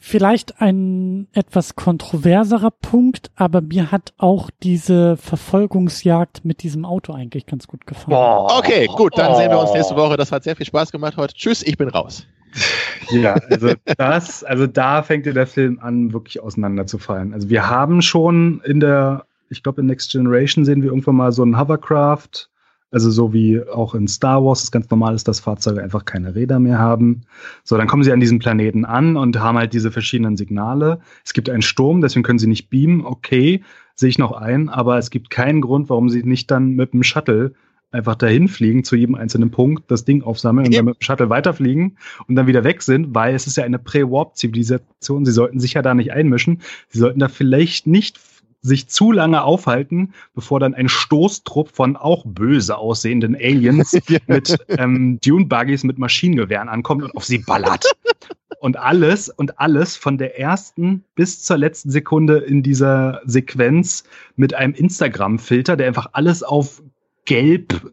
Vielleicht 0.00 0.62
ein 0.62 1.28
etwas 1.34 1.76
kontroverserer 1.76 2.70
Punkt, 2.70 3.30
aber 3.36 3.60
mir 3.60 3.92
hat 3.92 4.14
auch 4.16 4.48
diese 4.62 5.18
Verfolgungsjagd 5.18 6.46
mit 6.46 6.62
diesem 6.62 6.86
Auto 6.86 7.12
eigentlich 7.12 7.44
ganz 7.44 7.66
gut 7.66 7.86
gefallen. 7.86 8.16
Oh, 8.16 8.48
okay, 8.56 8.86
gut, 8.86 9.18
dann 9.18 9.32
oh. 9.32 9.36
sehen 9.36 9.50
wir 9.50 9.60
uns 9.60 9.74
nächste 9.74 9.96
Woche. 9.96 10.16
Das 10.16 10.32
hat 10.32 10.44
sehr 10.44 10.56
viel 10.56 10.64
Spaß 10.64 10.92
gemacht 10.92 11.18
heute. 11.18 11.34
Tschüss, 11.34 11.62
ich 11.62 11.76
bin 11.76 11.90
raus. 11.90 12.26
Ja, 13.10 13.34
also 13.50 13.72
das, 13.98 14.44
also 14.44 14.68
da 14.68 15.02
fängt 15.02 15.26
ja 15.26 15.32
der 15.32 15.48
Film 15.48 15.80
an, 15.80 16.12
wirklich 16.12 16.40
auseinanderzufallen. 16.40 17.34
Also 17.34 17.48
wir 17.48 17.68
haben 17.68 18.02
schon 18.02 18.60
in 18.64 18.78
der 18.78 19.26
ich 19.50 19.62
glaube, 19.62 19.80
in 19.80 19.86
Next 19.86 20.12
Generation 20.12 20.64
sehen 20.64 20.82
wir 20.82 20.90
irgendwann 20.90 21.16
mal 21.16 21.32
so 21.32 21.44
ein 21.44 21.58
Hovercraft. 21.58 22.48
Also 22.92 23.10
so 23.10 23.32
wie 23.32 23.62
auch 23.62 23.94
in 23.94 24.08
Star 24.08 24.44
Wars 24.44 24.64
es 24.64 24.72
ganz 24.72 24.90
normal 24.90 25.14
ist, 25.14 25.28
dass 25.28 25.38
Fahrzeuge 25.38 25.80
einfach 25.80 26.04
keine 26.04 26.34
Räder 26.34 26.58
mehr 26.58 26.78
haben. 26.78 27.22
So, 27.62 27.76
dann 27.76 27.86
kommen 27.86 28.02
sie 28.02 28.12
an 28.12 28.18
diesem 28.18 28.40
Planeten 28.40 28.84
an 28.84 29.16
und 29.16 29.38
haben 29.38 29.58
halt 29.58 29.72
diese 29.72 29.92
verschiedenen 29.92 30.36
Signale. 30.36 30.98
Es 31.24 31.32
gibt 31.32 31.48
einen 31.48 31.62
Sturm, 31.62 32.00
deswegen 32.00 32.24
können 32.24 32.40
sie 32.40 32.48
nicht 32.48 32.68
beamen. 32.68 33.04
Okay, 33.04 33.62
sehe 33.94 34.08
ich 34.08 34.18
noch 34.18 34.32
ein, 34.32 34.68
aber 34.68 34.98
es 34.98 35.10
gibt 35.10 35.30
keinen 35.30 35.60
Grund, 35.60 35.88
warum 35.88 36.08
sie 36.08 36.24
nicht 36.24 36.50
dann 36.50 36.70
mit 36.70 36.92
dem 36.92 37.04
Shuttle 37.04 37.52
einfach 37.92 38.14
dahin 38.14 38.48
fliegen 38.48 38.84
zu 38.84 38.96
jedem 38.96 39.14
einzelnen 39.14 39.50
Punkt, 39.50 39.90
das 39.90 40.04
Ding 40.04 40.22
aufsammeln 40.22 40.66
und 40.66 40.74
dann 40.74 40.84
mit 40.84 40.96
dem 40.96 41.02
Shuttle 41.02 41.30
weiterfliegen 41.30 41.96
und 42.26 42.36
dann 42.36 42.46
wieder 42.46 42.64
weg 42.64 42.82
sind, 42.82 43.14
weil 43.14 43.34
es 43.34 43.46
ist 43.46 43.56
ja 43.56 43.64
eine 43.64 43.78
Prä-Warp-Zivilisation. 43.78 45.24
Sie 45.24 45.32
sollten 45.32 45.60
sich 45.60 45.74
ja 45.74 45.82
da 45.82 45.94
nicht 45.94 46.12
einmischen. 46.12 46.60
Sie 46.88 46.98
sollten 46.98 47.20
da 47.20 47.28
vielleicht 47.28 47.86
nicht 47.86 48.18
sich 48.62 48.88
zu 48.88 49.12
lange 49.12 49.42
aufhalten, 49.42 50.12
bevor 50.34 50.60
dann 50.60 50.74
ein 50.74 50.88
Stoßtrupp 50.88 51.70
von 51.74 51.96
auch 51.96 52.24
böse 52.26 52.76
aussehenden 52.76 53.34
Aliens 53.34 53.98
mit 54.26 54.58
ähm, 54.68 55.18
Dune-Buggies 55.20 55.84
mit 55.84 55.98
Maschinengewehren 55.98 56.68
ankommt 56.68 57.02
und 57.02 57.16
auf 57.16 57.24
sie 57.24 57.38
ballert. 57.38 57.84
und 58.60 58.76
alles 58.76 59.30
und 59.30 59.58
alles 59.58 59.96
von 59.96 60.18
der 60.18 60.38
ersten 60.38 61.04
bis 61.14 61.42
zur 61.42 61.56
letzten 61.56 61.90
Sekunde 61.90 62.38
in 62.38 62.62
dieser 62.62 63.22
Sequenz 63.24 64.04
mit 64.36 64.54
einem 64.54 64.74
Instagram-Filter, 64.74 65.76
der 65.76 65.86
einfach 65.88 66.08
alles 66.12 66.42
auf 66.42 66.82
gelb 67.24 67.90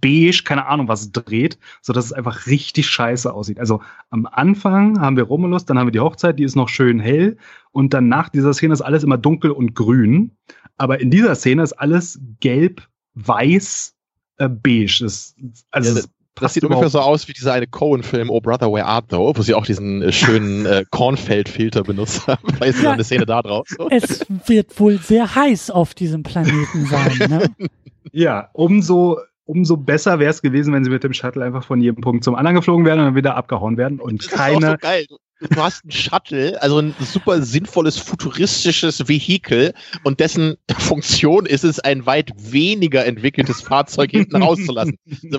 beige, 0.00 0.42
keine 0.44 0.66
Ahnung 0.66 0.88
was 0.88 1.12
dreht, 1.12 1.58
so 1.82 1.92
dass 1.92 2.06
es 2.06 2.12
einfach 2.12 2.46
richtig 2.46 2.88
scheiße 2.88 3.32
aussieht. 3.32 3.58
Also 3.58 3.82
am 4.10 4.26
Anfang 4.26 5.00
haben 5.00 5.16
wir 5.16 5.24
Romulus, 5.24 5.64
dann 5.64 5.78
haben 5.78 5.86
wir 5.86 5.92
die 5.92 6.00
Hochzeit, 6.00 6.38
die 6.38 6.44
ist 6.44 6.56
noch 6.56 6.68
schön 6.68 7.00
hell 7.00 7.36
und 7.70 7.94
dann 7.94 8.08
nach 8.08 8.28
dieser 8.28 8.54
Szene 8.54 8.74
ist 8.74 8.82
alles 8.82 9.04
immer 9.04 9.18
dunkel 9.18 9.50
und 9.50 9.74
grün. 9.74 10.32
Aber 10.76 11.00
in 11.00 11.10
dieser 11.10 11.34
Szene 11.34 11.62
ist 11.62 11.72
alles 11.72 12.20
gelb, 12.40 12.88
weiß, 13.14 13.94
äh, 14.38 14.48
beige. 14.48 14.98
Das, 15.00 15.34
also 15.70 15.98
ja, 15.98 16.04
das 16.40 16.54
sieht 16.54 16.64
ungefähr 16.64 16.88
so 16.88 17.00
aus 17.00 17.28
wie 17.28 17.32
dieser 17.32 17.52
eine 17.52 17.66
Cohen-Film 17.66 18.30
Oh 18.30 18.40
Brother, 18.40 18.72
Where 18.72 18.86
Art 18.86 19.10
Thou, 19.12 19.32
wo 19.36 19.42
sie 19.42 19.54
auch 19.54 19.66
diesen 19.66 20.02
äh, 20.02 20.12
schönen 20.12 20.66
äh, 20.66 20.84
Kornfeld-Filter 20.90 21.82
benutzt 21.82 22.26
haben. 22.26 22.56
Da 22.58 22.66
ist 22.66 22.82
ja, 22.82 22.92
eine 22.92 23.04
Szene 23.04 23.26
da 23.26 23.42
drauf. 23.42 23.66
So. 23.68 23.88
Es 23.90 24.24
wird 24.46 24.78
wohl 24.78 24.98
sehr 24.98 25.34
heiß 25.34 25.70
auf 25.70 25.94
diesem 25.94 26.22
Planeten 26.22 26.86
sein. 26.86 27.18
Ne? 27.28 27.50
ja, 28.12 28.50
umso 28.52 29.18
umso 29.48 29.78
besser 29.78 30.18
wäre 30.18 30.30
es 30.30 30.42
gewesen, 30.42 30.74
wenn 30.74 30.84
sie 30.84 30.90
mit 30.90 31.02
dem 31.02 31.14
Shuttle 31.14 31.44
einfach 31.44 31.64
von 31.64 31.80
jedem 31.80 32.02
Punkt 32.02 32.22
zum 32.22 32.34
anderen 32.34 32.56
geflogen 32.56 32.84
wären 32.84 33.00
und 33.00 33.06
dann 33.06 33.14
wieder 33.16 33.34
abgehauen 33.34 33.78
werden 33.78 33.98
und 33.98 34.24
das 34.24 34.30
keine. 34.30 34.58
Ist 34.58 34.64
auch 34.64 34.70
so 34.70 34.76
geil. 34.76 35.06
Du 35.40 35.62
hast 35.62 35.84
ein 35.84 35.90
Shuttle, 35.90 36.60
also 36.60 36.80
ein 36.80 36.94
super 36.98 37.40
sinnvolles, 37.42 37.96
futuristisches 37.96 39.08
Vehikel 39.08 39.72
und 40.02 40.20
dessen 40.20 40.56
Funktion 40.78 41.46
ist 41.46 41.64
es, 41.64 41.80
ein 41.80 42.06
weit 42.06 42.32
weniger 42.36 43.06
entwickeltes 43.06 43.62
Fahrzeug 43.62 44.10
hinten 44.10 44.42
rauszulassen. 44.42 44.98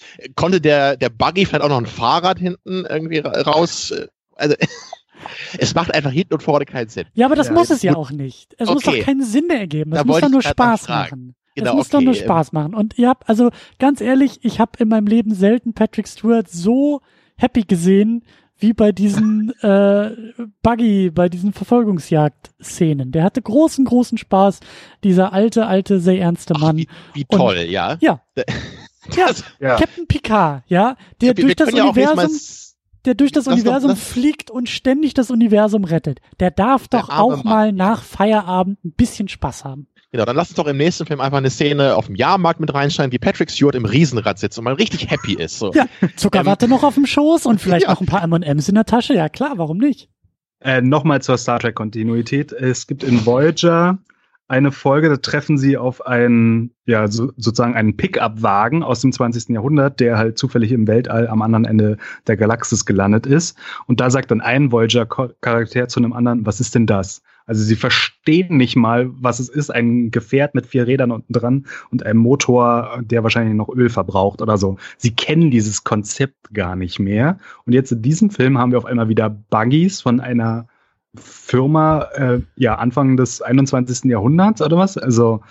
Konnte 0.34 0.60
der, 0.60 0.96
der 0.96 1.10
Buggy 1.10 1.44
vielleicht 1.44 1.64
auch 1.64 1.68
noch 1.68 1.78
ein 1.78 1.86
Fahrrad 1.86 2.38
hinten 2.38 2.86
irgendwie 2.88 3.18
raus? 3.18 3.92
Also, 4.36 4.54
es 5.58 5.74
macht 5.74 5.92
einfach 5.94 6.10
hinten 6.10 6.34
und 6.34 6.42
vorne 6.42 6.64
keinen 6.64 6.88
Sinn. 6.88 7.06
Ja, 7.14 7.26
aber 7.26 7.36
das 7.36 7.48
ja, 7.48 7.52
muss 7.52 7.70
es 7.70 7.82
ja 7.82 7.96
auch 7.96 8.10
nicht. 8.10 8.54
Es 8.58 8.68
okay. 8.68 8.74
muss 8.74 8.82
doch 8.84 8.98
keinen 9.04 9.24
Sinn 9.24 9.46
mehr 9.46 9.60
ergeben. 9.60 9.92
Es 9.92 9.98
da 9.98 10.04
muss 10.04 10.20
doch 10.20 10.30
nur 10.30 10.42
Spaß 10.42 10.88
machen. 10.88 11.34
Genau, 11.54 11.70
es 11.70 11.76
muss 11.76 11.86
okay. 11.88 11.96
doch 11.96 12.02
nur 12.02 12.14
Spaß 12.14 12.52
machen. 12.52 12.74
Und 12.74 12.98
ihr 12.98 13.08
habt, 13.08 13.28
also 13.28 13.50
ganz 13.78 14.00
ehrlich, 14.00 14.40
ich 14.42 14.60
habe 14.60 14.72
in 14.78 14.88
meinem 14.88 15.06
Leben 15.06 15.34
selten 15.34 15.74
Patrick 15.74 16.08
Stewart 16.08 16.48
so 16.48 17.00
happy 17.36 17.62
gesehen, 17.62 18.24
wie 18.58 18.72
bei 18.72 18.92
diesen 18.92 19.52
äh, 19.60 20.10
Buggy, 20.62 21.10
bei 21.10 21.28
diesen 21.28 21.52
Verfolgungsjagd-Szenen. 21.52 23.12
Der 23.12 23.24
hatte 23.24 23.42
großen, 23.42 23.84
großen 23.84 24.18
Spaß, 24.18 24.60
dieser 25.04 25.32
alte, 25.32 25.66
alte, 25.66 26.00
sehr 26.00 26.18
ernste 26.20 26.54
Mann. 26.54 26.76
Ach, 26.88 27.14
wie, 27.14 27.20
wie 27.20 27.24
toll, 27.24 27.58
Und, 27.58 27.70
ja. 27.70 27.98
Ja. 28.00 28.20
ja, 29.16 29.26
ja, 29.60 29.76
Captain 29.76 30.06
Picard, 30.06 30.62
ja, 30.68 30.96
der 31.20 31.28
ja, 31.28 31.34
durch 31.34 31.56
das 31.56 31.72
Universum, 31.72 32.38
der 33.04 33.14
durch 33.14 33.32
das 33.32 33.48
Universum 33.48 33.90
doch, 33.90 33.98
fliegt 33.98 34.50
und 34.50 34.68
ständig 34.68 35.12
das 35.14 35.30
Universum 35.30 35.84
rettet. 35.84 36.20
Der 36.38 36.52
darf 36.52 36.86
doch 36.86 37.08
auch 37.08 37.42
Mann. 37.42 37.44
mal 37.44 37.72
nach 37.72 38.02
Feierabend 38.02 38.82
ein 38.84 38.92
bisschen 38.92 39.28
Spaß 39.28 39.64
haben. 39.64 39.88
Genau, 40.12 40.26
dann 40.26 40.36
lass 40.36 40.50
uns 40.50 40.56
doch 40.56 40.66
im 40.66 40.76
nächsten 40.76 41.06
Film 41.06 41.22
einfach 41.22 41.38
eine 41.38 41.48
Szene 41.48 41.96
auf 41.96 42.04
dem 42.04 42.16
Jahrmarkt 42.16 42.60
mit 42.60 42.72
reinschneiden, 42.72 43.12
wie 43.12 43.18
Patrick 43.18 43.50
Stewart 43.50 43.74
im 43.74 43.86
Riesenrad 43.86 44.38
sitzt 44.38 44.58
und 44.58 44.64
mal 44.64 44.74
richtig 44.74 45.10
happy 45.10 45.32
ist. 45.32 45.58
So. 45.58 45.72
Ja, 45.72 45.86
Zuckerwatte 46.16 46.66
ähm, 46.66 46.70
noch 46.70 46.84
auf 46.84 46.94
dem 46.94 47.06
Schoß 47.06 47.46
und 47.46 47.62
vielleicht 47.62 47.86
ja. 47.86 47.92
noch 47.92 48.00
ein 48.02 48.06
paar 48.06 48.22
M&M's 48.22 48.68
in 48.68 48.74
der 48.74 48.84
Tasche. 48.84 49.14
Ja 49.14 49.30
klar, 49.30 49.54
warum 49.56 49.78
nicht? 49.78 50.10
Äh, 50.60 50.82
Nochmal 50.82 51.22
zur 51.22 51.38
Star 51.38 51.58
Trek-Kontinuität. 51.58 52.52
Es 52.52 52.86
gibt 52.86 53.02
in 53.04 53.24
Voyager 53.24 53.98
eine 54.48 54.70
Folge, 54.70 55.08
da 55.08 55.16
treffen 55.16 55.56
sie 55.56 55.78
auf 55.78 56.04
einen, 56.04 56.72
ja, 56.84 57.08
so, 57.08 57.32
sozusagen 57.38 57.74
einen 57.74 57.96
Pickup-Wagen 57.96 58.82
aus 58.82 59.00
dem 59.00 59.12
20. 59.12 59.48
Jahrhundert, 59.48 59.98
der 59.98 60.18
halt 60.18 60.36
zufällig 60.36 60.72
im 60.72 60.86
Weltall 60.86 61.26
am 61.26 61.40
anderen 61.40 61.64
Ende 61.64 61.96
der 62.26 62.36
Galaxis 62.36 62.84
gelandet 62.84 63.24
ist. 63.24 63.56
Und 63.86 64.00
da 64.00 64.10
sagt 64.10 64.30
dann 64.30 64.42
ein 64.42 64.70
Voyager-Charakter 64.70 65.88
zu 65.88 66.00
einem 66.00 66.12
anderen, 66.12 66.44
was 66.44 66.60
ist 66.60 66.74
denn 66.74 66.86
das? 66.86 67.22
Also 67.46 67.62
sie 67.62 67.76
verstehen 67.76 68.56
nicht 68.56 68.76
mal, 68.76 69.10
was 69.12 69.40
es 69.40 69.48
ist, 69.48 69.70
ein 69.70 70.10
Gefährt 70.10 70.54
mit 70.54 70.66
vier 70.66 70.86
Rädern 70.86 71.10
unten 71.10 71.32
dran 71.32 71.66
und 71.90 72.04
einem 72.04 72.20
Motor, 72.20 73.00
der 73.02 73.22
wahrscheinlich 73.22 73.54
noch 73.54 73.68
Öl 73.68 73.88
verbraucht 73.88 74.42
oder 74.42 74.58
so. 74.58 74.76
Sie 74.96 75.14
kennen 75.14 75.50
dieses 75.50 75.84
Konzept 75.84 76.54
gar 76.54 76.76
nicht 76.76 76.98
mehr. 76.98 77.38
Und 77.66 77.72
jetzt 77.72 77.92
in 77.92 78.02
diesem 78.02 78.30
Film 78.30 78.58
haben 78.58 78.70
wir 78.70 78.78
auf 78.78 78.86
einmal 78.86 79.08
wieder 79.08 79.30
Buggies 79.30 80.00
von 80.00 80.20
einer 80.20 80.66
Firma, 81.14 82.08
äh, 82.14 82.40
ja, 82.56 82.76
Anfang 82.76 83.16
des 83.16 83.42
21. 83.42 84.10
Jahrhunderts 84.10 84.62
oder 84.62 84.78
was? 84.78 84.96
Also 84.96 85.42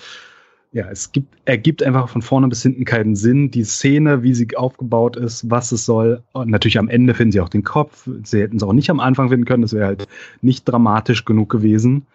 ja, 0.73 0.89
es 0.89 1.11
gibt, 1.11 1.35
ergibt 1.45 1.83
einfach 1.83 2.07
von 2.07 2.21
vorne 2.21 2.47
bis 2.47 2.63
hinten 2.63 2.85
keinen 2.85 3.15
Sinn. 3.15 3.51
Die 3.51 3.65
Szene, 3.65 4.23
wie 4.23 4.33
sie 4.33 4.55
aufgebaut 4.55 5.17
ist, 5.17 5.49
was 5.49 5.71
es 5.73 5.85
soll. 5.85 6.23
Und 6.31 6.49
natürlich 6.49 6.79
am 6.79 6.87
Ende 6.87 7.13
finden 7.13 7.33
sie 7.33 7.41
auch 7.41 7.49
den 7.49 7.63
Kopf. 7.63 8.07
Sie 8.23 8.41
hätten 8.41 8.55
es 8.55 8.63
auch 8.63 8.71
nicht 8.71 8.89
am 8.89 9.01
Anfang 9.01 9.29
finden 9.29 9.45
können. 9.45 9.63
Das 9.63 9.73
wäre 9.73 9.85
halt 9.85 10.07
nicht 10.41 10.63
dramatisch 10.63 11.25
genug 11.25 11.49
gewesen. 11.49 12.05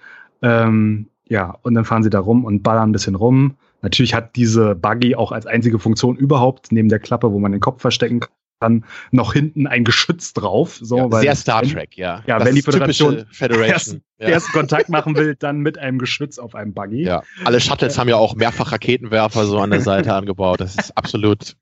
Ähm, 0.41 1.07
ja, 1.29 1.59
und 1.63 1.75
dann 1.75 1.85
fahren 1.85 2.03
sie 2.03 2.11
da 2.11 2.21
rum 2.21 2.45
und 2.45 2.63
ballern 2.63 2.91
ein 2.91 2.93
bisschen 2.93 3.15
rum. 3.15 3.57
Natürlich 3.83 4.15
hat 4.15 4.37
diese 4.37 4.75
Buggy 4.75 5.17
auch 5.17 5.33
als 5.33 5.47
einzige 5.47 5.79
Funktion 5.79 6.17
überhaupt, 6.17 6.73
neben 6.73 6.89
der 6.89 6.99
Klappe, 6.99 7.33
wo 7.33 7.39
man 7.39 7.53
den 7.53 7.61
Kopf 7.61 7.83
verstecken 7.83 8.21
dann 8.61 8.85
noch 9.11 9.33
hinten 9.33 9.67
ein 9.67 9.85
Geschütz 9.85 10.33
drauf. 10.33 10.79
So, 10.81 10.99
ja, 10.99 11.11
weil 11.11 11.23
sehr 11.23 11.37
Star 11.37 11.63
Trek, 11.63 11.97
ja. 11.97 12.23
Ja, 12.27 12.39
das 12.39 12.49
wenn 12.49 12.55
die 12.55 12.63
Föderation 12.63 13.27
erst, 13.41 13.99
ja. 14.19 14.29
erst 14.29 14.53
Kontakt 14.53 14.89
machen 14.89 15.17
will, 15.17 15.35
dann 15.35 15.59
mit 15.59 15.79
einem 15.79 15.99
Geschütz 15.99 16.39
auf 16.39 16.55
einem 16.55 16.73
Buggy. 16.73 17.05
Ja, 17.05 17.23
alle 17.45 17.61
Shuttles 17.61 17.99
haben 17.99 18.09
ja 18.09 18.17
auch 18.17 18.35
mehrfach 18.35 18.73
Raketenwerfer 18.73 19.45
so 19.47 19.59
an 19.59 19.71
der 19.71 19.81
Seite 19.81 20.15
angebaut. 20.15 20.61
Das 20.61 20.77
ist 20.77 20.97
absolut 20.97 21.57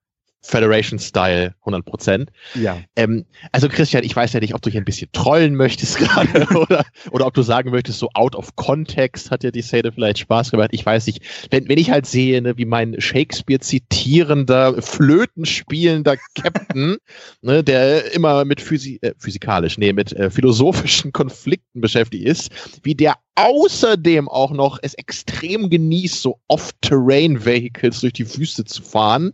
Federation-Style, 0.44 1.54
100 1.60 1.84
Prozent. 1.84 2.30
Ja. 2.54 2.78
Ähm, 2.96 3.24
also 3.50 3.68
Christian, 3.68 4.04
ich 4.04 4.14
weiß 4.14 4.34
ja 4.34 4.40
nicht, 4.40 4.54
ob 4.54 4.60
du 4.60 4.70
hier 4.70 4.80
ein 4.80 4.84
bisschen 4.84 5.10
trollen 5.12 5.54
möchtest 5.54 5.96
gerade 5.98 6.46
oder, 6.56 6.84
oder 7.10 7.26
ob 7.26 7.34
du 7.34 7.42
sagen 7.42 7.70
möchtest, 7.70 7.98
so 7.98 8.10
out 8.14 8.36
of 8.36 8.54
context 8.56 9.30
hat 9.30 9.42
dir 9.42 9.52
die 9.52 9.62
Szene 9.62 9.90
vielleicht 9.92 10.18
Spaß 10.18 10.50
gemacht. 10.50 10.70
Ich 10.72 10.84
weiß 10.84 11.06
nicht. 11.06 11.22
Wenn, 11.50 11.68
wenn 11.68 11.78
ich 11.78 11.90
halt 11.90 12.06
sehe, 12.06 12.40
ne, 12.42 12.56
wie 12.58 12.66
mein 12.66 13.00
Shakespeare 13.00 13.60
zitierender, 13.60 14.80
Flöten 14.82 15.46
spielender 15.46 16.16
Captain, 16.34 16.98
ne, 17.42 17.64
der 17.64 18.12
immer 18.12 18.44
mit 18.44 18.60
Physi 18.60 18.98
äh, 19.00 19.12
physikalisch, 19.18 19.78
nee, 19.78 19.92
mit 19.92 20.12
äh, 20.12 20.30
philosophischen 20.30 21.12
Konflikten 21.12 21.80
beschäftigt 21.80 22.26
ist, 22.26 22.50
wie 22.82 22.94
der 22.94 23.14
außerdem 23.36 24.28
auch 24.28 24.52
noch 24.52 24.78
es 24.82 24.94
extrem 24.94 25.70
genießt, 25.70 26.22
so 26.22 26.38
Off-Terrain-Vehicles 26.48 28.00
durch 28.00 28.12
die 28.12 28.36
Wüste 28.36 28.64
zu 28.64 28.82
fahren. 28.82 29.32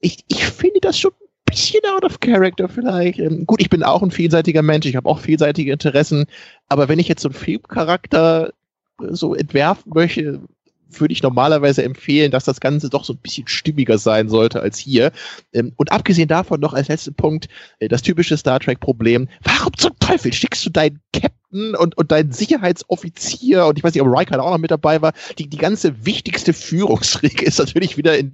Ich, 0.00 0.24
ich 0.28 0.44
finde 0.44 0.80
das 0.80 0.98
schon 0.98 1.12
ein 1.12 1.28
bisschen 1.46 1.80
out 1.94 2.04
of 2.04 2.20
character 2.20 2.68
vielleicht. 2.68 3.18
Ähm, 3.18 3.46
gut, 3.46 3.60
ich 3.60 3.70
bin 3.70 3.82
auch 3.82 4.02
ein 4.02 4.10
vielseitiger 4.10 4.62
Mensch, 4.62 4.86
ich 4.86 4.96
habe 4.96 5.08
auch 5.08 5.20
vielseitige 5.20 5.72
Interessen, 5.72 6.26
aber 6.68 6.88
wenn 6.88 6.98
ich 6.98 7.08
jetzt 7.08 7.22
so 7.22 7.28
einen 7.28 7.34
Filmcharakter 7.34 8.52
so 8.98 9.34
entwerfen 9.34 9.92
möchte, 9.94 10.40
würde 10.88 11.12
ich 11.12 11.22
normalerweise 11.22 11.82
empfehlen, 11.82 12.30
dass 12.30 12.44
das 12.44 12.60
Ganze 12.60 12.88
doch 12.88 13.04
so 13.04 13.12
ein 13.12 13.18
bisschen 13.18 13.48
stimmiger 13.48 13.98
sein 13.98 14.28
sollte 14.28 14.60
als 14.60 14.78
hier. 14.78 15.12
Ähm, 15.52 15.72
und 15.76 15.92
abgesehen 15.92 16.28
davon 16.28 16.60
noch 16.60 16.74
als 16.74 16.88
letzten 16.88 17.14
Punkt 17.14 17.48
äh, 17.78 17.88
das 17.88 18.02
typische 18.02 18.36
Star 18.36 18.60
Trek-Problem. 18.60 19.28
Warum 19.42 19.76
zum 19.76 19.98
Teufel 19.98 20.32
schickst 20.32 20.64
du 20.64 20.70
deinen 20.70 21.00
Captain 21.12 21.45
und, 21.50 21.96
und 21.96 22.12
deinen 22.12 22.32
Sicherheitsoffizier 22.32 23.66
und 23.66 23.78
ich 23.78 23.84
weiß 23.84 23.94
nicht, 23.94 24.02
ob 24.02 24.08
Riker 24.08 24.42
auch 24.42 24.50
noch 24.50 24.58
mit 24.58 24.70
dabei 24.70 25.00
war. 25.02 25.12
Die, 25.38 25.48
die 25.48 25.56
ganze 25.56 26.04
wichtigste 26.04 26.52
Führungsriege 26.52 27.44
ist 27.44 27.58
natürlich 27.58 27.96
wieder 27.96 28.18
in, 28.18 28.32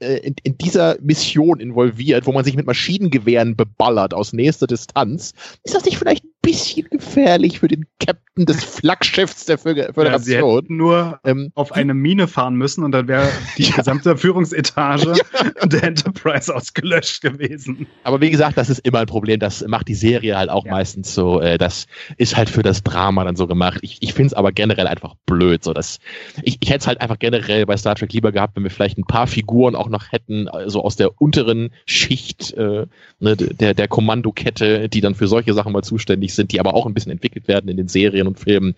äh, 0.00 0.18
in, 0.18 0.34
in 0.42 0.58
dieser 0.58 0.96
Mission 1.00 1.60
involviert, 1.60 2.26
wo 2.26 2.32
man 2.32 2.44
sich 2.44 2.56
mit 2.56 2.66
Maschinengewehren 2.66 3.56
beballert 3.56 4.14
aus 4.14 4.32
nächster 4.32 4.66
Distanz. 4.66 5.32
Ist 5.64 5.74
das 5.74 5.84
nicht 5.84 5.98
vielleicht 5.98 6.24
ein 6.24 6.32
bisschen 6.42 6.88
gefährlich 6.90 7.60
für 7.60 7.68
den 7.68 7.86
Captain 7.98 8.46
des 8.46 8.64
Flaggschiffs 8.64 9.46
der 9.46 9.58
Föderation? 9.58 10.66
Ja, 10.68 10.74
nur 10.74 11.20
ähm, 11.24 11.52
auf 11.54 11.72
eine 11.72 11.94
Mine 11.94 12.28
fahren 12.28 12.56
müssen 12.56 12.84
und 12.84 12.92
dann 12.92 13.08
wäre 13.08 13.28
die 13.56 13.62
ja. 13.70 13.76
gesamte 13.76 14.16
Führungsetage 14.16 15.14
ja. 15.60 15.66
der 15.66 15.84
Enterprise 15.84 16.54
ausgelöscht 16.54 17.22
gewesen. 17.22 17.86
Aber 18.04 18.20
wie 18.20 18.30
gesagt, 18.30 18.58
das 18.58 18.68
ist 18.70 18.80
immer 18.80 19.00
ein 19.00 19.06
Problem. 19.06 19.40
Das 19.40 19.64
macht 19.66 19.88
die 19.88 19.94
Serie 19.94 20.36
halt 20.36 20.50
auch 20.50 20.64
meistens 20.64 21.14
so. 21.14 21.40
Äh, 21.40 21.58
das 21.58 21.86
ist 22.16 22.36
halt 22.36 22.41
für 22.50 22.62
das 22.62 22.82
Drama 22.82 23.24
dann 23.24 23.36
so 23.36 23.46
gemacht. 23.46 23.78
Ich, 23.82 23.98
ich 24.00 24.14
finde 24.14 24.28
es 24.28 24.34
aber 24.34 24.52
generell 24.52 24.86
einfach 24.86 25.14
blöd. 25.26 25.64
So, 25.64 25.72
dass 25.72 25.98
ich, 26.42 26.58
ich 26.60 26.70
hätte 26.70 26.80
es 26.80 26.86
halt 26.86 27.00
einfach 27.00 27.18
generell 27.18 27.66
bei 27.66 27.76
Star 27.76 27.94
Trek 27.94 28.12
lieber 28.12 28.32
gehabt, 28.32 28.56
wenn 28.56 28.62
wir 28.62 28.70
vielleicht 28.70 28.98
ein 28.98 29.04
paar 29.04 29.26
Figuren 29.26 29.74
auch 29.74 29.88
noch 29.88 30.12
hätten, 30.12 30.44
so 30.44 30.50
also 30.50 30.82
aus 30.82 30.96
der 30.96 31.20
unteren 31.20 31.70
Schicht 31.86 32.52
äh, 32.54 32.86
ne, 33.20 33.36
der, 33.36 33.74
der 33.74 33.88
Kommandokette, 33.88 34.88
die 34.88 35.00
dann 35.00 35.14
für 35.14 35.28
solche 35.28 35.54
Sachen 35.54 35.72
mal 35.72 35.82
zuständig 35.82 36.34
sind, 36.34 36.52
die 36.52 36.60
aber 36.60 36.74
auch 36.74 36.86
ein 36.86 36.94
bisschen 36.94 37.12
entwickelt 37.12 37.48
werden 37.48 37.68
in 37.68 37.76
den 37.76 37.88
Serien 37.88 38.26
und 38.26 38.38
Filmen. 38.38 38.74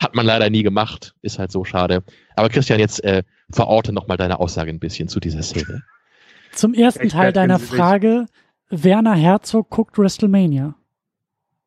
Hat 0.00 0.14
man 0.14 0.26
leider 0.26 0.50
nie 0.50 0.62
gemacht, 0.62 1.14
ist 1.22 1.38
halt 1.38 1.50
so 1.50 1.64
schade. 1.64 2.02
Aber 2.34 2.48
Christian, 2.50 2.78
jetzt 2.78 3.02
äh, 3.02 3.22
verorte 3.50 3.92
nochmal 3.92 4.16
deine 4.16 4.40
Aussage 4.40 4.70
ein 4.70 4.78
bisschen 4.78 5.08
zu 5.08 5.20
dieser 5.20 5.42
Szene. 5.42 5.82
Zum 6.52 6.74
ersten 6.74 7.08
Teil 7.08 7.32
deiner 7.32 7.58
Frage, 7.58 8.26
Werner 8.68 9.14
Herzog 9.14 9.70
guckt 9.70 9.98
WrestleMania. 9.98 10.74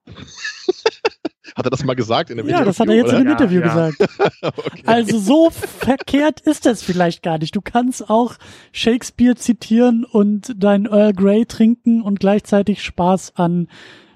Hat 1.59 1.65
er 1.65 1.71
das 1.71 1.83
mal 1.83 1.93
gesagt 1.93 2.29
in 2.29 2.39
einem 2.39 2.47
ja, 2.47 2.61
Interview? 2.61 2.61
Ja, 2.61 2.65
das 2.65 2.79
hat 2.79 2.87
er 2.87 2.95
jetzt 2.95 3.07
oder? 3.09 3.17
in 3.17 3.27
einem 3.27 3.31
Interview 3.31 3.59
ja, 3.59 3.67
ja. 3.67 3.89
gesagt. 3.89 4.37
okay. 4.65 4.83
Also 4.85 5.19
so 5.19 5.49
verkehrt 5.49 6.39
ist 6.39 6.65
das 6.65 6.81
vielleicht 6.81 7.21
gar 7.21 7.37
nicht. 7.37 7.53
Du 7.53 7.61
kannst 7.61 8.09
auch 8.09 8.35
Shakespeare 8.71 9.35
zitieren 9.35 10.05
und 10.05 10.55
dein 10.57 10.85
Earl 10.85 11.11
Grey 11.11 11.45
trinken 11.45 12.01
und 12.01 12.21
gleichzeitig 12.21 12.81
Spaß 12.81 13.35
an, 13.35 13.67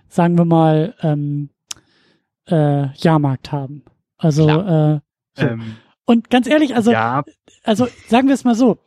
sagen 0.08 0.38
wir 0.38 0.46
mal, 0.46 0.96
ähm, 1.02 1.50
äh, 2.48 2.94
Jahrmarkt 2.96 3.52
haben. 3.52 3.84
Also 4.18 4.48
äh, 4.48 5.00
so. 5.36 5.46
ähm, 5.46 5.76
und 6.06 6.30
ganz 6.30 6.48
ehrlich, 6.48 6.76
also 6.76 6.92
ja. 6.92 7.24
also 7.64 7.88
sagen 8.08 8.28
wir 8.28 8.36
es 8.36 8.46
mal 8.46 8.56
so, 8.56 8.78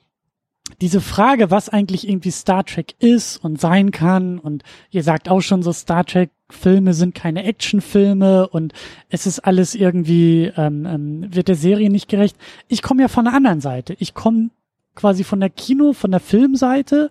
diese 0.80 1.00
Frage, 1.00 1.50
was 1.50 1.68
eigentlich 1.68 2.08
irgendwie 2.08 2.30
Star 2.30 2.64
Trek 2.64 2.94
ist 2.98 3.38
und 3.38 3.60
sein 3.60 3.90
kann, 3.90 4.38
und 4.38 4.62
ihr 4.90 5.02
sagt 5.02 5.28
auch 5.28 5.40
schon 5.40 5.62
so, 5.62 5.72
Star 5.72 6.04
Trek 6.04 6.30
Filme 6.48 6.94
sind 6.94 7.14
keine 7.14 7.44
Actionfilme 7.44 8.48
und 8.48 8.72
es 9.08 9.26
ist 9.26 9.40
alles 9.40 9.74
irgendwie, 9.74 10.52
ähm, 10.56 10.86
ähm, 10.86 11.34
wird 11.34 11.48
der 11.48 11.56
Serie 11.56 11.90
nicht 11.90 12.08
gerecht. 12.08 12.36
Ich 12.68 12.82
komme 12.82 13.02
ja 13.02 13.08
von 13.08 13.24
der 13.24 13.34
anderen 13.34 13.60
Seite. 13.60 13.96
Ich 13.98 14.14
komme 14.14 14.50
quasi 14.94 15.24
von 15.24 15.40
der 15.40 15.50
Kino, 15.50 15.92
von 15.92 16.12
der 16.12 16.20
Filmseite. 16.20 17.10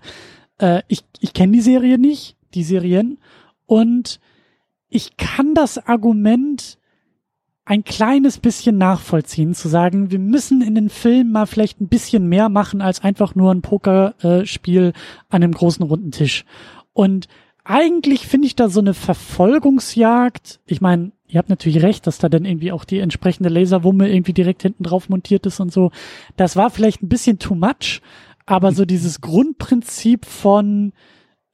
Äh, 0.58 0.84
ich 0.88 1.04
ich 1.20 1.34
kenne 1.34 1.52
die 1.52 1.62
Serie 1.62 1.98
nicht, 1.98 2.38
die 2.54 2.64
Serien. 2.64 3.18
Und 3.66 4.22
ich 4.90 5.18
kann 5.18 5.54
das 5.54 5.78
Argument 5.78 6.78
ein 7.66 7.84
kleines 7.84 8.38
bisschen 8.38 8.78
nachvollziehen, 8.78 9.56
zu 9.56 9.68
sagen, 9.68 10.12
wir 10.12 10.20
müssen 10.20 10.62
in 10.62 10.76
den 10.76 10.90
Film 10.90 11.32
mal 11.32 11.48
vielleicht 11.48 11.82
ein 11.82 11.88
bisschen 11.88 12.30
mehr 12.30 12.48
machen 12.48 12.80
als 12.80 13.04
einfach 13.04 13.34
nur 13.34 13.52
ein 13.52 13.64
Pokerspiel 13.64 14.94
an 15.30 15.44
einem 15.44 15.52
großen 15.52 15.84
runden 15.84 16.12
Tisch. 16.12 16.46
Und 16.94 17.28
eigentlich 17.64 18.28
finde 18.28 18.46
ich 18.46 18.56
da 18.56 18.70
so 18.70 18.80
eine 18.80 18.94
Verfolgungsjagd. 18.94 20.60
Ich 20.68 20.80
meine, 20.80 21.12
ihr 21.28 21.40
habt 21.40 21.50
natürlich 21.50 21.82
recht, 21.82 22.06
dass 22.06 22.20
da 22.20 22.30
dann 22.30 22.46
irgendwie 22.46 22.72
auch 22.72 22.86
die 22.86 23.00
entsprechende 23.00 23.50
Laserwumme 23.50 24.14
irgendwie 24.14 24.34
direkt 24.34 24.62
hinten 24.62 24.84
drauf 24.84 25.10
montiert 25.10 25.48
ist 25.48 25.60
und 25.60 25.74
so. 25.74 25.92
Das 26.38 26.56
war 26.56 26.70
vielleicht 26.70 27.02
ein 27.02 27.10
bisschen 27.10 27.40
too 27.40 27.56
much, 27.56 28.02
aber 28.46 28.74
so 28.74 28.86
dieses 28.86 29.22
Grundprinzip 29.22 30.26
von 30.26 30.94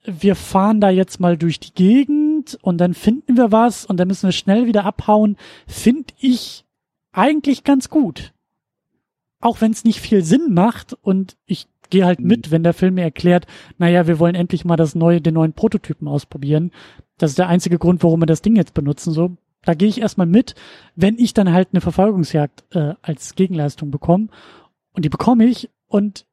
wir 0.04 0.34
fahren 0.34 0.80
da 0.80 0.90
jetzt 0.90 1.20
mal 1.20 1.36
durch 1.36 1.60
die 1.60 1.74
Gegend 1.74 2.58
und 2.62 2.78
dann 2.78 2.94
finden 2.94 3.36
wir 3.36 3.52
was 3.52 3.84
und 3.84 3.98
dann 3.98 4.08
müssen 4.08 4.26
wir 4.26 4.32
schnell 4.32 4.66
wieder 4.66 4.84
abhauen, 4.84 5.36
finde 5.66 6.12
ich 6.18 6.64
eigentlich 7.12 7.64
ganz 7.64 7.88
gut. 7.88 8.32
Auch 9.40 9.60
wenn 9.60 9.72
es 9.72 9.84
nicht 9.84 10.00
viel 10.00 10.24
Sinn 10.24 10.54
macht 10.54 10.94
und 11.02 11.36
ich 11.46 11.68
gehe 11.90 12.06
halt 12.06 12.20
mit, 12.20 12.50
wenn 12.50 12.62
der 12.62 12.74
Film 12.74 12.94
mir 12.94 13.02
erklärt, 13.02 13.46
naja, 13.78 14.06
wir 14.06 14.18
wollen 14.18 14.34
endlich 14.34 14.64
mal 14.64 14.76
das 14.76 14.94
neue, 14.94 15.20
den 15.20 15.34
neuen 15.34 15.52
Prototypen 15.52 16.08
ausprobieren. 16.08 16.72
Das 17.18 17.32
ist 17.32 17.38
der 17.38 17.48
einzige 17.48 17.78
Grund, 17.78 18.02
warum 18.02 18.22
wir 18.22 18.26
das 18.26 18.42
Ding 18.42 18.56
jetzt 18.56 18.74
benutzen. 18.74 19.12
So, 19.12 19.36
da 19.64 19.74
gehe 19.74 19.88
ich 19.88 20.00
erstmal 20.00 20.26
mit, 20.26 20.54
wenn 20.96 21.18
ich 21.18 21.34
dann 21.34 21.52
halt 21.52 21.68
eine 21.72 21.80
Verfolgungsjagd 21.80 22.64
äh, 22.74 22.94
als 23.02 23.34
Gegenleistung 23.34 23.90
bekomme. 23.90 24.28
Und 24.94 25.04
die 25.04 25.10
bekomme 25.10 25.44
ich. 25.44 25.70
Und 25.86 26.26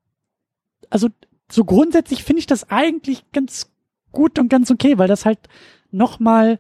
also 0.90 1.10
so 1.52 1.66
grundsätzlich 1.66 2.24
finde 2.24 2.39
ich 2.39 2.47
das 2.47 2.70
eigentlich 2.70 3.32
ganz 3.32 3.72
gut 4.12 4.39
und 4.39 4.50
ganz 4.50 4.72
okay, 4.72 4.97
weil 4.97 5.08
das 5.08 5.26
halt 5.26 5.39
nochmal 5.91 6.60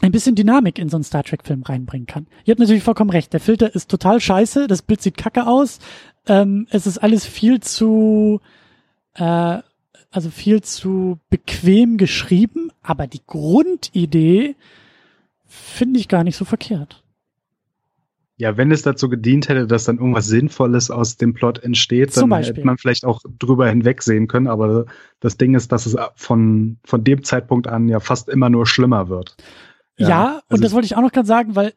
ein 0.00 0.12
bisschen 0.12 0.34
Dynamik 0.34 0.78
in 0.78 0.88
so 0.88 0.96
einen 0.96 1.04
Star 1.04 1.24
Trek-Film 1.24 1.62
reinbringen 1.62 2.06
kann. 2.06 2.26
Ihr 2.44 2.52
habt 2.52 2.60
natürlich 2.60 2.82
vollkommen 2.82 3.10
recht. 3.10 3.32
Der 3.32 3.40
Filter 3.40 3.74
ist 3.74 3.90
total 3.90 4.20
scheiße, 4.20 4.66
das 4.66 4.82
Bild 4.82 5.02
sieht 5.02 5.16
kacke 5.16 5.46
aus. 5.46 5.80
Ähm, 6.26 6.66
es 6.70 6.86
ist 6.86 6.98
alles 6.98 7.26
viel 7.26 7.60
zu, 7.60 8.40
äh, 9.14 9.58
also 10.10 10.30
viel 10.30 10.62
zu 10.62 11.18
bequem 11.30 11.96
geschrieben, 11.96 12.70
aber 12.82 13.06
die 13.06 13.22
Grundidee 13.26 14.56
finde 15.46 15.98
ich 15.98 16.08
gar 16.08 16.24
nicht 16.24 16.36
so 16.36 16.44
verkehrt. 16.44 17.02
Ja, 18.38 18.56
wenn 18.56 18.70
es 18.70 18.82
dazu 18.82 19.08
gedient 19.08 19.48
hätte, 19.48 19.66
dass 19.66 19.84
dann 19.84 19.98
irgendwas 19.98 20.28
Sinnvolles 20.28 20.92
aus 20.92 21.16
dem 21.16 21.34
Plot 21.34 21.58
entsteht, 21.58 22.16
dann 22.16 22.32
hätte 22.32 22.64
man 22.64 22.78
vielleicht 22.78 23.04
auch 23.04 23.20
drüber 23.36 23.68
hinwegsehen 23.68 24.28
können. 24.28 24.46
Aber 24.46 24.86
das 25.18 25.36
Ding 25.36 25.56
ist, 25.56 25.72
dass 25.72 25.86
es 25.86 25.96
von, 26.14 26.78
von 26.84 27.02
dem 27.02 27.24
Zeitpunkt 27.24 27.66
an 27.66 27.88
ja 27.88 27.98
fast 27.98 28.28
immer 28.28 28.48
nur 28.48 28.64
schlimmer 28.64 29.08
wird. 29.08 29.36
Ja, 29.96 30.08
ja 30.08 30.26
und 30.34 30.42
also 30.50 30.62
das 30.62 30.72
wollte 30.72 30.86
ich 30.86 30.94
auch 30.94 31.02
noch 31.02 31.10
gerade 31.10 31.26
sagen, 31.26 31.56
weil 31.56 31.72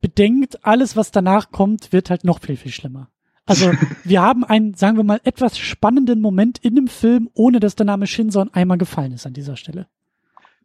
bedenkt, 0.00 0.66
alles, 0.66 0.96
was 0.96 1.12
danach 1.12 1.52
kommt, 1.52 1.92
wird 1.92 2.10
halt 2.10 2.24
noch 2.24 2.40
viel, 2.40 2.56
viel 2.56 2.72
schlimmer. 2.72 3.08
Also 3.46 3.70
wir 4.04 4.20
haben 4.22 4.42
einen, 4.42 4.74
sagen 4.74 4.96
wir 4.96 5.04
mal, 5.04 5.20
etwas 5.22 5.56
spannenden 5.56 6.20
Moment 6.20 6.58
in 6.58 6.74
dem 6.74 6.88
Film, 6.88 7.30
ohne 7.32 7.60
dass 7.60 7.76
der 7.76 7.86
Name 7.86 8.08
Shinson 8.08 8.52
einmal 8.52 8.78
gefallen 8.78 9.12
ist 9.12 9.24
an 9.24 9.34
dieser 9.34 9.56
Stelle. 9.56 9.86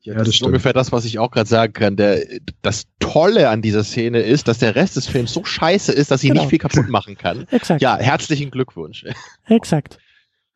Ja, 0.08 0.14
das, 0.14 0.28
das 0.28 0.36
ist 0.36 0.42
ungefähr 0.42 0.72
das, 0.72 0.94
was 0.94 1.04
ich 1.04 1.20
auch 1.20 1.32
gerade 1.32 1.50
sagen 1.50 1.74
kann. 1.74 1.98
Der, 1.98 2.26
das 2.62 2.86
Tolle 3.02 3.50
an 3.50 3.62
dieser 3.62 3.84
Szene 3.84 4.22
ist, 4.22 4.48
dass 4.48 4.58
der 4.58 4.74
Rest 4.74 4.96
des 4.96 5.06
Films 5.06 5.34
so 5.34 5.44
scheiße 5.44 5.92
ist, 5.92 6.12
dass 6.12 6.22
sie 6.22 6.30
genau. 6.30 6.44
nicht 6.44 6.50
viel 6.50 6.60
kaputt 6.60 6.88
machen 6.88 7.18
kann. 7.18 7.46
Exakt. 7.52 7.82
Ja, 7.82 7.98
herzlichen 7.98 8.50
Glückwunsch. 8.50 9.04
Exakt. 9.50 9.98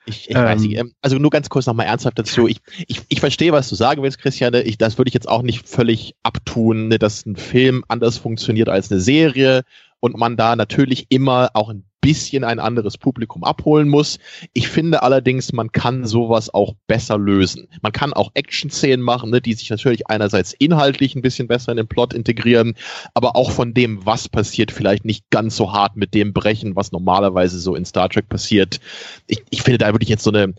Ich, 0.05 0.29
ich 0.29 0.35
ähm, 0.37 0.43
weiß 0.43 0.61
nicht, 0.61 0.77
ähm, 0.77 0.93
also 1.01 1.17
nur 1.17 1.31
ganz 1.31 1.49
kurz 1.49 1.65
nochmal 1.65 1.87
ernsthaft 1.87 2.17
dazu. 2.17 2.47
Ich, 2.47 2.61
ich, 2.87 3.01
ich 3.09 3.19
verstehe, 3.19 3.51
was 3.51 3.67
du 3.67 3.75
sagen 3.75 4.01
willst, 4.01 4.19
Christiane. 4.19 4.61
Ich, 4.61 4.77
das 4.77 4.97
würde 4.97 5.09
ich 5.09 5.13
jetzt 5.13 5.27
auch 5.27 5.41
nicht 5.41 5.67
völlig 5.67 6.15
abtun, 6.23 6.87
ne, 6.87 6.97
dass 6.97 7.25
ein 7.25 7.35
Film 7.35 7.83
anders 7.89 8.17
funktioniert 8.17 8.69
als 8.69 8.89
eine 8.89 9.01
Serie 9.01 9.63
und 9.99 10.15
man 10.15 10.37
da 10.37 10.55
natürlich 10.55 11.07
immer 11.09 11.49
auch 11.55 11.67
ein 11.67 11.83
bisschen 12.01 12.43
ein 12.43 12.59
anderes 12.59 12.97
Publikum 12.97 13.43
abholen 13.43 13.87
muss. 13.87 14.19
Ich 14.53 14.67
finde 14.67 15.03
allerdings, 15.03 15.53
man 15.53 15.71
kann 15.71 16.05
sowas 16.05 16.53
auch 16.53 16.73
besser 16.87 17.17
lösen. 17.17 17.67
Man 17.81 17.91
kann 17.91 18.11
auch 18.11 18.31
Action-Szenen 18.33 19.01
machen, 19.03 19.29
ne, 19.29 19.39
die 19.39 19.53
sich 19.53 19.69
natürlich 19.69 20.07
einerseits 20.07 20.53
inhaltlich 20.53 21.15
ein 21.15 21.21
bisschen 21.21 21.47
besser 21.47 21.71
in 21.71 21.77
den 21.77 21.87
Plot 21.87 22.13
integrieren, 22.13 22.75
aber 23.13 23.35
auch 23.35 23.51
von 23.51 23.73
dem, 23.73 24.05
was 24.05 24.27
passiert, 24.27 24.71
vielleicht 24.71 25.05
nicht 25.05 25.29
ganz 25.29 25.55
so 25.55 25.71
hart 25.71 25.95
mit 25.95 26.13
dem 26.13 26.33
brechen, 26.33 26.75
was 26.75 26.91
normalerweise 26.91 27.59
so 27.59 27.75
in 27.75 27.85
Star 27.85 28.09
Trek 28.09 28.27
passiert. 28.27 28.79
Ich, 29.27 29.43
ich 29.51 29.61
finde, 29.61 29.77
da 29.77 29.91
würde 29.91 30.03
ich 30.03 30.09
jetzt 30.09 30.23
so 30.23 30.31
eine 30.31 30.53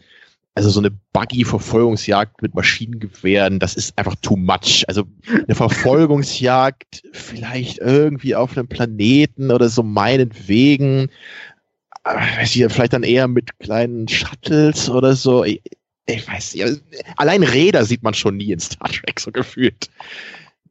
also 0.55 0.69
so 0.69 0.81
eine 0.81 0.91
Buggy-Verfolgungsjagd 1.13 2.43
mit 2.43 2.55
Maschinengewehren, 2.55 3.59
das 3.59 3.75
ist 3.75 3.97
einfach 3.97 4.17
too 4.17 4.37
much. 4.37 4.85
Also 4.87 5.05
eine 5.27 5.55
Verfolgungsjagd 5.55 7.03
vielleicht 7.13 7.79
irgendwie 7.79 8.35
auf 8.35 8.57
einem 8.57 8.69
Planeten 8.69 9.51
oder 9.51 9.69
so 9.69 9.83
meinetwegen, 9.83 11.11
weiß 12.05 12.55
ich, 12.55 12.71
vielleicht 12.73 12.93
dann 12.93 13.03
eher 13.03 13.29
mit 13.29 13.59
kleinen 13.61 14.09
Shuttles 14.09 14.91
oder 14.91 15.15
so. 15.15 15.45
Ich, 15.45 15.63
ich 16.07 16.29
weiß 16.29 16.55
nicht. 16.55 16.83
Allein 17.17 17.43
Räder 17.43 17.85
sieht 17.85 18.03
man 18.03 18.15
schon 18.15 18.37
nie 18.37 18.53
in 18.53 18.61
Star 18.61 18.89
Trek 18.89 19.21
so 19.21 19.33
gefühlt. 19.33 19.91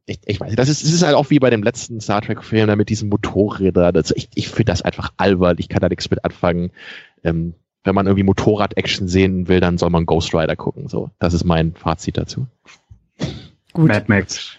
ich, 0.06 0.20
ich 0.26 0.38
weiß, 0.38 0.54
das 0.54 0.68
ist, 0.68 0.84
das 0.84 0.92
ist 0.92 1.02
halt 1.02 1.16
auch 1.16 1.30
wie 1.30 1.40
bei 1.40 1.50
dem 1.50 1.64
letzten 1.64 2.00
Star 2.00 2.22
Trek-Film 2.22 2.68
da 2.68 2.76
mit 2.76 2.88
diesen 2.88 3.08
Motorrädern. 3.08 3.96
Also 3.96 4.14
ich, 4.16 4.28
ich 4.34 4.48
finde 4.48 4.66
das 4.66 4.82
einfach 4.82 5.12
albern. 5.16 5.56
Ich 5.58 5.68
kann 5.68 5.80
da 5.80 5.88
nichts 5.88 6.08
mit 6.08 6.24
anfangen. 6.24 6.70
Ähm, 7.24 7.54
wenn 7.84 7.94
man 7.94 8.06
irgendwie 8.06 8.24
Motorrad-Action 8.24 9.08
sehen 9.08 9.48
will, 9.48 9.60
dann 9.60 9.78
soll 9.78 9.90
man 9.90 10.06
Ghost 10.06 10.34
Rider 10.34 10.56
gucken. 10.56 10.88
So, 10.88 11.10
das 11.18 11.34
ist 11.34 11.44
mein 11.44 11.74
Fazit 11.74 12.16
dazu. 12.16 12.46
Gut. 13.72 13.88
Mad 13.88 14.04
Max. 14.08 14.58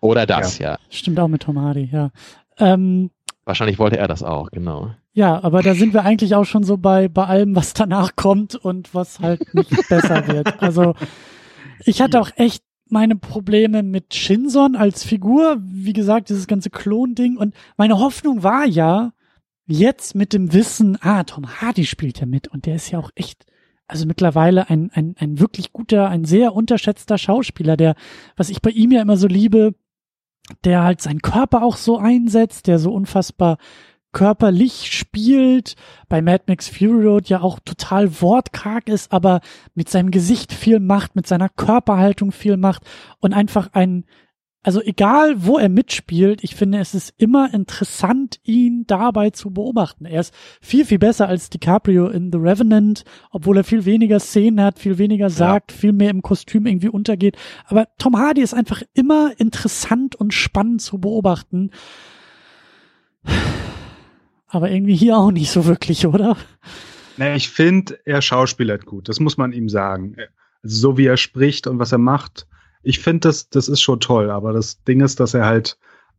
Oder 0.00 0.26
das, 0.26 0.58
ja. 0.58 0.72
ja. 0.72 0.78
Stimmt 0.90 1.18
auch 1.20 1.28
mit 1.28 1.42
Tom 1.42 1.60
Hardy, 1.60 1.88
ja. 1.90 2.10
Ähm, 2.58 3.10
Wahrscheinlich 3.44 3.78
wollte 3.78 3.98
er 3.98 4.08
das 4.08 4.22
auch, 4.22 4.50
genau. 4.50 4.94
Ja, 5.12 5.42
aber 5.42 5.62
da 5.62 5.74
sind 5.74 5.94
wir 5.94 6.04
eigentlich 6.04 6.34
auch 6.34 6.44
schon 6.44 6.64
so 6.64 6.76
bei, 6.76 7.08
bei 7.08 7.24
allem, 7.24 7.54
was 7.54 7.72
danach 7.72 8.16
kommt 8.16 8.56
und 8.56 8.94
was 8.94 9.20
halt 9.20 9.54
nicht 9.54 9.70
besser 9.88 10.26
wird. 10.26 10.60
Also 10.60 10.94
ich 11.84 12.02
hatte 12.02 12.20
auch 12.20 12.30
echt 12.36 12.64
meine 12.88 13.16
Probleme 13.16 13.82
mit 13.82 14.14
Shinson 14.14 14.76
als 14.76 15.04
Figur. 15.04 15.58
Wie 15.60 15.92
gesagt, 15.92 16.28
dieses 16.28 16.46
ganze 16.46 16.70
Klon-Ding. 16.70 17.36
Und 17.36 17.54
meine 17.76 17.98
Hoffnung 17.98 18.42
war 18.42 18.66
ja, 18.66 19.12
jetzt 19.66 20.14
mit 20.14 20.32
dem 20.32 20.52
Wissen, 20.52 20.98
ah, 21.00 21.24
Tom 21.24 21.60
Hardy 21.60 21.86
spielt 21.86 22.20
ja 22.20 22.26
mit 22.26 22.48
und 22.48 22.66
der 22.66 22.76
ist 22.76 22.90
ja 22.90 22.98
auch 22.98 23.10
echt, 23.14 23.46
also 23.86 24.06
mittlerweile 24.06 24.68
ein, 24.70 24.90
ein, 24.92 25.14
ein 25.18 25.38
wirklich 25.40 25.72
guter, 25.72 26.08
ein 26.08 26.24
sehr 26.24 26.54
unterschätzter 26.54 27.18
Schauspieler, 27.18 27.76
der, 27.76 27.94
was 28.36 28.50
ich 28.50 28.62
bei 28.62 28.70
ihm 28.70 28.92
ja 28.92 29.02
immer 29.02 29.16
so 29.16 29.26
liebe, 29.26 29.74
der 30.64 30.82
halt 30.82 31.00
seinen 31.00 31.22
Körper 31.22 31.62
auch 31.62 31.76
so 31.76 31.98
einsetzt, 31.98 32.66
der 32.66 32.78
so 32.78 32.92
unfassbar 32.92 33.58
körperlich 34.12 34.92
spielt, 34.92 35.74
bei 36.08 36.22
Mad 36.22 36.44
Max 36.46 36.68
Fury 36.68 37.04
Road 37.06 37.28
ja 37.28 37.40
auch 37.40 37.58
total 37.58 38.20
wortkarg 38.20 38.88
ist, 38.88 39.12
aber 39.12 39.40
mit 39.74 39.88
seinem 39.90 40.10
Gesicht 40.10 40.52
viel 40.52 40.78
macht, 40.78 41.16
mit 41.16 41.26
seiner 41.26 41.48
Körperhaltung 41.48 42.30
viel 42.30 42.56
macht 42.56 42.84
und 43.18 43.32
einfach 43.32 43.70
ein, 43.72 44.04
also 44.64 44.80
egal 44.82 45.44
wo 45.44 45.58
er 45.58 45.68
mitspielt, 45.68 46.42
ich 46.42 46.56
finde, 46.56 46.78
es 46.78 46.94
ist 46.94 47.14
immer 47.16 47.54
interessant, 47.54 48.40
ihn 48.42 48.84
dabei 48.86 49.30
zu 49.30 49.52
beobachten. 49.52 50.06
Er 50.06 50.20
ist 50.20 50.34
viel, 50.60 50.84
viel 50.84 50.98
besser 50.98 51.28
als 51.28 51.50
DiCaprio 51.50 52.08
in 52.08 52.32
The 52.32 52.38
Revenant, 52.38 53.04
obwohl 53.30 53.58
er 53.58 53.64
viel 53.64 53.84
weniger 53.84 54.18
Szenen 54.18 54.60
hat, 54.60 54.78
viel 54.80 54.98
weniger 54.98 55.30
sagt, 55.30 55.70
ja. 55.70 55.78
viel 55.78 55.92
mehr 55.92 56.10
im 56.10 56.22
Kostüm 56.22 56.66
irgendwie 56.66 56.88
untergeht. 56.88 57.36
Aber 57.66 57.86
Tom 57.98 58.16
Hardy 58.16 58.42
ist 58.42 58.54
einfach 58.54 58.82
immer 58.94 59.32
interessant 59.38 60.16
und 60.16 60.34
spannend 60.34 60.82
zu 60.82 60.98
beobachten 60.98 61.70
aber 64.54 64.70
irgendwie 64.70 64.94
hier 64.94 65.16
auch 65.16 65.32
nicht 65.32 65.50
so 65.50 65.66
wirklich, 65.66 66.06
oder? 66.06 66.36
Naja, 67.16 67.34
ich 67.34 67.48
finde, 67.48 67.98
er 68.04 68.22
schauspielert 68.22 68.86
gut, 68.86 69.08
das 69.08 69.20
muss 69.20 69.36
man 69.36 69.52
ihm 69.52 69.68
sagen. 69.68 70.16
Also 70.62 70.76
so 70.76 70.98
wie 70.98 71.06
er 71.06 71.16
spricht 71.16 71.66
und 71.66 71.78
was 71.78 71.92
er 71.92 71.98
macht, 71.98 72.46
ich 72.84 73.00
finde, 73.00 73.28
das, 73.28 73.48
das 73.48 73.68
ist 73.68 73.80
schon 73.80 74.00
toll, 74.00 74.30
aber 74.30 74.52
das 74.52 74.82
Ding 74.84 75.00
ist, 75.00 75.20
dass 75.20 75.34
er 75.34 75.46
halt 75.46 75.78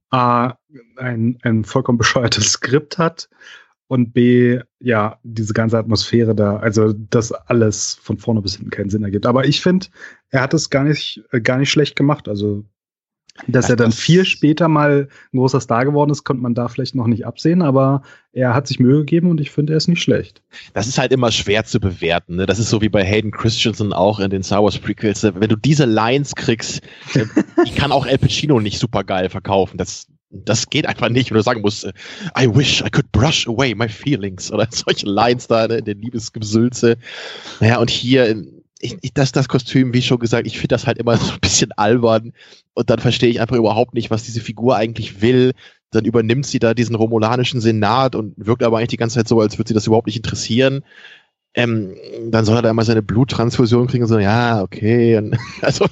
A, 0.10 0.54
ein, 0.98 1.38
ein 1.44 1.64
vollkommen 1.64 1.98
bescheuertes 2.00 2.54
Skript 2.54 2.98
hat 2.98 3.30
und 3.88 4.14
B, 4.14 4.60
ja, 4.80 5.20
diese 5.24 5.54
ganze 5.54 5.78
Atmosphäre 5.78 6.36
da, 6.36 6.58
also 6.58 6.94
das 6.94 7.32
alles 7.32 7.96
von 8.02 8.18
vorne 8.18 8.42
bis 8.42 8.56
hinten 8.56 8.72
keinen 8.72 8.90
Sinn 8.90 9.04
ergibt. 9.04 9.26
Aber 9.26 9.46
ich 9.46 9.62
finde, 9.62 9.88
er 10.30 10.42
hat 10.42 10.54
es 10.54 10.70
gar 10.70 10.84
nicht, 10.84 11.24
gar 11.44 11.58
nicht 11.58 11.72
schlecht 11.72 11.96
gemacht. 11.96 12.28
Also 12.28 12.66
dass 13.48 13.70
er 13.70 13.76
dann 13.76 13.92
viel 13.92 14.26
später 14.26 14.68
mal 14.68 15.10
ein 15.34 15.38
großer 15.38 15.60
Star 15.60 15.84
geworden 15.84 16.10
ist, 16.10 16.24
konnte 16.24 16.42
man 16.42 16.54
da 16.54 16.70
vielleicht 16.70 16.96
noch 16.96 17.08
nicht 17.08 17.26
absehen, 17.26 17.62
aber 17.62 18.02
er 18.32 18.54
hat 18.54 18.68
sich 18.68 18.80
Mühe 18.80 19.00
gegeben 19.00 19.30
und 19.30 19.42
ich 19.42 19.52
finde, 19.52 19.74
er 19.74 19.78
ist 19.78 19.88
nicht 19.88 20.02
schlecht. 20.02 20.42
Das 20.74 20.88
ist 20.88 20.98
halt 20.98 21.12
immer 21.12 21.32
schwer 21.32 21.66
zu 21.66 21.80
bewerten. 21.80 22.38
Ne? 22.38 22.46
Das 22.46 22.60
ist 22.60 22.70
so 22.70 22.82
wie 22.82 22.90
bei 22.90 23.04
Hayden 23.04 23.32
Christensen 23.32 23.92
auch 23.92 24.20
in 24.20 24.30
den 24.30 24.44
Star 24.44 24.64
Wars 24.64 24.78
Prequels. 24.78 25.24
Wenn 25.24 25.50
du 25.50 25.58
diese 25.58 25.86
Lines 25.86 26.34
kriegst, 26.36 26.82
äh, 27.14 27.26
ich 27.66 27.76
kann 27.76 27.92
auch 27.92 28.06
El 28.06 28.18
Pacino 28.18 28.60
nicht 28.62 28.80
super 28.80 29.04
geil 29.04 29.30
verkaufen. 29.30 29.78
Das, 29.78 30.08
das 30.30 30.70
geht 30.70 30.86
einfach 30.86 31.10
nicht, 31.10 31.30
wenn 31.30 31.38
du 31.38 31.44
sagen 31.44 31.62
musst, 31.62 31.84
äh, 31.84 31.94
I 32.38 32.48
wish 32.48 32.82
I 32.82 32.90
could 32.90 33.12
brush 33.12 33.48
away 33.48 33.76
my 33.76 33.90
feelings 33.90 34.52
oder 34.52 34.68
solche 34.72 35.08
Lines 35.08 35.48
da 35.48 35.68
ne, 35.68 35.80
in 35.80 35.86
den 35.86 36.02
Liebesgesülze. 36.02 36.98
Naja, 37.60 37.80
und 37.80 37.90
hier 37.90 38.46
ich, 38.80 38.98
ich, 39.02 39.14
das, 39.14 39.32
das 39.32 39.48
Kostüm, 39.48 39.94
wie 39.94 40.02
schon 40.02 40.20
gesagt, 40.20 40.48
ich 40.48 40.58
finde 40.58 40.76
das 40.76 40.88
halt 40.88 40.98
immer 40.98 41.18
so 41.18 41.34
ein 41.34 41.40
bisschen 41.40 41.72
albern 41.74 42.34
und 42.74 42.90
dann 42.90 43.00
verstehe 43.00 43.30
ich 43.30 43.42
einfach 43.42 43.56
überhaupt 43.56 43.94
nicht, 43.94 44.12
was 44.12 44.24
diese 44.24 44.42
Figur 44.42 44.76
eigentlich 44.76 45.22
will. 45.22 45.54
Dann 45.92 46.06
übernimmt 46.06 46.46
sie 46.46 46.60
da 46.60 46.74
diesen 46.74 46.96
romulanischen 46.96 47.62
Senat 47.62 48.16
und 48.16 48.34
wirkt 48.38 48.64
aber 48.64 48.78
eigentlich 48.78 48.90
die 48.90 48.98
ganze 48.98 49.16
Zeit 49.16 49.28
so, 49.28 49.40
als 49.40 49.58
würde 49.58 49.70
sie 49.70 49.74
das 49.74 49.88
überhaupt 49.88 50.08
nicht 50.08 50.18
interessieren. 50.18 50.84
Ähm, 51.54 51.96
dann 52.30 52.44
soll 52.44 52.58
er 52.58 52.62
da 52.64 52.70
immer 52.70 52.84
seine 52.84 53.02
Bluttransfusion 53.02 53.88
kriegen 53.88 54.04
und 54.04 54.10
so, 54.10 54.20
ja, 54.20 54.62
okay. 54.62 55.18
Und, 55.18 55.38
also 55.62 55.86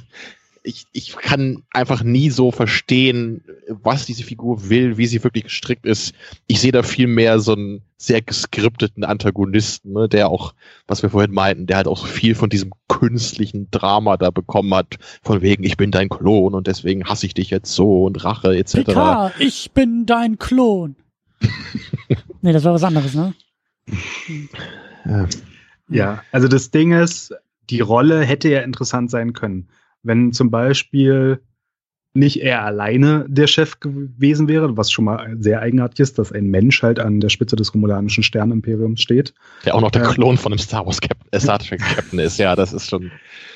ich, 0.64 0.86
ich 0.94 1.16
kann 1.18 1.64
einfach 1.72 2.04
nie 2.04 2.30
so 2.30 2.52
verstehen, 2.52 3.44
was 3.68 4.06
diese 4.06 4.24
Figur 4.24 4.70
will, 4.70 4.98
wie 4.98 5.08
sie 5.08 5.24
wirklich 5.24 5.46
gestrickt 5.46 5.86
ist. 5.86 6.16
Ich 6.48 6.62
sehe 6.62 6.72
da 6.72 6.84
viel 6.84 7.08
mehr 7.08 7.40
so 7.40 7.54
einen 7.54 7.82
sehr 7.98 8.22
geskripteten 8.22 9.04
Antagonisten, 9.04 9.92
ne, 9.92 10.08
der 10.08 10.30
auch, 10.30 10.54
was 10.88 11.04
wir 11.04 11.10
vorhin 11.10 11.34
meinten, 11.34 11.68
der 11.68 11.78
halt 11.78 11.88
auch 11.88 11.98
so 11.98 12.06
viel 12.06 12.34
von 12.34 12.50
diesem 12.50 12.72
künstlichen 12.88 13.70
Drama 13.72 14.16
da 14.16 14.32
bekommen 14.32 14.74
hat, 14.74 14.98
von 15.22 15.42
wegen, 15.42 15.64
ich 15.64 15.76
bin 15.76 15.92
dein 15.92 16.10
Klon 16.10 16.54
und 16.54 16.68
deswegen 16.68 17.06
hasse 17.06 17.26
ich 17.26 17.34
dich 17.34 17.50
jetzt 17.50 17.74
so 17.74 18.06
und 18.06 18.24
Rache 18.24 18.56
etc. 18.58 18.76
Picard, 18.76 19.34
ich 19.40 19.72
bin 19.72 20.06
dein 20.06 20.40
Klon. 20.40 20.96
nee, 22.42 22.54
das 22.54 22.64
war 22.64 22.74
was 22.74 22.84
anderes, 22.84 23.14
ne? 23.14 23.34
Ja, 25.90 26.24
also 26.32 26.48
das 26.48 26.72
Ding 26.72 26.94
ist, 26.94 27.34
die 27.70 27.82
Rolle 27.82 28.24
hätte 28.24 28.50
ja 28.50 28.62
interessant 28.62 29.12
sein 29.12 29.34
können 29.34 29.68
wenn 30.04 30.32
zum 30.34 30.52
Beispiel 30.52 31.40
nicht 32.16 32.44
er 32.44 32.64
alleine 32.64 33.26
der 33.28 33.48
Chef 33.48 33.80
gewesen 33.80 34.48
wäre, 34.48 34.78
was 34.78 34.92
schon 34.92 35.06
mal 35.06 35.36
sehr 35.40 35.62
eigenartig 35.62 36.00
ist, 36.00 36.20
dass 36.20 36.32
ein 36.32 36.46
Mensch 36.46 36.84
halt 36.84 37.00
an 37.00 37.20
der 37.20 37.30
Spitze 37.30 37.56
des 37.56 37.74
romulanischen 37.74 38.24
Sternimperiums 38.24 39.02
steht. 39.02 39.34
Der 39.66 39.74
auch 39.74 39.82
noch 39.82 39.90
der 39.90 40.04
äh, 40.04 40.14
Klon 40.14 40.38
von 40.38 40.52
einem 40.52 40.60
Star 40.60 40.86
Wars 40.86 41.02
Captain, 41.02 41.28
äh, 41.32 41.40
Star 41.40 41.58
Trek 41.58 41.82
Captain 41.82 42.20
ist, 42.20 42.38
ja, 42.38 42.56
das 42.56 42.72
ist 42.72 42.88
schon. 42.88 43.12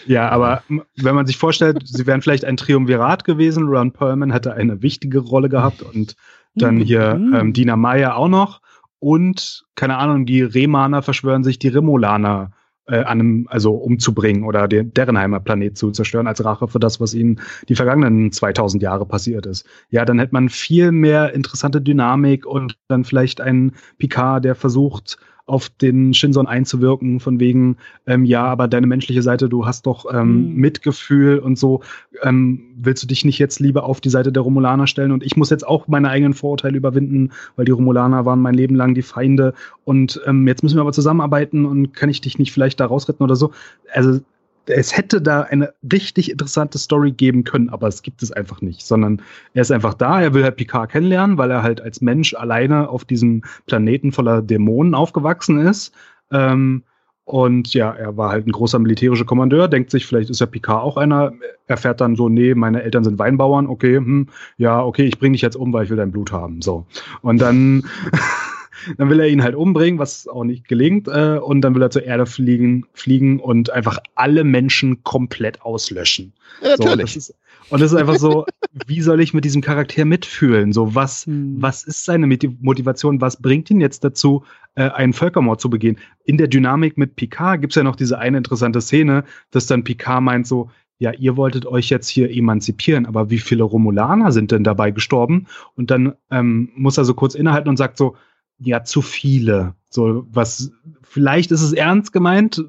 Ja, 0.08 0.30
aber 0.30 0.64
wenn 0.96 1.14
man 1.14 1.28
sich 1.28 1.38
vorstellt, 1.38 1.84
sie 1.86 2.08
wären 2.08 2.24
vielleicht 2.24 2.46
ein 2.46 2.58
Triumvirat 2.58 3.26
gewesen, 3.26 3.68
Ron 3.68 3.92
Perlman 3.92 4.32
hätte 4.32 4.54
eine 4.54 4.82
wichtige 4.82 5.20
Rolle 5.20 5.50
gehabt 5.50 5.84
und 5.84 6.16
dann 6.56 6.80
hier 6.80 7.14
mhm. 7.14 7.36
ähm, 7.36 7.54
Dina 7.54 7.76
Meyer 7.76 8.16
auch 8.16 8.30
noch 8.30 8.62
und 9.00 9.66
keine 9.76 9.98
Ahnung, 9.98 10.26
die 10.26 10.42
Remaner 10.42 11.04
verschwören 11.04 11.44
sich 11.44 11.60
die 11.60 11.68
Remolaner 11.68 12.52
äh, 12.88 13.04
einem, 13.04 13.48
also 13.50 13.74
umzubringen 13.74 14.44
oder 14.44 14.68
den, 14.68 14.94
deren 14.94 15.18
Heimatplanet 15.18 15.78
zu 15.78 15.92
zerstören 15.92 16.28
als 16.28 16.44
Rache 16.44 16.68
für 16.68 16.80
das, 16.80 17.00
was 17.00 17.14
ihnen 17.14 17.40
die 17.70 17.76
vergangenen 17.76 18.32
2000 18.32 18.82
Jahre 18.82 19.06
passiert 19.06 19.46
ist. 19.46 19.66
Ja, 19.90 20.06
dann 20.06 20.20
hätte 20.20 20.34
man 20.34 20.50
viel 20.50 20.92
mehr 20.92 21.34
interessante 21.34 21.82
Dynamik 21.82 22.46
und 22.46 22.78
dann 22.88 23.04
vielleicht 23.04 23.42
einen 23.42 23.74
Picard, 23.98 24.46
der 24.46 24.56
versucht, 24.56 25.18
auf 25.48 25.70
den 25.70 26.14
Shinson 26.14 26.46
einzuwirken, 26.46 27.20
von 27.20 27.40
wegen, 27.40 27.78
ähm, 28.06 28.26
ja, 28.26 28.44
aber 28.44 28.68
deine 28.68 28.86
menschliche 28.86 29.22
Seite, 29.22 29.48
du 29.48 29.66
hast 29.66 29.88
doch 29.88 30.06
ähm, 30.14 30.50
mhm. 30.50 30.56
Mitgefühl 30.56 31.40
und 31.40 31.58
so, 31.58 31.82
ähm, 32.22 32.76
willst 32.76 33.02
du 33.02 33.08
dich 33.08 33.24
nicht 33.24 33.40
jetzt 33.40 33.60
lieber 33.60 33.86
auf 33.86 34.02
die 34.02 34.10
Seite 34.10 34.32
der 34.32 34.44
Romulaner 34.44 34.88
stellen 34.88 35.12
und 35.14 35.24
ich 35.24 35.38
muss 35.38 35.50
jetzt 35.50 35.66
auch 35.66 35.88
meine 35.88 36.10
eigenen 36.10 36.34
Vorurteile 36.34 36.78
überwinden, 36.78 37.32
weil 37.56 37.66
die 37.66 37.72
Romulaner 37.72 38.26
waren 38.26 38.42
mein 38.42 38.56
Leben 38.56 38.76
lang 38.76 38.94
die 38.94 39.02
Feinde 39.02 39.54
und 39.86 40.22
ähm, 40.26 40.46
jetzt 40.48 40.64
müssen 40.64 40.76
wir 40.76 40.82
aber 40.82 40.92
zusammenarbeiten 40.92 41.66
und 41.66 41.94
kann 41.94 42.10
ich 42.10 42.20
dich 42.20 42.38
nicht 42.38 42.52
vielleicht 42.52 42.80
da 42.82 42.86
rausretten 42.86 43.24
oder 43.24 43.38
so. 43.38 43.52
Also 43.94 44.20
es 44.68 44.96
hätte 44.96 45.22
da 45.22 45.42
eine 45.42 45.74
richtig 45.92 46.32
interessante 46.32 46.78
Story 46.78 47.12
geben 47.12 47.44
können, 47.44 47.70
aber 47.70 47.88
es 47.88 48.02
gibt 48.02 48.22
es 48.24 48.32
einfach 48.32 48.62
nicht, 48.62 48.86
sondern 48.86 49.22
er 49.54 49.62
ist 49.62 49.72
einfach 49.72 49.94
da, 49.94 50.22
er 50.22 50.34
will 50.34 50.44
halt 50.44 50.58
Picard 50.58 50.92
kennenlernen, 50.92 51.38
weil 51.38 51.52
er 51.52 51.64
halt 51.64 51.82
als 51.82 52.02
Mensch 52.02 52.34
alleine 52.34 52.90
auf 52.90 53.06
diesem 53.06 53.44
Planeten 53.66 54.12
voller 54.12 54.42
Dämonen 54.42 54.96
aufgewachsen 54.96 55.60
ist. 55.60 55.94
Ähm, 56.32 56.84
und 57.26 57.74
ja, 57.74 57.92
er 57.92 58.16
war 58.16 58.32
halt 58.32 58.48
ein 58.48 58.54
großer 58.54 58.80
militärischer 58.80 59.26
Kommandeur, 59.26 59.68
denkt 59.68 59.92
sich, 59.92 60.06
vielleicht 60.06 60.30
ist 60.30 60.40
ja 60.40 60.46
Picard 60.46 60.82
auch 60.82 60.96
einer, 60.96 61.34
erfährt 61.68 62.00
dann 62.00 62.16
so, 62.16 62.30
nee, 62.30 62.56
meine 62.56 62.84
Eltern 62.84 63.04
sind 63.04 63.20
Weinbauern, 63.20 63.68
okay, 63.68 63.98
hm, 63.98 64.30
ja, 64.58 64.82
okay, 64.82 65.04
ich 65.04 65.20
bring 65.20 65.34
dich 65.34 65.42
jetzt 65.42 65.58
um, 65.58 65.74
weil 65.74 65.84
ich 65.84 65.90
will 65.90 65.98
dein 65.98 66.12
Blut 66.12 66.32
haben. 66.32 66.62
So. 66.62 66.86
Und 67.22 67.42
dann 67.42 67.84
Dann 68.98 69.10
will 69.10 69.20
er 69.20 69.28
ihn 69.28 69.44
halt 69.44 69.56
umbringen, 69.56 70.00
was 70.00 70.28
auch 70.28 70.44
nicht 70.44 70.68
gelingt. 70.68 71.08
Äh, 71.08 71.40
und 71.42 71.62
dann 71.62 71.76
will 71.76 71.82
er 71.82 71.90
zur 71.90 72.04
Erde 72.04 72.26
fliegen, 72.26 72.86
fliegen 72.94 73.40
und 73.40 73.70
einfach 73.70 74.00
alle 74.16 74.44
Menschen 74.44 75.04
komplett 75.04 75.62
auslöschen. 75.62 76.34
Ja, 76.62 76.76
natürlich. 76.78 76.88
So, 76.90 76.96
das 76.96 77.16
ist, 77.16 77.36
und 77.70 77.82
das 77.82 77.92
ist 77.92 77.98
einfach 77.98 78.18
so, 78.18 78.46
wie 78.88 79.02
soll 79.02 79.20
ich 79.20 79.34
mit 79.34 79.46
diesem 79.46 79.62
Charakter 79.62 80.06
mitfühlen? 80.06 80.72
So, 80.74 80.96
was, 80.96 81.26
hm. 81.26 81.58
was 81.60 81.84
ist 81.84 82.06
seine 82.06 82.28
Motivation? 82.28 83.22
Was 83.22 83.42
bringt 83.42 83.70
ihn 83.70 83.82
jetzt 83.82 84.04
dazu, 84.04 84.44
äh, 84.76 84.90
einen 84.90 85.14
Völkermord 85.14 85.60
zu 85.60 85.70
begehen? 85.70 85.98
In 86.24 86.38
der 86.38 86.48
Dynamik 86.48 86.98
mit 86.98 87.16
Picard 87.16 87.62
gibt's 87.62 87.76
ja 87.76 87.84
noch 87.84 87.96
diese 87.96 88.20
eine 88.20 88.38
interessante 88.38 88.82
Szene, 88.82 89.24
dass 89.52 89.68
dann 89.68 89.84
Picard 89.84 90.24
meint 90.24 90.48
so, 90.48 90.70
ja, 91.00 91.12
ihr 91.12 91.38
wolltet 91.38 91.66
euch 91.66 91.90
jetzt 91.90 92.08
hier 92.10 92.32
emanzipieren, 92.32 93.06
aber 93.06 93.30
wie 93.30 93.38
viele 93.38 93.64
Romulaner 93.64 94.32
sind 94.32 94.52
denn 94.52 94.64
dabei 94.64 94.92
gestorben? 94.92 95.46
Und 95.76 95.92
dann 95.92 96.14
ähm, 96.32 96.70
muss 96.76 96.98
er 96.98 97.06
so 97.06 97.14
kurz 97.14 97.36
innehalten 97.36 97.70
und 97.70 97.78
sagt 97.78 97.98
so, 97.98 98.16
ja 98.60 98.84
zu 98.84 99.02
viele. 99.02 99.76
So 99.90 100.26
was 100.32 100.72
vielleicht 101.02 101.52
ist 101.52 101.62
es 101.62 101.74
ernst 101.74 102.14
gemeint, 102.14 102.64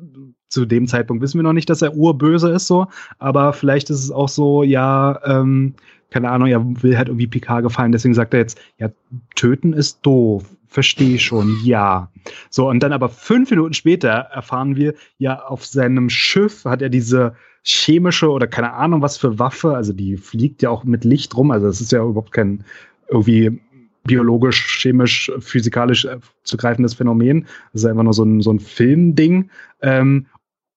zu 0.48 0.64
dem 0.64 0.86
Zeitpunkt 0.86 1.22
wissen 1.22 1.38
wir 1.38 1.42
noch 1.42 1.52
nicht, 1.52 1.68
dass 1.68 1.82
er 1.82 1.94
urböse 1.94 2.50
ist 2.50 2.66
so, 2.66 2.86
aber 3.18 3.52
vielleicht 3.52 3.90
ist 3.90 4.02
es 4.02 4.10
auch 4.10 4.28
so, 4.28 4.62
ja, 4.62 5.20
ähm, 5.24 5.74
keine 6.10 6.30
Ahnung, 6.30 6.48
er 6.48 6.64
will 6.82 6.96
halt 6.96 7.08
irgendwie 7.08 7.26
Picard 7.26 7.62
gefallen, 7.62 7.92
deswegen 7.92 8.14
sagt 8.14 8.32
er 8.32 8.40
jetzt, 8.40 8.58
ja, 8.78 8.88
töten 9.34 9.74
ist 9.74 10.00
doof, 10.02 10.44
verstehe 10.66 11.18
schon, 11.18 11.58
ja. 11.64 12.10
So, 12.50 12.68
und 12.68 12.82
dann 12.82 12.92
aber 12.92 13.08
fünf 13.08 13.50
Minuten 13.50 13.74
später 13.74 14.08
erfahren 14.08 14.76
wir, 14.76 14.94
ja, 15.18 15.42
auf 15.44 15.66
seinem 15.66 16.08
Schiff 16.08 16.64
hat 16.64 16.80
er 16.80 16.88
diese 16.88 17.34
chemische 17.62 18.30
oder 18.30 18.46
keine 18.46 18.72
Ahnung 18.72 19.02
was 19.02 19.18
für 19.18 19.38
Waffe, 19.38 19.74
also 19.74 19.92
die 19.92 20.16
fliegt 20.16 20.62
ja 20.62 20.70
auch 20.70 20.84
mit 20.84 21.04
Licht 21.04 21.36
rum, 21.36 21.50
also 21.50 21.66
das 21.66 21.82
ist 21.82 21.92
ja 21.92 22.02
überhaupt 22.02 22.32
kein 22.32 22.64
irgendwie 23.10 23.60
biologisch, 24.08 24.80
chemisch, 24.80 25.30
physikalisch 25.38 26.04
äh, 26.04 26.18
zu 26.42 26.56
greifendes 26.56 26.94
Phänomen. 26.94 27.46
Das 27.72 27.82
ist 27.82 27.86
einfach 27.86 28.02
nur 28.02 28.14
so 28.14 28.24
ein, 28.24 28.40
so 28.40 28.52
ein 28.52 28.58
Filmding, 28.58 29.50
ähm, 29.80 30.26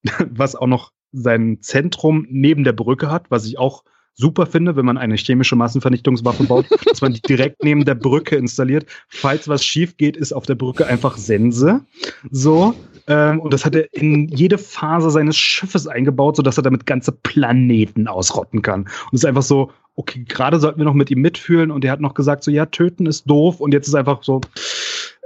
was 0.29 0.55
auch 0.55 0.67
noch 0.67 0.91
sein 1.11 1.57
Zentrum 1.61 2.27
neben 2.29 2.63
der 2.63 2.73
Brücke 2.73 3.09
hat, 3.09 3.31
was 3.31 3.45
ich 3.45 3.57
auch 3.57 3.83
super 4.13 4.45
finde, 4.45 4.75
wenn 4.75 4.85
man 4.85 4.97
eine 4.97 5.15
chemische 5.15 5.55
Massenvernichtungswaffe 5.55 6.43
baut, 6.43 6.65
dass 6.85 7.01
man 7.01 7.13
die 7.13 7.21
direkt 7.21 7.63
neben 7.63 7.85
der 7.85 7.95
Brücke 7.95 8.35
installiert. 8.35 8.85
Falls 9.07 9.47
was 9.47 9.65
schief 9.65 9.97
geht, 9.97 10.17
ist 10.17 10.33
auf 10.33 10.45
der 10.45 10.55
Brücke 10.55 10.85
einfach 10.85 11.17
Sense. 11.17 11.81
So. 12.29 12.73
Ähm, 13.07 13.39
und 13.39 13.53
das 13.53 13.65
hat 13.65 13.75
er 13.75 13.91
in 13.93 14.27
jede 14.27 14.57
Phase 14.57 15.09
seines 15.09 15.35
Schiffes 15.35 15.87
eingebaut, 15.87 16.35
sodass 16.35 16.57
er 16.57 16.63
damit 16.63 16.85
ganze 16.85 17.11
Planeten 17.11 18.07
ausrotten 18.07 18.61
kann. 18.61 18.81
Und 18.81 19.13
es 19.13 19.21
ist 19.21 19.25
einfach 19.25 19.41
so, 19.41 19.71
okay, 19.95 20.23
gerade 20.27 20.59
sollten 20.59 20.79
wir 20.79 20.85
noch 20.85 20.93
mit 20.93 21.11
ihm 21.11 21.21
mitfühlen 21.21 21.71
und 21.71 21.83
er 21.83 21.91
hat 21.91 22.01
noch 22.01 22.13
gesagt, 22.13 22.43
so 22.43 22.51
ja, 22.51 22.65
töten 22.65 23.05
ist 23.05 23.29
doof 23.29 23.59
und 23.59 23.73
jetzt 23.73 23.87
ist 23.87 23.95
einfach 23.95 24.23
so, 24.23 24.41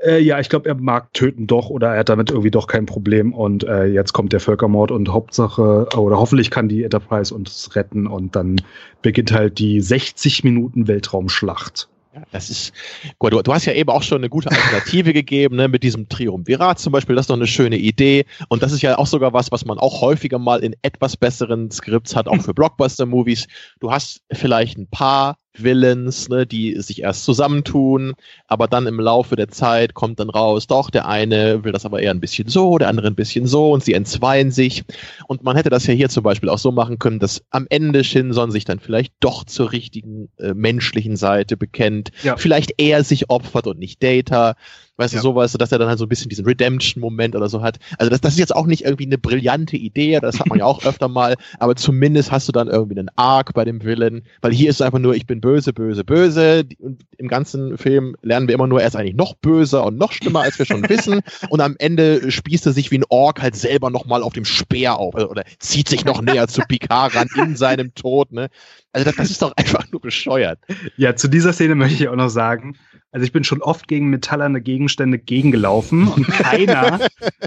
äh, 0.03 0.19
ja, 0.19 0.39
ich 0.39 0.49
glaube, 0.49 0.69
er 0.69 0.75
mag 0.75 1.13
töten 1.13 1.47
doch 1.47 1.69
oder 1.69 1.93
er 1.93 1.99
hat 1.99 2.09
damit 2.09 2.29
irgendwie 2.29 2.51
doch 2.51 2.67
kein 2.67 2.85
Problem 2.85 3.33
und 3.33 3.63
äh, 3.63 3.85
jetzt 3.85 4.13
kommt 4.13 4.33
der 4.33 4.39
Völkermord 4.39 4.91
und 4.91 5.09
Hauptsache 5.09 5.87
oder 5.95 6.17
hoffentlich 6.17 6.51
kann 6.51 6.69
die 6.69 6.83
Enterprise 6.83 7.33
uns 7.33 7.75
retten 7.75 8.07
und 8.07 8.35
dann 8.35 8.61
beginnt 9.01 9.31
halt 9.31 9.59
die 9.59 9.81
60 9.81 10.43
Minuten 10.43 10.87
Weltraumschlacht. 10.87 11.89
Ja, 12.13 12.23
das 12.31 12.49
ist 12.49 12.73
gut. 13.19 13.33
Du, 13.33 13.41
du, 13.41 13.53
hast 13.53 13.65
ja 13.65 13.73
eben 13.73 13.89
auch 13.89 14.03
schon 14.03 14.19
eine 14.19 14.29
gute 14.29 14.49
Alternative 14.49 15.11
gegeben, 15.13 15.57
ne, 15.57 15.67
mit 15.67 15.83
diesem 15.83 16.07
Triumvirat 16.07 16.79
zum 16.79 16.93
Beispiel. 16.93 17.13
Das 17.15 17.23
ist 17.23 17.29
doch 17.29 17.35
eine 17.35 17.47
schöne 17.47 17.77
Idee. 17.77 18.25
Und 18.47 18.63
das 18.63 18.71
ist 18.71 18.81
ja 18.81 18.97
auch 18.97 19.07
sogar 19.07 19.33
was, 19.33 19.51
was 19.51 19.65
man 19.65 19.77
auch 19.77 19.99
häufiger 19.99 20.39
mal 20.39 20.63
in 20.63 20.75
etwas 20.81 21.17
besseren 21.17 21.71
Skripts 21.71 22.15
hat, 22.15 22.29
auch 22.29 22.41
für 22.41 22.53
Blockbuster-Movies. 22.53 23.47
Du 23.81 23.91
hast 23.91 24.21
vielleicht 24.31 24.77
ein 24.77 24.87
paar 24.87 25.35
Villains, 25.63 26.29
ne, 26.29 26.45
die 26.45 26.79
sich 26.81 27.01
erst 27.01 27.25
zusammentun, 27.25 28.13
aber 28.47 28.67
dann 28.67 28.87
im 28.87 28.99
Laufe 28.99 29.35
der 29.35 29.49
Zeit 29.49 29.93
kommt 29.93 30.19
dann 30.19 30.29
raus, 30.29 30.67
doch, 30.67 30.89
der 30.89 31.07
eine 31.07 31.63
will 31.63 31.71
das 31.71 31.85
aber 31.85 32.01
eher 32.01 32.11
ein 32.11 32.19
bisschen 32.19 32.47
so, 32.47 32.77
der 32.77 32.89
andere 32.89 33.07
ein 33.07 33.15
bisschen 33.15 33.47
so 33.47 33.71
und 33.71 33.83
sie 33.83 33.93
entzweien 33.93 34.51
sich. 34.51 34.83
Und 35.27 35.43
man 35.43 35.55
hätte 35.55 35.69
das 35.69 35.87
ja 35.87 35.93
hier 35.93 36.09
zum 36.09 36.23
Beispiel 36.23 36.49
auch 36.49 36.59
so 36.59 36.71
machen 36.71 36.99
können, 36.99 37.19
dass 37.19 37.43
am 37.49 37.67
Ende 37.69 38.03
Shinson 38.03 38.51
sich 38.51 38.65
dann 38.65 38.79
vielleicht 38.79 39.13
doch 39.19 39.43
zur 39.43 39.71
richtigen 39.71 40.29
äh, 40.37 40.53
menschlichen 40.53 41.15
Seite 41.15 41.57
bekennt, 41.57 42.11
ja. 42.23 42.37
vielleicht 42.37 42.73
er 42.77 43.03
sich 43.03 43.29
opfert 43.29 43.67
und 43.67 43.79
nicht 43.79 44.01
Data. 44.03 44.55
Weißt 44.97 45.13
ja. 45.13 45.19
du, 45.19 45.23
sowas, 45.23 45.51
dass 45.53 45.71
er 45.71 45.79
dann 45.79 45.89
halt 45.89 45.99
so 45.99 46.05
ein 46.05 46.09
bisschen 46.09 46.29
diesen 46.29 46.45
Redemption-Moment 46.45 47.35
oder 47.35 47.49
so 47.49 47.61
hat. 47.61 47.77
Also 47.97 48.09
das, 48.09 48.21
das 48.21 48.33
ist 48.33 48.39
jetzt 48.39 48.55
auch 48.55 48.65
nicht 48.65 48.85
irgendwie 48.85 49.05
eine 49.05 49.17
brillante 49.17 49.75
Idee, 49.75 50.19
das 50.21 50.39
hat 50.39 50.47
man 50.47 50.59
ja 50.59 50.65
auch 50.65 50.85
öfter 50.85 51.07
mal, 51.07 51.35
aber 51.59 51.75
zumindest 51.75 52.31
hast 52.31 52.47
du 52.47 52.51
dann 52.51 52.67
irgendwie 52.67 52.97
einen 52.97 53.09
Arc 53.15 53.53
bei 53.53 53.65
dem 53.65 53.83
Villain, 53.83 54.23
weil 54.41 54.53
hier 54.53 54.69
ist 54.69 54.77
es 54.77 54.81
einfach 54.81 54.99
nur, 54.99 55.15
ich 55.15 55.25
bin 55.25 55.41
böse, 55.41 55.73
böse, 55.73 56.03
böse. 56.03 56.63
Und 56.79 57.03
im 57.17 57.27
ganzen 57.27 57.77
Film 57.77 58.15
lernen 58.21 58.47
wir 58.47 58.55
immer 58.55 58.67
nur, 58.67 58.81
er 58.81 58.87
ist 58.87 58.95
eigentlich 58.95 59.15
noch 59.15 59.35
böser 59.35 59.85
und 59.85 59.97
noch 59.97 60.11
schlimmer, 60.11 60.41
als 60.41 60.57
wir 60.59 60.65
schon 60.65 60.83
wissen. 60.89 61.21
Und 61.49 61.61
am 61.61 61.75
Ende 61.77 62.31
spießt 62.31 62.65
er 62.65 62.73
sich 62.73 62.91
wie 62.91 62.99
ein 62.99 63.05
Ork 63.09 63.41
halt 63.41 63.55
selber 63.55 63.89
nochmal 63.89 64.23
auf 64.23 64.33
dem 64.33 64.45
Speer 64.45 64.97
auf 64.97 65.15
oder, 65.15 65.29
oder 65.29 65.43
zieht 65.59 65.89
sich 65.89 66.05
noch 66.05 66.21
näher 66.21 66.47
zu 66.47 66.61
Picard 66.61 67.15
ran 67.15 67.27
in 67.35 67.55
seinem 67.55 67.93
Tod. 67.95 68.31
Ne? 68.31 68.49
Also 68.93 69.05
das, 69.05 69.15
das 69.15 69.31
ist 69.31 69.41
doch 69.41 69.51
einfach 69.57 69.91
nur 69.91 69.99
bescheuert. 69.99 70.59
Ja, 70.95 71.15
zu 71.15 71.27
dieser 71.27 71.53
Szene 71.53 71.75
möchte 71.75 72.03
ich 72.03 72.07
auch 72.07 72.15
noch 72.15 72.29
sagen, 72.29 72.77
also 73.15 73.23
ich 73.23 73.31
bin 73.31 73.45
schon 73.45 73.61
oft 73.61 73.87
gegen 73.87 74.09
metallerne 74.09 74.59
Gegenstände 74.59 75.17
gegengelaufen 75.17 76.09
und 76.09 76.27
keiner 76.31 76.99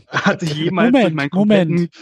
hat 0.09 0.41
sich 0.41 0.55
jemals 0.55 0.93
Moment, 0.93 1.11
in 1.11 1.15
meinen 1.15 1.29
kompletten 1.29 1.75
Moment. 1.75 1.93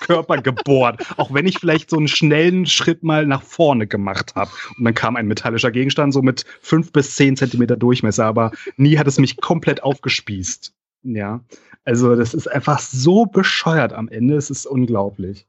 Körper 0.00 0.42
gebohrt. 0.42 1.00
Auch 1.16 1.32
wenn 1.32 1.46
ich 1.46 1.60
vielleicht 1.60 1.88
so 1.88 1.98
einen 1.98 2.08
schnellen 2.08 2.66
Schritt 2.66 3.04
mal 3.04 3.26
nach 3.26 3.42
vorne 3.42 3.86
gemacht 3.86 4.34
habe. 4.34 4.50
Und 4.76 4.84
dann 4.84 4.94
kam 4.94 5.14
ein 5.14 5.28
metallischer 5.28 5.70
Gegenstand 5.70 6.12
so 6.12 6.20
mit 6.20 6.44
fünf 6.62 6.90
bis 6.90 7.14
zehn 7.14 7.36
Zentimeter 7.36 7.76
Durchmesser, 7.76 8.24
aber 8.24 8.50
nie 8.76 8.98
hat 8.98 9.06
es 9.06 9.20
mich 9.20 9.36
komplett 9.36 9.84
aufgespießt. 9.84 10.74
Ja, 11.04 11.44
also 11.84 12.16
das 12.16 12.34
ist 12.34 12.48
einfach 12.48 12.80
so 12.80 13.24
bescheuert 13.24 13.92
am 13.92 14.08
Ende. 14.08 14.34
Es 14.34 14.50
ist 14.50 14.66
unglaublich. 14.66 15.46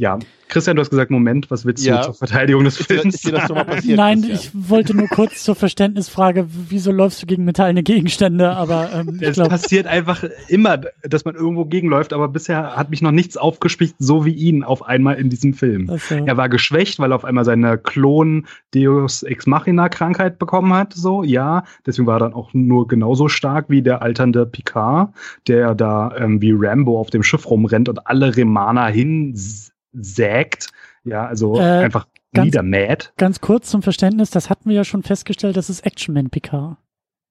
Ja, 0.00 0.18
Christian, 0.48 0.76
du 0.76 0.80
hast 0.80 0.90
gesagt, 0.90 1.10
Moment, 1.12 1.50
was 1.52 1.64
willst 1.64 1.84
ja. 1.84 1.98
du 1.98 2.04
zur 2.06 2.14
Verteidigung 2.14 2.64
des 2.64 2.76
Films? 2.76 3.14
Ist 3.14 3.26
dir 3.26 3.32
das 3.32 3.46
schon 3.46 3.54
mal 3.54 3.64
passiert, 3.64 3.96
Nein, 3.96 4.22
Christian? 4.22 4.60
ich 4.62 4.70
wollte 4.70 4.96
nur 4.96 5.06
kurz 5.06 5.44
zur 5.44 5.54
Verständnisfrage, 5.54 6.46
wieso 6.48 6.90
läufst 6.90 7.22
du 7.22 7.26
gegen 7.26 7.44
metallene 7.44 7.84
Gegenstände? 7.84 8.50
Aber 8.50 8.90
ähm, 8.92 9.18
es 9.20 9.36
passiert 9.36 9.86
einfach 9.86 10.24
immer, 10.48 10.78
dass 11.02 11.24
man 11.24 11.36
irgendwo 11.36 11.64
gegenläuft, 11.64 12.12
aber 12.12 12.26
bisher 12.26 12.76
hat 12.76 12.90
mich 12.90 13.02
noch 13.02 13.12
nichts 13.12 13.36
aufgespielt, 13.36 13.94
so 13.98 14.24
wie 14.24 14.32
ihn 14.32 14.64
auf 14.64 14.84
einmal 14.84 15.14
in 15.14 15.30
diesem 15.30 15.54
Film. 15.54 15.88
So. 15.96 16.14
Er 16.16 16.36
war 16.36 16.48
geschwächt, 16.48 16.98
weil 16.98 17.12
er 17.12 17.16
auf 17.16 17.24
einmal 17.24 17.44
seine 17.44 17.78
Klon 17.78 18.46
Deus 18.74 19.22
Ex 19.22 19.46
Machina 19.46 19.88
Krankheit 19.88 20.40
bekommen 20.40 20.72
hat, 20.72 20.92
so, 20.92 21.22
ja. 21.22 21.64
Deswegen 21.86 22.06
war 22.06 22.16
er 22.16 22.20
dann 22.20 22.34
auch 22.34 22.50
nur 22.52 22.88
genauso 22.88 23.28
stark 23.28 23.66
wie 23.68 23.82
der 23.82 24.02
alternde 24.02 24.44
Picard, 24.46 25.14
der 25.46 25.74
da 25.76 26.14
ähm, 26.16 26.42
wie 26.42 26.52
Rambo 26.52 26.98
auf 26.98 27.10
dem 27.10 27.22
Schiff 27.22 27.48
rumrennt 27.48 27.88
und 27.88 28.06
alle 28.06 28.36
Remaner 28.36 28.86
hin 28.86 29.34
sägt. 29.94 30.68
Ja, 31.04 31.26
also 31.26 31.56
äh, 31.56 31.62
einfach 31.62 32.06
ganz, 32.32 32.46
niedermäht. 32.46 33.12
Ganz 33.16 33.40
kurz 33.40 33.70
zum 33.70 33.82
Verständnis, 33.82 34.30
das 34.30 34.50
hatten 34.50 34.68
wir 34.68 34.76
ja 34.76 34.84
schon 34.84 35.02
festgestellt, 35.02 35.56
das 35.56 35.70
ist 35.70 35.80
Action 35.86 36.14
Man 36.14 36.30
Picard. 36.30 36.76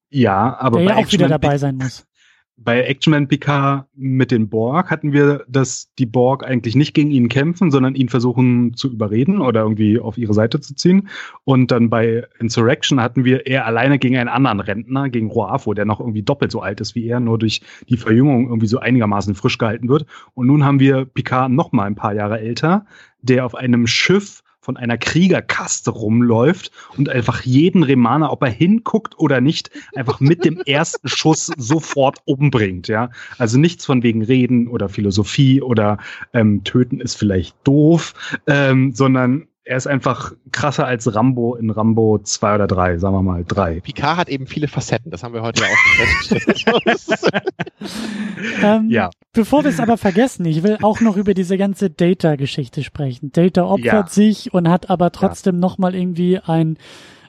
Ja, 0.09 0.57
aber 0.59 0.79
der 0.79 0.89
ja 0.89 0.95
auch 0.97 1.11
wieder 1.11 1.27
dabei 1.27 1.57
sein 1.57 1.75
muss 1.77 2.05
bei 2.55 2.83
Actionman 2.83 3.27
PK 3.27 3.87
mit 3.95 4.31
den 4.31 4.47
Borg 4.47 4.91
hatten 4.91 5.11
wir, 5.11 5.43
dass 5.47 5.91
die 5.97 6.05
Borg 6.05 6.45
eigentlich 6.45 6.75
nicht 6.75 6.93
gegen 6.93 7.09
ihn 7.09 7.27
kämpfen, 7.27 7.71
sondern 7.71 7.95
ihn 7.95 8.09
versuchen 8.09 8.75
zu 8.75 8.91
überreden 8.91 9.41
oder 9.41 9.61
irgendwie 9.61 9.99
auf 9.99 10.17
ihre 10.17 10.33
Seite 10.33 10.59
zu 10.59 10.75
ziehen. 10.75 11.09
Und 11.43 11.71
dann 11.71 11.89
bei 11.89 12.25
Insurrection 12.39 13.01
hatten 13.01 13.25
wir 13.25 13.47
er 13.47 13.65
alleine 13.65 13.97
gegen 13.97 14.17
einen 14.17 14.29
anderen 14.29 14.59
Rentner, 14.59 15.09
gegen 15.09 15.31
Roafo, 15.31 15.73
der 15.73 15.85
noch 15.85 15.99
irgendwie 15.99 16.23
doppelt 16.23 16.51
so 16.51 16.61
alt 16.61 16.79
ist 16.79 16.95
wie 16.95 17.07
er, 17.07 17.19
nur 17.19 17.39
durch 17.39 17.61
die 17.89 17.97
Verjüngung 17.97 18.47
irgendwie 18.47 18.67
so 18.67 18.79
einigermaßen 18.79 19.33
frisch 19.33 19.57
gehalten 19.57 19.89
wird. 19.89 20.05
Und 20.35 20.47
nun 20.47 20.63
haben 20.63 20.79
wir 20.79 21.05
Picard 21.05 21.51
noch 21.51 21.71
mal 21.71 21.85
ein 21.85 21.95
paar 21.95 22.13
Jahre 22.13 22.39
älter, 22.39 22.85
der 23.21 23.45
auf 23.45 23.55
einem 23.55 23.87
Schiff 23.87 24.42
von 24.63 24.77
einer 24.77 24.97
Kriegerkaste 24.97 25.91
rumläuft 25.91 26.71
und 26.97 27.09
einfach 27.09 27.41
jeden 27.41 27.83
Remaner, 27.83 28.31
ob 28.31 28.43
er 28.43 28.49
hinguckt 28.49 29.19
oder 29.19 29.41
nicht, 29.41 29.69
einfach 29.93 30.21
mit 30.21 30.45
dem 30.45 30.61
ersten 30.65 31.09
Schuss 31.09 31.51
sofort 31.57 32.19
umbringt. 32.23 32.87
Ja, 32.87 33.11
also 33.37 33.59
nichts 33.59 33.85
von 33.85 34.03
wegen 34.03 34.23
Reden 34.23 34.69
oder 34.69 34.87
Philosophie 34.87 35.61
oder 35.61 35.97
ähm, 36.33 36.63
Töten 36.63 37.01
ist 37.01 37.15
vielleicht 37.15 37.55
doof, 37.65 38.13
ähm, 38.47 38.93
sondern 38.93 39.47
er 39.65 39.77
ist 39.77 39.87
einfach 39.87 40.33
krasser 40.51 40.85
als 40.85 41.13
Rambo 41.15 41.55
in 41.55 41.69
Rambo 41.69 42.19
2 42.19 42.55
oder 42.55 42.67
3, 42.67 42.97
sagen 42.97 43.15
wir 43.15 43.21
mal 43.21 43.45
3. 43.47 43.79
Picard 43.79 44.17
hat 44.17 44.29
eben 44.29 44.45
viele 44.45 44.67
Facetten, 44.67 45.09
das 45.09 45.23
haben 45.23 45.33
wir 45.33 45.41
heute 45.41 45.61
ja 45.61 45.67
auch 45.67 46.27
festgestellt. 46.27 47.43
ähm, 48.63 48.89
ja. 48.89 49.09
Bevor 49.31 49.63
wir 49.63 49.69
es 49.69 49.79
aber 49.79 49.97
vergessen, 49.97 50.45
ich 50.45 50.63
will 50.63 50.77
auch 50.81 50.99
noch 50.99 51.15
über 51.15 51.33
diese 51.33 51.57
ganze 51.57 51.89
Data-Geschichte 51.89 52.83
sprechen. 52.83 53.31
Data 53.31 53.63
opfert 53.63 53.85
ja. 53.85 54.07
sich 54.07 54.53
und 54.53 54.69
hat 54.69 54.89
aber 54.89 55.11
trotzdem 55.11 55.55
ja. 55.55 55.61
nochmal 55.61 55.95
irgendwie 55.95 56.39
ein 56.39 56.77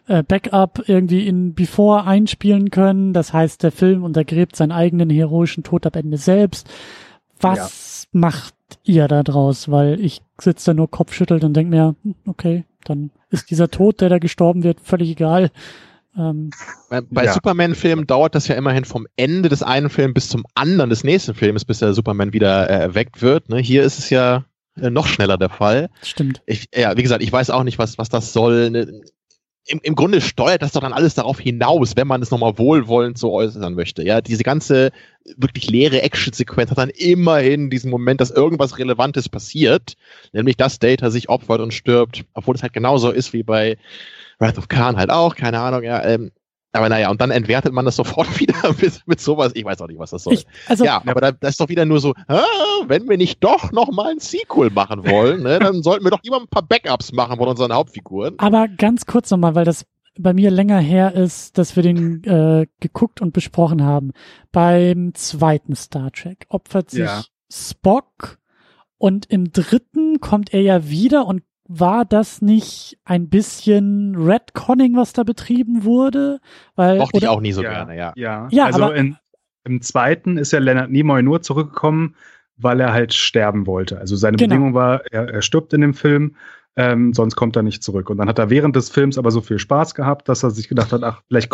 äh, 0.07 0.23
Backup 0.23 0.83
irgendwie 0.87 1.27
in 1.27 1.55
Before 1.55 2.05
einspielen 2.05 2.71
können. 2.71 3.13
Das 3.13 3.33
heißt, 3.33 3.63
der 3.63 3.73
Film 3.73 4.03
untergräbt 4.03 4.57
seinen 4.57 4.73
eigenen 4.73 5.09
heroischen 5.09 5.63
Tod 5.63 5.87
am 5.87 5.93
Ende 5.95 6.19
selbst. 6.19 6.69
Was 7.45 8.09
ja. 8.13 8.19
macht 8.19 8.55
ihr 8.85 9.09
da 9.09 9.23
draus? 9.23 9.71
Weil 9.71 10.01
ich 10.01 10.21
sitze 10.41 10.71
da 10.71 10.75
nur 10.75 10.91
kopfschüttelt 10.91 11.45
und 11.45 11.55
denke 11.55 11.71
mir, 11.71 11.95
okay, 12.27 12.65
dann 12.85 13.11
ist 13.31 13.51
dieser 13.51 13.71
Tod, 13.71 14.01
der 14.01 14.09
da 14.09 14.19
gestorben 14.19 14.63
wird, 14.63 14.81
völlig 14.81 15.11
egal. 15.11 15.51
Ähm, 16.17 16.51
bei, 16.89 17.01
bei 17.01 17.25
ja. 17.25 17.33
Superman-Filmen 17.33 18.07
dauert 18.07 18.35
das 18.35 18.47
ja 18.49 18.55
immerhin 18.55 18.85
vom 18.85 19.07
Ende 19.17 19.49
des 19.49 19.63
einen 19.63 19.91
Films 19.91 20.15
bis 20.15 20.29
zum 20.29 20.45
anderen 20.55 20.91
des 20.91 21.03
nächsten 21.03 21.35
Films, 21.35 21.65
bis 21.65 21.81
der 21.81 21.93
Superman 21.93 22.33
wieder 22.33 22.71
äh, 22.71 22.75
erweckt 22.75 23.21
wird. 23.21 23.49
Ne? 23.49 23.59
Hier 23.59 23.83
ist 23.83 23.99
es 23.99 24.11
ja 24.11 24.45
äh, 24.81 24.91
noch 24.91 25.07
schneller 25.07 25.39
der 25.39 25.49
Fall. 25.49 25.91
Stimmt. 26.03 26.43
Ich, 26.47 26.69
ja, 26.75 26.97
wie 26.97 27.03
gesagt, 27.03 27.23
ich 27.23 27.33
weiß 27.33 27.51
auch 27.51 27.65
nicht, 27.65 27.79
was, 27.79 27.99
was 27.99 28.09
das 28.09 28.33
soll. 28.33 28.71
Ne? 28.71 29.03
Im, 29.67 29.81
Im 29.83 29.95
Grunde 29.95 30.21
steuert 30.21 30.63
das 30.63 30.73
doch 30.73 30.83
dann 30.83 30.93
alles 30.93 31.15
darauf 31.15 31.41
hinaus, 31.41 31.97
wenn 31.97 32.07
man 32.07 32.21
es 32.21 32.31
nochmal 32.31 32.59
wohlwollend 32.59 33.17
so 33.17 33.33
äußern 33.33 33.75
möchte. 33.75 34.05
Ja, 34.05 34.21
diese 34.21 34.43
ganze 34.43 34.91
wirklich 35.37 35.71
leere 35.71 36.03
Action-Sequenz 36.03 36.71
hat 36.71 36.79
dann 36.79 36.91
immerhin 36.91 37.71
diesen 37.71 37.91
Moment, 37.91 38.21
dass 38.21 38.31
irgendwas 38.31 38.79
Relevantes 38.79 39.29
passiert, 39.29 39.97
nämlich 40.33 40.57
dass 40.57 40.79
Data 40.79 41.11
sich 41.11 41.31
opfert 41.31 41.61
und 41.61 41.73
stirbt, 41.73 42.25
obwohl 42.35 42.55
es 42.55 42.63
halt 42.63 42.75
genauso 42.75 43.11
ist 43.11 43.33
wie 43.33 43.43
bei 43.43 43.79
Wrath 44.39 44.59
of 44.59 44.69
Khan 44.69 44.97
halt 44.97 45.11
auch, 45.11 45.35
keine 45.35 45.61
Ahnung, 45.61 45.83
ja, 45.83 46.05
ähm, 46.05 46.31
Aber 46.75 46.89
naja, 46.89 47.09
und 47.11 47.21
dann 47.21 47.31
entwertet 47.31 47.73
man 47.73 47.85
das 47.85 47.97
sofort 48.03 48.39
wieder 48.41 48.75
mit, 48.81 49.01
mit 49.07 49.21
sowas. 49.21 49.53
Ich 49.55 49.65
weiß 49.65 49.81
auch 49.81 49.87
nicht, 49.87 49.99
was 49.99 50.11
das 50.11 50.25
soll. 50.25 50.35
Ich, 50.35 50.47
also, 50.69 50.85
ja, 50.85 51.01
aber 51.07 51.21
da, 51.21 51.33
da 51.33 51.49
ist 51.49 51.61
doch 51.61 51.69
wieder 51.69 51.85
nur 51.85 52.01
so, 52.01 52.13
ah, 52.27 52.43
wenn 52.87 53.09
wir 53.09 53.17
nicht 53.17 53.43
doch 53.43 53.73
noch 53.73 53.91
mal 53.93 54.11
ein 54.11 54.19
Sequel 54.19 54.71
machen 54.71 55.07
wollen, 55.07 55.43
ne, 55.45 55.59
dann 55.61 55.83
sollten 55.83 56.05
wir 56.05 56.11
doch 56.11 56.23
immer 56.25 56.41
ein 56.41 56.49
paar 56.49 56.67
Backups 56.67 57.13
machen 57.13 57.39
von 57.39 57.49
unseren 57.49 57.73
Hauptfiguren. 57.73 58.35
aber 58.39 58.69
ganz 58.69 59.07
kurz 59.07 59.31
nochmal, 59.31 59.55
weil 59.55 59.65
das 59.65 59.87
bei 60.19 60.33
mir 60.33 60.51
länger 60.51 60.79
her 60.79 61.15
ist, 61.15 61.59
dass 61.59 61.75
wir 61.77 61.83
den 61.83 62.23
äh, 62.25 62.67
geguckt 62.81 63.21
und 63.21 63.33
besprochen 63.33 63.83
haben. 63.83 64.13
Beim 64.53 65.13
zweiten 65.15 65.75
Star 65.75 66.13
Trek 66.13 66.47
opfert 66.49 66.91
sich 66.91 67.01
Ja. 67.01 67.23
Spock 67.51 68.39
und 68.99 69.27
im 69.27 69.53
dritten 69.53 70.21
kommt 70.21 70.55
er 70.55 70.61
ja 70.61 70.89
wieder 70.89 71.27
und 71.27 71.43
war 71.67 72.05
das 72.05 72.43
nicht 72.43 72.99
ein 73.05 73.29
bisschen 73.29 74.15
Redconning, 74.17 74.97
was 74.97 75.13
da 75.13 75.23
betrieben 75.23 75.85
wurde? 75.85 76.41
Weil, 76.77 76.99
Mochte 76.99 77.19
ich 77.19 77.29
auch 77.29 77.41
nie 77.41 77.53
so 77.53 77.63
ja, 77.63 77.71
gerne, 77.71 77.97
ja. 77.97 78.13
Ja, 78.17 78.49
Ja, 78.51 78.67
also 78.67 78.85
aber- 78.85 78.97
in, 78.97 79.17
im 79.65 79.81
zweiten 79.81 80.37
ist 80.37 80.53
ja 80.53 80.59
Leonard 80.59 80.91
Nimoy 80.91 81.23
nur 81.23 81.41
zurückgekommen, 81.43 82.17
weil 82.57 82.81
er 82.81 82.93
halt 82.93 83.15
sterben 83.15 83.67
wollte. 83.67 83.99
Also 83.99 84.15
seine 84.15 84.37
Genau. 84.37 84.49
Bedingung 84.51 84.75
war, 84.75 85.05
er, 85.11 85.29
er 85.29 85.43
stirbt 85.43 85.73
in 85.73 85.81
dem 85.81 85.95
Film, 85.95 86.37
ähm, 86.77 87.15
sonst 87.15 87.35
kommt 87.37 87.57
er 87.57 87.63
nicht 87.63 87.83
zurück. 87.83 88.11
Und 88.11 88.19
dann 88.19 88.29
hat 88.29 88.39
er 88.39 88.51
während 88.51 88.77
des 88.77 88.91
Films 88.91 89.17
aber 89.17 89.31
so 89.31 89.41
viel 89.41 89.59
Spaß 89.59 89.95
gehabt, 89.95 90.29
dass 90.29 90.43
er 90.43 90.51
sich 90.51 90.69
gedacht 90.69 90.93
hat, 90.93 91.03
ach, 91.03 91.23
vielleicht 91.29 91.51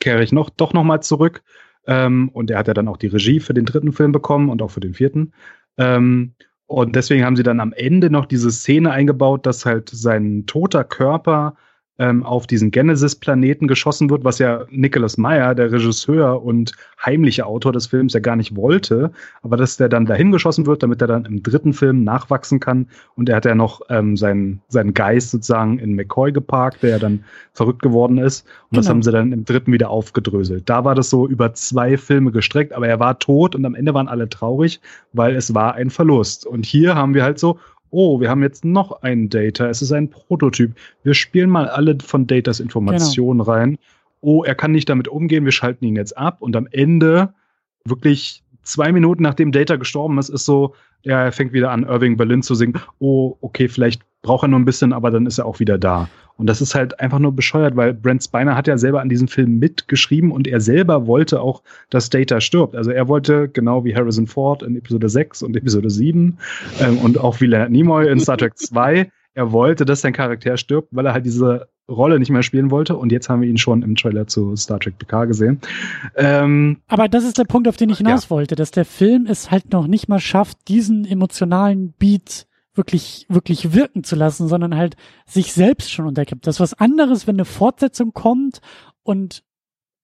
kehre 0.00 0.22
ich 0.22 0.32
noch 0.32 0.48
doch 0.48 0.72
noch 0.72 0.84
mal 0.84 1.00
zurück. 1.02 1.42
Ähm, 1.86 2.28
und 2.30 2.50
er 2.50 2.58
hat 2.58 2.68
ja 2.68 2.74
dann 2.74 2.88
auch 2.88 2.96
die 2.96 3.08
Regie 3.08 3.40
für 3.40 3.54
den 3.54 3.64
dritten 3.66 3.92
Film 3.92 4.12
bekommen 4.12 4.48
und 4.48 4.62
auch 4.62 4.70
für 4.70 4.80
den 4.80 4.94
vierten. 4.94 5.32
Ähm, 5.76 6.34
und 6.70 6.94
deswegen 6.94 7.24
haben 7.24 7.34
sie 7.34 7.42
dann 7.42 7.58
am 7.58 7.72
Ende 7.72 8.10
noch 8.10 8.26
diese 8.26 8.52
Szene 8.52 8.92
eingebaut, 8.92 9.44
dass 9.44 9.66
halt 9.66 9.90
sein 9.92 10.44
toter 10.46 10.84
Körper 10.84 11.56
ähm, 12.00 12.24
auf 12.24 12.46
diesen 12.46 12.70
Genesis-Planeten 12.70 13.68
geschossen 13.68 14.08
wird, 14.08 14.24
was 14.24 14.38
ja 14.38 14.64
Nicholas 14.70 15.18
Meyer, 15.18 15.54
der 15.54 15.70
Regisseur 15.70 16.42
und 16.42 16.72
heimliche 17.04 17.44
Autor 17.44 17.72
des 17.72 17.88
Films, 17.88 18.14
ja 18.14 18.20
gar 18.20 18.36
nicht 18.36 18.56
wollte, 18.56 19.12
aber 19.42 19.58
dass 19.58 19.76
der 19.76 19.90
dann 19.90 20.06
dahin 20.06 20.32
geschossen 20.32 20.64
wird, 20.64 20.82
damit 20.82 21.02
er 21.02 21.08
dann 21.08 21.26
im 21.26 21.42
dritten 21.42 21.74
Film 21.74 22.02
nachwachsen 22.02 22.58
kann. 22.58 22.86
Und 23.16 23.28
er 23.28 23.36
hat 23.36 23.44
ja 23.44 23.54
noch 23.54 23.82
ähm, 23.90 24.16
seinen, 24.16 24.62
seinen 24.68 24.94
Geist 24.94 25.30
sozusagen 25.30 25.78
in 25.78 25.94
McCoy 25.94 26.32
geparkt, 26.32 26.82
der 26.82 26.90
ja 26.90 26.98
dann 26.98 27.22
verrückt 27.52 27.82
geworden 27.82 28.16
ist. 28.16 28.46
Und 28.70 28.78
das 28.78 28.86
Genau. 28.86 28.94
haben 28.94 29.02
sie 29.02 29.12
dann 29.12 29.32
im 29.32 29.44
dritten 29.44 29.70
wieder 29.72 29.90
aufgedröselt. 29.90 30.70
Da 30.70 30.84
war 30.84 30.94
das 30.94 31.10
so 31.10 31.28
über 31.28 31.52
zwei 31.52 31.98
Filme 31.98 32.32
gestreckt, 32.32 32.72
aber 32.72 32.88
er 32.88 32.98
war 32.98 33.18
tot 33.18 33.54
und 33.54 33.66
am 33.66 33.74
Ende 33.74 33.92
waren 33.92 34.08
alle 34.08 34.30
traurig, 34.30 34.80
weil 35.12 35.36
es 35.36 35.52
war 35.54 35.74
ein 35.74 35.90
Verlust. 35.90 36.46
Und 36.46 36.64
hier 36.64 36.94
haben 36.94 37.12
wir 37.12 37.24
halt 37.24 37.38
so, 37.38 37.58
oh, 37.90 38.20
wir 38.20 38.30
haben 38.30 38.42
jetzt 38.42 38.64
noch 38.64 39.02
einen 39.02 39.28
Data, 39.28 39.68
es 39.68 39.82
ist 39.82 39.92
ein 39.92 40.10
Prototyp. 40.10 40.74
Wir 41.02 41.14
spielen 41.14 41.50
mal 41.50 41.68
alle 41.68 41.96
von 42.02 42.26
Datas 42.26 42.60
Informationen 42.60 43.40
rein. 43.40 43.78
Oh, 44.20 44.44
er 44.44 44.54
kann 44.54 44.72
nicht 44.72 44.88
damit 44.88 45.08
umgehen, 45.08 45.44
wir 45.44 45.52
schalten 45.52 45.84
ihn 45.84 45.96
jetzt 45.96 46.16
ab. 46.16 46.38
Und 46.40 46.56
am 46.56 46.68
Ende, 46.70 47.32
wirklich 47.84 48.42
zwei 48.62 48.92
Minuten 48.92 49.22
nachdem 49.22 49.52
Data 49.52 49.76
gestorben 49.76 50.18
ist, 50.18 50.28
ist 50.28 50.44
so, 50.44 50.74
ja, 51.02 51.24
er 51.24 51.32
fängt 51.32 51.52
wieder 51.52 51.70
an, 51.70 51.84
Irving 51.84 52.16
Berlin 52.16 52.42
zu 52.42 52.54
singen. 52.54 52.78
Oh, 52.98 53.36
okay, 53.40 53.68
vielleicht 53.68 54.02
braucht 54.22 54.44
er 54.44 54.48
nur 54.48 54.58
ein 54.58 54.64
bisschen, 54.64 54.92
aber 54.92 55.10
dann 55.10 55.26
ist 55.26 55.38
er 55.38 55.46
auch 55.46 55.60
wieder 55.60 55.78
da. 55.78 56.08
Und 56.36 56.46
das 56.46 56.62
ist 56.62 56.74
halt 56.74 57.00
einfach 57.00 57.18
nur 57.18 57.32
bescheuert, 57.32 57.76
weil 57.76 57.92
Brent 57.92 58.22
Spiner 58.22 58.56
hat 58.56 58.66
ja 58.66 58.78
selber 58.78 59.02
an 59.02 59.10
diesem 59.10 59.28
Film 59.28 59.58
mitgeschrieben 59.58 60.32
und 60.32 60.48
er 60.48 60.60
selber 60.60 61.06
wollte 61.06 61.42
auch, 61.42 61.62
dass 61.90 62.08
Data 62.08 62.40
stirbt. 62.40 62.74
Also 62.74 62.90
er 62.90 63.08
wollte, 63.08 63.48
genau 63.48 63.84
wie 63.84 63.94
Harrison 63.94 64.26
Ford 64.26 64.62
in 64.62 64.76
Episode 64.76 65.08
6 65.08 65.42
und 65.42 65.54
Episode 65.56 65.90
7 65.90 66.38
ähm, 66.80 66.98
und 66.98 67.18
auch 67.18 67.40
wie 67.40 67.46
Leonard 67.46 67.70
Nimoy 67.70 68.08
in 68.08 68.20
Star 68.20 68.38
Trek 68.38 68.56
2, 68.56 69.10
er 69.34 69.52
wollte, 69.52 69.84
dass 69.84 70.00
sein 70.00 70.12
Charakter 70.12 70.56
stirbt, 70.56 70.88
weil 70.92 71.06
er 71.06 71.12
halt 71.12 71.26
diese 71.26 71.68
Rolle 71.90 72.18
nicht 72.18 72.30
mehr 72.30 72.42
spielen 72.42 72.70
wollte. 72.70 72.96
Und 72.96 73.12
jetzt 73.12 73.28
haben 73.28 73.42
wir 73.42 73.48
ihn 73.48 73.58
schon 73.58 73.82
im 73.82 73.96
Trailer 73.96 74.26
zu 74.26 74.56
Star 74.56 74.80
Trek 74.80 74.98
PK 74.98 75.26
gesehen. 75.26 75.60
Ähm, 76.16 76.78
Aber 76.88 77.08
das 77.08 77.24
ist 77.24 77.36
der 77.36 77.44
Punkt, 77.44 77.68
auf 77.68 77.76
den 77.76 77.90
ich 77.90 77.98
hinaus 77.98 78.30
wollte, 78.30 78.54
dass 78.54 78.70
der 78.70 78.84
Film 78.84 79.26
es 79.28 79.50
halt 79.50 79.72
noch 79.72 79.86
nicht 79.86 80.08
mal 80.08 80.20
schafft, 80.20 80.68
diesen 80.68 81.04
emotionalen 81.04 81.92
Beat 81.98 82.46
wirklich, 82.74 83.26
wirklich 83.28 83.72
wirken 83.72 84.04
zu 84.04 84.16
lassen, 84.16 84.48
sondern 84.48 84.76
halt 84.76 84.96
sich 85.26 85.52
selbst 85.52 85.90
schon 85.90 86.06
unterkippt. 86.06 86.46
Das 86.46 86.56
ist 86.56 86.60
was 86.60 86.74
anderes, 86.74 87.26
wenn 87.26 87.36
eine 87.36 87.44
Fortsetzung 87.44 88.12
kommt 88.12 88.60
und 89.02 89.42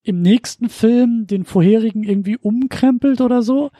im 0.02 0.22
nächsten 0.22 0.68
Film 0.68 1.26
den 1.26 1.44
vorherigen 1.44 2.02
irgendwie 2.04 2.36
umkrempelt 2.36 3.20
oder 3.20 3.42
so. 3.42 3.70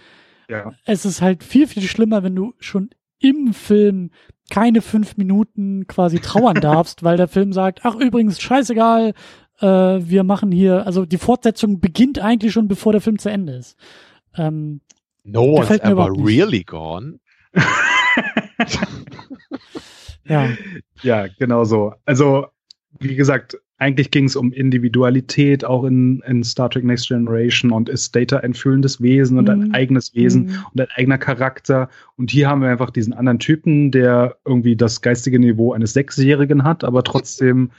ja. 0.48 0.72
Es 0.84 1.04
ist 1.04 1.22
halt 1.22 1.44
viel, 1.44 1.66
viel 1.66 1.82
schlimmer, 1.84 2.22
wenn 2.22 2.34
du 2.34 2.54
schon 2.58 2.90
im 3.18 3.54
Film 3.54 4.10
keine 4.50 4.82
fünf 4.82 5.16
Minuten 5.16 5.86
quasi 5.86 6.20
trauern 6.20 6.56
darfst, 6.60 7.02
weil 7.02 7.16
der 7.16 7.28
Film 7.28 7.52
sagt, 7.52 7.80
ach 7.84 7.96
übrigens, 7.96 8.40
scheißegal, 8.40 9.14
äh, 9.60 9.66
wir 9.66 10.24
machen 10.24 10.52
hier, 10.52 10.86
also 10.86 11.06
die 11.06 11.18
Fortsetzung 11.18 11.80
beginnt 11.80 12.18
eigentlich 12.18 12.52
schon, 12.52 12.68
bevor 12.68 12.92
der 12.92 13.00
Film 13.00 13.18
zu 13.18 13.30
Ende 13.30 13.54
ist. 13.54 13.76
Ähm, 14.36 14.80
No 15.24 15.42
one's 15.42 15.70
ever 15.70 16.08
really 16.12 16.62
gone. 16.62 17.18
ja, 20.28 20.48
Ja, 21.02 21.26
genau 21.38 21.64
so. 21.64 21.94
Also, 22.04 22.46
wie 23.00 23.14
gesagt, 23.16 23.58
eigentlich 23.78 24.10
ging 24.10 24.24
es 24.24 24.36
um 24.36 24.52
Individualität, 24.52 25.64
auch 25.64 25.84
in, 25.84 26.22
in 26.26 26.42
Star 26.42 26.70
Trek 26.70 26.84
Next 26.84 27.08
Generation 27.08 27.72
und 27.72 27.90
ist 27.90 28.16
Data 28.16 28.38
ein 28.38 28.54
fühlendes 28.54 29.02
Wesen 29.02 29.38
und 29.38 29.50
ein 29.50 29.68
Mhm. 29.68 29.74
eigenes 29.74 30.14
Wesen 30.14 30.44
Mhm. 30.46 30.64
und 30.72 30.80
ein 30.80 30.88
eigener 30.94 31.18
Charakter. 31.18 31.90
Und 32.16 32.30
hier 32.30 32.48
haben 32.48 32.62
wir 32.62 32.70
einfach 32.70 32.90
diesen 32.90 33.12
anderen 33.12 33.38
Typen, 33.38 33.90
der 33.90 34.36
irgendwie 34.46 34.76
das 34.76 35.02
geistige 35.02 35.38
Niveau 35.38 35.74
eines 35.74 35.92
Sechsjährigen 35.92 36.64
hat, 36.64 36.84
aber 36.84 37.02
trotzdem 37.04 37.70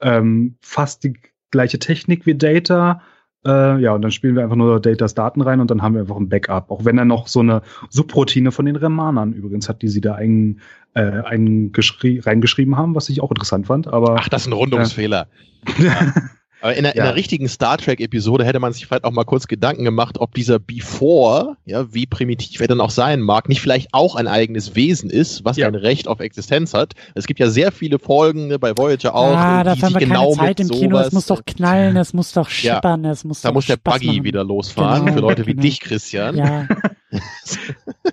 ähm, 0.00 0.56
fast 0.60 1.04
die 1.04 1.14
gleiche 1.52 1.78
Technik 1.78 2.26
wie 2.26 2.34
Data. 2.34 3.00
Äh, 3.46 3.80
ja, 3.80 3.92
und 3.92 4.02
dann 4.02 4.10
spielen 4.10 4.36
wir 4.36 4.42
einfach 4.42 4.56
nur 4.56 4.80
Datas 4.80 5.14
Daten 5.14 5.42
rein 5.42 5.60
und 5.60 5.70
dann 5.70 5.82
haben 5.82 5.94
wir 5.94 6.00
einfach 6.00 6.16
ein 6.16 6.28
Backup. 6.28 6.70
Auch 6.70 6.84
wenn 6.84 6.96
er 6.96 7.04
noch 7.04 7.28
so 7.28 7.40
eine 7.40 7.62
Subroutine 7.90 8.52
von 8.52 8.64
den 8.64 8.76
Remanern 8.76 9.32
übrigens 9.32 9.68
hat, 9.68 9.82
die 9.82 9.88
sie 9.88 10.00
da 10.00 10.14
ein, 10.14 10.60
äh, 10.94 11.02
eingeschri 11.02 12.20
reingeschrieben 12.20 12.76
haben, 12.76 12.94
was 12.94 13.08
ich 13.08 13.20
auch 13.20 13.30
interessant 13.30 13.66
fand. 13.66 13.86
Aber 13.88 14.16
Ach, 14.18 14.28
das 14.28 14.42
ist 14.42 14.48
ein 14.48 14.54
Rundungsfehler. 14.54 15.26
Aber 16.64 16.72
in, 16.74 16.78
einer, 16.86 16.94
in 16.94 16.98
Ja. 16.98 17.04
einer 17.04 17.14
richtigen 17.14 17.46
Star 17.46 17.76
Trek-Episode 17.76 18.42
hätte 18.46 18.58
man 18.58 18.72
sich 18.72 18.86
vielleicht 18.86 19.04
auch 19.04 19.10
mal 19.12 19.24
kurz 19.24 19.48
Gedanken 19.48 19.84
gemacht, 19.84 20.16
ob 20.18 20.32
dieser 20.32 20.58
Before, 20.58 21.58
ja, 21.66 21.92
wie 21.92 22.06
primitiv 22.06 22.58
er 22.58 22.68
dann 22.68 22.80
auch 22.80 22.88
sein 22.88 23.20
mag, 23.20 23.50
nicht 23.50 23.60
vielleicht 23.60 23.88
auch 23.92 24.16
ein 24.16 24.26
eigenes 24.26 24.74
Wesen 24.74 25.10
ist, 25.10 25.44
was 25.44 25.58
Ja. 25.58 25.68
ein 25.68 25.74
Recht 25.74 26.08
auf 26.08 26.20
Existenz 26.20 26.72
hat. 26.72 26.94
Es 27.14 27.26
gibt 27.26 27.38
ja 27.38 27.50
sehr 27.50 27.70
viele 27.70 27.98
Folgen 27.98 28.48
ne, 28.48 28.58
bei 28.58 28.78
Voyager 28.78 29.14
auch, 29.14 29.36
ah, 29.36 29.58
die 29.58 29.64
dafür 29.64 29.70
haben 29.88 29.94
wir 29.94 30.00
sich 30.00 30.08
keine 30.08 30.20
genau 30.20 30.32
Zeit 30.34 30.58
im 30.60 30.68
Kino, 30.70 30.98
es 31.00 31.12
muss 31.12 31.26
doch 31.26 31.44
knallen, 31.44 31.96
es 31.98 32.14
muss 32.14 32.32
doch 32.32 32.48
Ja. 32.48 32.76
scheppern, 32.76 33.04
es 33.04 33.24
muss 33.24 33.42
da 33.42 33.50
doch 33.50 33.56
muss 33.56 33.66
der 33.66 33.74
Spaß 33.74 33.94
Buggy 33.96 34.06
machen. 34.06 34.24
wieder 34.24 34.42
losfahren, 34.44 35.02
Genau, 35.04 35.12
für 35.16 35.20
Leute 35.20 35.44
wie 35.46 35.50
genau. 35.50 35.62
dich, 35.62 35.80
Christian. 35.80 36.34
Ja, 36.34 36.66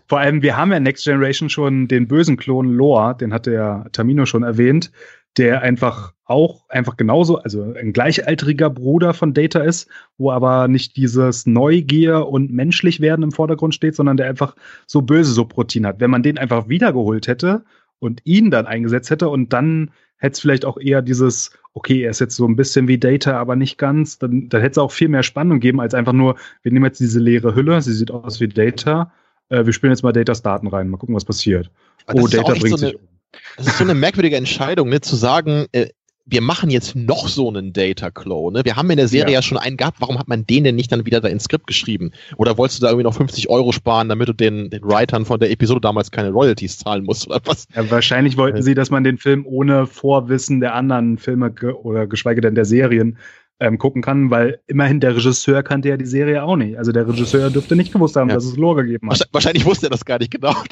Vor 0.07 0.19
allem, 0.19 0.41
wir 0.41 0.57
haben 0.57 0.71
ja 0.73 0.79
Next 0.79 1.05
Generation 1.05 1.49
schon 1.49 1.87
den 1.87 2.07
bösen 2.07 2.35
Klon 2.37 2.69
Lore, 2.73 3.15
den 3.15 3.33
hatte 3.33 3.51
ja 3.53 3.85
Tamino 3.93 4.25
schon 4.25 4.43
erwähnt, 4.43 4.91
der 5.37 5.61
einfach 5.61 6.13
auch 6.25 6.69
einfach 6.69 6.97
genauso, 6.97 7.37
also 7.37 7.73
ein 7.73 7.93
gleichaltriger 7.93 8.69
Bruder 8.69 9.13
von 9.13 9.33
Data 9.33 9.59
ist, 9.59 9.89
wo 10.17 10.31
aber 10.31 10.67
nicht 10.67 10.95
dieses 10.95 11.45
Neugier 11.45 12.27
und 12.27 12.51
menschlich 12.51 13.01
werden 13.01 13.23
im 13.23 13.31
Vordergrund 13.31 13.75
steht, 13.75 13.95
sondern 13.95 14.17
der 14.17 14.27
einfach 14.27 14.55
so 14.87 15.01
böse 15.01 15.33
Subroutine 15.33 15.89
hat. 15.89 15.99
Wenn 15.99 16.11
man 16.11 16.23
den 16.23 16.37
einfach 16.37 16.69
wiedergeholt 16.69 17.27
hätte 17.27 17.63
und 17.99 18.21
ihn 18.23 18.49
dann 18.49 18.65
eingesetzt 18.65 19.09
hätte 19.09 19.29
und 19.29 19.51
dann 19.53 19.91
hätte 20.17 20.33
es 20.33 20.39
vielleicht 20.39 20.65
auch 20.65 20.77
eher 20.77 21.01
dieses, 21.01 21.51
okay, 21.73 22.03
er 22.03 22.11
ist 22.11 22.19
jetzt 22.19 22.35
so 22.35 22.47
ein 22.47 22.55
bisschen 22.55 22.87
wie 22.87 22.97
Data, 22.97 23.37
aber 23.37 23.55
nicht 23.55 23.77
ganz, 23.77 24.19
dann, 24.19 24.49
dann 24.49 24.61
hätte 24.61 24.71
es 24.71 24.77
auch 24.77 24.91
viel 24.91 25.09
mehr 25.09 25.23
Spannung 25.23 25.59
geben, 25.59 25.81
als 25.81 25.93
einfach 25.93 26.13
nur, 26.13 26.35
wir 26.61 26.71
nehmen 26.71 26.85
jetzt 26.85 26.99
diese 26.99 27.19
leere 27.19 27.55
Hülle, 27.55 27.81
sie 27.81 27.93
sieht 27.93 28.11
aus 28.11 28.39
wie 28.39 28.47
Data, 28.47 29.11
äh, 29.49 29.65
wir 29.65 29.73
spielen 29.73 29.91
jetzt 29.91 30.03
mal 30.03 30.13
Datas 30.13 30.41
Daten 30.41 30.67
rein, 30.67 30.89
mal 30.89 30.97
gucken, 30.97 31.15
was 31.15 31.25
passiert. 31.25 31.71
Oh, 32.13 32.27
Data 32.27 32.53
bringt 32.53 32.69
so 32.69 32.77
sich 32.77 32.89
eine, 32.89 32.97
um. 32.97 33.10
Das 33.57 33.67
ist 33.67 33.77
so 33.77 33.83
eine 33.83 33.93
merkwürdige 33.93 34.35
Entscheidung, 34.35 34.89
ne, 34.89 35.01
zu 35.01 35.15
sagen, 35.15 35.65
äh, 35.71 35.87
wir 36.25 36.41
machen 36.41 36.69
jetzt 36.69 36.95
noch 36.95 37.27
so 37.27 37.49
einen 37.49 37.73
Data-Clone. 37.73 38.59
Ne? 38.59 38.65
Wir 38.65 38.75
haben 38.75 38.89
in 38.89 38.97
der 38.97 39.07
Serie 39.07 39.33
ja. 39.33 39.39
Ja. 39.39 39.41
schon 39.41 39.57
einen 39.57 39.77
gehabt, 39.77 39.99
warum 39.99 40.19
hat 40.19 40.27
man 40.27 40.45
den 40.45 40.63
denn 40.63 40.75
nicht 40.75 40.91
dann 40.91 41.05
wieder 41.05 41.19
da 41.19 41.27
ins 41.27 41.45
Skript 41.45 41.67
geschrieben? 41.67 42.11
Oder 42.37 42.57
wolltest 42.57 42.79
du 42.79 42.83
da 42.83 42.89
irgendwie 42.89 43.03
noch 43.03 43.15
50 43.15 43.49
Euro 43.49 43.71
sparen, 43.71 44.07
damit 44.07 44.29
du 44.29 44.33
den, 44.33 44.69
den 44.69 44.83
Writern 44.83 45.25
von 45.25 45.39
der 45.39 45.51
Episode 45.51 45.81
damals 45.81 46.11
keine 46.11 46.29
Royalties 46.29 46.77
zahlen 46.77 47.03
musst 47.03 47.27
oder 47.27 47.41
was? 47.45 47.67
Ja, 47.75 47.89
wahrscheinlich 47.89 48.37
wollten 48.37 48.61
sie, 48.61 48.75
dass 48.75 48.91
man 48.91 49.03
den 49.03 49.17
Film 49.17 49.45
ohne 49.45 49.87
Vorwissen 49.87 50.61
der 50.61 50.75
anderen 50.75 51.17
Filme 51.17 51.51
ge 51.51 51.71
oder 51.71 52.07
geschweige 52.07 52.41
denn 52.41 52.55
der 52.55 52.65
Serien 52.65 53.17
ähm, 53.59 53.77
gucken 53.77 54.01
kann, 54.01 54.31
weil 54.31 54.59
immerhin 54.67 54.99
der 54.99 55.15
Regisseur 55.15 55.63
kannte 55.63 55.89
ja 55.89 55.97
die 55.97 56.05
Serie 56.05 56.43
auch 56.43 56.55
nicht. 56.55 56.77
Also 56.77 56.91
der 56.91 57.07
Regisseur 57.07 57.49
dürfte 57.49 57.75
nicht 57.75 57.93
gewusst 57.93 58.15
haben, 58.15 58.29
dass 58.29 58.45
es 58.45 58.57
Lore 58.57 58.83
gegeben 58.83 59.09
hat. 59.09 59.27
Wahrscheinlich 59.31 59.65
wusste 59.65 59.87
er 59.87 59.91
das 59.91 60.05
gar 60.05 60.17
nicht 60.17 60.31
genau. 60.31 60.55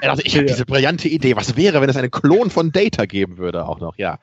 Er 0.00 0.08
dachte, 0.10 0.22
ich 0.24 0.34
habe 0.34 0.46
Ja. 0.46 0.52
diese 0.52 0.66
brillante 0.66 1.08
Idee. 1.08 1.36
Was 1.36 1.56
wäre, 1.56 1.80
wenn 1.80 1.88
es 1.90 1.96
einen 1.96 2.10
Klon 2.10 2.50
von 2.50 2.72
Data 2.72 3.06
geben 3.06 3.38
würde 3.38 3.66
auch 3.66 3.80
noch? 3.80 3.96
Ja. 3.98 4.18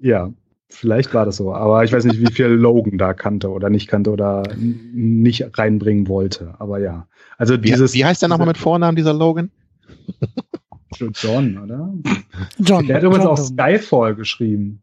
Ja, 0.00 0.30
vielleicht 0.70 1.12
war 1.14 1.24
das 1.26 1.36
so. 1.36 1.54
Aber 1.54 1.84
ich 1.84 1.92
weiß 1.92 2.04
nicht, 2.04 2.20
wie 2.20 2.32
viel 2.32 2.46
Logan 2.46 2.98
da 2.98 3.14
kannte 3.14 3.50
oder 3.50 3.70
nicht 3.70 3.88
kannte 3.88 4.10
oder 4.10 4.42
nicht 4.56 5.58
reinbringen 5.58 6.08
wollte. 6.08 6.54
Aber 6.58 6.78
ja. 6.78 7.06
Also 7.38 7.54
Wie, 7.54 7.62
dieses. 7.70 7.94
wie 7.94 8.04
heißt 8.04 8.22
der 8.22 8.28
nochmal 8.28 8.46
mit 8.46 8.58
Vornamen, 8.58 8.96
dieser 8.96 9.12
Logan? 9.14 9.50
John, 10.96 11.58
oder? 11.58 11.92
John. 12.58 12.86
Der 12.86 12.96
hat 12.96 13.02
übrigens 13.02 13.24
John 13.24 13.32
auch. 13.32 13.38
Skyfall 13.38 14.14
geschrieben. 14.14 14.82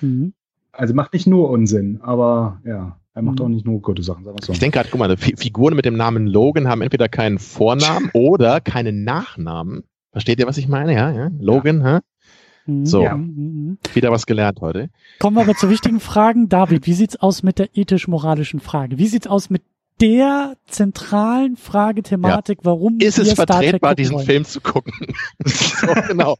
Mhm. 0.00 0.32
Also 0.72 0.94
macht 0.94 1.12
nicht 1.12 1.26
nur 1.26 1.50
Unsinn, 1.50 2.00
aber 2.02 2.60
ja, 2.64 3.00
er 3.18 3.22
macht 3.22 3.38
Mhm. 3.40 3.44
auch 3.44 3.48
nicht 3.48 3.66
nur 3.66 3.82
gute 3.82 4.02
Sachen, 4.02 4.24
sagen 4.24 4.38
wir 4.38 4.44
so. 4.46 4.52
Ich 4.52 4.58
denke 4.60 4.76
gerade, 4.78 4.88
guck 4.90 4.98
mal, 5.00 5.16
Fi- 5.16 5.34
Figuren 5.36 5.74
mit 5.74 5.84
dem 5.84 5.96
Namen 5.96 6.26
Logan 6.26 6.68
haben 6.68 6.80
entweder 6.82 7.08
keinen 7.08 7.38
Vornamen 7.38 8.10
oder 8.14 8.60
keinen 8.60 9.04
Nachnamen. 9.04 9.82
Versteht 10.12 10.38
ihr, 10.38 10.46
was 10.46 10.56
ich 10.58 10.68
meine? 10.68 10.94
Ja, 10.94 11.10
ja. 11.10 11.30
Logan, 11.40 11.84
hä? 11.84 11.98
Mhm, 12.66 12.86
So. 12.86 13.02
mhm, 13.02 13.08
mhm. 13.16 13.78
wieder 13.94 14.10
was 14.10 14.26
gelernt 14.26 14.60
heute. 14.60 14.90
Kommen 15.18 15.36
wir 15.36 15.42
aber 15.42 15.54
zu 15.54 15.68
wichtigen 15.70 16.00
Fragen. 16.00 16.48
David, 16.48 16.86
wie 16.86 16.92
sieht's 16.94 17.16
aus 17.16 17.42
mit 17.42 17.58
der 17.58 17.68
ethisch-moralischen 17.76 18.60
Frage? 18.60 18.98
Wie 18.98 19.06
sieht's 19.06 19.26
aus 19.26 19.50
mit 19.50 19.62
der 20.00 20.56
zentralen 20.66 21.56
Frage, 21.56 22.02
Thematik, 22.02 22.60
warum 22.62 22.98
Ist 23.00 23.18
wir 23.18 23.24
es 23.24 23.32
vertretbar, 23.34 23.94
diesen 23.94 24.16
wollen? 24.16 24.26
Film 24.26 24.44
zu 24.44 24.60
gucken? 24.60 24.92
so, 25.44 25.86
genau. 26.06 26.36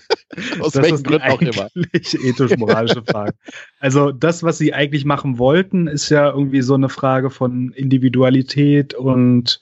Aus 0.60 0.72
Das 0.72 0.82
welchen 0.82 1.02
Gründen 1.02 1.28
auch 1.28 1.40
immer. 1.40 1.68
ethisch-moralische 1.84 3.02
Frage. 3.04 3.34
Also 3.80 4.12
das, 4.12 4.42
was 4.42 4.58
sie 4.58 4.74
eigentlich 4.74 5.04
machen 5.04 5.38
wollten, 5.38 5.86
ist 5.86 6.10
ja 6.10 6.30
irgendwie 6.30 6.62
so 6.62 6.74
eine 6.74 6.88
Frage 6.88 7.30
von 7.30 7.72
Individualität 7.72 8.94
und 8.94 9.60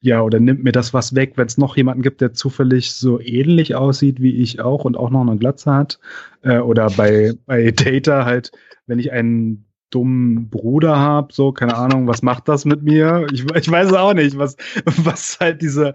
ja, 0.00 0.22
oder 0.22 0.38
nimmt 0.38 0.62
mir 0.62 0.72
das 0.72 0.94
was 0.94 1.14
weg, 1.14 1.32
wenn 1.36 1.46
es 1.46 1.58
noch 1.58 1.76
jemanden 1.76 2.02
gibt, 2.02 2.20
der 2.20 2.32
zufällig 2.32 2.92
so 2.92 3.20
ähnlich 3.20 3.74
aussieht 3.74 4.20
wie 4.20 4.36
ich 4.36 4.60
auch 4.60 4.84
und 4.84 4.96
auch 4.96 5.10
noch 5.10 5.22
eine 5.22 5.36
Glatze 5.36 5.72
hat. 5.72 5.98
Äh, 6.42 6.58
oder 6.58 6.90
bei, 6.90 7.34
bei 7.46 7.72
Data 7.72 8.24
halt, 8.24 8.52
wenn 8.86 8.98
ich 8.98 9.10
einen 9.12 9.65
dummen 9.90 10.48
Bruder 10.50 10.96
habe, 10.98 11.32
so, 11.32 11.52
keine 11.52 11.76
Ahnung, 11.76 12.08
was 12.08 12.22
macht 12.22 12.48
das 12.48 12.64
mit 12.64 12.82
mir? 12.82 13.26
Ich, 13.32 13.44
ich 13.54 13.70
weiß 13.70 13.92
auch 13.94 14.14
nicht, 14.14 14.36
was, 14.36 14.56
was 14.84 15.38
halt 15.40 15.62
diese 15.62 15.94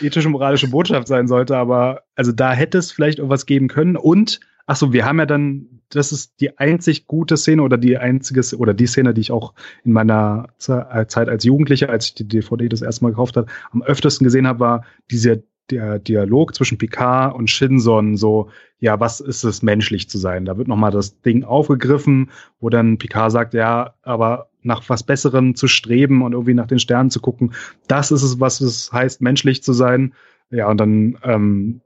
ethische, 0.00 0.28
moralische 0.28 0.68
Botschaft 0.68 1.08
sein 1.08 1.28
sollte, 1.28 1.56
aber 1.56 2.02
also 2.14 2.32
da 2.32 2.52
hätte 2.52 2.78
es 2.78 2.92
vielleicht 2.92 3.18
irgendwas 3.18 3.46
geben 3.46 3.68
können. 3.68 3.96
Und, 3.96 4.40
ach 4.66 4.76
so, 4.76 4.92
wir 4.92 5.04
haben 5.04 5.18
ja 5.18 5.26
dann, 5.26 5.66
das 5.88 6.12
ist 6.12 6.40
die 6.40 6.58
einzig 6.58 7.06
gute 7.06 7.36
Szene 7.36 7.62
oder 7.62 7.78
die 7.78 7.98
einzige, 7.98 8.42
oder 8.56 8.74
die 8.74 8.86
Szene, 8.86 9.14
die 9.14 9.20
ich 9.22 9.32
auch 9.32 9.54
in 9.84 9.92
meiner 9.92 10.48
Ze- 10.58 11.06
Zeit 11.08 11.28
als 11.28 11.44
Jugendlicher, 11.44 11.88
als 11.90 12.06
ich 12.06 12.14
die 12.14 12.28
DVD 12.28 12.68
das 12.68 12.82
erste 12.82 13.04
Mal 13.04 13.10
gekauft 13.10 13.36
habe, 13.36 13.50
am 13.72 13.82
öftesten 13.82 14.24
gesehen 14.24 14.46
habe, 14.46 14.60
war 14.60 14.84
dieser 15.10 15.36
der 15.70 15.98
Dialog 15.98 16.54
zwischen 16.54 16.78
Picard 16.78 17.34
und 17.34 17.50
Shinson 17.50 18.16
so, 18.16 18.50
ja, 18.78 18.98
was 18.98 19.20
ist 19.20 19.44
es, 19.44 19.62
menschlich 19.62 20.08
zu 20.08 20.18
sein? 20.18 20.44
Da 20.44 20.56
wird 20.56 20.68
nochmal 20.68 20.90
das 20.90 21.20
Ding 21.22 21.44
aufgegriffen, 21.44 22.30
wo 22.60 22.68
dann 22.70 22.98
Picard 22.98 23.32
sagt, 23.32 23.54
ja, 23.54 23.94
aber 24.02 24.48
nach 24.62 24.82
was 24.88 25.02
Besserem 25.02 25.54
zu 25.54 25.68
streben 25.68 26.22
und 26.22 26.32
irgendwie 26.32 26.54
nach 26.54 26.66
den 26.66 26.78
Sternen 26.78 27.10
zu 27.10 27.20
gucken, 27.20 27.52
das 27.88 28.10
ist 28.10 28.22
es, 28.22 28.40
was 28.40 28.60
es 28.60 28.92
heißt, 28.92 29.20
menschlich 29.22 29.62
zu 29.62 29.72
sein. 29.72 30.12
Ja, 30.50 30.68
und 30.68 30.78
dann 30.78 31.18
ähm, 31.22 31.80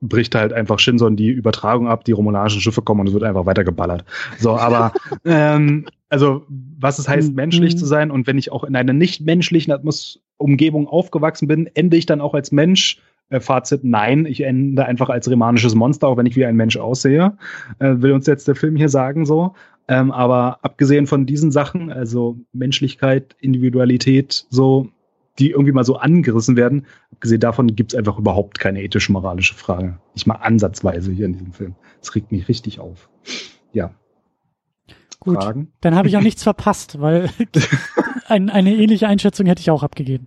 bricht 0.00 0.34
halt 0.34 0.52
einfach 0.52 0.78
Shinson 0.78 1.16
die 1.16 1.28
Übertragung 1.30 1.88
ab, 1.88 2.04
die 2.04 2.12
romulanischen 2.12 2.60
Schiffe 2.60 2.82
kommen 2.82 3.00
und 3.02 3.08
es 3.08 3.12
wird 3.14 3.24
einfach 3.24 3.46
weitergeballert. 3.46 4.04
So, 4.38 4.56
aber 4.56 4.92
ähm, 5.24 5.86
also 6.08 6.44
was 6.48 6.98
es 6.98 7.08
heißt, 7.08 7.30
Mhm. 7.30 7.36
menschlich 7.36 7.78
zu 7.78 7.86
sein 7.86 8.10
und 8.10 8.26
wenn 8.26 8.38
ich 8.38 8.52
auch 8.52 8.64
in 8.64 8.76
einer 8.76 8.92
nicht 8.92 9.22
menschlichen 9.22 9.72
Atmos 9.72 10.20
Umgebung 10.44 10.86
aufgewachsen 10.86 11.48
bin, 11.48 11.70
ende 11.72 11.96
ich 11.96 12.04
dann 12.04 12.20
auch 12.20 12.34
als 12.34 12.52
Mensch. 12.52 13.00
Äh, 13.30 13.40
Fazit, 13.40 13.82
nein, 13.82 14.26
ich 14.26 14.42
ende 14.42 14.84
einfach 14.84 15.08
als 15.08 15.30
remanisches 15.30 15.74
Monster, 15.74 16.06
auch 16.08 16.18
wenn 16.18 16.26
ich 16.26 16.36
wie 16.36 16.44
ein 16.44 16.56
Mensch 16.56 16.76
aussehe. 16.76 17.38
Äh, 17.78 17.94
will 17.96 18.12
uns 18.12 18.26
jetzt 18.26 18.46
der 18.46 18.54
Film 18.54 18.76
hier 18.76 18.90
sagen 18.90 19.24
so. 19.24 19.54
Ähm, 19.88 20.12
aber 20.12 20.58
abgesehen 20.60 21.06
von 21.06 21.24
diesen 21.24 21.50
Sachen, 21.50 21.90
also 21.90 22.38
Menschlichkeit, 22.52 23.36
Individualität, 23.40 24.46
so, 24.50 24.88
die 25.38 25.50
irgendwie 25.50 25.72
mal 25.72 25.84
so 25.84 25.96
angerissen 25.96 26.56
werden, 26.56 26.84
abgesehen 27.12 27.40
davon 27.40 27.74
gibt's 27.74 27.94
einfach 27.94 28.18
überhaupt 28.18 28.58
keine 28.58 28.82
ethisch-moralische 28.82 29.54
Frage. 29.54 29.98
Nicht 30.14 30.26
mal 30.26 30.36
ansatzweise 30.36 31.10
hier 31.10 31.24
in 31.24 31.32
diesem 31.32 31.52
Film. 31.52 31.74
Das 32.00 32.14
regt 32.14 32.32
mich 32.32 32.48
richtig 32.48 32.80
auf. 32.80 33.08
Ja, 33.72 33.94
Gut, 35.20 35.42
Fragen? 35.42 35.72
dann 35.80 35.94
habe 35.94 36.08
ich 36.08 36.16
auch 36.18 36.22
nichts 36.22 36.42
verpasst, 36.42 37.00
weil 37.00 37.30
ein, 38.26 38.50
eine 38.50 38.74
ähnliche 38.74 39.08
Einschätzung 39.08 39.46
hätte 39.46 39.60
ich 39.60 39.70
auch 39.70 39.82
abgegeben. 39.82 40.26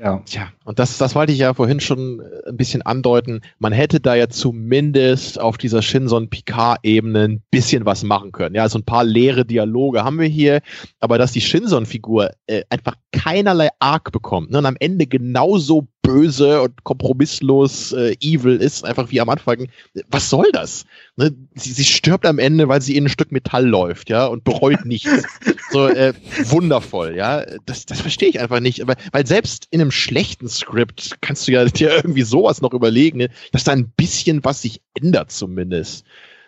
Ja. 0.00 0.22
Tja, 0.24 0.52
und 0.64 0.78
das, 0.78 0.96
das 0.96 1.16
wollte 1.16 1.32
ich 1.32 1.38
ja 1.38 1.54
vorhin 1.54 1.80
schon 1.80 2.22
ein 2.46 2.56
bisschen 2.56 2.82
andeuten. 2.82 3.40
Man 3.58 3.72
hätte 3.72 3.98
da 3.98 4.14
ja 4.14 4.28
zumindest 4.28 5.40
auf 5.40 5.58
dieser 5.58 5.82
Shinson-Picard-Ebene 5.82 7.24
ein 7.24 7.42
bisschen 7.50 7.84
was 7.84 8.04
machen 8.04 8.30
können. 8.30 8.54
Ja, 8.54 8.68
so 8.68 8.78
ein 8.78 8.84
paar 8.84 9.02
leere 9.02 9.44
Dialoge 9.44 10.04
haben 10.04 10.20
wir 10.20 10.28
hier, 10.28 10.60
aber 11.00 11.18
dass 11.18 11.32
die 11.32 11.40
Shinson-Figur 11.40 12.30
äh, 12.46 12.62
einfach 12.70 12.94
keinerlei 13.10 13.70
Arc 13.80 14.12
bekommt 14.12 14.52
ne, 14.52 14.58
und 14.58 14.66
am 14.66 14.76
Ende 14.78 15.08
genauso 15.08 15.88
böse 16.08 16.62
und 16.62 16.84
kompromisslos 16.84 17.92
äh, 17.92 18.16
evil 18.20 18.56
ist, 18.56 18.84
einfach 18.84 19.10
wie 19.10 19.20
am 19.20 19.28
Anfang. 19.28 19.68
Was 20.08 20.30
soll 20.30 20.46
das? 20.52 20.86
Ne? 21.16 21.34
Sie, 21.54 21.72
sie 21.72 21.84
stirbt 21.84 22.24
am 22.24 22.38
Ende, 22.38 22.68
weil 22.68 22.80
sie 22.80 22.96
in 22.96 23.04
ein 23.04 23.10
Stück 23.10 23.30
Metall 23.30 23.66
läuft, 23.66 24.08
ja, 24.08 24.26
und 24.26 24.44
bereut 24.44 24.84
nichts. 24.84 25.10
so 25.70 25.86
äh, 25.86 26.14
wundervoll, 26.44 27.14
ja. 27.16 27.44
Das, 27.66 27.84
das 27.86 28.00
verstehe 28.00 28.30
ich 28.30 28.40
einfach 28.40 28.60
nicht. 28.60 28.80
Aber, 28.80 28.94
weil 29.12 29.26
selbst 29.26 29.66
in 29.70 29.80
einem 29.80 29.90
schlechten 29.90 30.48
Skript 30.48 31.18
kannst 31.20 31.46
du 31.46 31.52
ja 31.52 31.64
dir 31.66 31.90
irgendwie 31.90 32.22
sowas 32.22 32.62
noch 32.62 32.72
überlegen, 32.72 33.18
ne? 33.18 33.28
dass 33.52 33.64
da 33.64 33.72
ein 33.72 33.90
bisschen 33.90 34.44
was 34.44 34.62
sich 34.62 34.80
ändert 34.94 35.30
zumindest. 35.30 36.04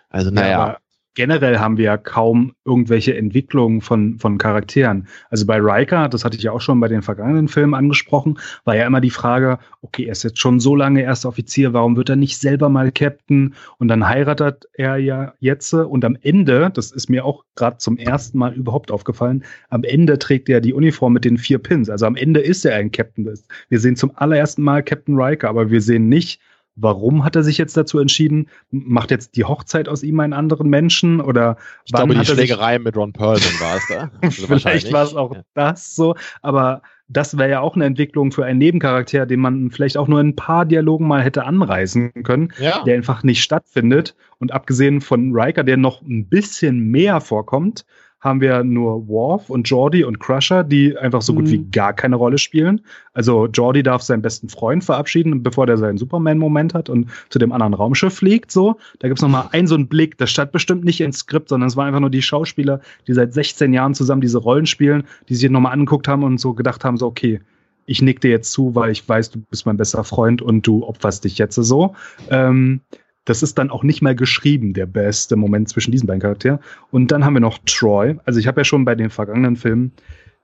Also 0.09 0.31
naja. 0.31 0.59
aber 0.59 0.79
generell 1.15 1.59
haben 1.59 1.77
wir 1.77 1.85
ja 1.85 1.97
kaum 1.97 2.53
irgendwelche 2.65 3.17
Entwicklungen 3.17 3.81
von, 3.81 4.19
von 4.19 4.39
Charakteren. 4.39 5.09
Also 5.29 5.47
bei 5.47 5.59
Riker, 5.59 6.09
das 6.09 6.25
hatte 6.25 6.37
ich 6.37 6.43
ja 6.43 6.53
auch 6.53 6.61
schon 6.61 6.81
bei 6.81 6.89
den 6.89 7.03
vergangenen 7.03 7.49
Filmen 7.49 7.75
angesprochen, 7.75 8.39
war 8.65 8.77
ja 8.77 8.87
immer 8.87 9.01
die 9.01 9.11
Frage, 9.11 9.59
okay, 9.83 10.05
er 10.05 10.13
ist 10.13 10.23
jetzt 10.23 10.39
schon 10.39 10.61
so 10.61 10.77
lange 10.77 11.03
erster 11.03 11.29
Offizier, 11.29 11.73
warum 11.73 11.97
wird 11.97 12.11
er 12.11 12.17
nicht 12.17 12.39
selber 12.39 12.69
mal 12.69 12.93
Captain? 12.93 13.55
Und 13.79 13.89
dann 13.89 14.09
heiratet 14.09 14.67
er 14.75 14.97
ja 14.97 15.35
jetzt 15.41 15.73
und 15.75 16.05
am 16.05 16.17
Ende, 16.23 16.71
das 16.73 16.91
ist 16.91 17.09
mir 17.09 17.25
auch 17.25 17.45
gerade 17.55 17.79
zum 17.79 17.97
ersten 17.97 18.39
Mal 18.39 18.55
überhaupt 18.55 18.91
aufgefallen, 18.91 19.45
am 19.69 19.85
Ende 19.85 20.19
trägt 20.19 20.49
er 20.49 20.61
die 20.61 20.73
Uniform 20.73 21.13
mit 21.13 21.25
den 21.25 21.39
vier 21.39 21.59
Pins. 21.59 21.91
Also 21.91 22.07
am 22.07 22.17
Ende 22.17 22.41
ist 22.41 22.65
er 22.65 22.77
ein 22.77 22.91
Captain. 22.91 23.29
Wir 23.69 23.81
sehen 23.81 23.97
zum 23.97 24.13
allerersten 24.15 24.63
Mal 24.63 24.83
Captain 24.83 25.17
Riker, 25.21 25.49
aber 25.49 25.71
wir 25.71 25.81
sehen 25.81 26.09
nicht, 26.09 26.41
Warum 26.81 27.25
hat 27.25 27.37
er 27.37 27.43
sich 27.43 27.59
jetzt 27.59 27.77
dazu 27.77 27.99
entschieden? 27.99 28.49
Macht 28.71 29.11
jetzt 29.11 29.37
die 29.37 29.45
Hochzeit 29.45 29.89
aus 29.89 30.03
ihm 30.03 30.19
einen 30.21 30.33
anderen 30.33 30.69
Menschen? 30.69 31.21
Oder 31.21 31.57
ich 31.85 31.93
glaube, 31.93 32.15
die 32.15 32.21
er 32.21 32.25
Schlägerei 32.25 32.79
mit 32.79 32.97
Ron 32.97 33.13
Perlman 33.13 33.61
war 33.61 33.77
es 33.77 33.87
da. 33.89 34.11
Also 34.23 34.47
Vielleicht 34.47 34.93
war 34.93 35.05
es 35.05 35.15
auch 35.15 35.35
Ja. 35.35 35.43
das 35.55 35.95
so, 35.95 36.15
aber 36.43 36.83
das 37.09 37.37
wäre 37.37 37.51
ja 37.51 37.61
auch 37.61 37.75
eine 37.75 37.87
Entwicklung 37.87 38.31
für 38.31 38.45
einen 38.45 38.59
Nebencharakter, 38.61 39.27
den 39.27 39.41
man 39.41 39.71
vielleicht 39.71 39.97
auch 39.97 40.07
nur 40.07 40.21
in 40.21 40.29
ein 40.29 40.37
paar 40.37 40.65
Dialogen 40.65 41.09
mal 41.09 41.23
hätte 41.23 41.45
anreißen 41.45 42.13
können, 42.23 42.53
Ja. 42.59 42.85
der 42.85 42.95
einfach 42.95 43.23
nicht 43.25 43.43
stattfindet. 43.43 44.15
Und 44.39 44.53
abgesehen 44.53 45.01
von 45.01 45.33
Riker, 45.35 45.65
der 45.65 45.77
noch 45.77 46.03
ein 46.03 46.29
bisschen 46.29 46.79
mehr 46.91 47.21
vorkommt, 47.21 47.85
haben 48.21 48.41
wir 48.41 48.65
nur 48.65 49.09
Worf 49.09 49.49
und 49.49 49.67
Geordi 49.67 50.05
und 50.05 50.21
Crusher, 50.21 50.63
die 50.63 50.97
einfach 50.97 51.23
so 51.23 51.35
gut 51.35 51.45
Mhm. 51.45 51.51
wie 51.51 51.65
gar 51.71 51.93
keine 51.95 52.17
Rolle 52.17 52.37
spielen. 52.39 52.83
Also 53.15 53.49
Geordi 53.51 53.83
darf 53.83 54.03
seinen 54.03 54.21
besten 54.23 54.49
Freund 54.49 54.85
verabschieden, 54.85 55.43
bevor 55.43 55.67
der 55.67 55.79
seinen 55.79 55.97
Superman-Moment 55.97 56.75
hat 56.75 56.91
und 56.91 57.09
zu 57.31 57.39
dem 57.39 57.51
anderen 57.53 57.75
Raumschiff 57.75 58.15
fliegt. 58.15 58.53
So, 58.53 58.77
da 58.99 59.09
gibt's 59.09 59.23
noch 59.23 59.31
mal 59.31 59.49
einen 59.53 59.67
so 59.67 59.75
einen 59.75 59.89
Blick. 59.89 60.19
Das 60.19 60.31
stand 60.31 60.53
bestimmt 60.53 60.85
nicht 60.85 61.01
ins 61.01 61.19
Skript, 61.21 61.49
sondern 61.49 61.69
es 61.69 61.77
waren 61.77 61.87
einfach 61.87 62.01
nur 62.01 62.11
die 62.11 62.23
Schauspieler, 62.23 62.81
die 63.07 63.15
seit 63.15 63.33
16 63.33 63.73
Jahren 63.73 63.95
zusammen 63.95 64.21
diese 64.21 64.39
Rollen 64.39 64.67
spielen, 64.67 65.05
die 65.29 65.35
sich 65.35 65.49
noch 65.51 65.61
mal 65.61 65.71
angeguckt 65.71 66.07
haben 66.07 66.23
und 66.23 66.39
so 66.39 66.53
gedacht 66.53 66.85
haben, 66.85 66.99
so 66.99 67.07
okay, 67.07 67.41
ich 67.87 68.03
nick 68.03 68.21
dir 68.21 68.31
jetzt 68.31 68.53
zu, 68.53 68.75
weil 68.75 68.93
ich 68.93 69.09
weiß, 69.09 69.31
du 69.31 69.41
bist 69.51 69.67
mein 69.67 69.77
bester 69.77 70.05
Freund 70.05 70.43
und 70.43 70.67
du 70.67 70.85
opferst 70.85 71.25
dich 71.25 71.39
jetzt 71.39 71.57
so. 71.57 71.95
Ähm, 72.29 72.83
das 73.31 73.45
ist 73.45 73.59
dann 73.59 73.71
auch 73.71 73.85
nicht 73.85 74.03
mal 74.03 74.17
geschrieben, 74.17 74.75
der 74.75 74.87
beste 74.87 75.37
Moment 75.37 75.69
zwischen 75.69 75.93
diesen 75.93 76.09
beiden 76.09 76.21
Charakteren. 76.21 76.59
Und 76.91 77.13
dann 77.13 77.25
haben 77.25 77.35
wir 77.35 77.41
noch 77.41 77.59
Troy. 77.65 78.17
Also 78.25 78.41
ich 78.41 78.49
habe 78.49 78.61
ja 78.61 78.65
schon 78.65 78.85
bei 78.85 78.97
den 78.97 79.09
vergangenen 79.09 79.55
Filmen 79.55 79.93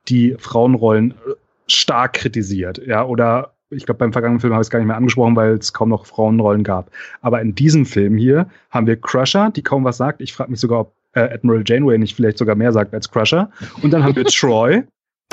die 0.09 0.37
Frauenrollen 0.39 1.11
äh, 1.11 1.15
stark 1.67 2.13
kritisiert, 2.13 2.81
ja, 2.87 3.05
oder 3.05 3.55
ich 3.71 3.85
glaube, 3.85 3.99
beim 3.99 4.13
vergangenen 4.13 4.39
Film 4.39 4.53
habe 4.53 4.63
ich 4.63 4.67
es 4.67 4.71
gar 4.71 4.79
nicht 4.79 4.87
mehr 4.87 4.97
angesprochen, 4.97 5.35
weil 5.35 5.55
es 5.55 5.73
kaum 5.73 5.89
noch 5.89 6.07
Frauenrollen 6.07 6.63
gab. 6.63 6.93
Aber 7.21 7.41
in 7.41 7.57
diesem 7.57 7.85
Film 7.85 8.17
hier 8.17 8.47
haben 8.71 8.87
wir 8.87 8.95
Crusher, 9.01 9.51
die 9.51 9.65
kaum 9.65 9.83
was 9.83 9.97
sagt. 9.97 10.21
Ich 10.21 10.33
frage 10.33 10.53
mich 10.53 10.61
sogar, 10.61 10.83
ob 10.83 10.93
äh, 11.15 11.23
Admiral 11.23 11.65
Janeway 11.67 11.99
nicht 11.99 12.15
vielleicht 12.15 12.39
sogar 12.39 12.55
mehr 12.55 12.73
sagt 12.73 12.95
als 12.95 13.11
Crusher. 13.11 13.51
Und 13.83 13.93
dann 13.93 14.05
haben 14.05 14.15
wir 14.15 14.25
Troy. 14.27 14.85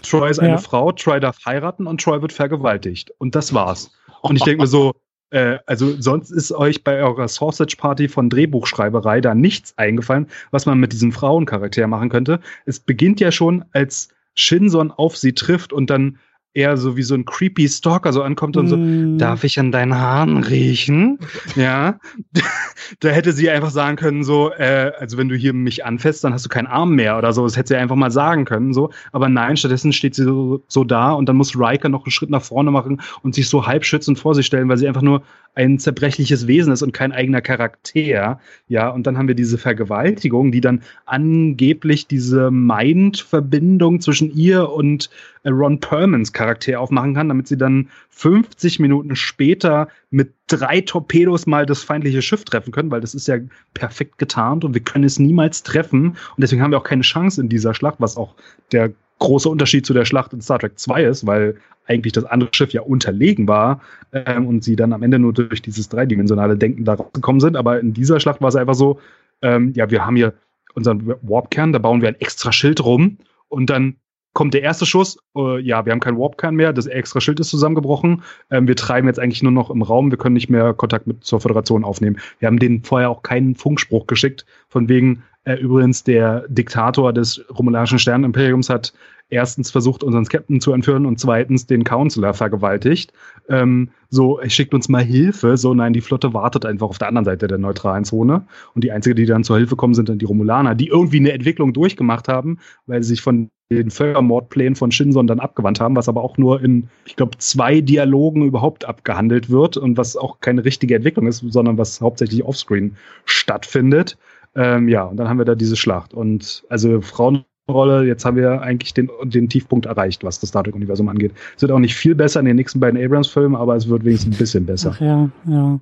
Troy 0.01 0.31
ist 0.31 0.39
eine 0.39 0.53
Ja. 0.53 0.57
Frau, 0.57 0.91
Troy 0.91 1.19
darf 1.19 1.37
heiraten 1.45 1.85
und 1.85 2.01
Troy 2.01 2.19
wird 2.23 2.33
vergewaltigt. 2.33 3.13
Und 3.19 3.35
das 3.35 3.53
war's. 3.53 3.91
Und 4.21 4.37
ich 4.37 4.43
denke 4.45 4.63
mir 4.63 4.67
so, 4.67 4.93
äh, 5.33 5.57
also 5.65 5.99
sonst 5.99 6.29
ist 6.29 6.51
euch 6.51 6.83
bei 6.83 7.01
eurer 7.01 7.27
Sausage 7.27 7.75
Party 7.77 8.07
von 8.07 8.29
Drehbuchschreiberei 8.29 9.19
da 9.19 9.33
nichts 9.33 9.77
eingefallen, 9.77 10.27
was 10.51 10.67
man 10.67 10.79
mit 10.79 10.93
diesem 10.93 11.11
Frauencharakter 11.11 11.87
machen 11.87 12.09
könnte. 12.09 12.39
Es 12.65 12.79
beginnt 12.79 13.19
ja 13.19 13.31
schon, 13.31 13.65
als 13.73 14.09
Shinson 14.35 14.91
auf 14.91 15.17
sie 15.17 15.33
trifft 15.33 15.73
und 15.73 15.89
dann 15.89 16.19
eher 16.53 16.77
so 16.77 16.95
wie 16.95 17.03
so 17.03 17.15
ein 17.15 17.25
creepy 17.25 17.67
Stalker 17.67 18.13
so 18.13 18.21
ankommt 18.21 18.57
und 18.57 18.67
so, 18.67 18.77
Mm, 18.77 19.17
Darf 19.17 19.43
ich 19.43 19.59
an 19.59 19.71
deinen 19.71 19.95
Haaren 19.95 20.43
riechen? 20.43 21.19
Ja. 21.55 21.99
da 22.99 23.09
hätte 23.09 23.31
sie 23.31 23.49
einfach 23.49 23.69
sagen 23.69 23.95
können, 23.95 24.23
so, 24.23 24.51
äh, 24.51 24.91
also 24.99 25.17
wenn 25.17 25.29
du 25.29 25.35
hier 25.35 25.53
mich 25.53 25.85
anfasst, 25.85 26.23
dann 26.23 26.33
hast 26.33 26.45
du 26.45 26.49
keinen 26.49 26.67
Arm 26.67 26.95
mehr 26.95 27.17
oder 27.17 27.33
so. 27.33 27.43
Das 27.43 27.57
hätte 27.57 27.69
sie 27.69 27.75
einfach 27.75 27.95
mal 27.95 28.11
sagen 28.11 28.45
können, 28.45 28.73
so. 28.73 28.91
Aber 29.11 29.29
nein, 29.29 29.57
stattdessen 29.57 29.93
steht 29.93 30.15
sie 30.15 30.23
so, 30.23 30.63
so 30.67 30.83
da 30.83 31.11
und 31.13 31.27
dann 31.29 31.35
muss 31.35 31.57
Riker 31.57 31.89
noch 31.89 32.05
einen 32.05 32.11
Schritt 32.11 32.29
nach 32.29 32.43
vorne 32.43 32.71
machen 32.71 33.01
und 33.21 33.35
sich 33.35 33.47
so 33.49 33.65
halb 33.65 33.85
schützend 33.85 34.19
vor 34.19 34.35
sich 34.35 34.45
stellen, 34.45 34.69
weil 34.69 34.77
sie 34.77 34.87
einfach 34.87 35.01
nur 35.01 35.23
ein 35.55 35.77
zerbrechliches 35.77 36.47
Wesen 36.47 36.73
ist 36.73 36.81
und 36.81 36.93
kein 36.93 37.11
eigener 37.11 37.41
Charakter. 37.41 38.39
Ja, 38.67 38.89
und 38.89 39.05
dann 39.05 39.17
haben 39.17 39.27
wir 39.27 39.35
diese 39.35 39.57
Vergewaltigung, 39.57 40.51
die 40.51 40.61
dann 40.61 40.81
angeblich 41.05 42.07
diese 42.07 42.49
Mind-Verbindung 42.49 44.01
zwischen 44.01 44.35
ihr 44.35 44.69
und 44.71 45.09
Ron 45.45 45.79
Perlmans 45.79 46.31
Charakter 46.31 46.79
aufmachen 46.79 47.13
kann, 47.13 47.27
damit 47.27 47.47
sie 47.47 47.57
dann 47.57 47.89
50 48.09 48.79
Minuten 48.79 49.15
später 49.15 49.87
mit 50.09 50.33
drei 50.47 50.81
Torpedos 50.81 51.45
mal 51.45 51.65
das 51.65 51.83
feindliche 51.83 52.21
Schiff 52.21 52.45
treffen 52.45 52.71
können, 52.71 52.91
weil 52.91 53.01
das 53.01 53.13
ist 53.13 53.27
ja 53.27 53.37
perfekt 53.73 54.17
getarnt 54.17 54.63
und 54.63 54.73
wir 54.73 54.81
können 54.81 55.03
es 55.03 55.19
niemals 55.19 55.63
treffen. 55.63 56.09
Und 56.09 56.17
deswegen 56.37 56.61
haben 56.61 56.71
wir 56.71 56.77
auch 56.77 56.83
keine 56.83 57.01
Chance 57.01 57.41
in 57.41 57.49
dieser 57.49 57.73
Schlacht, 57.73 57.99
was 57.99 58.17
auch 58.17 58.35
der 58.71 58.91
große 59.19 59.49
Unterschied 59.49 59.85
zu 59.85 59.93
der 59.93 60.05
Schlacht 60.05 60.33
in 60.33 60.41
Star 60.41 60.59
Trek 60.59 60.77
2 60.77 61.03
ist, 61.03 61.25
weil 61.25 61.55
eigentlich 61.87 62.13
das 62.13 62.25
andere 62.25 62.49
Schiff 62.53 62.71
ja 62.71 62.81
unterlegen 62.81 63.47
war 63.47 63.81
ähm, 64.11 64.47
und 64.47 64.63
sie 64.63 64.75
dann 64.75 64.93
am 64.93 65.03
Ende 65.03 65.19
nur 65.19 65.33
durch 65.33 65.61
dieses 65.61 65.89
dreidimensionale 65.89 66.57
Denken 66.57 66.85
da 66.85 66.93
rausgekommen 66.93 67.41
sind. 67.41 67.57
Aber 67.57 67.79
in 67.79 67.93
dieser 67.93 68.19
Schlacht 68.19 68.41
war 68.41 68.49
es 68.49 68.55
einfach 68.55 68.75
so, 68.75 68.99
ähm, 69.41 69.73
ja, 69.75 69.89
wir 69.89 70.05
haben 70.05 70.15
hier 70.15 70.33
unseren 70.75 71.15
Warpkern, 71.21 71.73
da 71.73 71.79
bauen 71.79 72.01
wir 72.01 72.07
ein 72.07 72.19
extra 72.19 72.51
Schild 72.51 72.83
rum 72.83 73.17
und 73.49 73.69
dann 73.69 73.97
kommt 74.33 74.53
der 74.53 74.61
erste 74.61 74.85
Schuss. 74.85 75.17
Äh, 75.35 75.59
ja, 75.59 75.85
wir 75.85 75.91
haben 75.91 75.99
keinen 75.99 76.17
Warpkern 76.17 76.55
mehr, 76.55 76.73
das 76.73 76.87
extra 76.87 77.21
Schild 77.21 77.39
ist 77.39 77.49
zusammengebrochen. 77.49 78.23
Ähm, 78.51 78.67
wir 78.67 78.75
treiben 78.75 79.07
jetzt 79.07 79.19
eigentlich 79.19 79.43
nur 79.43 79.51
noch 79.51 79.69
im 79.69 79.81
Raum, 79.81 80.11
wir 80.11 80.17
können 80.17 80.33
nicht 80.33 80.49
mehr 80.49 80.73
Kontakt 80.73 81.07
mit 81.07 81.23
zur 81.23 81.39
Föderation 81.39 81.83
aufnehmen. 81.83 82.17
Wir 82.39 82.47
haben 82.47 82.59
denen 82.59 82.83
vorher 82.83 83.09
auch 83.09 83.23
keinen 83.23 83.55
Funkspruch 83.55 84.07
geschickt, 84.07 84.45
von 84.67 84.89
wegen, 84.89 85.23
äh, 85.45 85.55
übrigens, 85.55 86.03
der 86.03 86.45
Diktator 86.47 87.13
des 87.13 87.43
romulanischen 87.49 87.99
Sternenimperiums 87.99 88.69
hat 88.69 88.93
erstens 89.29 89.71
versucht, 89.71 90.03
unseren 90.03 90.25
Captain 90.25 90.61
zu 90.61 90.73
entführen 90.73 91.05
und 91.05 91.19
zweitens 91.19 91.65
den 91.65 91.83
Counselor 91.83 92.33
vergewaltigt. 92.33 93.11
Ähm, 93.49 93.89
so, 94.09 94.39
er 94.39 94.49
schickt 94.49 94.73
uns 94.73 94.89
mal 94.89 95.03
Hilfe. 95.03 95.57
So, 95.57 95.73
nein, 95.73 95.93
die 95.93 96.01
Flotte 96.01 96.33
wartet 96.33 96.65
einfach 96.65 96.87
auf 96.87 96.99
der 96.99 97.07
anderen 97.07 97.25
Seite 97.25 97.47
der 97.47 97.57
neutralen 97.57 98.05
Zone. 98.05 98.45
Und 98.75 98.83
die 98.83 98.91
einzige, 98.91 99.15
die 99.15 99.25
dann 99.25 99.43
zur 99.43 99.57
Hilfe 99.57 99.75
kommen, 99.75 99.95
sind 99.95 100.07
dann 100.07 100.19
die 100.19 100.25
Romulaner, 100.25 100.75
die 100.75 100.87
irgendwie 100.87 101.17
eine 101.17 101.33
Entwicklung 101.33 101.73
durchgemacht 101.73 102.27
haben, 102.27 102.59
weil 102.85 103.01
sie 103.01 103.09
sich 103.09 103.21
von 103.21 103.49
den 103.71 103.89
Völkermordplänen 103.89 104.75
von 104.75 104.91
Shinson 104.91 105.25
dann 105.25 105.39
abgewandt 105.39 105.79
haben, 105.79 105.95
was 105.95 106.07
aber 106.07 106.23
auch 106.23 106.37
nur 106.37 106.61
in, 106.61 106.89
ich 107.05 107.15
glaube, 107.15 107.37
zwei 107.39 107.81
Dialogen 107.81 108.45
überhaupt 108.45 108.85
abgehandelt 108.85 109.49
wird 109.49 109.77
und 109.77 109.97
was 109.97 110.15
auch 110.15 110.41
keine 110.41 110.63
richtige 110.63 110.95
Entwicklung 110.95 111.27
ist, 111.27 111.43
sondern 111.47 111.77
was 111.77 112.01
hauptsächlich 112.01 112.43
offscreen 112.43 112.97
stattfindet. 113.25 114.17
Ähm, 114.55 114.87
ja, 114.87 115.03
und 115.03 115.17
dann 115.17 115.27
haben 115.29 115.37
wir 115.37 115.45
da 115.45 115.55
diese 115.55 115.75
Schlacht. 115.75 116.13
Und 116.13 116.63
also 116.69 117.01
Frauenrolle, 117.01 118.05
jetzt 118.05 118.25
haben 118.25 118.37
wir 118.37 118.61
eigentlich 118.61 118.93
den, 118.93 119.09
den 119.23 119.49
Tiefpunkt 119.49 119.85
erreicht, 119.85 120.23
was 120.23 120.39
das 120.39 120.49
Star 120.49 120.63
Trek-Universum 120.63 121.09
angeht. 121.09 121.33
Es 121.55 121.61
wird 121.61 121.71
auch 121.71 121.79
nicht 121.79 121.95
viel 121.95 122.15
besser 122.15 122.39
in 122.39 122.45
den 122.45 122.55
nächsten 122.55 122.79
beiden 122.79 123.03
Abrams-Filmen, 123.03 123.55
aber 123.55 123.75
es 123.75 123.87
wird 123.87 124.05
wenigstens 124.05 124.35
ein 124.35 124.37
bisschen 124.37 124.65
besser. 124.65 124.91
Ach 124.95 125.01
ja, 125.01 125.29
ja. 125.47 125.79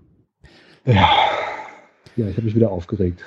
Ja, 0.86 1.10
ja 2.16 2.28
ich 2.28 2.38
habe 2.38 2.44
mich 2.44 2.56
wieder 2.56 2.72
aufgeregt. 2.72 3.22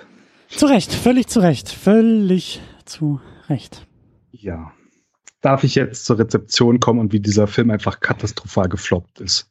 Zu 0.49 0.67
Recht, 0.67 0.93
völlig 0.93 1.27
zu 1.27 1.41
Recht, 1.41 1.69
völlig 1.69 2.61
zu 2.85 3.21
Recht. 3.49 3.87
Ja. 4.31 4.73
Darf 5.41 5.63
ich 5.63 5.75
jetzt 5.75 6.07
zur 6.07 6.19
Rezeption 6.19 6.81
kommen 6.81 7.01
und 7.01 7.13
wie 7.13 7.21
dieser 7.21 7.47
Film 7.47 7.71
einfach 7.71 8.01
katastrophal 8.01 8.69
gefloppt 8.69 9.21
ist? 9.21 9.51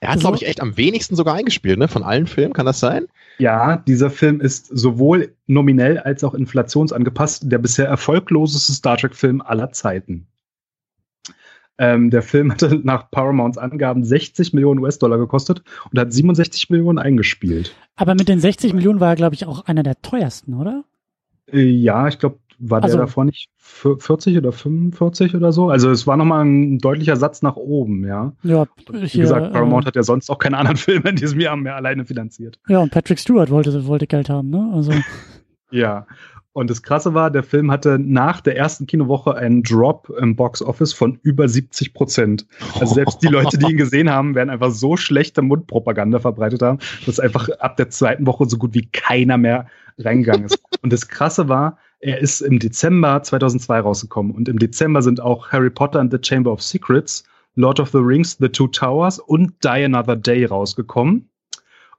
Er 0.00 0.10
hat, 0.10 0.20
glaube 0.20 0.36
ich, 0.36 0.46
echt 0.46 0.60
am 0.60 0.76
wenigsten 0.76 1.16
sogar 1.16 1.34
eingespielt, 1.34 1.78
ne? 1.78 1.88
Von 1.88 2.02
allen 2.04 2.26
Filmen, 2.26 2.52
kann 2.52 2.66
das 2.66 2.80
sein? 2.80 3.06
Ja, 3.38 3.76
dieser 3.76 4.10
Film 4.10 4.40
ist 4.40 4.66
sowohl 4.66 5.34
nominell 5.46 5.98
als 5.98 6.24
auch 6.24 6.34
inflationsangepasst 6.34 7.50
der 7.50 7.58
bisher 7.58 7.86
erfolgloseste 7.86 8.72
Star 8.72 8.96
Trek-Film 8.96 9.40
aller 9.40 9.72
Zeiten. 9.72 10.28
Ähm, 11.78 12.10
der 12.10 12.22
Film 12.22 12.52
hatte 12.52 12.80
nach 12.84 13.10
Paramounts 13.10 13.58
Angaben 13.58 14.04
60 14.04 14.52
Millionen 14.52 14.80
US-Dollar 14.80 15.18
gekostet 15.18 15.62
und 15.90 15.98
hat 15.98 16.12
67 16.12 16.70
Millionen 16.70 16.98
eingespielt. 16.98 17.74
Aber 17.96 18.14
mit 18.14 18.28
den 18.28 18.40
60 18.40 18.74
Millionen 18.74 19.00
war 19.00 19.10
er, 19.10 19.16
glaube 19.16 19.34
ich, 19.34 19.46
auch 19.46 19.66
einer 19.66 19.82
der 19.82 20.00
teuersten, 20.02 20.54
oder? 20.54 20.84
Äh, 21.50 21.62
ja, 21.62 22.08
ich 22.08 22.18
glaube, 22.18 22.38
war 22.58 22.82
also, 22.82 22.96
der 22.96 23.06
davor 23.06 23.24
nicht 23.24 23.48
40 23.64 24.36
oder 24.36 24.50
45 24.50 25.36
oder 25.36 25.52
so? 25.52 25.70
Also 25.70 25.90
es 25.90 26.04
war 26.06 26.16
nochmal 26.16 26.44
ein 26.44 26.78
deutlicher 26.78 27.16
Satz 27.16 27.42
nach 27.42 27.54
oben, 27.54 28.04
ja. 28.04 28.32
Ja, 28.42 28.66
wie 28.90 29.08
gesagt, 29.08 29.52
Paramount 29.52 29.84
äh, 29.84 29.86
hat 29.86 29.96
ja 29.96 30.02
sonst 30.02 30.30
auch 30.30 30.38
keine 30.38 30.58
anderen 30.58 30.76
Filme 30.78 31.10
in 31.10 31.16
diesem 31.16 31.38
Jahr 31.38 31.56
mehr 31.56 31.76
alleine 31.76 32.04
finanziert. 32.04 32.58
Ja, 32.66 32.80
und 32.80 32.90
Patrick 32.90 33.20
Stewart 33.20 33.50
wollte, 33.50 33.86
wollte 33.86 34.08
Geld 34.08 34.28
haben, 34.28 34.50
ne? 34.50 34.68
Also. 34.74 34.92
ja. 35.70 36.06
Und 36.54 36.70
das 36.70 36.82
Krasse 36.82 37.14
war, 37.14 37.30
der 37.30 37.44
Film 37.44 37.70
hatte 37.70 37.98
nach 37.98 38.40
der 38.40 38.56
ersten 38.56 38.86
Kinowoche 38.86 39.34
einen 39.36 39.62
Drop 39.62 40.10
im 40.18 40.36
Box 40.36 40.60
Office 40.60 40.92
von 40.92 41.18
über 41.22 41.48
70 41.48 41.94
Prozent. 41.94 42.46
Also 42.78 42.94
selbst 42.94 43.22
die 43.22 43.28
Leute, 43.28 43.56
die 43.56 43.70
ihn 43.70 43.78
gesehen 43.78 44.10
haben, 44.10 44.34
werden 44.34 44.50
einfach 44.50 44.70
so 44.70 44.96
schlechte 44.98 45.40
Mundpropaganda 45.40 46.18
verbreitet 46.18 46.60
haben, 46.60 46.78
dass 47.06 47.20
einfach 47.20 47.48
ab 47.60 47.76
der 47.76 47.88
zweiten 47.88 48.26
Woche 48.26 48.46
so 48.46 48.58
gut 48.58 48.74
wie 48.74 48.86
keiner 48.86 49.38
mehr 49.38 49.66
reingegangen 49.98 50.44
ist. 50.44 50.58
Und 50.82 50.92
das 50.92 51.08
Krasse 51.08 51.48
war, 51.48 51.78
er 52.02 52.18
ist 52.18 52.40
im 52.40 52.58
Dezember 52.58 53.22
2002 53.22 53.80
rausgekommen 53.80 54.32
und 54.32 54.48
im 54.48 54.58
Dezember 54.58 55.02
sind 55.02 55.20
auch 55.20 55.50
Harry 55.52 55.70
Potter 55.70 56.00
and 56.00 56.12
the 56.12 56.18
Chamber 56.20 56.52
of 56.52 56.60
Secrets, 56.60 57.24
Lord 57.54 57.78
of 57.78 57.90
the 57.90 57.98
Rings, 57.98 58.36
The 58.38 58.48
Two 58.48 58.66
Towers 58.66 59.20
und 59.20 59.52
Die 59.62 59.84
Another 59.84 60.16
Day 60.16 60.44
rausgekommen. 60.44 61.28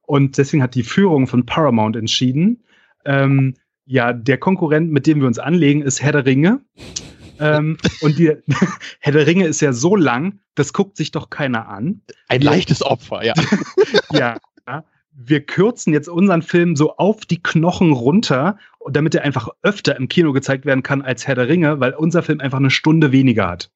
Und 0.02 0.38
deswegen 0.38 0.62
hat 0.62 0.76
die 0.76 0.84
Führung 0.84 1.26
von 1.26 1.46
Paramount 1.46 1.96
entschieden, 1.96 2.64
ähm, 3.06 3.56
ja, 3.86 4.12
der 4.12 4.38
Konkurrent, 4.38 4.92
mit 4.92 5.08
dem 5.08 5.22
wir 5.22 5.28
uns 5.28 5.40
anlegen, 5.40 5.82
ist 5.82 6.02
Herr 6.02 6.12
der 6.12 6.26
Ringe. 6.26 6.60
ähm, 7.40 7.78
und 8.02 8.18
die, 8.20 8.34
Herr 9.00 9.14
der 9.14 9.26
Ringe 9.26 9.48
ist 9.48 9.62
ja 9.62 9.72
so 9.72 9.96
lang, 9.96 10.40
das 10.56 10.74
guckt 10.74 10.98
sich 10.98 11.12
doch 11.12 11.30
keiner 11.30 11.70
an. 11.70 12.02
Ein 12.28 12.42
leichtes 12.42 12.82
Opfer, 12.82 13.24
ja. 13.24 13.34
ja, 14.12 14.38
wir 15.16 15.42
kürzen 15.42 15.94
jetzt 15.94 16.10
unseren 16.10 16.42
Film 16.42 16.76
so 16.76 16.96
auf 16.98 17.26
die 17.26 17.42
Knochen 17.42 17.92
runter, 17.92 18.58
damit 18.90 19.16
er 19.16 19.24
einfach 19.24 19.50
öfter 19.62 19.96
im 19.96 20.08
Kino 20.08 20.34
gezeigt 20.34 20.66
werden 20.66 20.84
kann 20.84 21.02
als 21.02 21.28
Herr 21.28 21.36
der 21.36 21.48
Ringe, 21.48 21.80
weil 21.80 21.94
unser 21.94 22.24
Film 22.24 22.40
einfach 22.40 22.58
eine 22.58 22.72
Stunde 22.72 23.12
weniger 23.12 23.48
hat. 23.48 23.72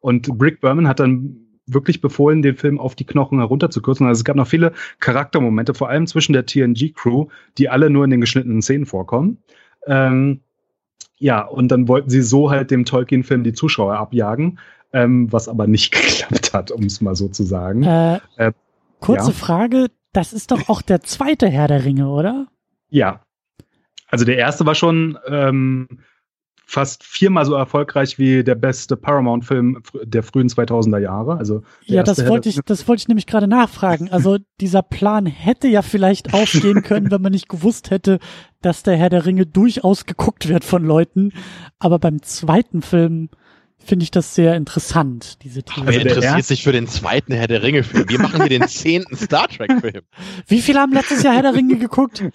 Und 0.00 0.38
Brick 0.38 0.60
Berman 0.60 0.88
hat 0.88 1.00
dann 1.00 1.46
wirklich 1.66 2.00
befohlen, 2.00 2.42
den 2.42 2.56
Film 2.56 2.80
auf 2.80 2.94
die 2.94 3.04
Knochen 3.04 3.38
herunterzukürzen. 3.38 4.06
Also 4.06 4.20
es 4.20 4.24
gab 4.24 4.36
noch 4.36 4.46
viele 4.46 4.72
Charaktermomente, 4.98 5.74
vor 5.74 5.88
allem 5.88 6.06
zwischen 6.06 6.32
der 6.32 6.46
TNG-Crew, 6.46 7.26
die 7.58 7.68
alle 7.68 7.90
nur 7.90 8.04
in 8.04 8.10
den 8.10 8.20
geschnittenen 8.20 8.62
Szenen 8.62 8.86
vorkommen. 8.86 9.38
Ähm, 9.86 10.40
ja, 11.18 11.42
und 11.42 11.68
dann 11.68 11.86
wollten 11.86 12.10
sie 12.10 12.22
so 12.22 12.50
halt 12.50 12.70
dem 12.70 12.84
Tolkien-Film 12.84 13.44
die 13.44 13.52
Zuschauer 13.52 13.94
abjagen, 13.94 14.58
ähm, 14.92 15.32
was 15.32 15.48
aber 15.48 15.66
nicht 15.66 15.92
geklappt 15.92 16.52
hat, 16.52 16.70
um 16.70 16.84
es 16.84 17.00
mal 17.00 17.14
so 17.14 17.28
zu 17.28 17.44
sagen. 17.44 17.82
Äh, 17.84 18.20
äh, 18.36 18.52
kurze 19.00 19.28
ja. 19.30 19.36
Frage, 19.36 19.86
das 20.12 20.32
ist 20.32 20.50
doch 20.50 20.68
auch 20.68 20.82
der 20.82 21.00
zweite 21.00 21.48
Herr 21.48 21.68
der 21.68 21.84
Ringe, 21.84 22.08
oder? 22.08 22.48
Ja. 22.88 23.22
Also 24.08 24.24
der 24.24 24.38
erste 24.38 24.66
war 24.66 24.74
schon 24.74 25.18
ähm, 25.28 25.88
fast 26.70 27.02
viermal 27.02 27.44
so 27.44 27.54
erfolgreich 27.54 28.18
wie 28.18 28.44
der 28.44 28.54
beste 28.54 28.96
Paramount-Film 28.96 29.82
der 30.04 30.22
frühen 30.22 30.48
2000er 30.48 30.98
Jahre. 30.98 31.36
Also 31.36 31.62
ja, 31.84 32.04
das 32.04 32.26
wollte 32.28 32.48
ich, 32.48 32.60
das 32.64 32.86
wollte 32.86 33.02
ich 33.02 33.08
nämlich 33.08 33.26
gerade 33.26 33.48
nachfragen. 33.48 34.08
Also 34.10 34.38
dieser 34.60 34.82
Plan 34.82 35.26
hätte 35.26 35.66
ja 35.66 35.82
vielleicht 35.82 36.32
aufgehen 36.32 36.82
können, 36.82 37.10
wenn 37.10 37.22
man 37.22 37.32
nicht 37.32 37.48
gewusst 37.48 37.90
hätte, 37.90 38.20
dass 38.62 38.84
der 38.84 38.96
Herr 38.96 39.10
der 39.10 39.26
Ringe 39.26 39.46
durchaus 39.46 40.06
geguckt 40.06 40.48
wird 40.48 40.64
von 40.64 40.84
Leuten. 40.84 41.32
Aber 41.80 41.98
beim 41.98 42.22
zweiten 42.22 42.82
Film 42.82 43.30
finde 43.84 44.04
ich 44.04 44.10
das 44.10 44.34
sehr 44.34 44.54
interessant, 44.54 45.42
diese 45.42 45.62
Theorie. 45.62 45.88
Wer 45.88 46.02
interessiert 46.02 46.44
sich 46.44 46.62
für 46.62 46.72
den 46.72 46.86
zweiten 46.86 47.32
Herr 47.32 47.48
der 47.48 47.62
Ringe-Film? 47.62 48.08
Wir 48.08 48.20
machen 48.20 48.40
hier 48.40 48.58
den 48.58 48.68
zehnten 48.68 49.16
Star 49.16 49.48
Trek-Film. 49.48 50.02
Wie 50.46 50.60
viele 50.60 50.80
haben 50.80 50.92
letztes 50.92 51.22
Jahr 51.22 51.34
Herr 51.34 51.42
der 51.42 51.54
Ringe 51.54 51.76
geguckt? 51.76 52.24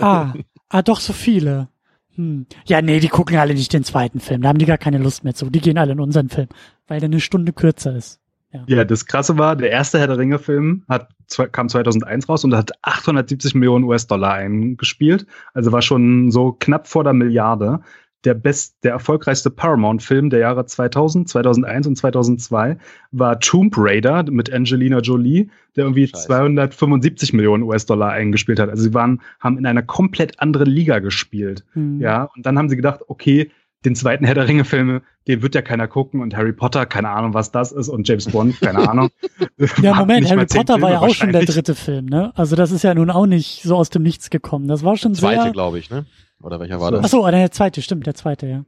Ah, 0.00 0.32
ah 0.70 0.82
doch 0.82 0.98
so 0.98 1.12
viele. 1.12 1.68
Hm. 2.16 2.46
Ja, 2.66 2.82
nee, 2.82 2.98
die 2.98 3.08
gucken 3.08 3.36
alle 3.36 3.54
nicht 3.54 3.72
den 3.72 3.84
zweiten 3.84 4.18
Film. 4.18 4.42
Da 4.42 4.48
haben 4.48 4.58
die 4.58 4.66
gar 4.66 4.78
keine 4.78 4.98
Lust 4.98 5.22
mehr 5.22 5.34
zu. 5.34 5.50
Die 5.50 5.60
gehen 5.60 5.78
alle 5.78 5.92
in 5.92 6.00
unseren 6.00 6.30
Film, 6.30 6.48
weil 6.88 6.98
der 6.98 7.08
eine 7.08 7.20
Stunde 7.20 7.52
kürzer 7.52 7.94
ist. 7.94 8.18
Ja. 8.52 8.62
ja, 8.68 8.84
das 8.84 9.06
Krasse 9.06 9.36
war, 9.36 9.56
der 9.56 9.70
erste 9.70 9.98
Herr 9.98 10.06
der 10.06 10.18
Ringe-Film 10.18 10.84
hat, 10.88 11.10
kam 11.50 11.68
2001 11.68 12.28
raus 12.28 12.44
und 12.44 12.54
hat 12.54 12.70
870 12.82 13.54
Millionen 13.56 13.84
US-Dollar 13.84 14.34
eingespielt. 14.34 15.26
Also 15.54 15.72
war 15.72 15.82
schon 15.82 16.30
so 16.30 16.52
knapp 16.52 16.86
vor 16.86 17.02
der 17.02 17.14
Milliarde 17.14 17.80
der 18.24 18.34
best, 18.34 18.76
der 18.82 18.92
erfolgreichste 18.92 19.50
Paramount-Film 19.50 20.30
der 20.30 20.40
Jahre 20.40 20.64
2000, 20.66 21.28
2001 21.28 21.86
und 21.86 21.96
2002 21.96 22.78
war 23.12 23.40
Tomb 23.40 23.74
Raider 23.76 24.24
mit 24.30 24.52
Angelina 24.52 25.00
Jolie, 25.00 25.50
der 25.76 25.84
irgendwie 25.84 26.08
Scheiße. 26.08 26.26
275 26.26 27.32
Millionen 27.32 27.62
US-Dollar 27.64 28.10
eingespielt 28.12 28.58
hat. 28.58 28.70
Also 28.70 28.82
sie 28.82 28.94
waren, 28.94 29.20
haben 29.40 29.58
in 29.58 29.66
einer 29.66 29.82
komplett 29.82 30.40
anderen 30.40 30.68
Liga 30.68 31.00
gespielt. 31.00 31.64
Mhm. 31.74 32.00
Ja, 32.00 32.30
und 32.34 32.46
dann 32.46 32.58
haben 32.58 32.68
sie 32.68 32.76
gedacht, 32.76 33.00
okay, 33.08 33.50
den 33.84 33.94
zweiten 33.94 34.24
Herr 34.24 34.34
der 34.34 34.48
Ringe-Filme, 34.48 35.02
den 35.28 35.42
wird 35.42 35.54
ja 35.54 35.62
keiner 35.62 35.86
gucken 35.88 36.22
und 36.22 36.34
Harry 36.34 36.52
Potter, 36.52 36.86
keine 36.86 37.10
Ahnung, 37.10 37.34
was 37.34 37.52
das 37.52 37.72
ist 37.72 37.88
und 37.88 38.08
James 38.08 38.26
Bond, 38.26 38.60
keine 38.60 38.88
Ahnung. 38.88 39.10
ja, 39.82 39.94
Moment, 39.94 40.30
Harry 40.30 40.46
Potter 40.46 40.80
war 40.80 40.90
ja 40.90 41.00
auch 41.00 41.14
schon 41.14 41.32
der 41.32 41.44
dritte 41.44 41.74
Film, 41.74 42.06
ne? 42.06 42.32
Also 42.34 42.56
das 42.56 42.70
ist 42.70 42.82
ja 42.82 42.94
nun 42.94 43.10
auch 43.10 43.26
nicht 43.26 43.62
so 43.62 43.76
aus 43.76 43.90
dem 43.90 44.02
Nichts 44.02 44.30
gekommen. 44.30 44.68
Das 44.68 44.84
war 44.84 44.96
schon 44.96 45.14
zweite, 45.14 45.42
sehr... 45.42 45.52
glaube 45.52 45.78
ich, 45.78 45.90
ne? 45.90 46.06
Oder 46.44 46.60
welcher 46.60 46.80
war 46.80 46.90
das? 46.90 47.04
Ach 47.04 47.08
so, 47.08 47.26
der 47.26 47.50
zweite, 47.50 47.80
stimmt, 47.82 48.06
der 48.06 48.14
zweite, 48.14 48.46
ja. 48.46 48.64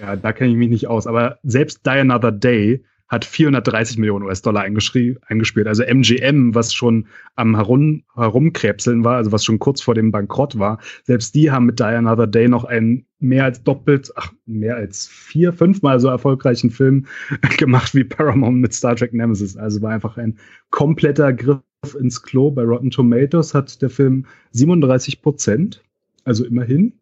Ja, 0.00 0.16
da 0.16 0.32
kenne 0.32 0.50
ich 0.50 0.56
mich 0.56 0.68
nicht 0.68 0.88
aus, 0.88 1.06
aber 1.06 1.38
selbst 1.44 1.86
Die 1.86 1.90
Another 1.90 2.32
Day 2.32 2.84
hat 3.06 3.26
430 3.26 3.98
Millionen 3.98 4.24
US-Dollar 4.24 4.62
eingespielt. 4.62 5.66
Also 5.68 5.82
MGM, 5.82 6.54
was 6.54 6.72
schon 6.72 7.06
am 7.36 7.54
Herum, 7.54 8.04
Herumkrebseln 8.16 9.04
war, 9.04 9.16
also 9.16 9.30
was 9.32 9.44
schon 9.44 9.58
kurz 9.58 9.82
vor 9.82 9.94
dem 9.94 10.10
Bankrott 10.10 10.58
war, 10.58 10.80
selbst 11.04 11.34
die 11.34 11.50
haben 11.50 11.66
mit 11.66 11.78
Die 11.78 11.84
Another 11.84 12.26
Day 12.26 12.48
noch 12.48 12.64
einen 12.64 13.04
mehr 13.20 13.44
als 13.44 13.62
doppelt, 13.62 14.10
ach, 14.16 14.32
mehr 14.46 14.76
als 14.76 15.06
vier, 15.06 15.52
fünfmal 15.52 16.00
so 16.00 16.08
erfolgreichen 16.08 16.70
Film 16.70 17.06
gemacht 17.58 17.94
wie 17.94 18.02
Paramount 18.02 18.56
mit 18.56 18.72
Star 18.72 18.96
Trek 18.96 19.12
Nemesis. 19.12 19.58
Also 19.58 19.82
war 19.82 19.92
einfach 19.92 20.16
ein 20.16 20.38
kompletter 20.70 21.34
Griff 21.34 21.60
ins 22.00 22.22
Klo. 22.22 22.50
Bei 22.50 22.62
Rotten 22.62 22.90
Tomatoes 22.90 23.52
hat 23.52 23.82
der 23.82 23.90
Film 23.90 24.24
37 24.52 25.20
Prozent, 25.20 25.84
also 26.24 26.46
immerhin. 26.46 26.94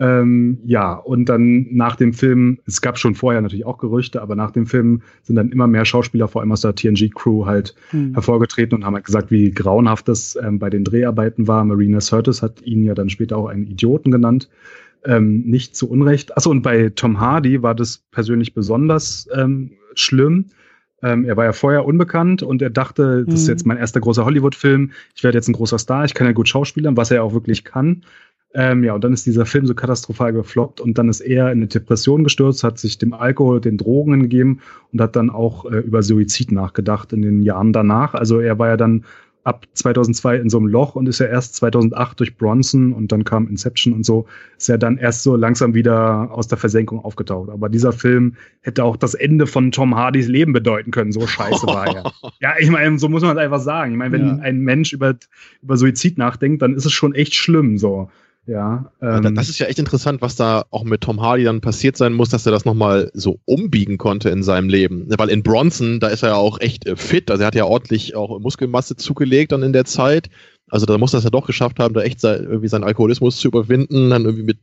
Ähm, 0.00 0.58
ja, 0.64 0.94
und 0.94 1.26
dann 1.26 1.66
nach 1.72 1.94
dem 1.94 2.14
Film, 2.14 2.58
es 2.64 2.80
gab 2.80 2.98
schon 2.98 3.14
vorher 3.14 3.42
natürlich 3.42 3.66
auch 3.66 3.76
Gerüchte, 3.76 4.22
aber 4.22 4.34
nach 4.34 4.50
dem 4.50 4.66
Film 4.66 5.02
sind 5.22 5.36
dann 5.36 5.52
immer 5.52 5.66
mehr 5.66 5.84
Schauspieler, 5.84 6.26
vor 6.26 6.40
allem 6.40 6.52
aus 6.52 6.62
der 6.62 6.74
TNG-Crew, 6.74 7.44
halt 7.44 7.74
hm. 7.90 8.14
hervorgetreten 8.14 8.78
und 8.78 8.86
haben 8.86 8.94
halt 8.94 9.04
gesagt, 9.04 9.30
wie 9.30 9.50
grauenhaft 9.50 10.08
das 10.08 10.38
ähm, 10.42 10.58
bei 10.58 10.70
den 10.70 10.84
Dreharbeiten 10.84 11.46
war. 11.46 11.62
Marina 11.66 12.00
Sirtis 12.00 12.40
hat 12.40 12.62
ihn 12.62 12.82
ja 12.82 12.94
dann 12.94 13.10
später 13.10 13.36
auch 13.36 13.48
einen 13.48 13.66
Idioten 13.66 14.10
genannt. 14.10 14.48
Ähm, 15.04 15.42
nicht 15.42 15.76
zu 15.76 15.90
Unrecht. 15.90 16.34
Achso, 16.34 16.50
und 16.50 16.62
bei 16.62 16.90
Tom 16.94 17.20
Hardy 17.20 17.62
war 17.62 17.74
das 17.74 17.98
persönlich 18.10 18.54
besonders 18.54 19.28
ähm, 19.34 19.72
schlimm. 19.94 20.46
Ähm, 21.02 21.24
er 21.24 21.36
war 21.36 21.44
ja 21.44 21.52
vorher 21.52 21.84
unbekannt 21.84 22.42
und 22.42 22.62
er 22.62 22.70
dachte, 22.70 23.24
das 23.26 23.34
ist 23.34 23.48
hm. 23.48 23.52
jetzt 23.52 23.66
mein 23.66 23.76
erster 23.76 24.00
großer 24.00 24.24
Hollywood-Film. 24.24 24.92
Ich 25.14 25.24
werde 25.24 25.36
jetzt 25.36 25.48
ein 25.48 25.54
großer 25.54 25.78
Star, 25.78 26.06
ich 26.06 26.14
kann 26.14 26.26
ja 26.26 26.32
gut 26.32 26.48
schauspielern, 26.48 26.96
was 26.96 27.10
er 27.10 27.22
auch 27.22 27.34
wirklich 27.34 27.64
kann. 27.64 28.02
Ähm, 28.52 28.82
ja, 28.82 28.94
und 28.94 29.04
dann 29.04 29.12
ist 29.12 29.26
dieser 29.26 29.46
Film 29.46 29.66
so 29.66 29.74
katastrophal 29.74 30.32
gefloppt 30.32 30.80
und 30.80 30.98
dann 30.98 31.08
ist 31.08 31.20
er 31.20 31.52
in 31.52 31.58
eine 31.58 31.66
Depression 31.68 32.24
gestürzt, 32.24 32.64
hat 32.64 32.78
sich 32.78 32.98
dem 32.98 33.12
Alkohol, 33.12 33.60
den 33.60 33.76
Drogen 33.76 34.20
gegeben 34.20 34.60
und 34.92 35.00
hat 35.00 35.14
dann 35.14 35.30
auch 35.30 35.70
äh, 35.70 35.78
über 35.78 36.02
Suizid 36.02 36.50
nachgedacht 36.50 37.12
in 37.12 37.22
den 37.22 37.42
Jahren 37.42 37.72
danach. 37.72 38.14
Also 38.14 38.40
er 38.40 38.58
war 38.58 38.68
ja 38.68 38.76
dann 38.76 39.04
ab 39.44 39.66
2002 39.72 40.36
in 40.36 40.50
so 40.50 40.58
einem 40.58 40.66
Loch 40.66 40.96
und 40.96 41.08
ist 41.08 41.20
ja 41.20 41.26
erst 41.26 41.54
2008 41.56 42.20
durch 42.20 42.36
Bronson 42.36 42.92
und 42.92 43.10
dann 43.12 43.24
kam 43.24 43.48
Inception 43.48 43.94
und 43.94 44.04
so, 44.04 44.26
ist 44.58 44.68
ja 44.68 44.76
dann 44.76 44.98
erst 44.98 45.22
so 45.22 45.36
langsam 45.36 45.74
wieder 45.74 46.30
aus 46.30 46.48
der 46.48 46.58
Versenkung 46.58 47.04
aufgetaucht. 47.04 47.48
Aber 47.50 47.68
dieser 47.68 47.92
Film 47.92 48.34
hätte 48.60 48.84
auch 48.84 48.96
das 48.96 49.14
Ende 49.14 49.46
von 49.46 49.70
Tom 49.70 49.96
Hardys 49.96 50.28
Leben 50.28 50.52
bedeuten 50.52 50.90
können. 50.90 51.12
So 51.12 51.26
scheiße 51.26 51.66
war 51.66 51.86
er. 51.94 52.12
Ja, 52.40 52.54
ich 52.58 52.70
meine, 52.70 52.98
so 52.98 53.08
muss 53.08 53.22
man 53.22 53.36
es 53.36 53.42
einfach 53.42 53.60
sagen. 53.60 53.92
Ich 53.92 53.98
meine, 53.98 54.12
wenn 54.12 54.26
ja. 54.26 54.38
ein 54.42 54.60
Mensch 54.60 54.94
über, 54.94 55.14
über 55.62 55.76
Suizid 55.76 56.16
nachdenkt, 56.16 56.62
dann 56.62 56.74
ist 56.74 56.86
es 56.86 56.92
schon 56.92 57.14
echt 57.14 57.34
schlimm, 57.34 57.76
so. 57.76 58.08
Ja, 58.46 58.90
ähm, 59.00 59.34
das 59.34 59.48
ist 59.48 59.58
ja 59.58 59.66
echt 59.66 59.78
interessant, 59.78 60.22
was 60.22 60.34
da 60.34 60.64
auch 60.70 60.82
mit 60.82 61.02
Tom 61.02 61.20
Hardy 61.20 61.44
dann 61.44 61.60
passiert 61.60 61.96
sein 61.96 62.14
muss, 62.14 62.30
dass 62.30 62.46
er 62.46 62.52
das 62.52 62.64
nochmal 62.64 63.10
so 63.14 63.38
umbiegen 63.44 63.98
konnte 63.98 64.30
in 64.30 64.42
seinem 64.42 64.68
Leben. 64.68 65.06
Weil 65.08 65.28
in 65.28 65.42
Bronson, 65.42 66.00
da 66.00 66.08
ist 66.08 66.22
er 66.22 66.30
ja 66.30 66.34
auch 66.36 66.58
echt 66.60 66.86
äh, 66.86 66.96
fit, 66.96 67.30
also 67.30 67.42
er 67.42 67.48
hat 67.48 67.54
ja 67.54 67.64
ordentlich 67.64 68.16
auch 68.16 68.38
Muskelmasse 68.40 68.96
zugelegt 68.96 69.52
dann 69.52 69.62
in 69.62 69.72
der 69.72 69.84
Zeit. 69.84 70.30
Also 70.68 70.86
da 70.86 70.96
muss 70.98 71.12
er 71.14 71.18
es 71.18 71.24
ja 71.24 71.30
doch 71.30 71.46
geschafft 71.46 71.78
haben, 71.80 71.94
da 71.94 72.02
echt 72.02 72.20
sein, 72.20 72.44
irgendwie 72.44 72.68
seinen 72.68 72.84
Alkoholismus 72.84 73.36
zu 73.36 73.48
überwinden, 73.48 74.10
dann 74.10 74.24
irgendwie 74.24 74.44
mit 74.44 74.58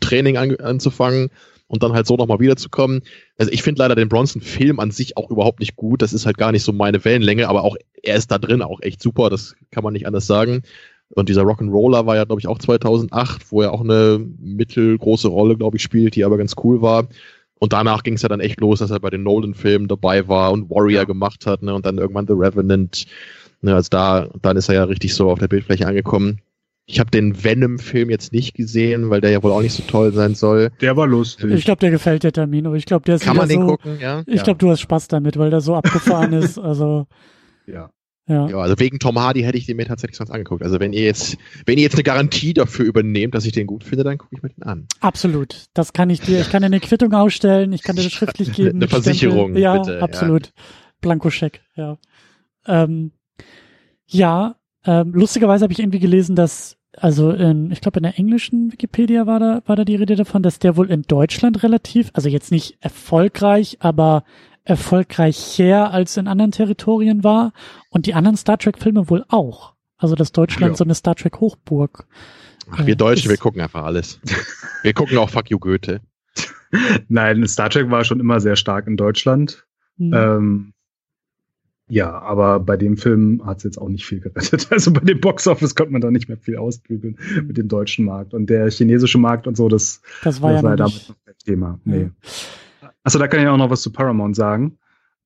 Training 0.00 0.36
an, 0.36 0.56
anzufangen 0.56 1.30
und 1.66 1.82
dann 1.82 1.92
halt 1.92 2.06
so 2.06 2.16
nochmal 2.16 2.40
wiederzukommen. 2.40 3.02
Also 3.38 3.50
ich 3.50 3.62
finde 3.62 3.80
leider 3.80 3.94
den 3.94 4.08
Bronson-Film 4.08 4.78
an 4.78 4.90
sich 4.90 5.16
auch 5.16 5.30
überhaupt 5.30 5.60
nicht 5.60 5.76
gut. 5.76 6.02
Das 6.02 6.12
ist 6.12 6.26
halt 6.26 6.38
gar 6.38 6.52
nicht 6.52 6.62
so 6.62 6.72
meine 6.72 7.04
Wellenlänge, 7.04 7.48
aber 7.48 7.64
auch 7.64 7.76
er 8.02 8.16
ist 8.16 8.30
da 8.30 8.38
drin 8.38 8.62
auch 8.62 8.80
echt 8.82 9.02
super, 9.02 9.30
das 9.30 9.56
kann 9.70 9.82
man 9.82 9.92
nicht 9.92 10.06
anders 10.06 10.26
sagen. 10.26 10.62
Und 11.10 11.28
dieser 11.28 11.42
Rock'n'Roller 11.42 12.06
war 12.06 12.16
ja, 12.16 12.24
glaube 12.24 12.40
ich, 12.40 12.48
auch 12.48 12.58
2008, 12.58 13.52
wo 13.52 13.62
er 13.62 13.72
auch 13.72 13.82
eine 13.82 14.24
mittelgroße 14.38 15.28
Rolle, 15.28 15.56
glaube 15.56 15.76
ich, 15.76 15.82
spielt, 15.82 16.16
die 16.16 16.24
aber 16.24 16.36
ganz 16.36 16.54
cool 16.62 16.82
war. 16.82 17.08
Und 17.58 17.72
danach 17.72 18.02
ging 18.02 18.14
es 18.14 18.22
ja 18.22 18.28
dann 18.28 18.40
echt 18.40 18.60
los, 18.60 18.80
dass 18.80 18.90
er 18.90 19.00
bei 19.00 19.10
den 19.10 19.22
Nolan-Filmen 19.22 19.88
dabei 19.88 20.28
war 20.28 20.52
und 20.52 20.68
Warrior 20.68 21.02
ja. 21.02 21.04
gemacht 21.04 21.46
hat, 21.46 21.62
ne? 21.62 21.74
Und 21.74 21.86
dann 21.86 21.98
irgendwann 21.98 22.26
The 22.26 22.34
Revenant. 22.34 23.06
Ne? 23.62 23.74
Also 23.74 23.88
da, 23.90 24.28
dann 24.42 24.56
ist 24.56 24.68
er 24.68 24.74
ja 24.74 24.84
richtig 24.84 25.14
so 25.14 25.30
auf 25.30 25.38
der 25.38 25.48
Bildfläche 25.48 25.86
angekommen. 25.86 26.40
Ich 26.88 27.00
habe 27.00 27.10
den 27.10 27.42
Venom-Film 27.42 28.10
jetzt 28.10 28.32
nicht 28.32 28.54
gesehen, 28.54 29.10
weil 29.10 29.20
der 29.20 29.30
ja 29.30 29.42
wohl 29.42 29.50
auch 29.50 29.62
nicht 29.62 29.72
so 29.72 29.82
toll 29.88 30.12
sein 30.12 30.36
soll. 30.36 30.70
Der 30.80 30.96
war 30.96 31.06
lustig. 31.06 31.50
Ich 31.50 31.64
glaube, 31.64 31.80
der 31.80 31.90
gefällt 31.90 32.22
dir, 32.22 32.30
Termin, 32.30 32.66
aber 32.66 32.76
ich 32.76 32.86
glaube, 32.86 33.04
der 33.04 33.16
ist 33.16 33.24
Kann 33.24 33.36
man 33.36 33.48
den 33.48 33.62
so, 33.62 33.66
gucken, 33.66 33.98
ja? 34.00 34.22
Ich 34.26 34.36
ja. 34.36 34.42
glaube, 34.44 34.58
du 34.58 34.70
hast 34.70 34.82
Spaß 34.82 35.08
damit, 35.08 35.36
weil 35.36 35.50
der 35.50 35.60
so 35.60 35.74
abgefahren 35.74 36.32
ist. 36.34 36.58
Also. 36.58 37.06
Ja. 37.66 37.90
Ja. 38.28 38.48
ja, 38.48 38.56
also 38.56 38.78
wegen 38.80 38.98
Tom 38.98 39.20
Hardy 39.20 39.42
hätte 39.42 39.56
ich 39.56 39.66
den 39.66 39.76
mir 39.76 39.86
tatsächlich 39.86 40.16
sonst 40.16 40.30
angeguckt. 40.30 40.62
Also 40.64 40.80
wenn 40.80 40.92
ihr 40.92 41.04
jetzt, 41.04 41.36
wenn 41.64 41.78
ihr 41.78 41.84
jetzt 41.84 41.94
eine 41.94 42.02
Garantie 42.02 42.54
dafür 42.54 42.84
übernehmt, 42.84 43.34
dass 43.34 43.44
ich 43.46 43.52
den 43.52 43.68
gut 43.68 43.84
finde, 43.84 44.02
dann 44.02 44.18
gucke 44.18 44.34
ich 44.34 44.42
mir 44.42 44.48
den 44.48 44.64
an. 44.64 44.86
Absolut. 45.00 45.66
Das 45.74 45.92
kann 45.92 46.10
ich 46.10 46.20
dir. 46.20 46.40
Ich 46.40 46.50
kann 46.50 46.62
dir 46.62 46.66
eine 46.66 46.80
Quittung 46.80 47.12
ausstellen. 47.12 47.72
Ich 47.72 47.82
kann 47.82 47.94
dir 47.94 48.02
das 48.02 48.12
schriftlich 48.12 48.52
geben. 48.52 48.76
Eine 48.76 48.88
Versicherung. 48.88 49.52
Stempel. 49.52 49.62
Ja, 49.62 49.78
bitte, 49.78 50.02
absolut. 50.02 50.46
Ja. 50.46 50.52
Blankoscheck. 51.00 51.62
Ja. 51.76 51.98
Ähm, 52.66 53.12
ja. 54.06 54.56
Ähm, 54.84 55.12
lustigerweise 55.14 55.62
habe 55.62 55.72
ich 55.72 55.78
irgendwie 55.78 56.00
gelesen, 56.00 56.34
dass 56.34 56.76
also 56.96 57.30
in, 57.30 57.70
ich 57.70 57.80
glaube 57.80 57.98
in 57.98 58.04
der 58.04 58.18
englischen 58.18 58.72
Wikipedia 58.72 59.26
war 59.26 59.38
da 59.38 59.62
war 59.66 59.76
da 59.76 59.84
die 59.84 59.96
Rede 59.96 60.16
davon, 60.16 60.42
dass 60.42 60.58
der 60.58 60.76
wohl 60.76 60.90
in 60.90 61.02
Deutschland 61.02 61.62
relativ, 61.62 62.10
also 62.14 62.28
jetzt 62.28 62.50
nicht 62.50 62.78
erfolgreich, 62.80 63.76
aber 63.80 64.24
erfolgreicher 64.66 65.92
als 65.92 66.16
in 66.16 66.26
anderen 66.26 66.50
Territorien 66.50 67.24
war 67.24 67.52
und 67.88 68.06
die 68.06 68.14
anderen 68.14 68.36
Star 68.36 68.58
Trek 68.58 68.78
Filme 68.78 69.08
wohl 69.08 69.24
auch. 69.28 69.74
Also 69.96 70.14
dass 70.14 70.32
Deutschland 70.32 70.72
ja. 70.72 70.76
so 70.76 70.84
eine 70.84 70.94
Star 70.94 71.14
Trek 71.14 71.40
Hochburg. 71.40 72.06
Ach, 72.70 72.84
wir 72.84 72.94
äh, 72.94 72.96
Deutschen, 72.96 73.30
wir 73.30 73.38
gucken 73.38 73.62
einfach 73.62 73.84
alles. 73.84 74.20
wir 74.82 74.92
gucken 74.92 75.16
auch 75.18 75.30
Fuck 75.30 75.50
You 75.50 75.58
Goethe. 75.58 76.00
Nein, 77.08 77.46
Star 77.46 77.70
Trek 77.70 77.90
war 77.90 78.04
schon 78.04 78.20
immer 78.20 78.40
sehr 78.40 78.56
stark 78.56 78.86
in 78.86 78.96
Deutschland. 78.96 79.66
Mhm. 79.96 80.12
Ähm, 80.14 80.72
ja, 81.88 82.18
aber 82.18 82.58
bei 82.58 82.76
dem 82.76 82.96
Film 82.96 83.46
hat 83.46 83.58
es 83.58 83.62
jetzt 83.62 83.78
auch 83.78 83.88
nicht 83.88 84.04
viel 84.04 84.20
gerettet. 84.20 84.66
Also 84.72 84.92
bei 84.92 85.00
dem 85.00 85.20
Boxoffice 85.20 85.76
konnte 85.76 85.92
man 85.92 86.00
da 86.00 86.10
nicht 86.10 86.28
mehr 86.28 86.36
viel 86.36 86.56
ausbügeln 86.56 87.16
mhm. 87.20 87.46
mit 87.46 87.56
dem 87.56 87.68
deutschen 87.68 88.04
Markt. 88.04 88.34
Und 88.34 88.50
der 88.50 88.68
chinesische 88.70 89.18
Markt 89.18 89.46
und 89.46 89.56
so, 89.56 89.68
das, 89.68 90.02
das 90.24 90.42
war 90.42 90.52
das 90.52 90.62
ja 90.62 90.68
war 90.68 90.76
damit 90.76 91.08
noch 91.08 91.24
kein 91.24 91.34
Thema. 91.44 91.80
Nee. 91.84 92.02
Ja. 92.02 92.10
Achso, 93.06 93.20
da 93.20 93.28
kann 93.28 93.38
ich 93.38 93.46
auch 93.46 93.56
noch 93.56 93.70
was 93.70 93.82
zu 93.82 93.92
Paramount 93.92 94.34
sagen. 94.34 94.78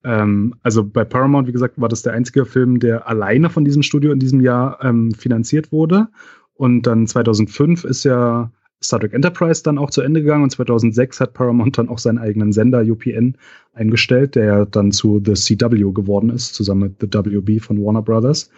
Ähm, 0.05 0.55
also 0.62 0.85
bei 0.85 1.02
Paramount, 1.02 1.48
wie 1.48 1.52
gesagt, 1.52 1.81
war 1.81 1.89
das 1.89 2.02
der 2.02 2.12
einzige 2.12 2.44
Film, 2.44 2.78
der 2.78 3.09
alleine 3.09 3.48
von 3.48 3.65
diesem 3.65 3.82
Studio 3.82 4.12
in 4.12 4.19
diesem 4.19 4.43
Jahr 4.43 4.85
ähm, 4.85 5.12
finanziert 5.12 5.73
wurde. 5.73 6.09
Und 6.52 6.82
dann 6.82 7.07
2005 7.07 7.85
ist 7.85 8.05
ja 8.05 8.51
Star 8.82 9.01
Trek 9.01 9.15
Enterprise 9.15 9.62
dann 9.62 9.78
auch 9.78 9.89
zu 9.89 10.02
Ende 10.02 10.20
gegangen 10.20 10.43
und 10.43 10.51
2006 10.51 11.20
hat 11.20 11.32
Paramount 11.32 11.78
dann 11.78 11.89
auch 11.89 11.97
seinen 11.97 12.19
eigenen 12.19 12.52
Sender 12.52 12.82
UPN 12.82 13.39
eingestellt, 13.73 14.35
der 14.35 14.66
dann 14.66 14.93
zu 14.93 15.23
The 15.24 15.32
CW 15.32 15.90
geworden 15.94 16.28
ist, 16.28 16.55
zusammen 16.55 16.94
mit 17.01 17.15
The 17.15 17.24
WB 17.24 17.61
von 17.61 17.82
Warner 17.82 18.02
Brothers. 18.02 18.51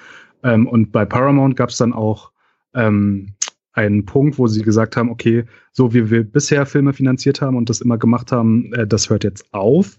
Ähm, 0.42 0.66
und 0.66 0.90
bei 0.90 1.04
Paramount 1.04 1.54
gab 1.54 1.68
es 1.68 1.76
dann 1.76 1.92
auch 1.92 2.32
ähm, 2.74 3.34
einen 3.72 4.04
Punkt, 4.04 4.38
wo 4.38 4.46
sie 4.46 4.62
gesagt 4.62 4.96
haben, 4.96 5.10
okay, 5.10 5.44
so 5.72 5.94
wie 5.94 6.10
wir 6.10 6.24
bisher 6.24 6.66
Filme 6.66 6.92
finanziert 6.92 7.40
haben 7.40 7.56
und 7.56 7.70
das 7.70 7.80
immer 7.80 7.98
gemacht 7.98 8.32
haben, 8.32 8.72
äh, 8.72 8.86
das 8.86 9.10
hört 9.10 9.24
jetzt 9.24 9.52
auf. 9.52 9.96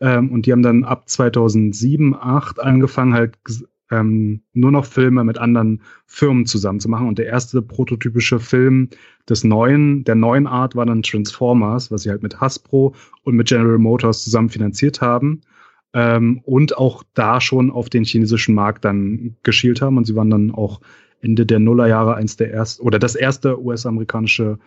Ähm, 0.00 0.30
und 0.32 0.46
die 0.46 0.52
haben 0.52 0.62
dann 0.62 0.84
ab 0.84 1.08
2007, 1.08 2.12
2008 2.12 2.60
angefangen, 2.60 3.14
halt 3.14 3.36
ähm, 3.90 4.42
nur 4.52 4.70
noch 4.70 4.84
Filme 4.84 5.24
mit 5.24 5.38
anderen 5.38 5.82
Firmen 6.06 6.46
zusammen 6.46 6.80
zu 6.80 6.88
machen. 6.88 7.08
Und 7.08 7.18
der 7.18 7.26
erste 7.26 7.60
prototypische 7.60 8.38
Film 8.38 8.88
des 9.28 9.44
neuen, 9.44 10.04
der 10.04 10.14
neuen 10.14 10.46
Art 10.46 10.76
war 10.76 10.86
dann 10.86 11.02
Transformers, 11.02 11.90
was 11.90 12.02
sie 12.02 12.10
halt 12.10 12.22
mit 12.22 12.40
Hasbro 12.40 12.94
und 13.24 13.34
mit 13.34 13.48
General 13.48 13.78
Motors 13.78 14.22
zusammen 14.22 14.48
finanziert 14.48 15.00
haben. 15.00 15.42
Ähm, 15.92 16.40
und 16.44 16.78
auch 16.78 17.02
da 17.14 17.40
schon 17.40 17.70
auf 17.70 17.90
den 17.90 18.04
chinesischen 18.04 18.54
Markt 18.54 18.84
dann 18.84 19.36
geschielt 19.42 19.82
haben. 19.82 19.96
Und 19.96 20.06
sie 20.06 20.14
waren 20.14 20.30
dann 20.30 20.52
auch 20.52 20.80
Ende 21.22 21.46
der 21.46 21.58
Nullerjahre 21.58 22.14
eins 22.14 22.36
der 22.36 22.52
ersten 22.52 22.82
oder 22.82 22.98
das 22.98 23.14
erste 23.14 23.62
US-amerikanische 23.62 24.58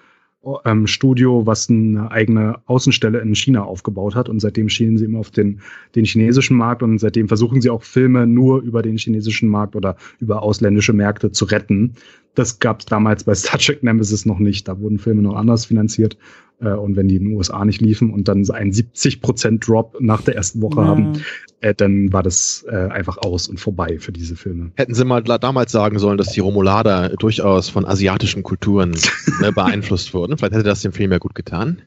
ähm, 0.66 0.88
Studio, 0.88 1.46
was 1.46 1.70
eine 1.70 2.12
eigene 2.12 2.60
Außenstelle 2.66 3.20
in 3.20 3.36
China 3.36 3.64
aufgebaut 3.64 4.16
hat. 4.16 4.30
Und 4.30 4.40
seitdem 4.40 4.70
schienen 4.70 4.98
sie 4.98 5.06
immer 5.06 5.20
auf 5.20 5.32
den, 5.32 5.62
den 5.96 6.06
chinesischen 6.06 6.58
Markt 6.58 6.84
und 6.84 7.00
seitdem 7.00 7.28
versuchen 7.28 7.62
sie 7.62 7.70
auch 7.70 7.84
Filme 7.84 8.28
nur 8.28 8.62
über 8.62 8.82
den 8.82 8.98
chinesischen 8.98 9.50
Markt 9.50 9.76
oder 9.76 9.96
über 10.20 10.44
ausländische 10.44 10.94
Märkte 10.94 11.32
zu 11.32 11.46
retten. 11.46 11.94
Das 12.36 12.60
gab 12.60 12.80
es 12.80 12.86
damals 12.86 13.24
bei 13.24 13.36
Star 13.36 13.60
Trek 13.60 13.84
Nemesis 13.84 14.26
noch 14.26 14.40
nicht. 14.40 14.68
Da 14.68 14.80
wurden 14.80 15.00
Filme 15.00 15.22
noch 15.22 15.36
anders 15.36 15.66
finanziert. 15.66 16.18
Äh, 16.60 16.74
und 16.74 16.96
wenn 16.96 17.08
die 17.08 17.18
in 17.18 17.26
den 17.26 17.36
USA 17.36 17.66
nicht 17.66 17.82
liefen 17.82 18.12
und 18.12 18.28
dann 18.28 18.50
einen 18.50 18.72
70% 18.72 19.66
Drop 19.66 19.98
nach 20.00 20.22
der 20.22 20.36
ersten 20.36 20.62
Woche 20.62 20.82
ja. 20.82 20.88
haben, 20.88 21.14
äh, 21.62 21.74
dann 21.74 22.12
war 22.12 22.24
das 22.24 22.66
äh, 22.70 22.76
einfach 22.76 23.18
aus 23.18 23.48
und 23.48 23.60
vorbei 23.60 24.00
für 24.00 24.12
diese 24.12 24.36
Filme. 24.36 24.72
Hätten 24.76 24.94
sie 24.94 25.06
mal 25.06 25.22
damals 25.22 25.72
sagen 25.72 26.00
sollen, 26.00 26.18
dass 26.18 26.32
die 26.32 26.40
Romulader 26.40 27.10
durchaus 27.18 27.70
von 27.70 27.86
asiatischen 27.86 28.44
Kulturen 28.44 28.92
ne, 29.42 29.52
beeinflusst 29.52 30.14
wurden. 30.14 30.38
Vielleicht 30.38 30.54
hätte 30.54 30.64
das 30.64 30.82
dem 30.82 30.94
Film 30.94 31.12
ja 31.12 31.20
gut 31.20 31.36
getan. 31.36 31.82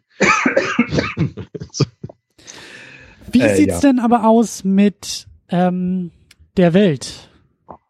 Wie 3.32 3.40
äh, 3.40 3.56
sieht's 3.56 3.82
ja. 3.82 3.90
denn 3.90 3.98
aber 3.98 4.24
aus 4.24 4.64
mit 4.64 5.26
ähm, 5.48 6.10
der 6.56 6.74
Welt? 6.74 7.25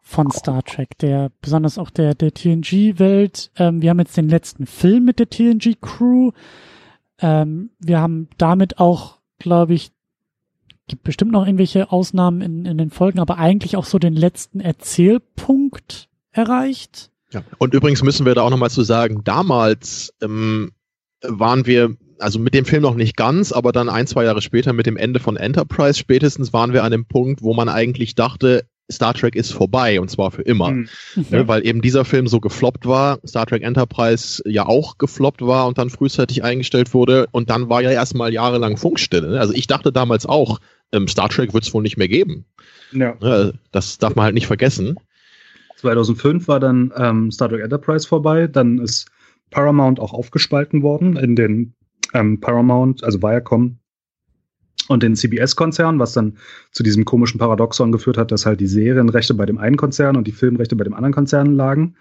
Von 0.07 0.31
Star 0.31 0.63
Trek, 0.63 0.97
der 0.99 1.31
besonders 1.41 1.77
auch 1.77 1.89
der 1.89 2.15
der 2.15 2.33
TNG-Welt. 2.33 3.51
Ähm, 3.57 3.81
wir 3.81 3.89
haben 3.89 3.99
jetzt 3.99 4.15
den 4.15 4.29
letzten 4.29 4.65
Film 4.65 5.03
mit 5.03 5.19
der 5.19 5.29
TNG-Crew. 5.29 6.31
Ähm, 7.19 7.71
wir 7.79 7.99
haben 7.99 8.29
damit 8.37 8.79
auch, 8.79 9.17
glaube 9.37 9.73
ich, 9.73 9.91
gibt 10.87 11.03
bestimmt 11.03 11.33
noch 11.33 11.45
irgendwelche 11.45 11.91
Ausnahmen 11.91 12.41
in, 12.41 12.65
in 12.65 12.77
den 12.77 12.89
Folgen, 12.89 13.19
aber 13.19 13.37
eigentlich 13.37 13.75
auch 13.75 13.83
so 13.83 13.99
den 13.99 14.15
letzten 14.15 14.61
Erzählpunkt 14.61 16.07
erreicht. 16.31 17.11
Ja. 17.33 17.43
Und 17.57 17.73
übrigens 17.73 18.01
müssen 18.01 18.25
wir 18.25 18.33
da 18.33 18.43
auch 18.43 18.49
nochmal 18.49 18.71
zu 18.71 18.83
sagen, 18.83 19.25
damals 19.25 20.13
ähm, 20.21 20.71
waren 21.21 21.65
wir 21.65 21.97
also 22.19 22.39
mit 22.39 22.53
dem 22.53 22.63
Film 22.63 22.83
noch 22.83 22.95
nicht 22.95 23.17
ganz, 23.17 23.51
aber 23.51 23.73
dann 23.73 23.89
ein, 23.89 24.07
zwei 24.07 24.23
Jahre 24.23 24.41
später 24.41 24.71
mit 24.71 24.85
dem 24.85 24.95
Ende 24.95 25.19
von 25.19 25.35
Enterprise 25.35 25.99
spätestens 25.99 26.53
waren 26.53 26.71
wir 26.71 26.85
an 26.85 26.91
dem 26.91 27.05
Punkt, 27.05 27.43
wo 27.43 27.53
man 27.53 27.67
eigentlich 27.67 28.15
dachte, 28.15 28.65
Star 28.91 29.13
Trek 29.13 29.35
ist 29.35 29.51
vorbei 29.51 29.99
und 29.99 30.09
zwar 30.09 30.31
für 30.31 30.41
immer. 30.41 30.71
Mhm. 30.71 30.89
Ne, 31.29 31.47
weil 31.47 31.65
eben 31.65 31.81
dieser 31.81 32.05
Film 32.05 32.27
so 32.27 32.39
gefloppt 32.39 32.85
war, 32.85 33.19
Star 33.27 33.45
Trek 33.45 33.63
Enterprise 33.63 34.41
ja 34.45 34.65
auch 34.65 34.97
gefloppt 34.97 35.41
war 35.41 35.67
und 35.67 35.77
dann 35.77 35.89
frühzeitig 35.89 36.43
eingestellt 36.43 36.93
wurde 36.93 37.27
und 37.31 37.49
dann 37.49 37.69
war 37.69 37.81
ja 37.81 37.91
erstmal 37.91 38.31
jahrelang 38.33 38.77
Funkstille. 38.77 39.29
Ne? 39.29 39.39
Also 39.39 39.53
ich 39.53 39.67
dachte 39.67 39.91
damals 39.91 40.25
auch, 40.25 40.59
ähm, 40.91 41.07
Star 41.07 41.29
Trek 41.29 41.53
wird 41.53 41.63
es 41.63 41.73
wohl 41.73 41.83
nicht 41.83 41.97
mehr 41.97 42.07
geben. 42.07 42.45
Ja. 42.91 43.15
Ne, 43.19 43.53
das 43.71 43.97
darf 43.97 44.15
man 44.15 44.25
halt 44.25 44.35
nicht 44.35 44.47
vergessen. 44.47 44.97
2005 45.77 46.47
war 46.47 46.59
dann 46.59 46.91
ähm, 46.95 47.31
Star 47.31 47.49
Trek 47.49 47.61
Enterprise 47.61 48.07
vorbei, 48.07 48.47
dann 48.47 48.79
ist 48.79 49.09
Paramount 49.51 49.99
auch 49.99 50.13
aufgespalten 50.13 50.81
worden 50.81 51.17
in 51.17 51.35
den 51.35 51.73
ähm, 52.13 52.39
Paramount, 52.39 53.03
also 53.03 53.21
Viacom 53.21 53.79
und 54.87 55.03
den 55.03 55.15
CBS-Konzern, 55.15 55.99
was 55.99 56.13
dann 56.13 56.37
zu 56.71 56.83
diesem 56.83 57.05
komischen 57.05 57.39
Paradoxon 57.39 57.91
geführt 57.91 58.17
hat, 58.17 58.31
dass 58.31 58.45
halt 58.45 58.59
die 58.59 58.67
Serienrechte 58.67 59.33
bei 59.33 59.45
dem 59.45 59.57
einen 59.57 59.77
Konzern 59.77 60.15
und 60.15 60.27
die 60.27 60.31
Filmrechte 60.31 60.75
bei 60.75 60.83
dem 60.83 60.93
anderen 60.93 61.13
Konzern 61.13 61.55
lagen. 61.55 61.95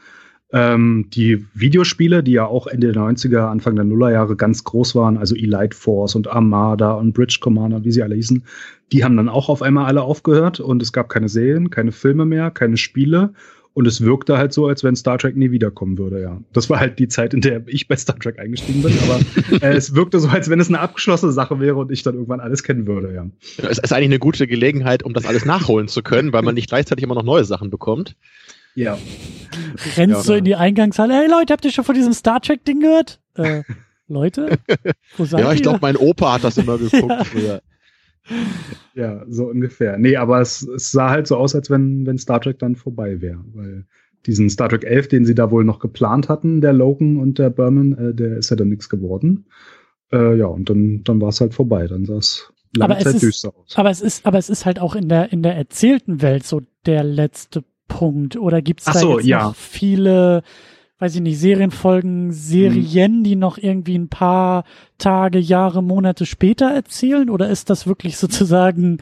Ähm, 0.53 1.07
die 1.13 1.45
Videospiele, 1.55 2.23
die 2.23 2.33
ja 2.33 2.47
auch 2.47 2.69
Ende 2.69 2.93
der 2.93 3.03
90er, 3.03 3.49
Anfang 3.49 3.75
der 3.75 3.85
Nullerjahre 3.85 4.37
ganz 4.37 4.63
groß 4.63 4.95
waren, 4.95 5.19
also 5.19 5.35
Elite 5.35 5.77
Force 5.77 6.15
und 6.15 6.29
Armada 6.29 6.93
und 6.93 7.15
Bridge 7.15 7.39
Commander, 7.41 7.83
wie 7.83 7.91
sie 7.91 8.03
alle 8.03 8.15
hießen, 8.15 8.45
die 8.93 9.03
haben 9.03 9.17
dann 9.17 9.29
auch 9.29 9.49
auf 9.49 9.63
einmal 9.63 9.87
alle 9.87 10.03
aufgehört 10.03 10.61
und 10.61 10.83
es 10.83 10.93
gab 10.93 11.09
keine 11.09 11.29
Serien, 11.29 11.71
keine 11.71 11.91
Filme 11.91 12.25
mehr, 12.25 12.53
keine 12.53 12.77
Spiele 12.77 13.33
und 13.77 13.87
es 13.87 14.01
wirkte 14.01 14.39
halt 14.39 14.55
so, 14.55 14.67
als 14.67 14.83
wenn 14.85 14.97
Star 14.97 15.19
Trek 15.19 15.37
nie 15.37 15.51
wiederkommen 15.51 15.99
würde, 15.99 16.23
ja. 16.23 16.41
Das 16.55 16.71
war 16.71 16.81
halt 16.81 16.99
die 16.99 17.09
Zeit, 17.09 17.35
in 17.35 17.43
der 17.43 17.61
ich 17.67 17.89
bei 17.89 17.97
Star 17.97 18.19
Trek 18.19 18.39
eingestiegen 18.39 18.83
bin, 18.83 18.99
aber 19.03 19.21
äh, 19.63 19.77
es 19.77 19.95
wirkte 19.95 20.19
so, 20.19 20.29
als 20.29 20.49
wenn 20.49 20.59
es 20.61 20.69
eine 20.69 20.81
abgeschlossene 20.81 21.31
Sache 21.31 21.61
wäre 21.61 21.77
und 21.77 21.93
ich 21.93 22.03
dann 22.03 22.15
irgendwann 22.15 22.41
alles 22.41 22.63
kennen 22.63 22.87
würde, 22.87 23.13
ja. 23.13 23.27
Es 23.59 23.79
ist 23.79 23.93
eigentlich 23.93 24.07
eine 24.07 24.19
gute 24.19 24.47
Gelegenheit, 24.47 25.03
um 25.03 25.13
das 25.13 25.27
alles 25.27 25.45
nachholen 25.45 25.89
zu 25.89 26.03
können, 26.03 26.33
weil 26.33 26.41
man 26.41 26.55
nicht 26.55 26.71
gleichzeitig 26.71 27.05
immer 27.05 27.15
noch 27.15 27.23
neue 27.23 27.45
Sachen 27.45 27.69
bekommt. 27.69 28.17
Ja. 28.75 28.97
Rennst 29.95 30.27
ja, 30.27 30.33
du 30.33 30.39
in 30.39 30.47
die 30.47 30.57
Eingangshalle, 30.57 31.13
hey 31.13 31.29
Leute, 31.29 31.53
habt 31.53 31.67
ihr 31.67 31.71
schon 31.71 31.85
von 31.85 31.95
diesem 31.95 32.15
Star 32.15 32.41
Trek-Ding 32.41 32.81
gehört? 32.81 33.21
Äh, 33.35 33.63
Leute? 34.09 34.59
Wo 35.19 35.25
seid 35.27 35.41
ja, 35.41 35.53
ich 35.53 35.61
glaube, 35.61 35.81
mein 35.83 35.99
Opa 35.99 36.33
hat 36.33 36.45
das 36.45 36.57
immer 36.57 36.79
geguckt 36.79 37.11
ja. 37.11 37.25
früher. 37.25 37.63
Ja, 38.95 39.25
so 39.29 39.51
ungefähr. 39.51 39.99
Nee, 39.99 40.17
aber 40.17 40.41
es, 40.41 40.63
es 40.63 40.91
sah 40.91 41.11
halt 41.11 41.27
so 41.27 41.37
aus, 41.37 41.55
als 41.55 41.69
wenn, 41.69 42.07
wenn 42.07 42.17
Star 42.17 42.41
Trek 42.41 42.59
dann 42.59 42.77
vorbei 42.77 43.21
wäre, 43.21 43.45
weil 43.53 43.85
diesen 44.25 44.49
Star 44.49 44.71
Trek 44.71 44.85
11, 44.85 45.09
den 45.09 45.25
sie 45.27 45.35
da 45.35 45.51
wohl 45.51 45.65
noch 45.65 45.81
geplant 45.81 46.31
hatten, 46.31 46.63
der 46.63 46.73
Logan 46.73 47.19
und 47.19 47.39
der 47.39 47.51
Berman, 47.51 47.93
äh, 47.93 48.15
der 48.15 48.39
ist 48.39 48.51
ja 48.51 48.57
dann 48.57 48.71
nichts 48.71 48.89
geworden. 48.89 49.47
Äh, 50.13 50.39
ja, 50.39 50.47
und 50.47 50.71
dann, 50.71 51.03
dann 51.05 51.21
war 51.21 51.29
es 51.29 51.41
halt 51.41 51.55
vorbei. 51.55 51.87
Dann 51.87 52.07
sah 52.07 52.17
es 52.17 52.53
lange 52.75 52.99
Zeit 52.99 53.21
düster 53.21 53.53
aus. 53.55 53.77
Aber 53.77 53.91
es 53.91 54.01
ist, 54.01 54.27
aber 54.27 54.39
es 54.39 54.49
ist 54.49 54.65
halt 54.65 54.81
auch 54.81 54.95
in 54.95 55.09
der, 55.09 55.33
in 55.33 55.43
der 55.43 55.55
erzählten 55.55 56.23
Welt 56.23 56.45
so 56.45 56.63
der 56.87 57.05
letzte 57.05 57.65
Punkt. 57.89 58.37
Oder 58.37 58.63
gibt 58.63 58.81
es 58.81 58.87
da 58.87 58.95
so, 58.95 59.19
jetzt 59.19 59.27
ja. 59.27 59.49
noch 59.49 59.57
viele 59.57 60.43
weiß 60.99 61.15
ich 61.15 61.21
nicht, 61.21 61.39
Serienfolgen, 61.39 62.33
Serien, 62.33 63.19
mhm. 63.19 63.25
die 63.25 63.37
noch 63.37 63.59
irgendwie 63.59 63.99
ein 63.99 64.09
paar 64.09 64.65
Tage, 64.99 65.39
Jahre, 65.39 65.83
Monate 65.83 66.25
später 66.27 66.71
erzählen? 66.71 67.29
Oder 67.29 67.51
ist 67.51 67.71
das 67.71 67.87
wirklich 67.87 68.17
sozusagen 68.19 68.99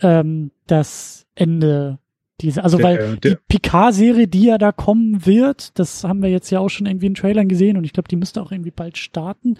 ähm, 0.00 0.50
das 0.66 1.26
Ende 1.34 1.98
dieser? 2.40 2.64
Also, 2.64 2.76
der, 2.76 2.84
weil 2.84 3.16
der, 3.16 3.34
die 3.34 3.36
Picard-Serie, 3.48 4.28
die 4.28 4.44
ja 4.44 4.58
da 4.58 4.72
kommen 4.72 5.24
wird, 5.24 5.78
das 5.78 6.04
haben 6.04 6.22
wir 6.22 6.30
jetzt 6.30 6.50
ja 6.50 6.60
auch 6.60 6.68
schon 6.68 6.86
irgendwie 6.86 7.06
in 7.06 7.14
Trailern 7.14 7.48
gesehen 7.48 7.76
und 7.76 7.84
ich 7.84 7.92
glaube, 7.92 8.08
die 8.08 8.16
müsste 8.16 8.42
auch 8.42 8.52
irgendwie 8.52 8.70
bald 8.70 8.98
starten. 8.98 9.56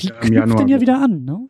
Die 0.00 0.08
knüpft 0.08 0.58
dann 0.58 0.68
ja 0.68 0.80
wieder 0.80 1.00
an, 1.00 1.24
ne? 1.24 1.48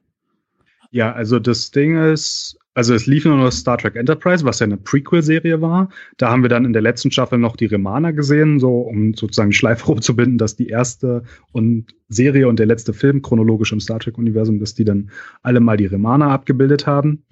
Ja, 0.90 1.12
also 1.12 1.40
das 1.40 1.72
Ding 1.72 1.96
ist, 1.96 2.56
also 2.74 2.92
es 2.92 3.06
lief 3.06 3.24
nur 3.24 3.36
noch 3.36 3.52
Star 3.52 3.78
Trek 3.78 3.94
Enterprise, 3.94 4.44
was 4.44 4.58
ja 4.58 4.64
eine 4.64 4.76
Prequel-Serie 4.76 5.60
war. 5.60 5.88
Da 6.16 6.30
haben 6.30 6.42
wir 6.42 6.48
dann 6.48 6.64
in 6.64 6.72
der 6.72 6.82
letzten 6.82 7.12
Staffel 7.12 7.38
noch 7.38 7.54
die 7.54 7.66
Remana 7.66 8.10
gesehen, 8.10 8.58
so 8.58 8.80
um 8.80 9.14
sozusagen 9.14 9.50
die 9.50 9.56
Schleife 9.56 9.86
rumzubinden, 9.86 10.38
dass 10.38 10.56
die 10.56 10.68
erste 10.68 11.22
und 11.52 11.94
Serie 12.08 12.48
und 12.48 12.58
der 12.58 12.66
letzte 12.66 12.92
Film 12.92 13.22
chronologisch 13.22 13.72
im 13.72 13.80
Star 13.80 14.00
Trek-Universum, 14.00 14.58
dass 14.58 14.74
die 14.74 14.84
dann 14.84 15.10
alle 15.42 15.60
mal 15.60 15.76
die 15.76 15.86
Remana 15.86 16.30
abgebildet 16.30 16.86
haben. 16.86 17.24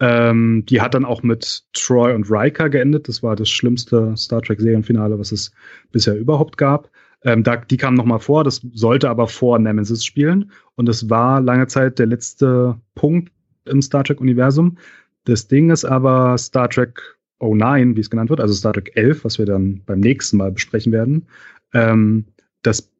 Ähm, 0.00 0.64
die 0.66 0.80
hat 0.80 0.94
dann 0.94 1.04
auch 1.04 1.22
mit 1.22 1.64
Troy 1.74 2.14
und 2.14 2.30
Riker 2.30 2.70
geendet. 2.70 3.08
Das 3.08 3.22
war 3.22 3.36
das 3.36 3.50
schlimmste 3.50 4.14
Star 4.16 4.42
Trek-Serienfinale, 4.42 5.18
was 5.18 5.30
es 5.30 5.52
bisher 5.92 6.16
überhaupt 6.16 6.56
gab. 6.56 6.90
Ähm, 7.22 7.42
da, 7.42 7.56
die 7.56 7.76
kam 7.76 7.94
noch 7.94 8.04
mal 8.04 8.18
vor, 8.18 8.44
das 8.44 8.60
sollte 8.72 9.10
aber 9.10 9.26
vor 9.26 9.58
Nemesis 9.58 10.04
spielen. 10.04 10.52
Und 10.74 10.88
es 10.88 11.10
war 11.10 11.40
lange 11.40 11.66
Zeit 11.66 11.98
der 11.98 12.06
letzte 12.06 12.78
Punkt, 12.94 13.32
im 13.68 13.82
Star 13.82 14.04
Trek-Universum. 14.04 14.78
Das 15.24 15.48
Ding 15.48 15.70
ist 15.70 15.84
aber 15.84 16.38
Star 16.38 16.68
Trek 16.68 17.16
09, 17.40 17.96
wie 17.96 18.00
es 18.00 18.10
genannt 18.10 18.30
wird, 18.30 18.40
also 18.40 18.54
Star 18.54 18.72
Trek 18.72 18.92
11, 18.94 19.24
was 19.24 19.38
wir 19.38 19.46
dann 19.46 19.82
beim 19.84 20.00
nächsten 20.00 20.36
Mal 20.36 20.52
besprechen 20.52 20.92
werden. 20.92 21.26
Ähm, 21.74 22.24
das 22.62 22.90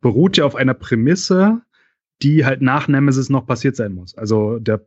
beruht 0.00 0.36
ja 0.36 0.44
auf 0.44 0.54
einer 0.54 0.74
Prämisse, 0.74 1.60
die 2.22 2.44
halt 2.44 2.62
nach 2.62 2.88
Nemesis 2.88 3.28
noch 3.28 3.46
passiert 3.46 3.76
sein 3.76 3.94
muss. 3.94 4.16
Also 4.16 4.58
der 4.58 4.86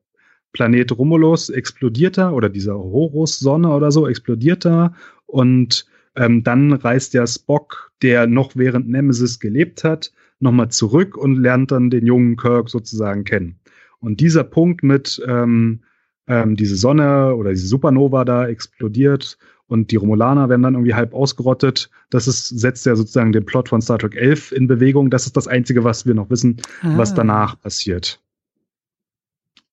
Planet 0.53 0.91
Romulus 0.97 1.49
explodiert 1.49 2.17
da 2.17 2.31
oder 2.31 2.49
diese 2.49 2.73
Horus-Sonne 2.75 3.69
oder 3.69 3.91
so 3.91 4.07
explodiert 4.07 4.65
da 4.65 4.93
und 5.25 5.85
ähm, 6.15 6.43
dann 6.43 6.73
reist 6.73 7.15
der 7.15 7.25
Spock, 7.25 7.91
der 8.03 8.27
noch 8.27 8.55
während 8.55 8.87
Nemesis 8.87 9.39
gelebt 9.39 9.83
hat, 9.83 10.13
nochmal 10.39 10.69
zurück 10.69 11.17
und 11.17 11.37
lernt 11.37 11.71
dann 11.71 11.89
den 11.89 12.05
jungen 12.05 12.35
Kirk 12.35 12.69
sozusagen 12.69 13.23
kennen. 13.23 13.59
Und 14.03 14.19
dieser 14.19 14.43
Punkt 14.43 14.83
mit 14.83 15.21
ähm, 15.25 15.79
ähm, 16.27 16.55
diese 16.55 16.75
Sonne 16.75 17.35
oder 17.35 17.51
diese 17.51 17.67
Supernova 17.67 18.25
da 18.25 18.47
explodiert 18.47 19.37
und 19.67 19.91
die 19.91 19.95
Romulaner 19.95 20.49
werden 20.49 20.61
dann 20.61 20.73
irgendwie 20.73 20.93
halb 20.93 21.13
ausgerottet. 21.13 21.89
Das 22.09 22.27
ist, 22.27 22.47
setzt 22.47 22.85
ja 22.85 22.95
sozusagen 22.95 23.31
den 23.31 23.45
Plot 23.45 23.69
von 23.69 23.81
Star 23.81 23.97
Trek 23.97 24.15
11 24.15 24.51
in 24.51 24.67
Bewegung. 24.67 25.09
Das 25.09 25.25
ist 25.25 25.37
das 25.37 25.47
Einzige, 25.47 25.83
was 25.83 26.05
wir 26.05 26.13
noch 26.13 26.29
wissen, 26.29 26.61
ah. 26.81 26.97
was 26.97 27.13
danach 27.13 27.59
passiert. 27.59 28.19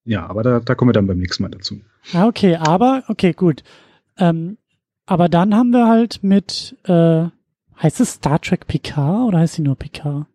Ja, 0.04 0.26
aber 0.26 0.42
da, 0.42 0.60
da 0.60 0.74
kommen 0.74 0.90
wir 0.90 0.92
dann 0.94 1.06
beim 1.06 1.18
nächsten 1.18 1.42
Mal 1.42 1.50
dazu. 1.50 1.80
Ah, 2.12 2.26
okay, 2.26 2.56
aber, 2.56 3.02
okay, 3.08 3.32
gut. 3.32 3.62
Ähm, 4.16 4.56
aber 5.06 5.28
dann 5.28 5.54
haben 5.54 5.70
wir 5.70 5.88
halt 5.88 6.22
mit, 6.22 6.76
äh, 6.84 7.26
heißt 7.82 8.00
es 8.00 8.14
Star 8.14 8.40
Trek 8.40 8.66
Picard 8.66 9.28
oder 9.28 9.38
heißt 9.38 9.54
sie 9.54 9.62
nur 9.62 9.76
Picard? 9.76 10.26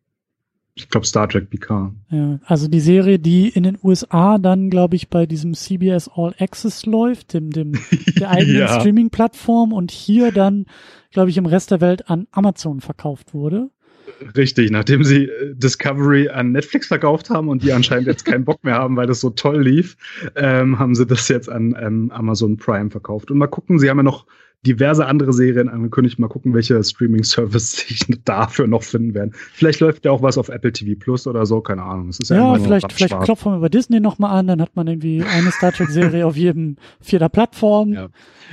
Ich 0.78 0.90
glaube 0.90 1.06
Star 1.06 1.30
Trek 1.30 1.50
PK. 1.50 1.94
Ja, 2.10 2.40
also 2.46 2.68
die 2.68 2.82
Serie, 2.82 3.18
die 3.18 3.48
in 3.48 3.64
den 3.64 3.78
USA 3.82 4.38
dann, 4.38 4.70
glaube 4.70 4.98
ich, 4.98 5.10
bei 5.10 5.26
diesem 5.26 5.54
CBS 5.54 6.10
All 6.14 6.36
Access 6.38 6.86
läuft, 6.86 7.34
dem, 7.34 7.52
dem 7.52 7.72
der 8.20 8.30
eigenen 8.30 8.60
ja. 8.60 8.80
Streaming-Plattform 8.80 9.72
und 9.72 9.92
hier 9.92 10.34
dann, 10.34 10.66
glaube 11.12 11.30
ich, 11.30 11.38
im 11.38 11.46
Rest 11.46 11.72
der 11.72 11.80
Welt 11.80 12.10
an 12.10 12.28
Amazon 12.32 12.82
verkauft 12.82 13.34
wurde. 13.34 13.70
Richtig, 14.36 14.70
nachdem 14.70 15.04
sie 15.04 15.26
äh, 15.26 15.56
Discovery 15.56 16.28
an 16.28 16.52
Netflix 16.52 16.88
verkauft 16.88 17.30
haben 17.30 17.48
und 17.48 17.64
die 17.64 17.72
anscheinend 17.72 18.08
jetzt 18.08 18.26
keinen 18.26 18.44
Bock 18.44 18.64
mehr 18.64 18.76
haben, 18.76 18.98
weil 18.98 19.08
das 19.08 19.22
so 19.22 19.30
toll 19.30 19.64
lief, 19.64 19.96
ähm, 20.36 20.78
haben 20.78 20.94
sie 20.94 21.06
das 21.06 21.28
jetzt 21.30 21.50
an 21.50 21.76
ähm, 21.80 22.12
Amazon 22.12 22.58
Prime 22.58 22.92
verkauft. 22.92 23.32
Und 23.32 23.38
mal 23.38 23.48
gucken, 23.48 23.80
sie 23.80 23.90
haben 23.90 23.98
ja 23.98 24.04
noch 24.04 24.26
diverse 24.66 25.06
andere 25.06 25.34
Serien 25.34 25.70
angekündigt. 25.70 26.20
Mal 26.20 26.28
gucken, 26.28 26.54
welche 26.54 26.84
Streaming-Service 26.84 27.72
sich 27.88 28.06
dafür 28.24 28.68
noch 28.68 28.84
finden 28.84 29.14
werden. 29.14 29.32
Vielleicht 29.54 29.80
läuft 29.80 30.06
ja 30.06 30.12
auch 30.12 30.22
was 30.22 30.38
auf 30.38 30.50
Apple 30.50 30.72
TV 30.72 31.00
Plus 31.00 31.28
oder 31.28 31.46
so, 31.46 31.62
keine 31.62 31.84
Ahnung. 31.84 32.10
Es 32.10 32.20
ist 32.20 32.30
ja, 32.30 32.56
ja 32.56 32.60
vielleicht, 32.62 32.92
vielleicht 32.92 33.20
klopfen 33.22 33.54
wir 33.54 33.60
bei 33.60 33.70
Disney 33.70 34.00
nochmal 34.00 34.38
an, 34.38 34.48
dann 34.48 34.62
hat 34.62 34.76
man 34.76 34.88
irgendwie 34.88 35.24
eine 35.24 35.52
Star 35.52 35.72
Trek-Serie 35.72 36.26
auf 36.26 36.36
jedem 36.36 36.78
vierter 37.00 37.30
Plattform. 37.30 37.94
Ja. 37.94 38.10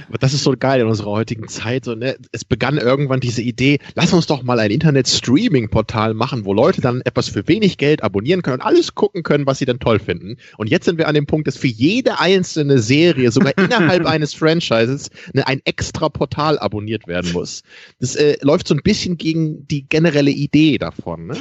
Aber 0.08 0.18
das 0.18 0.34
ist 0.34 0.42
so 0.42 0.54
geil 0.58 0.80
in 0.80 0.86
unserer 0.86 1.10
heutigen 1.10 1.48
Zeit. 1.48 1.84
So, 1.84 1.94
ne? 1.94 2.16
Es 2.32 2.44
begann 2.44 2.78
irgendwann 2.78 3.20
diese 3.20 3.42
Idee, 3.42 3.78
lass 3.94 4.12
uns 4.12 4.26
doch 4.26 4.42
mal 4.42 4.58
ein 4.58 4.70
Internet-Streaming-Portal 4.70 6.14
machen, 6.14 6.44
wo 6.44 6.52
Leute 6.52 6.80
dann 6.80 7.02
etwas 7.02 7.28
für 7.28 7.46
wenig 7.48 7.78
Geld 7.78 8.02
abonnieren 8.02 8.42
können 8.42 8.60
und 8.60 8.66
alles 8.66 8.94
gucken 8.94 9.22
können, 9.22 9.46
was 9.46 9.58
sie 9.58 9.64
dann 9.64 9.78
toll 9.78 9.98
finden. 9.98 10.36
Und 10.56 10.70
jetzt 10.70 10.84
sind 10.84 10.98
wir 10.98 11.08
an 11.08 11.14
dem 11.14 11.26
Punkt, 11.26 11.46
dass 11.46 11.56
für 11.56 11.68
jede 11.68 12.18
einzelne 12.18 12.78
Serie, 12.78 13.30
sogar 13.30 13.52
innerhalb 13.58 14.06
eines 14.06 14.34
Franchises, 14.34 15.10
ne, 15.32 15.46
ein 15.46 15.60
extra 15.64 16.01
Portal 16.10 16.58
abonniert 16.58 17.06
werden 17.06 17.32
muss. 17.32 17.62
Das 18.00 18.16
äh, 18.16 18.36
läuft 18.42 18.68
so 18.68 18.74
ein 18.74 18.82
bisschen 18.82 19.16
gegen 19.16 19.66
die 19.68 19.88
generelle 19.88 20.30
Idee 20.30 20.78
davon. 20.78 21.26
Ne? 21.26 21.36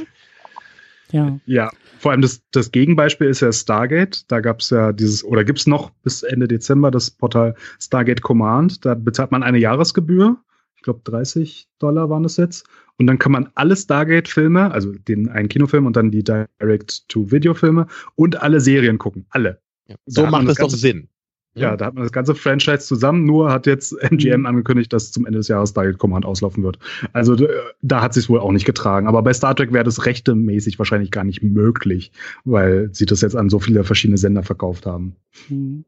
Ja. 1.12 1.40
Ja, 1.46 1.72
vor 2.00 2.12
allem 2.12 2.22
das, 2.22 2.42
das 2.52 2.72
Gegenbeispiel 2.72 3.28
ist 3.28 3.42
ja 3.42 3.52
Stargate. 3.52 4.32
Da 4.32 4.40
gab 4.40 4.62
es 4.62 4.70
ja 4.70 4.92
dieses, 4.92 5.24
oder 5.24 5.44
gibt 5.44 5.60
es 5.60 5.68
noch 5.68 5.92
bis 6.04 6.24
Ende 6.24 6.48
Dezember 6.48 6.90
das 6.90 7.12
Portal 7.12 7.56
Stargate 7.80 8.22
Command. 8.22 8.86
Da 8.86 8.96
bezahlt 8.96 9.32
man 9.32 9.44
eine 9.44 9.60
Jahresgebühr. 9.60 10.38
Ich 10.76 10.84
glaube 10.84 11.02
30 11.04 11.68
Dollar 11.78 12.10
waren 12.10 12.26
es 12.26 12.38
jetzt. 12.38 12.66
Und 12.98 13.08
dann 13.08 13.20
kann 13.20 13.32
man 13.32 13.50
alle 13.56 13.76
Stargate-Filme, 13.76 14.72
also 14.72 14.94
den 14.94 15.30
einen 15.30 15.48
Kinofilm 15.48 15.86
und 15.86 15.96
dann 15.96 16.12
die 16.12 16.24
Direct-to-Video-Filme 16.24 17.88
und 18.16 18.42
alle 18.42 18.60
Serien 18.60 18.98
gucken. 18.98 19.26
Alle. 19.30 19.62
Ja, 19.88 19.96
so 20.06 20.26
macht 20.26 20.48
es 20.48 20.58
doch 20.58 20.70
Sinn. 20.70 21.08
Ja, 21.54 21.76
da 21.76 21.88
hat 21.88 21.96
man 21.96 22.04
das 22.04 22.14
ganze 22.14 22.34
Franchise 22.34 22.80
zusammen, 22.80 23.26
nur 23.26 23.52
hat 23.52 23.68
jetzt 23.68 23.92
MGM 24.02 24.42
mhm. 24.42 24.46
angekündigt, 24.46 24.94
dass 24.94 25.12
zum 25.12 25.26
Ende 25.26 25.40
des 25.40 25.50
Jahres 25.50 25.74
Direct 25.74 25.98
Command 25.98 26.26
auslaufen 26.26 26.64
wird. 26.64 26.80
Also 27.12 27.36
da 27.82 28.02
hat 28.02 28.14
sich 28.14 28.30
wohl 28.30 28.40
auch 28.40 28.54
nicht 28.54 28.66
getragen. 28.66 29.08
Aber 29.08 29.22
bei 29.22 29.34
Star 29.34 29.54
Trek 29.56 29.74
wäre 29.74 29.84
das 29.84 30.06
rechtemäßig 30.06 30.80
wahrscheinlich 30.80 31.12
gar 31.12 31.26
nicht 31.26 31.44
möglich, 31.44 32.14
weil 32.46 32.90
sie 32.94 33.06
das 33.06 33.22
jetzt 33.22 33.36
an 33.36 33.50
so 33.50 33.60
viele 33.60 33.84
verschiedene 33.84 34.18
Sender 34.18 34.44
verkauft 34.44 34.86
haben. 34.86 35.18
Mhm. 35.50 35.84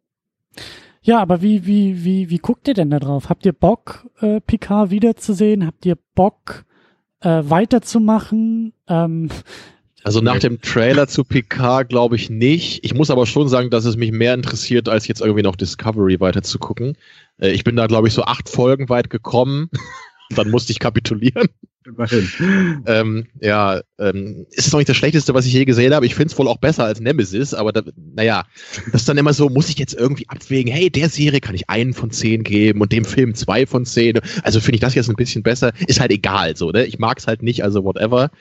Ja, 1.02 1.19
aber 1.19 1.41
wie, 1.41 1.65
wie, 1.65 2.03
wie, 2.03 2.30
wie 2.30 2.38
guckt 2.38 2.68
ihr 2.68 2.73
denn 2.73 2.90
da 2.90 2.99
drauf? 2.99 3.30
Habt 3.30 3.45
ihr 3.45 3.52
Bock, 3.52 4.07
äh, 4.22 4.40
Picard 4.40 4.90
wiederzusehen? 4.90 5.65
Habt 5.65 5.85
ihr 5.85 5.98
Bock, 6.15 6.64
äh, 7.19 7.41
weiterzumachen? 7.44 8.73
Ähm, 8.88 9.30
also 10.03 10.21
nach 10.21 10.39
dem 10.39 10.61
Trailer 10.61 11.07
zu 11.07 11.23
Picard 11.23 11.89
glaube 11.89 12.15
ich 12.15 12.30
nicht. 12.30 12.84
Ich 12.84 12.93
muss 12.93 13.09
aber 13.09 13.25
schon 13.25 13.47
sagen, 13.47 13.69
dass 13.69 13.85
es 13.85 13.95
mich 13.95 14.11
mehr 14.11 14.34
interessiert, 14.34 14.89
als 14.89 15.07
jetzt 15.07 15.21
irgendwie 15.21 15.43
noch 15.43 15.55
Discovery 15.55 16.19
weiter 16.19 16.43
zu 16.43 16.59
gucken. 16.59 16.97
Äh, 17.39 17.51
ich 17.51 17.63
bin 17.63 17.75
da 17.75 17.88
glaube 17.88 18.07
ich 18.07 18.13
so 18.13 18.23
acht 18.23 18.49
Folgen 18.49 18.89
weit 18.89 19.09
gekommen. 19.09 19.69
Dann 20.35 20.49
musste 20.49 20.71
ich 20.71 20.80
kapitulieren. 20.80 21.49
Immerhin. 21.85 22.84
Ähm, 22.88 23.27
ja, 23.41 23.81
ähm, 23.99 24.45
ist 24.51 24.71
noch 24.71 24.80
nicht 24.80 24.88
das 24.88 24.95
Schlechteste, 24.95 25.34
was 25.34 25.45
ich 25.45 25.53
je 25.53 25.65
gesehen 25.65 25.93
habe. 25.93 26.05
Ich 26.05 26.15
finde 26.15 26.31
es 26.31 26.39
wohl 26.39 26.47
auch 26.47 26.57
besser 26.57 26.85
als 26.85 27.01
Nemesis, 27.01 27.53
aber 27.53 27.73
da, 27.73 27.81
naja, 28.15 28.45
das 28.91 29.01
ist 29.01 29.09
dann 29.09 29.17
immer 29.17 29.34
so, 29.34 29.49
muss 29.49 29.69
ich 29.69 29.77
jetzt 29.77 29.93
irgendwie 29.93 30.27
abwägen, 30.30 30.71
hey, 30.71 30.89
der 30.89 31.09
Serie 31.09 31.41
kann 31.41 31.55
ich 31.55 31.69
einen 31.69 31.93
von 31.93 32.09
zehn 32.09 32.43
geben 32.43 32.81
und 32.81 32.91
dem 32.91 33.03
Film 33.03 33.35
zwei 33.35 33.65
von 33.65 33.85
zehn. 33.85 34.19
Also 34.43 34.61
finde 34.61 34.75
ich 34.75 34.81
das 34.81 34.95
jetzt 34.95 35.09
ein 35.09 35.15
bisschen 35.15 35.43
besser. 35.43 35.73
Ist 35.88 35.99
halt 35.99 36.11
egal 36.11 36.55
so, 36.55 36.71
ne? 36.71 36.85
Ich 36.85 36.99
mag 36.99 37.19
es 37.19 37.27
halt 37.27 37.43
nicht, 37.43 37.63
also 37.63 37.84
whatever. 37.84 38.31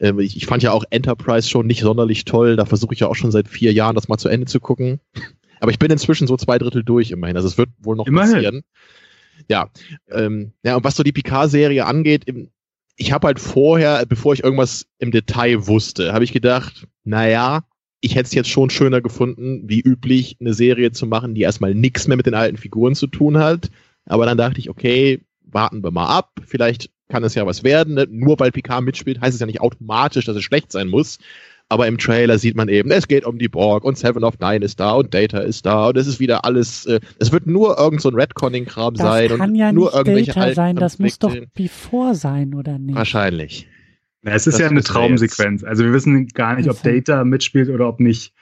Ähm, 0.00 0.18
ich, 0.18 0.36
ich, 0.36 0.46
fand 0.46 0.62
ja 0.62 0.72
auch 0.72 0.84
Enterprise 0.90 1.48
schon 1.48 1.66
nicht 1.66 1.80
sonderlich 1.80 2.24
toll. 2.24 2.56
Da 2.56 2.64
versuche 2.64 2.94
ich 2.94 3.00
ja 3.00 3.08
auch 3.08 3.14
schon 3.14 3.30
seit 3.30 3.48
vier 3.48 3.72
Jahren, 3.72 3.94
das 3.94 4.08
mal 4.08 4.18
zu 4.18 4.28
Ende 4.28 4.46
zu 4.46 4.60
gucken. 4.60 5.00
Aber 5.60 5.70
ich 5.70 5.78
bin 5.78 5.90
inzwischen 5.90 6.28
so 6.28 6.36
zwei 6.36 6.58
Drittel 6.58 6.84
durch 6.84 7.10
immerhin. 7.10 7.36
Also 7.36 7.48
es 7.48 7.58
wird 7.58 7.70
wohl 7.80 7.96
noch 7.96 8.06
immerhin. 8.06 8.32
passieren. 8.32 8.62
Ja, 9.48 9.70
ähm, 10.10 10.52
ja, 10.62 10.76
und 10.76 10.84
was 10.84 10.96
so 10.96 11.02
die 11.02 11.12
Picard-Serie 11.12 11.86
angeht, 11.86 12.26
ich 12.96 13.12
habe 13.12 13.26
halt 13.28 13.40
vorher, 13.40 14.04
bevor 14.06 14.34
ich 14.34 14.42
irgendwas 14.42 14.86
im 14.98 15.10
Detail 15.10 15.66
wusste, 15.66 16.12
habe 16.12 16.24
ich 16.24 16.32
gedacht, 16.32 16.86
naja, 17.04 17.64
ich 18.00 18.14
hätte 18.14 18.26
es 18.26 18.34
jetzt 18.34 18.50
schon 18.50 18.70
schöner 18.70 19.00
gefunden, 19.00 19.62
wie 19.68 19.80
üblich, 19.80 20.36
eine 20.40 20.54
Serie 20.54 20.92
zu 20.92 21.06
machen, 21.06 21.34
die 21.34 21.42
erstmal 21.42 21.74
nichts 21.74 22.06
mehr 22.06 22.16
mit 22.16 22.26
den 22.26 22.34
alten 22.34 22.56
Figuren 22.56 22.94
zu 22.94 23.06
tun 23.06 23.38
hat. 23.38 23.70
Aber 24.04 24.26
dann 24.26 24.38
dachte 24.38 24.58
ich, 24.58 24.70
okay, 24.70 25.20
warten 25.42 25.82
wir 25.82 25.90
mal 25.90 26.06
ab. 26.06 26.40
Vielleicht 26.44 26.90
kann 27.08 27.24
es 27.24 27.34
ja 27.34 27.46
was 27.46 27.64
werden. 27.64 27.94
Ne? 27.94 28.06
Nur 28.10 28.38
weil 28.38 28.52
Picard 28.52 28.84
mitspielt, 28.84 29.20
heißt 29.20 29.34
es 29.34 29.40
ja 29.40 29.46
nicht 29.46 29.60
automatisch, 29.60 30.24
dass 30.26 30.36
es 30.36 30.42
schlecht 30.42 30.72
sein 30.72 30.88
muss. 30.88 31.18
Aber 31.70 31.86
im 31.86 31.98
Trailer 31.98 32.38
sieht 32.38 32.56
man 32.56 32.68
eben, 32.68 32.90
es 32.90 33.08
geht 33.08 33.26
um 33.26 33.38
die 33.38 33.48
Borg 33.48 33.84
und 33.84 33.98
Seven 33.98 34.24
of 34.24 34.38
Nine 34.38 34.64
ist 34.64 34.80
da 34.80 34.92
und 34.92 35.12
Data 35.12 35.38
ist 35.38 35.66
da 35.66 35.88
und 35.88 35.98
es 35.98 36.06
ist 36.06 36.18
wieder 36.18 36.46
alles, 36.46 36.86
äh, 36.86 36.98
es 37.18 37.30
wird 37.30 37.46
nur 37.46 37.78
irgend 37.78 38.00
so 38.00 38.08
ein 38.08 38.14
Redconning-Kram 38.14 38.96
sein. 38.96 39.28
Das 39.28 39.38
kann 39.38 39.54
ja 39.54 39.70
nur 39.70 39.88
nicht 39.88 39.96
irgendwelche 39.96 40.32
Data 40.32 40.54
sein, 40.54 40.76
das 40.76 40.98
muss 40.98 41.18
doch 41.18 41.36
Before 41.54 42.14
sein, 42.14 42.54
oder 42.54 42.78
nicht? 42.78 42.96
Wahrscheinlich. 42.96 43.68
Na, 44.22 44.32
es 44.32 44.46
ist 44.46 44.54
das 44.54 44.62
ja 44.62 44.68
eine 44.68 44.82
Traumsequenz. 44.82 45.62
Also 45.62 45.84
wir 45.84 45.92
wissen 45.92 46.28
gar 46.28 46.56
nicht, 46.56 46.70
ob 46.70 46.82
Data 46.82 47.24
mitspielt 47.24 47.68
oder 47.68 47.86
ob 47.86 48.00
nicht 48.00 48.32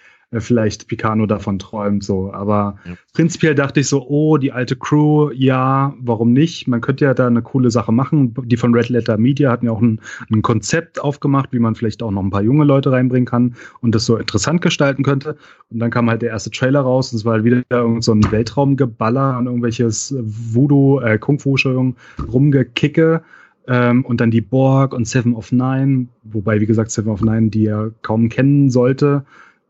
vielleicht 0.41 0.89
Picano 0.89 1.27
davon 1.27 1.59
träumt, 1.59 2.05
so. 2.05 2.33
Aber 2.33 2.79
ja. 2.85 2.95
prinzipiell 3.13 3.55
dachte 3.55 3.81
ich 3.81 3.89
so, 3.89 4.07
oh, 4.07 4.37
die 4.37 4.53
alte 4.53 4.77
Crew, 4.77 5.31
ja, 5.33 5.95
warum 6.01 6.33
nicht? 6.33 6.69
Man 6.69 6.81
könnte 6.81 7.05
ja 7.05 7.15
da 7.15 7.27
eine 7.27 7.43
coole 7.43 7.71
Sache 7.71 7.93
machen. 7.93 8.35
Die 8.45 8.57
von 8.57 8.75
Red 8.75 8.89
Letter 8.89 9.17
Media 9.19 9.51
hatten 9.51 9.67
ja 9.67 9.73
auch 9.73 9.81
ein, 9.81 10.01
ein 10.33 10.43
Konzept 10.43 11.01
aufgemacht, 11.01 11.53
wie 11.53 11.59
man 11.59 11.75
vielleicht 11.75 12.03
auch 12.03 12.11
noch 12.11 12.23
ein 12.23 12.31
paar 12.31 12.43
junge 12.43 12.65
Leute 12.65 12.93
reinbringen 12.93 13.27
kann 13.27 13.55
und 13.81 13.95
das 13.95 14.07
so 14.07 14.17
interessant 14.17 14.61
gestalten 14.63 15.03
könnte. 15.03 15.37
Und 15.71 15.79
dann 15.79 15.91
kam 15.91 16.09
halt 16.09 16.23
der 16.23 16.31
erste 16.31 16.51
Trailer 16.51 16.81
raus 16.81 17.13
und 17.13 17.19
es 17.19 17.25
war 17.25 17.35
halt 17.35 17.45
wieder 17.45 17.63
irgend 17.71 18.05
so 18.05 18.13
ein 18.13 18.31
Weltraumgeballer 18.31 19.39
und 19.39 19.47
irgendwelches 19.47 20.15
Voodoo, 20.19 21.01
äh, 21.01 21.19
Kung 21.19 21.39
Fu, 21.39 21.51
Entschuldigung, 21.51 21.97
rumgekicke. 22.33 23.23
Ähm, 23.69 24.05
und 24.05 24.21
dann 24.21 24.31
die 24.31 24.41
Borg 24.41 24.95
und 24.95 25.09
Seven 25.09 25.35
of 25.35 25.51
Nine, 25.51 26.07
wobei, 26.23 26.61
wie 26.61 26.67
gesagt, 26.67 26.93
Seven 26.93 27.11
of 27.11 27.21
Nine, 27.21 27.51
die 27.51 27.67
er 27.67 27.91
kaum 28.03 28.29
kennen 28.29 28.71
sollte 28.71 29.25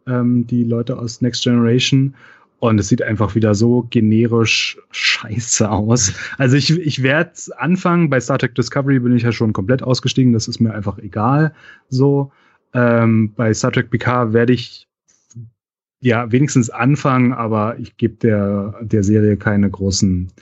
ähm, 0.07 0.47
die 0.47 0.65
Leute 0.65 0.99
aus 0.99 1.21
Next 1.21 1.45
Generation. 1.45 2.15
Und 2.59 2.79
es 2.81 2.89
sieht 2.89 3.03
einfach 3.03 3.35
wieder 3.35 3.55
so 3.55 3.87
generisch 3.91 4.79
scheiße 4.91 5.71
aus. 5.71 6.15
Also 6.39 6.57
ich, 6.57 6.71
ich 6.71 7.03
werde 7.03 7.33
anfangen, 7.59 8.09
bei 8.09 8.19
Star 8.19 8.39
Trek 8.39 8.55
Discovery 8.55 8.99
bin 8.99 9.15
ich 9.15 9.25
ja 9.25 9.33
schon 9.33 9.53
komplett 9.53 9.83
ausgestiegen, 9.83 10.33
das 10.33 10.49
ist 10.49 10.61
mir 10.61 10.73
einfach 10.73 10.99
egal. 10.99 11.55
So. 11.91 12.33
Ähm, 12.73 13.33
bei 13.37 13.53
Star 13.53 13.73
Trek 13.73 13.91
PK 13.91 14.33
werde 14.33 14.55
ich 14.55 14.89
ja 16.01 16.31
wenigstens 16.33 16.71
anfangen, 16.71 17.33
aber 17.33 17.79
ich 17.79 17.97
gebe 17.97 18.15
der, 18.15 18.75
der 18.81 19.03
Serie 19.03 19.37
keine 19.37 19.69
großen 19.69 20.33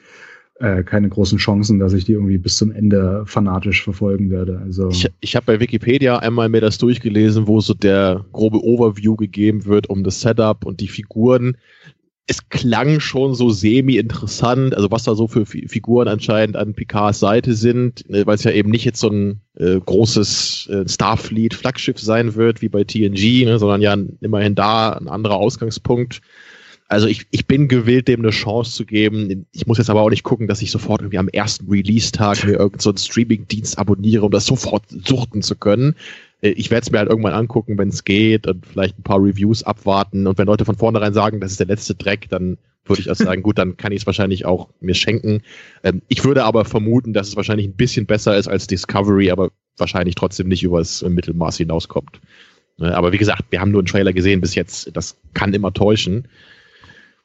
äh, 0.60 0.84
keine 0.84 1.08
großen 1.08 1.38
Chancen, 1.38 1.78
dass 1.80 1.92
ich 1.92 2.04
die 2.04 2.12
irgendwie 2.12 2.38
bis 2.38 2.56
zum 2.56 2.70
Ende 2.70 3.24
fanatisch 3.26 3.82
verfolgen 3.82 4.30
werde. 4.30 4.60
Also 4.62 4.88
ich, 4.88 5.10
ich 5.20 5.34
habe 5.34 5.46
bei 5.46 5.60
Wikipedia 5.60 6.18
einmal 6.18 6.48
mir 6.48 6.60
das 6.60 6.78
durchgelesen, 6.78 7.48
wo 7.48 7.60
so 7.60 7.74
der 7.74 8.24
grobe 8.32 8.62
Overview 8.62 9.16
gegeben 9.16 9.64
wird 9.64 9.90
um 9.90 10.04
das 10.04 10.20
Setup 10.20 10.64
und 10.64 10.80
die 10.80 10.88
Figuren. 10.88 11.56
Es 12.26 12.48
klang 12.48 13.00
schon 13.00 13.34
so 13.34 13.50
semi-interessant, 13.50 14.74
also 14.74 14.90
was 14.90 15.02
da 15.02 15.14
so 15.14 15.26
für 15.26 15.44
Figuren 15.44 16.08
anscheinend 16.08 16.56
an 16.56 16.72
Picards 16.72 17.18
Seite 17.18 17.52
sind, 17.52 18.08
ne, 18.08 18.24
weil 18.24 18.36
es 18.36 18.44
ja 18.44 18.52
eben 18.52 18.70
nicht 18.70 18.86
jetzt 18.86 19.00
so 19.00 19.10
ein 19.10 19.40
äh, 19.56 19.78
großes 19.78 20.68
äh, 20.68 20.88
Starfleet-Flaggschiff 20.88 21.98
sein 21.98 22.34
wird 22.34 22.62
wie 22.62 22.70
bei 22.70 22.84
TNG, 22.84 23.44
ne, 23.44 23.58
sondern 23.58 23.82
ja 23.82 23.94
immerhin 24.20 24.54
da 24.54 24.92
ein 24.92 25.08
anderer 25.08 25.36
Ausgangspunkt 25.36 26.22
also 26.94 27.08
ich, 27.08 27.26
ich 27.32 27.46
bin 27.46 27.66
gewillt, 27.66 28.06
dem 28.06 28.20
eine 28.20 28.30
Chance 28.30 28.70
zu 28.70 28.86
geben. 28.86 29.46
Ich 29.50 29.66
muss 29.66 29.78
jetzt 29.78 29.90
aber 29.90 30.02
auch 30.02 30.10
nicht 30.10 30.22
gucken, 30.22 30.46
dass 30.46 30.62
ich 30.62 30.70
sofort 30.70 31.00
irgendwie 31.00 31.18
am 31.18 31.28
ersten 31.28 31.68
Release-Tag 31.68 32.44
mir 32.44 32.52
irgendeinen 32.52 32.80
so 32.80 32.96
Streaming-Dienst 32.96 33.78
abonniere, 33.78 34.24
um 34.24 34.30
das 34.30 34.46
sofort 34.46 34.84
suchten 34.88 35.42
zu 35.42 35.56
können. 35.56 35.96
Äh, 36.40 36.50
ich 36.50 36.70
werde 36.70 36.84
es 36.84 36.92
mir 36.92 36.98
halt 36.98 37.10
irgendwann 37.10 37.32
angucken, 37.32 37.76
wenn 37.78 37.88
es 37.88 38.04
geht 38.04 38.46
und 38.46 38.64
vielleicht 38.64 38.96
ein 38.96 39.02
paar 39.02 39.18
Reviews 39.18 39.64
abwarten. 39.64 40.28
Und 40.28 40.38
wenn 40.38 40.46
Leute 40.46 40.64
von 40.64 40.76
vornherein 40.76 41.12
sagen, 41.12 41.40
das 41.40 41.50
ist 41.50 41.58
der 41.58 41.66
letzte 41.66 41.96
Dreck, 41.96 42.28
dann 42.28 42.58
würde 42.84 43.02
ich 43.02 43.10
auch 43.10 43.16
sagen, 43.16 43.42
gut, 43.42 43.58
dann 43.58 43.76
kann 43.76 43.90
ich 43.90 44.02
es 44.02 44.06
wahrscheinlich 44.06 44.46
auch 44.46 44.68
mir 44.80 44.94
schenken. 44.94 45.42
Ähm, 45.82 46.00
ich 46.06 46.24
würde 46.24 46.44
aber 46.44 46.64
vermuten, 46.64 47.12
dass 47.12 47.26
es 47.26 47.34
wahrscheinlich 47.36 47.66
ein 47.66 47.74
bisschen 47.74 48.06
besser 48.06 48.36
ist 48.38 48.46
als 48.46 48.68
Discovery, 48.68 49.32
aber 49.32 49.50
wahrscheinlich 49.78 50.14
trotzdem 50.14 50.46
nicht 50.46 50.62
übers 50.62 51.02
Mittelmaß 51.02 51.56
hinauskommt. 51.56 52.20
Ne, 52.78 52.96
aber 52.96 53.12
wie 53.12 53.18
gesagt, 53.18 53.42
wir 53.50 53.60
haben 53.60 53.72
nur 53.72 53.80
einen 53.80 53.88
Trailer 53.88 54.12
gesehen 54.12 54.40
bis 54.40 54.54
jetzt. 54.54 54.96
Das 54.96 55.16
kann 55.32 55.54
immer 55.54 55.72
täuschen. 55.72 56.28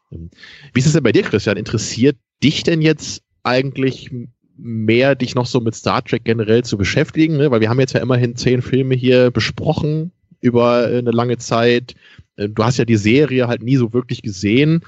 Wie 0.10 0.80
ist 0.80 0.86
es 0.86 0.94
denn 0.94 1.03
bei 1.03 1.11
dir, 1.11 1.23
Christian? 1.23 1.57
Interessiert 1.57 2.18
dich 2.44 2.64
denn 2.64 2.81
jetzt 2.81 3.22
eigentlich 3.44 4.11
mehr, 4.57 5.15
dich 5.15 5.36
noch 5.36 5.45
so 5.45 5.60
mit 5.60 5.76
Star 5.76 6.03
Trek 6.03 6.23
generell 6.23 6.64
zu 6.64 6.77
beschäftigen? 6.77 7.38
Ne? 7.38 7.52
Weil 7.52 7.61
wir 7.61 7.69
haben 7.69 7.80
jetzt 7.80 7.94
ja 7.94 8.02
immerhin 8.02 8.36
zehn 8.36 8.61
Filme 8.61 8.95
hier 8.95 9.31
besprochen 9.31 10.11
über 10.41 10.86
eine 10.86 11.11
lange 11.11 11.38
Zeit. 11.38 11.95
Äh, 12.36 12.49
du 12.49 12.64
hast 12.64 12.77
ja 12.77 12.86
die 12.86 12.98
Serie 12.98 13.48
halt 13.48 13.61
nie 13.64 13.77
so 13.77 13.94
wirklich 13.94 14.22
gesehen. 14.22 14.81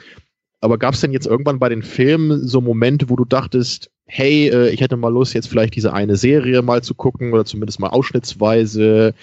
Aber 0.59 0.77
gab 0.77 0.93
es 0.93 1.01
denn 1.01 1.11
jetzt 1.11 1.25
irgendwann 1.25 1.59
bei 1.59 1.69
den 1.69 1.81
Filmen 1.81 2.47
so 2.47 2.61
Momente, 2.61 3.09
wo 3.09 3.15
du 3.15 3.25
dachtest, 3.25 3.89
hey, 4.05 4.49
äh, 4.49 4.69
ich 4.69 4.81
hätte 4.81 4.97
mal 4.97 5.11
Lust, 5.11 5.33
jetzt 5.33 5.47
vielleicht 5.47 5.75
diese 5.75 5.93
eine 5.93 6.15
Serie 6.15 6.61
mal 6.61 6.83
zu 6.83 6.93
gucken 6.93 7.33
oder 7.33 7.45
zumindest 7.45 7.79
mal 7.79 7.89
ausschnittsweise 7.89 9.13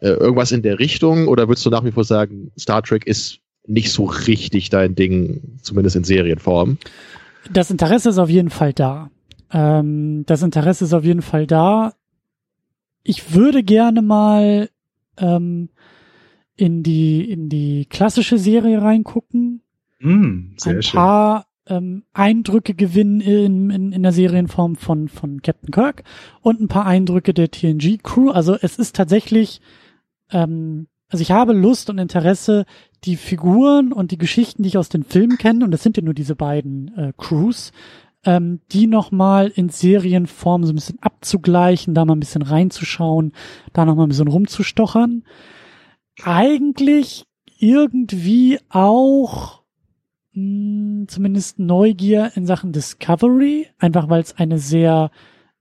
äh, 0.00 0.08
irgendwas 0.08 0.52
in 0.52 0.62
der 0.62 0.78
Richtung? 0.78 1.28
Oder 1.28 1.48
würdest 1.48 1.66
du 1.66 1.70
nach 1.70 1.84
wie 1.84 1.92
vor 1.92 2.04
sagen, 2.04 2.52
Star 2.58 2.82
Trek 2.82 3.06
ist 3.06 3.40
nicht 3.66 3.92
so 3.92 4.04
richtig 4.04 4.70
dein 4.70 4.94
Ding, 4.94 5.58
zumindest 5.62 5.96
in 5.96 6.04
Serienform. 6.04 6.78
Das 7.52 7.70
Interesse 7.70 8.10
ist 8.10 8.18
auf 8.18 8.30
jeden 8.30 8.50
Fall 8.50 8.72
da. 8.72 9.10
Ähm, 9.50 10.24
das 10.26 10.42
Interesse 10.42 10.84
ist 10.84 10.92
auf 10.92 11.04
jeden 11.04 11.22
Fall 11.22 11.46
da. 11.46 11.94
Ich 13.02 13.34
würde 13.34 13.62
gerne 13.62 14.02
mal 14.02 14.70
ähm, 15.18 15.68
in 16.56 16.82
die 16.82 17.30
in 17.30 17.48
die 17.48 17.86
klassische 17.86 18.38
Serie 18.38 18.80
reingucken. 18.80 19.62
Mm, 20.00 20.54
sehr 20.56 20.76
ein 20.76 20.82
schön. 20.82 20.98
paar 20.98 21.46
ähm, 21.66 22.04
Eindrücke 22.12 22.74
gewinnen 22.74 23.20
in, 23.20 23.70
in, 23.70 23.92
in 23.92 24.02
der 24.02 24.12
Serienform 24.12 24.76
von, 24.76 25.08
von 25.08 25.42
Captain 25.42 25.70
Kirk 25.70 26.04
und 26.40 26.60
ein 26.60 26.68
paar 26.68 26.86
Eindrücke 26.86 27.32
der 27.34 27.50
TNG-Crew. 27.50 28.30
Also 28.30 28.56
es 28.60 28.78
ist 28.78 28.94
tatsächlich, 28.96 29.60
ähm, 30.30 30.88
also 31.08 31.22
ich 31.22 31.30
habe 31.30 31.52
Lust 31.52 31.90
und 31.90 31.98
Interesse, 31.98 32.64
die 33.04 33.16
Figuren 33.16 33.92
und 33.92 34.10
die 34.10 34.18
Geschichten, 34.18 34.62
die 34.62 34.68
ich 34.68 34.78
aus 34.78 34.88
den 34.88 35.04
Filmen 35.04 35.38
kenne, 35.38 35.64
und 35.64 35.70
das 35.70 35.82
sind 35.82 35.96
ja 35.96 36.02
nur 36.02 36.14
diese 36.14 36.36
beiden 36.36 36.96
äh, 36.96 37.12
Crews, 37.16 37.72
ähm, 38.24 38.60
die 38.72 38.86
nochmal 38.86 39.48
in 39.54 39.68
Serienform 39.68 40.64
so 40.64 40.72
ein 40.72 40.76
bisschen 40.76 41.02
abzugleichen, 41.02 41.94
da 41.94 42.04
mal 42.04 42.14
ein 42.14 42.20
bisschen 42.20 42.42
reinzuschauen, 42.42 43.32
da 43.72 43.84
nochmal 43.84 44.06
ein 44.06 44.08
bisschen 44.08 44.28
rumzustochern. 44.28 45.24
Eigentlich 46.22 47.26
irgendwie 47.58 48.58
auch 48.70 49.62
mh, 50.32 51.06
zumindest 51.08 51.58
Neugier 51.58 52.32
in 52.34 52.46
Sachen 52.46 52.72
Discovery, 52.72 53.68
einfach 53.78 54.08
weil 54.08 54.22
es 54.22 54.36
eine 54.38 54.58
sehr 54.58 55.10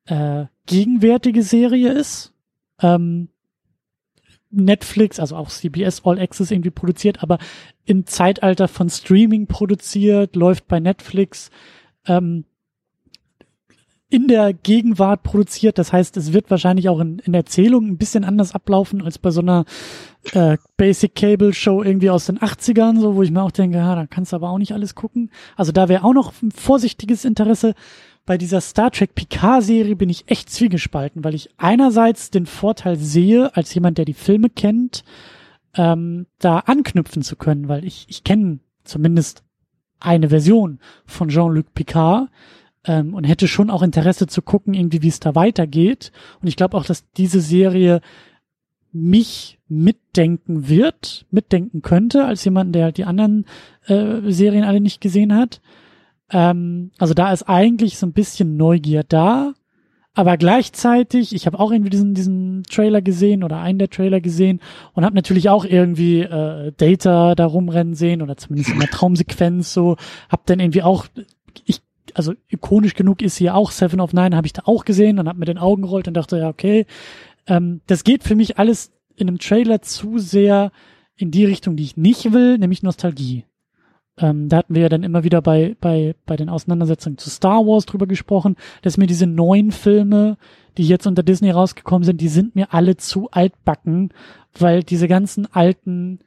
äh, 0.05 0.45
gegenwärtige 0.65 1.43
Serie 1.43 1.91
ist. 1.91 2.33
Ähm, 2.81 3.29
Netflix, 4.53 5.19
also 5.19 5.35
auch 5.35 5.49
CBS 5.49 6.05
All 6.05 6.19
Access 6.19 6.51
irgendwie 6.51 6.69
produziert, 6.69 7.23
aber 7.23 7.39
im 7.85 8.05
Zeitalter 8.05 8.67
von 8.67 8.89
Streaming 8.89 9.47
produziert, 9.47 10.35
läuft 10.35 10.67
bei 10.67 10.80
Netflix. 10.80 11.49
Ähm, 12.05 12.45
in 14.13 14.27
der 14.27 14.53
Gegenwart 14.53 15.23
produziert. 15.23 15.80
Das 15.80 15.91
heißt, 15.91 16.17
es 16.17 16.34
wird 16.34 16.51
wahrscheinlich 16.51 16.88
auch 16.88 16.99
in, 16.99 17.17
in 17.19 17.34
Erzählung 17.34 17.88
ein 17.88 17.97
bisschen 17.97 18.23
anders 18.23 18.53
ablaufen 18.53 19.01
als 19.01 19.17
bei 19.17 19.31
so 19.31 19.41
einer 19.41 19.65
äh, 20.34 20.57
Basic 20.77 21.15
Cable 21.15 21.51
Show 21.51 21.81
irgendwie 21.81 22.11
aus 22.11 22.27
den 22.27 22.38
80ern, 22.38 22.99
so 22.99 23.15
wo 23.15 23.23
ich 23.23 23.31
mir 23.31 23.41
auch 23.41 23.49
denke, 23.49 23.77
ja, 23.77 23.95
da 23.95 24.05
kannst 24.05 24.31
du 24.31 24.35
aber 24.35 24.51
auch 24.51 24.59
nicht 24.59 24.71
alles 24.71 24.93
gucken. 24.93 25.31
Also 25.55 25.71
da 25.71 25.89
wäre 25.89 26.03
auch 26.03 26.13
noch 26.13 26.31
ein 26.43 26.51
vorsichtiges 26.51 27.25
Interesse. 27.25 27.73
Bei 28.25 28.37
dieser 28.37 28.61
Star 28.61 28.91
Trek 28.91 29.15
Picard 29.15 29.63
Serie 29.63 29.95
bin 29.95 30.09
ich 30.09 30.23
echt 30.27 30.49
zwiegespalten, 30.49 31.23
weil 31.23 31.35
ich 31.35 31.49
einerseits 31.57 32.29
den 32.29 32.45
Vorteil 32.45 32.95
sehe, 32.95 33.55
als 33.55 33.73
jemand, 33.73 33.97
der 33.97 34.05
die 34.05 34.13
Filme 34.13 34.49
kennt, 34.49 35.03
ähm, 35.75 36.27
da 36.39 36.59
anknüpfen 36.59 37.21
zu 37.21 37.35
können, 37.35 37.67
weil 37.67 37.83
ich, 37.83 38.05
ich 38.07 38.23
kenne 38.23 38.59
zumindest 38.85 39.43
eine 39.99 40.29
Version 40.29 40.79
von 41.05 41.29
Jean-Luc 41.29 41.73
Picard 41.73 42.29
ähm, 42.85 43.13
und 43.13 43.25
hätte 43.25 43.47
schon 43.47 43.69
auch 43.69 43.81
Interesse 43.81 44.27
zu 44.27 44.41
gucken, 44.41 44.73
irgendwie, 44.73 45.01
wie 45.01 45.09
es 45.09 45.19
da 45.19 45.35
weitergeht. 45.35 46.11
Und 46.41 46.47
ich 46.47 46.55
glaube 46.55 46.77
auch, 46.77 46.85
dass 46.85 47.09
diese 47.11 47.41
Serie 47.41 48.01
mich 48.93 49.59
mitdenken 49.67 50.69
wird, 50.69 51.25
mitdenken 51.31 51.81
könnte, 51.81 52.25
als 52.25 52.45
jemand, 52.45 52.75
der 52.75 52.85
halt 52.85 52.97
die 52.97 53.05
anderen 53.05 53.45
äh, 53.87 54.31
Serien 54.31 54.63
alle 54.63 54.79
nicht 54.79 55.01
gesehen 55.01 55.33
hat. 55.33 55.61
Ähm, 56.31 56.91
also 56.97 57.13
da 57.13 57.31
ist 57.31 57.43
eigentlich 57.43 57.97
so 57.97 58.05
ein 58.05 58.13
bisschen 58.13 58.57
Neugier 58.57 59.03
da, 59.03 59.53
aber 60.15 60.37
gleichzeitig, 60.37 61.33
ich 61.33 61.47
habe 61.47 61.59
auch 61.59 61.71
irgendwie 61.71 61.89
diesen, 61.89 62.13
diesen 62.13 62.63
Trailer 62.69 63.01
gesehen 63.01 63.43
oder 63.43 63.59
einen 63.59 63.79
der 63.79 63.89
Trailer 63.89 64.21
gesehen 64.21 64.61
und 64.93 65.05
habe 65.05 65.15
natürlich 65.15 65.49
auch 65.49 65.65
irgendwie 65.65 66.21
äh, 66.21 66.71
Data 66.77 67.33
da 67.33 67.45
rumrennen 67.45 67.95
sehen 67.95 68.21
oder 68.21 68.37
zumindest 68.37 68.71
in 68.71 68.79
der 68.79 68.89
Traumsequenz 68.89 69.73
so, 69.73 69.97
hab 70.29 70.45
dann 70.45 70.59
irgendwie 70.59 70.83
auch, 70.83 71.07
ich 71.65 71.81
also 72.13 72.33
ikonisch 72.47 72.93
genug 72.93 73.23
ist 73.23 73.37
hier 73.37 73.55
auch 73.55 73.71
Seven 73.71 73.99
of 73.99 74.13
Nine, 74.13 74.35
habe 74.35 74.45
ich 74.45 74.53
da 74.53 74.63
auch 74.65 74.85
gesehen 74.85 75.17
und 75.17 75.27
habe 75.27 75.39
mit 75.39 75.47
den 75.47 75.57
Augen 75.57 75.81
gerollt 75.81 76.07
und 76.07 76.13
dachte, 76.13 76.37
ja, 76.37 76.47
okay, 76.47 76.85
ähm, 77.47 77.81
das 77.87 78.03
geht 78.03 78.23
für 78.23 78.35
mich 78.35 78.59
alles 78.59 78.91
in 79.15 79.27
einem 79.27 79.39
Trailer 79.39 79.81
zu 79.81 80.19
sehr 80.19 80.71
in 81.15 81.31
die 81.31 81.45
Richtung, 81.45 81.75
die 81.75 81.83
ich 81.83 81.97
nicht 81.97 82.33
will, 82.33 82.59
nämlich 82.59 82.83
Nostalgie. 82.83 83.45
Ähm, 84.18 84.49
da 84.49 84.57
hatten 84.57 84.76
wir 84.76 84.84
ja 84.84 84.90
dann 84.90 85.03
immer 85.03 85.23
wieder 85.23 85.41
bei, 85.41 85.76
bei, 85.81 86.15
bei 86.26 86.35
den 86.35 86.49
Auseinandersetzungen 86.49 87.18
zu 87.18 87.30
Star 87.30 87.65
Wars 87.65 87.85
drüber 87.85 88.06
gesprochen, 88.06 88.56
dass 88.84 88.98
mir 88.98 89.07
diese 89.07 89.27
neuen 89.27 89.72
Filme, 89.72 90.38
die 90.77 90.88
jetzt 90.88 91.07
unter 91.07 91.23
Disney 91.23 91.49
rausgekommen 91.49 92.03
sind, 92.03 92.22
die 92.22 92.27
sind 92.27 92.56
mir 92.56 92.73
alle 92.73 92.98
zu 92.98 93.30
altbacken, 93.31 94.14
weil 94.57 94.84
diese 94.84 95.07
ganzen 95.07 95.52
alten 95.52 96.19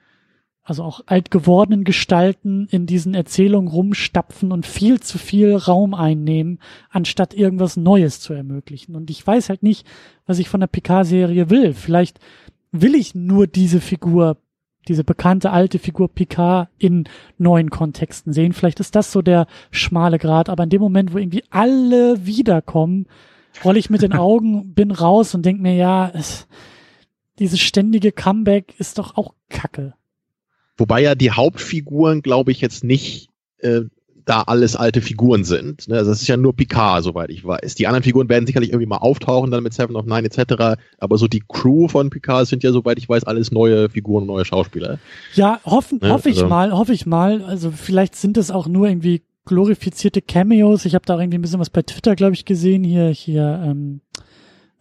also 0.66 0.82
auch 0.82 1.00
alt 1.06 1.30
gewordenen 1.30 1.84
Gestalten 1.84 2.66
in 2.72 2.86
diesen 2.86 3.14
Erzählungen 3.14 3.68
rumstapfen 3.68 4.50
und 4.50 4.66
viel 4.66 4.98
zu 4.98 5.16
viel 5.16 5.54
Raum 5.54 5.94
einnehmen, 5.94 6.58
anstatt 6.90 7.34
irgendwas 7.34 7.76
Neues 7.76 8.18
zu 8.18 8.32
ermöglichen. 8.32 8.96
Und 8.96 9.08
ich 9.08 9.24
weiß 9.24 9.48
halt 9.48 9.62
nicht, 9.62 9.86
was 10.26 10.40
ich 10.40 10.48
von 10.48 10.58
der 10.58 10.66
Picard-Serie 10.66 11.50
will. 11.50 11.72
Vielleicht 11.72 12.18
will 12.72 12.96
ich 12.96 13.14
nur 13.14 13.46
diese 13.46 13.80
Figur, 13.80 14.38
diese 14.88 15.04
bekannte 15.04 15.50
alte 15.50 15.78
Figur 15.78 16.08
Picard 16.08 16.68
in 16.78 17.04
neuen 17.38 17.70
Kontexten 17.70 18.32
sehen. 18.32 18.52
Vielleicht 18.52 18.80
ist 18.80 18.94
das 18.94 19.12
so 19.12 19.22
der 19.22 19.46
schmale 19.70 20.18
Grad, 20.18 20.48
aber 20.48 20.64
in 20.64 20.70
dem 20.70 20.80
Moment, 20.80 21.12
wo 21.12 21.18
irgendwie 21.18 21.44
alle 21.50 22.26
wiederkommen, 22.26 23.06
rolle 23.64 23.78
ich 23.78 23.90
mit 23.90 24.02
den 24.02 24.12
Augen, 24.14 24.74
bin 24.74 24.90
raus 24.90 25.34
und 25.34 25.44
denk 25.44 25.60
mir, 25.60 25.74
ja, 25.74 26.10
es, 26.14 26.46
dieses 27.38 27.60
ständige 27.60 28.12
Comeback 28.12 28.74
ist 28.78 28.98
doch 28.98 29.16
auch 29.16 29.34
Kacke. 29.48 29.94
Wobei 30.76 31.02
ja 31.02 31.14
die 31.14 31.30
Hauptfiguren, 31.30 32.22
glaube 32.22 32.52
ich, 32.52 32.60
jetzt 32.60 32.84
nicht 32.84 33.30
äh, 33.58 33.82
da 34.26 34.42
alles 34.42 34.76
alte 34.76 35.00
Figuren 35.00 35.44
sind. 35.44 35.88
Ne? 35.88 35.96
Also 35.96 36.10
das 36.10 36.20
ist 36.20 36.28
ja 36.28 36.36
nur 36.36 36.54
Picard, 36.54 37.02
soweit 37.04 37.30
ich 37.30 37.44
weiß. 37.44 37.76
Die 37.76 37.86
anderen 37.86 38.02
Figuren 38.02 38.28
werden 38.28 38.44
sicherlich 38.46 38.70
irgendwie 38.70 38.86
mal 38.86 38.96
auftauchen, 38.98 39.50
dann 39.50 39.62
mit 39.62 39.72
Seven 39.72 39.96
of 39.96 40.04
Nine 40.04 40.24
etc. 40.26 40.76
Aber 40.98 41.16
so 41.16 41.28
die 41.28 41.42
Crew 41.48 41.86
von 41.88 42.10
Picard 42.10 42.46
sind 42.48 42.62
ja, 42.64 42.72
soweit 42.72 42.98
ich 42.98 43.08
weiß, 43.08 43.24
alles 43.24 43.52
neue 43.52 43.88
Figuren 43.88 44.22
und 44.22 44.26
neue 44.28 44.44
Schauspieler. 44.44 44.98
Ja, 45.34 45.60
hoffen, 45.64 46.00
Ne, 46.02 46.10
hoffe 46.10 46.28
ich 46.28 46.36
also- 46.38 46.48
mal, 46.48 46.72
hoffe 46.72 46.92
ich 46.92 47.06
mal. 47.06 47.42
Also 47.42 47.70
vielleicht 47.70 48.16
sind 48.16 48.36
es 48.36 48.50
auch 48.50 48.66
nur 48.66 48.88
irgendwie 48.88 49.22
glorifizierte 49.44 50.20
Cameos. 50.20 50.84
Ich 50.86 50.96
habe 50.96 51.06
da 51.06 51.14
auch 51.14 51.20
irgendwie 51.20 51.38
ein 51.38 51.42
bisschen 51.42 51.60
was 51.60 51.70
bei 51.70 51.82
Twitter, 51.82 52.16
glaube 52.16 52.34
ich, 52.34 52.44
gesehen. 52.44 52.82
Hier, 52.82 53.06
hier, 53.10 53.62
ähm, 53.64 54.00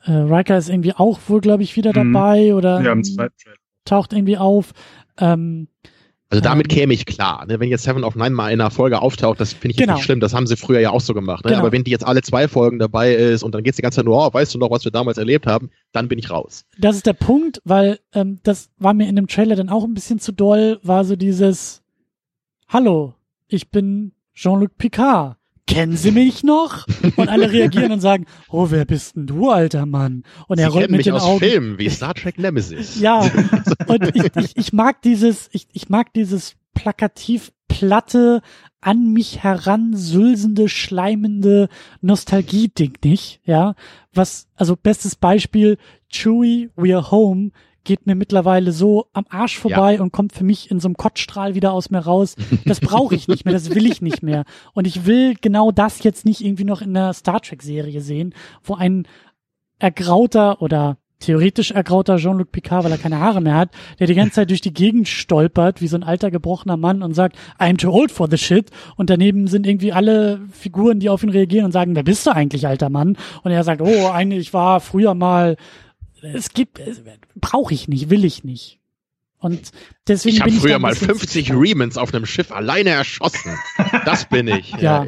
äh, 0.06 0.12
Riker 0.12 0.58
ist 0.58 0.70
irgendwie 0.70 0.94
auch 0.94 1.20
wohl, 1.28 1.40
glaube 1.42 1.62
ich, 1.62 1.76
wieder 1.76 1.92
Mhm. 1.92 2.14
dabei 2.14 2.56
oder 2.56 2.82
Ja, 2.82 2.96
Trailer. 2.96 3.30
taucht 3.86 4.12
irgendwie 4.14 4.38
auf. 4.38 4.74
Ähm, 5.20 5.68
Also 6.30 6.42
damit 6.44 6.70
käme 6.70 6.94
ich 6.94 7.06
klar. 7.06 7.46
Ne? 7.46 7.60
Wenn 7.60 7.70
jetzt 7.70 7.84
Seven 7.84 8.04
of 8.04 8.16
Nine 8.16 8.32
mal 8.32 8.52
in 8.52 8.60
einer 8.60 8.72
Folge 8.72 9.00
auftaucht, 9.02 9.40
das 9.40 9.54
finde 9.54 9.72
ich 9.72 9.78
Genau. 9.78 9.92
jetzt 9.94 9.98
nicht 9.98 10.06
schlimm. 10.06 10.20
Das 10.20 10.34
haben 10.34 10.48
sie 10.48 10.58
früher 10.58 10.80
ja 10.80 10.90
auch 10.90 11.00
so 11.02 11.14
gemacht. 11.14 11.46
Ne? 11.46 11.52
Genau. 11.52 11.62
Aber 11.62 11.72
wenn 11.72 11.84
die 11.84 11.92
jetzt 11.92 12.06
alle 12.06 12.24
zwei 12.24 12.48
Folgen 12.48 12.80
dabei 12.80 13.14
ist 13.14 13.44
und 13.44 13.54
dann 13.54 13.64
geht's 13.64 13.76
die 13.76 13.84
ganze 13.84 13.98
Zeit 13.98 14.06
nur, 14.06 14.18
oh, 14.18 14.34
weißt 14.34 14.54
du 14.56 14.58
noch, 14.58 14.72
was 14.72 14.84
wir 14.86 14.92
damals 14.92 15.18
erlebt 15.20 15.46
haben, 15.46 15.70
dann 15.92 16.08
bin 16.08 16.18
ich 16.18 16.32
raus. 16.32 16.66
das 16.80 16.96
ist 16.96 17.06
der 17.06 17.14
Punkt, 17.14 17.62
weil 17.64 18.00
ähm, 18.14 18.40
das 18.44 18.70
war 18.78 18.94
mir 18.96 19.08
in 19.08 19.16
dem 19.16 19.28
Trailer 19.28 19.56
dann 19.56 19.70
auch 19.70 19.84
ein 19.84 19.94
bisschen 19.94 20.20
zu 20.20 20.32
doll, 20.32 20.80
war 20.82 21.06
so 21.06 21.16
dieses 21.16 21.84
Hallo, 22.68 23.14
ich 23.48 23.70
bin 23.70 24.12
Jean-Luc 24.34 24.78
Picard. 24.78 25.38
Kennen 25.68 25.98
Sie 25.98 26.12
mich 26.12 26.44
noch? 26.44 26.86
Und 27.16 27.28
alle 27.28 27.52
reagieren 27.52 27.92
und 27.92 28.00
sagen, 28.00 28.26
oh, 28.50 28.68
wer 28.70 28.86
bist 28.86 29.16
denn 29.16 29.26
du, 29.26 29.50
alter 29.50 29.86
Mann? 29.86 30.24
Und 30.48 30.60
er 30.60 30.70
sie 30.70 30.78
rollt 30.78 30.92
mit 30.92 31.00
mich 31.00 31.06
den 31.06 31.16
aus 31.16 31.24
Augen. 31.24 31.40
Filmen 31.40 31.80
wie 31.80 31.90
Star 31.90 32.14
Trek 32.14 32.38
Nemesis. 32.38 33.00
Ja, 33.00 33.30
und 33.88 34.16
ich, 34.16 34.36
ich, 34.36 34.58
ich 34.58 34.74
mag 34.74 35.02
dieses, 35.02 35.50
ich, 35.52 35.68
ich 35.74 35.90
mag 35.90 36.14
dieses 36.14 36.56
plakativ 36.76 37.52
platte, 37.68 38.42
an 38.80 39.12
mich 39.12 39.44
heransülsende, 39.44 40.70
schleimende 40.70 41.70
Nostalgie-Ding 42.02 43.00
nicht, 43.04 43.42
ja. 43.44 43.74
Was, 44.14 44.48
also 44.56 44.76
bestes 44.76 45.16
Beispiel, 45.16 45.78
Chewie, 46.08 46.70
We're 46.78 47.10
Home, 47.10 47.50
geht 47.86 48.06
mir 48.06 48.16
mittlerweile 48.16 48.72
so 48.72 49.08
am 49.14 49.26
Arsch 49.30 49.58
vorbei 49.58 50.02
und 50.02 50.12
kommt 50.12 50.34
für 50.34 50.44
mich 50.44 50.70
in 50.70 50.80
so 50.80 50.88
einem 50.88 50.98
Kotzstrahl 50.98 51.56
wieder 51.56 51.72
aus 51.72 51.90
mir 51.90 52.00
raus. 52.00 52.36
Das 52.66 52.80
brauche 52.82 53.16
ich 53.16 53.28
nicht 53.28 53.46
mehr, 53.46 53.54
das 53.54 53.74
will 53.74 53.86
ich 53.86 54.02
nicht 54.02 54.24
mehr. 54.24 54.44
Und 54.74 54.88
ich 54.88 55.06
will 55.06 55.36
genau 55.40 55.72
das 55.72 56.04
jetzt 56.04 56.26
nicht 56.26 56.42
irgendwie 56.42 56.66
noch 56.66 56.82
in 56.82 56.96
einer 56.96 57.14
Star 57.14 57.42
Trek-Serie 57.42 58.02
sehen, 58.02 58.34
wo 58.64 58.76
ein 58.76 59.08
ergrauter 59.80 60.62
oder 60.62 60.98
theoretisch 61.20 61.72
ergrauter 61.72 62.18
Jean-Luc 62.18 62.52
Picard, 62.52 62.84
weil 62.84 62.92
er 62.92 62.98
keine 62.98 63.20
Haare 63.20 63.42
mehr 63.42 63.56
hat, 63.56 63.70
der 64.00 64.08
die 64.08 64.16
ganze 64.16 64.34
Zeit 64.34 64.50
durch 64.50 64.62
die 64.62 64.74
Gegend 64.74 65.08
stolpert, 65.08 65.82
wie 65.82 65.88
so 65.88 65.96
ein 65.96 66.04
alter 66.04 66.30
gebrochener 66.30 66.78
Mann 66.78 67.02
und 67.02 67.14
sagt, 67.14 67.38
I'm 67.58 67.78
too 67.78 67.90
old 67.90 68.12
for 68.12 68.30
the 68.30 68.38
shit. 68.38 68.70
Und 68.96 69.10
daneben 69.10 69.48
sind 69.48 69.66
irgendwie 69.66 69.94
alle 69.94 70.42
Figuren, 70.52 71.00
die 71.00 71.10
auf 71.10 71.24
ihn 71.24 71.30
reagieren 71.30 71.66
und 71.66 71.72
sagen, 71.72 71.96
wer 71.96 72.04
bist 72.04 72.28
du 72.28 72.32
eigentlich, 72.32 72.68
alter 72.68 72.90
Mann? 72.90 73.18
Und 73.44 73.52
er 73.52 73.64
sagt, 73.64 73.82
oh, 73.82 74.10
eigentlich 74.10 74.36
ich 74.48 74.54
war 74.54 74.82
früher 74.82 75.14
mal, 75.14 75.56
es 76.22 76.50
gibt, 76.50 76.80
brauche 77.36 77.74
ich 77.74 77.88
nicht, 77.88 78.10
will 78.10 78.26
ich 78.26 78.44
nicht. 78.44 78.80
Und 79.40 79.72
deswegen 80.08 80.36
Ich 80.38 80.42
habe 80.42 80.50
ich 80.50 80.60
früher 80.60 80.76
ein 80.76 80.82
mal 80.82 80.90
bisschen 80.94 81.08
50 81.10 81.48
zurückhaltend. 81.48 81.70
Remans 81.70 81.98
auf 81.98 82.14
einem 82.14 82.26
Schiff 82.26 82.52
alleine 82.52 82.92
erschossen. 82.92 83.52
Das 84.06 84.26
bin 84.28 84.48
ich. 84.48 84.72
Ja. 84.80 85.06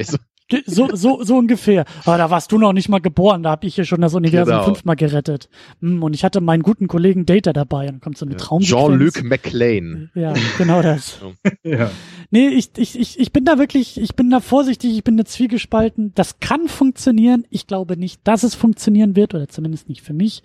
so, 0.65 0.89
so, 0.95 1.23
so 1.23 1.37
ungefähr. 1.37 1.85
Aber 2.05 2.17
da 2.17 2.29
warst 2.29 2.51
du 2.51 2.57
noch 2.59 2.71
nicht 2.71 2.87
mal 2.87 2.99
geboren, 3.01 3.41
da 3.43 3.49
habe 3.51 3.65
ich 3.65 3.75
hier 3.75 3.85
schon 3.85 3.99
das 4.01 4.13
Universum 4.13 4.53
Genau. 4.53 4.65
fünfmal 4.65 4.95
gerettet. 4.95 5.49
Hm, 5.81 6.03
Und 6.03 6.13
ich 6.13 6.23
hatte 6.23 6.39
meinen 6.39 6.61
guten 6.61 6.87
Kollegen 6.87 7.25
Data 7.25 7.51
dabei 7.51 7.81
und 7.87 7.93
dann 7.93 7.99
kommt 8.01 8.17
so 8.17 8.25
eine 8.25 8.33
Ja. 8.35 8.37
Traumsequenz. 8.37 8.79
Jean-Luc 8.87 9.23
McLean. 9.23 10.11
Ja, 10.13 10.33
genau 10.57 10.81
das. 10.83 11.19
Ja. 11.63 11.89
Nee, 12.29 12.49
ich, 12.49 12.69
ich, 12.77 12.99
ich, 12.99 13.19
ich 13.19 13.31
bin 13.33 13.43
da 13.45 13.57
wirklich, 13.57 13.99
ich 13.99 14.15
bin 14.15 14.29
da 14.29 14.39
vorsichtig, 14.41 14.95
ich 14.95 15.03
bin 15.03 15.17
da 15.17 15.25
zwiegespalten. 15.25 16.11
Das 16.15 16.39
kann 16.39 16.67
funktionieren. 16.67 17.45
Ich 17.49 17.65
glaube 17.67 17.97
nicht, 17.97 18.19
dass 18.25 18.43
es 18.43 18.53
funktionieren 18.55 19.15
wird, 19.15 19.33
oder 19.33 19.47
zumindest 19.47 19.89
nicht 19.89 20.01
für 20.01 20.13
mich. 20.13 20.43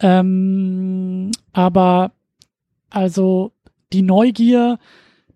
Ähm, 0.00 1.30
aber 1.52 2.12
also 2.90 3.52
die 3.92 4.02
Neugier, 4.02 4.78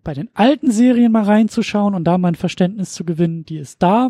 bei 0.03 0.13
den 0.13 0.29
alten 0.33 0.71
Serien 0.71 1.11
mal 1.11 1.23
reinzuschauen 1.23 1.95
und 1.95 2.03
da 2.03 2.17
mein 2.17 2.35
Verständnis 2.35 2.93
zu 2.93 3.05
gewinnen, 3.05 3.45
die 3.45 3.57
ist 3.57 3.81
da. 3.81 4.09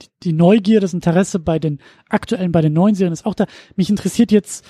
Die, 0.00 0.08
die 0.22 0.32
Neugier, 0.32 0.80
das 0.80 0.94
Interesse 0.94 1.38
bei 1.38 1.58
den 1.58 1.78
aktuellen, 2.08 2.52
bei 2.52 2.62
den 2.62 2.72
neuen 2.72 2.94
Serien 2.94 3.12
ist 3.12 3.26
auch 3.26 3.34
da. 3.34 3.46
Mich 3.76 3.90
interessiert 3.90 4.32
jetzt 4.32 4.64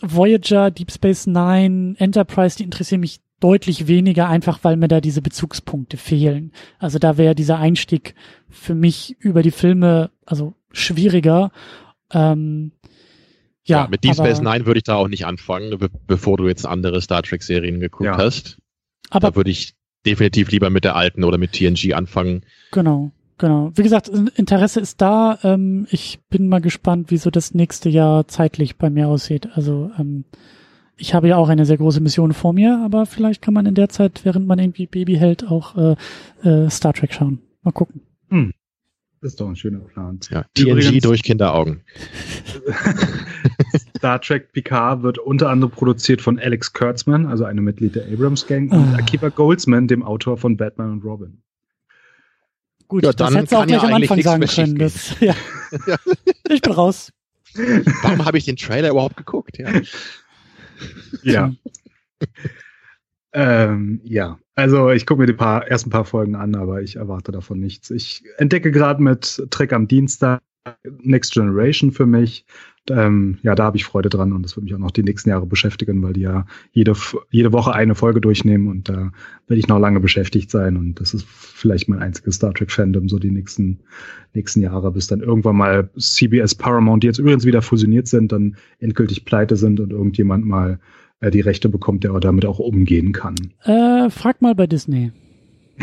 Voyager, 0.00 0.70
Deep 0.70 0.90
Space 0.90 1.26
Nine, 1.26 1.94
Enterprise, 1.98 2.56
die 2.56 2.64
interessieren 2.64 3.00
mich 3.00 3.20
deutlich 3.40 3.86
weniger, 3.86 4.28
einfach 4.28 4.60
weil 4.62 4.76
mir 4.76 4.88
da 4.88 5.00
diese 5.00 5.22
Bezugspunkte 5.22 5.96
fehlen. 5.96 6.52
Also 6.78 6.98
da 6.98 7.16
wäre 7.16 7.34
dieser 7.34 7.58
Einstieg 7.58 8.14
für 8.48 8.74
mich 8.74 9.16
über 9.20 9.42
die 9.42 9.50
Filme 9.50 10.10
also 10.24 10.54
schwieriger. 10.72 11.50
Ähm, 12.10 12.72
ja, 13.66 13.82
Ja, 13.82 13.88
mit 13.88 14.04
Deep 14.04 14.14
Space 14.14 14.40
Nine 14.40 14.66
würde 14.66 14.78
ich 14.78 14.84
da 14.84 14.94
auch 14.96 15.08
nicht 15.08 15.26
anfangen, 15.26 15.78
be 15.78 15.88
bevor 16.06 16.36
du 16.36 16.46
jetzt 16.48 16.66
andere 16.66 17.00
Star 17.00 17.22
Trek 17.22 17.42
Serien 17.42 17.80
geguckt 17.80 18.04
Ja. 18.04 18.16
hast. 18.16 18.58
aber 19.10 19.30
da 19.30 19.36
würde 19.36 19.50
ich 19.50 19.74
definitiv 20.06 20.50
lieber 20.50 20.68
mit 20.70 20.84
der 20.84 20.96
alten 20.96 21.24
oder 21.24 21.38
mit 21.38 21.52
TNG 21.52 21.94
anfangen. 21.94 22.42
Genau, 22.72 23.10
genau. 23.38 23.72
Wie 23.74 23.82
gesagt, 23.82 24.08
Interesse 24.08 24.80
ist 24.80 25.00
da. 25.00 25.38
Ähm, 25.42 25.86
ich 25.90 26.20
bin 26.28 26.48
mal 26.48 26.60
gespannt, 26.60 27.10
wie 27.10 27.16
so 27.16 27.30
das 27.30 27.54
nächste 27.54 27.88
Jahr 27.88 28.28
zeitlich 28.28 28.76
bei 28.76 28.90
mir 28.90 29.08
aussieht. 29.08 29.48
Also 29.54 29.90
ähm, 29.98 30.24
ich 30.96 31.14
habe 31.14 31.28
ja 31.28 31.36
auch 31.38 31.48
eine 31.48 31.64
sehr 31.64 31.78
große 31.78 32.00
Mission 32.00 32.34
vor 32.34 32.52
mir, 32.52 32.80
aber 32.84 33.06
vielleicht 33.06 33.40
kann 33.42 33.54
man 33.54 33.64
in 33.66 33.74
der 33.74 33.88
Zeit, 33.88 34.20
während 34.24 34.46
man 34.46 34.58
irgendwie 34.58 34.86
Baby 34.86 35.14
hält, 35.16 35.48
auch 35.50 35.74
äh, 35.76 35.96
äh, 36.48 36.68
Star 36.70 36.92
Trek 36.92 37.14
schauen. 37.14 37.40
Mal 37.62 37.72
gucken. 37.72 38.02
Das 39.24 39.32
ist 39.32 39.40
doch 39.40 39.48
ein 39.48 39.56
schöner 39.56 39.78
Plan. 39.78 40.20
Ja, 40.28 40.44
TNG 40.52 40.68
Übrigens- 40.70 41.02
durch 41.02 41.22
Kinderaugen. 41.22 41.80
Star 43.96 44.20
Trek 44.20 44.52
Picard 44.52 45.02
wird 45.02 45.16
unter 45.18 45.48
anderem 45.48 45.70
produziert 45.72 46.20
von 46.20 46.38
Alex 46.38 46.74
Kurtzman, 46.74 47.24
also 47.24 47.44
einem 47.46 47.64
Mitglied 47.64 47.94
der 47.94 48.04
Abrams 48.04 48.46
Gang, 48.46 48.70
und 48.70 48.92
Ah. 48.92 48.96
Akiva 48.98 49.30
Goldsman, 49.30 49.88
dem 49.88 50.02
Autor 50.02 50.36
von 50.36 50.58
Batman 50.58 50.92
und 50.92 51.04
Robin. 51.04 51.40
Gut, 52.86 53.02
Ja, 53.02 53.14
das 53.14 53.34
hättest 53.34 53.52
du 53.52 53.56
auch 53.56 53.60
kann 53.60 53.68
ja 53.70 53.78
gleich 53.78 53.90
am 53.94 54.02
Anfang 54.02 54.20
sagen 54.20 54.46
können. 54.46 54.78
Das, 54.78 55.18
ja. 55.20 55.34
ich 56.50 56.60
bin 56.60 56.72
raus. 56.74 57.10
Warum 58.02 58.26
habe 58.26 58.36
ich 58.36 58.44
den 58.44 58.56
Trailer 58.56 58.90
überhaupt 58.90 59.16
geguckt? 59.16 59.56
Ja. 59.56 59.70
Ja. 61.22 61.52
ähm, 63.32 64.02
ja, 64.04 64.38
also 64.54 64.90
ich 64.90 65.06
gucke 65.06 65.20
mir 65.20 65.26
die 65.26 65.32
paar, 65.32 65.66
ersten 65.66 65.90
paar 65.90 66.04
Folgen 66.04 66.34
an, 66.34 66.54
aber 66.54 66.82
ich 66.82 66.96
erwarte 66.96 67.32
davon 67.32 67.60
nichts. 67.60 67.90
Ich 67.90 68.22
entdecke 68.38 68.70
gerade 68.70 69.02
mit 69.02 69.42
Trek 69.50 69.72
am 69.72 69.88
Dienstag 69.88 70.40
Next 71.02 71.32
Generation 71.34 71.90
für 71.92 72.06
mich. 72.06 72.46
Ähm, 72.90 73.38
ja, 73.42 73.54
da 73.54 73.64
habe 73.64 73.78
ich 73.78 73.84
Freude 73.84 74.10
dran 74.10 74.32
und 74.32 74.42
das 74.42 74.56
wird 74.56 74.64
mich 74.64 74.74
auch 74.74 74.78
noch 74.78 74.90
die 74.90 75.02
nächsten 75.02 75.30
Jahre 75.30 75.46
beschäftigen, 75.46 76.02
weil 76.02 76.12
die 76.12 76.20
ja 76.20 76.46
jede, 76.72 76.92
jede 77.30 77.52
Woche 77.52 77.72
eine 77.72 77.94
Folge 77.94 78.20
durchnehmen 78.20 78.68
und 78.68 78.90
da 78.90 79.10
werde 79.46 79.58
ich 79.58 79.68
noch 79.68 79.78
lange 79.78 80.00
beschäftigt 80.00 80.50
sein 80.50 80.76
und 80.76 81.00
das 81.00 81.14
ist 81.14 81.26
vielleicht 81.26 81.88
mein 81.88 82.00
einziges 82.00 82.36
Star 82.36 82.52
Trek 82.52 82.70
Fandom 82.70 83.08
so 83.08 83.18
die 83.18 83.30
nächsten, 83.30 83.80
nächsten 84.34 84.60
Jahre, 84.60 84.92
bis 84.92 85.06
dann 85.06 85.20
irgendwann 85.20 85.56
mal 85.56 85.88
CBS 85.98 86.54
Paramount, 86.54 87.02
die 87.02 87.06
jetzt 87.06 87.18
übrigens 87.18 87.46
wieder 87.46 87.62
fusioniert 87.62 88.06
sind, 88.06 88.32
dann 88.32 88.56
endgültig 88.80 89.24
pleite 89.24 89.56
sind 89.56 89.80
und 89.80 89.90
irgendjemand 89.90 90.44
mal 90.44 90.78
äh, 91.20 91.30
die 91.30 91.40
Rechte 91.40 91.68
bekommt, 91.68 92.04
der 92.04 92.18
damit 92.20 92.44
auch 92.46 92.58
umgehen 92.58 93.12
kann. 93.12 93.34
Äh, 93.64 94.10
frag 94.10 94.42
mal 94.42 94.54
bei 94.54 94.66
Disney. 94.66 95.12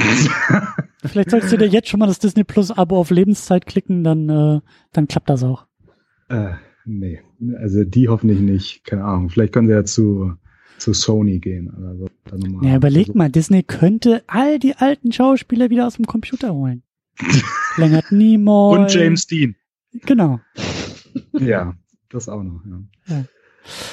Vielleicht 1.06 1.32
solltest 1.32 1.52
du 1.52 1.58
dir 1.58 1.68
jetzt 1.68 1.90
schon 1.90 2.00
mal 2.00 2.08
das 2.08 2.20
Disney 2.20 2.44
Plus 2.44 2.72
Abo 2.72 2.98
auf 2.98 3.10
Lebenszeit 3.10 3.66
klicken, 3.66 4.04
dann, 4.04 4.30
äh, 4.30 4.60
dann 4.94 5.08
klappt 5.08 5.30
das 5.30 5.44
auch. 5.44 5.66
äh, 6.30 6.52
nee, 6.86 7.20
also 7.58 7.84
die 7.84 8.08
hoffentlich 8.08 8.40
nicht. 8.40 8.84
Keine 8.86 9.04
Ahnung. 9.04 9.30
Vielleicht 9.30 9.54
können 9.54 9.68
sie 9.68 9.74
ja 9.74 9.84
zu, 9.84 10.34
zu 10.78 10.94
Sony 10.94 11.40
gehen. 11.40 11.70
Oder 11.78 11.96
so. 11.98 12.08
Dann 12.26 12.40
nochmal 12.40 12.70
Ja, 12.70 12.76
überleg 12.78 13.06
versuchen. 13.08 13.18
mal, 13.18 13.30
Disney 13.30 13.64
könnte 13.64 14.24
all 14.28 14.60
die 14.60 14.76
alten 14.76 15.12
Schauspieler 15.12 15.70
wieder 15.70 15.88
aus 15.88 15.96
dem 15.96 16.06
Computer 16.06 16.54
holen. 16.54 16.84
Leonard 17.78 18.12
Nimoy. 18.12 18.80
Und 18.80 18.94
James 18.94 19.28
Dean. 19.28 19.56
Genau. 20.06 20.40
Ja, 21.34 21.74
das 22.10 22.30
auch 22.30 22.44
noch. 22.44 22.62
Ja. 23.08 23.26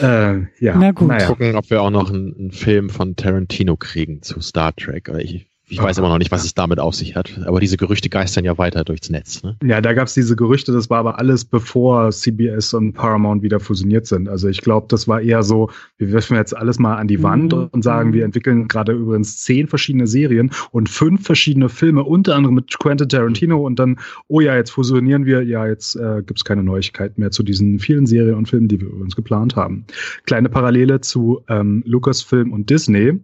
Äh, 0.00 0.40
ja. 0.60 0.76
Na 0.76 0.92
gut. 0.92 1.08
Naja. 1.08 1.26
Gucken, 1.26 1.56
ob 1.56 1.68
wir 1.70 1.82
auch 1.82 1.90
noch 1.90 2.10
einen, 2.10 2.34
einen 2.38 2.50
Film 2.52 2.90
von 2.90 3.16
Tarantino 3.16 3.76
kriegen 3.76 4.22
zu 4.22 4.40
Star 4.40 4.74
Trek. 4.74 5.08
Oder 5.08 5.20
ich, 5.20 5.50
ich 5.68 5.82
weiß 5.82 5.98
immer 5.98 6.08
noch 6.08 6.18
nicht, 6.18 6.30
was 6.30 6.44
es 6.44 6.54
damit 6.54 6.80
auf 6.80 6.94
sich 6.94 7.14
hat. 7.16 7.38
Aber 7.44 7.60
diese 7.60 7.76
Gerüchte 7.76 8.08
geistern 8.08 8.44
ja 8.44 8.56
weiter 8.58 8.84
durchs 8.84 9.10
Netz. 9.10 9.42
Ne? 9.42 9.56
Ja, 9.62 9.80
da 9.80 9.92
gab's 9.92 10.14
diese 10.14 10.34
Gerüchte, 10.34 10.72
das 10.72 10.88
war 10.88 10.98
aber 10.98 11.18
alles 11.18 11.44
bevor 11.44 12.10
CBS 12.10 12.74
und 12.74 12.94
Paramount 12.94 13.42
wieder 13.42 13.60
fusioniert 13.60 14.06
sind. 14.06 14.28
Also 14.28 14.48
ich 14.48 14.60
glaube, 14.62 14.86
das 14.88 15.08
war 15.08 15.20
eher 15.20 15.42
so, 15.42 15.70
wir 15.98 16.12
werfen 16.12 16.36
jetzt 16.36 16.56
alles 16.56 16.78
mal 16.78 16.96
an 16.96 17.08
die 17.08 17.18
Mhm. 17.18 17.22
Wand 17.22 17.52
und 17.52 17.82
sagen, 17.82 18.12
wir 18.12 18.24
entwickeln 18.24 18.68
gerade 18.68 18.92
übrigens 18.92 19.38
zehn 19.38 19.68
verschiedene 19.68 20.06
Serien 20.06 20.50
und 20.70 20.88
fünf 20.88 21.24
verschiedene 21.24 21.68
Filme, 21.68 22.04
unter 22.04 22.34
anderem 22.34 22.54
mit 22.54 22.78
Quentin 22.78 23.08
Tarantino 23.08 23.64
und 23.64 23.78
dann, 23.78 23.98
oh 24.28 24.40
ja, 24.40 24.56
jetzt 24.56 24.70
fusionieren 24.70 25.26
wir, 25.26 25.42
ja, 25.42 25.66
jetzt 25.66 25.96
äh, 25.96 26.22
gibt's 26.24 26.44
keine 26.44 26.62
Neuigkeiten 26.62 27.20
mehr 27.20 27.30
zu 27.30 27.42
diesen 27.42 27.78
vielen 27.78 28.06
Serien 28.06 28.34
und 28.34 28.48
Filmen, 28.48 28.68
die 28.68 28.80
wir 28.80 28.88
übrigens 28.88 29.16
geplant 29.16 29.56
haben. 29.56 29.84
Kleine 30.24 30.48
Parallele 30.48 31.00
zu 31.00 31.42
ähm, 31.48 31.82
Lucasfilm 31.86 32.52
und 32.52 32.70
Disney. 32.70 33.20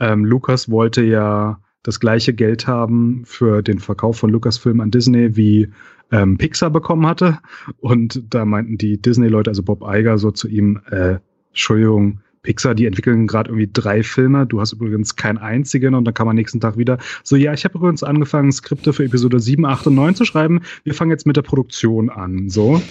Ähm, 0.00 0.24
Lucas 0.24 0.70
wollte 0.70 1.02
ja 1.02 1.60
das 1.82 2.00
gleiche 2.00 2.32
Geld 2.32 2.66
haben 2.66 3.22
für 3.24 3.62
den 3.62 3.78
Verkauf 3.78 4.18
von 4.18 4.30
Lucasfilm 4.30 4.80
an 4.80 4.90
Disney 4.90 5.36
wie 5.36 5.68
ähm, 6.10 6.38
Pixar 6.38 6.70
bekommen 6.70 7.06
hatte. 7.06 7.38
Und 7.80 8.22
da 8.30 8.44
meinten 8.44 8.78
die 8.78 9.00
Disney-Leute, 9.00 9.50
also 9.50 9.62
Bob 9.62 9.82
Iger, 9.82 10.18
so 10.18 10.30
zu 10.30 10.48
ihm, 10.48 10.80
äh, 10.90 11.16
Entschuldigung, 11.50 12.20
Pixar, 12.42 12.74
die 12.74 12.86
entwickeln 12.86 13.26
gerade 13.26 13.50
irgendwie 13.50 13.70
drei 13.72 14.02
Filme. 14.02 14.46
Du 14.46 14.60
hast 14.60 14.72
übrigens 14.72 15.14
keinen 15.14 15.38
einzigen 15.38 15.94
und 15.94 16.04
dann 16.04 16.14
kann 16.14 16.26
man 16.26 16.34
nächsten 16.34 16.60
Tag 16.60 16.76
wieder 16.76 16.98
so, 17.22 17.36
ja, 17.36 17.52
ich 17.52 17.64
habe 17.64 17.78
übrigens 17.78 18.02
angefangen, 18.02 18.50
Skripte 18.50 18.92
für 18.92 19.04
Episode 19.04 19.38
7, 19.38 19.64
8 19.64 19.86
und 19.86 19.94
9 19.94 20.14
zu 20.16 20.24
schreiben. 20.24 20.62
Wir 20.82 20.94
fangen 20.94 21.12
jetzt 21.12 21.26
mit 21.26 21.36
der 21.36 21.42
Produktion 21.42 22.10
an, 22.10 22.48
so. 22.48 22.82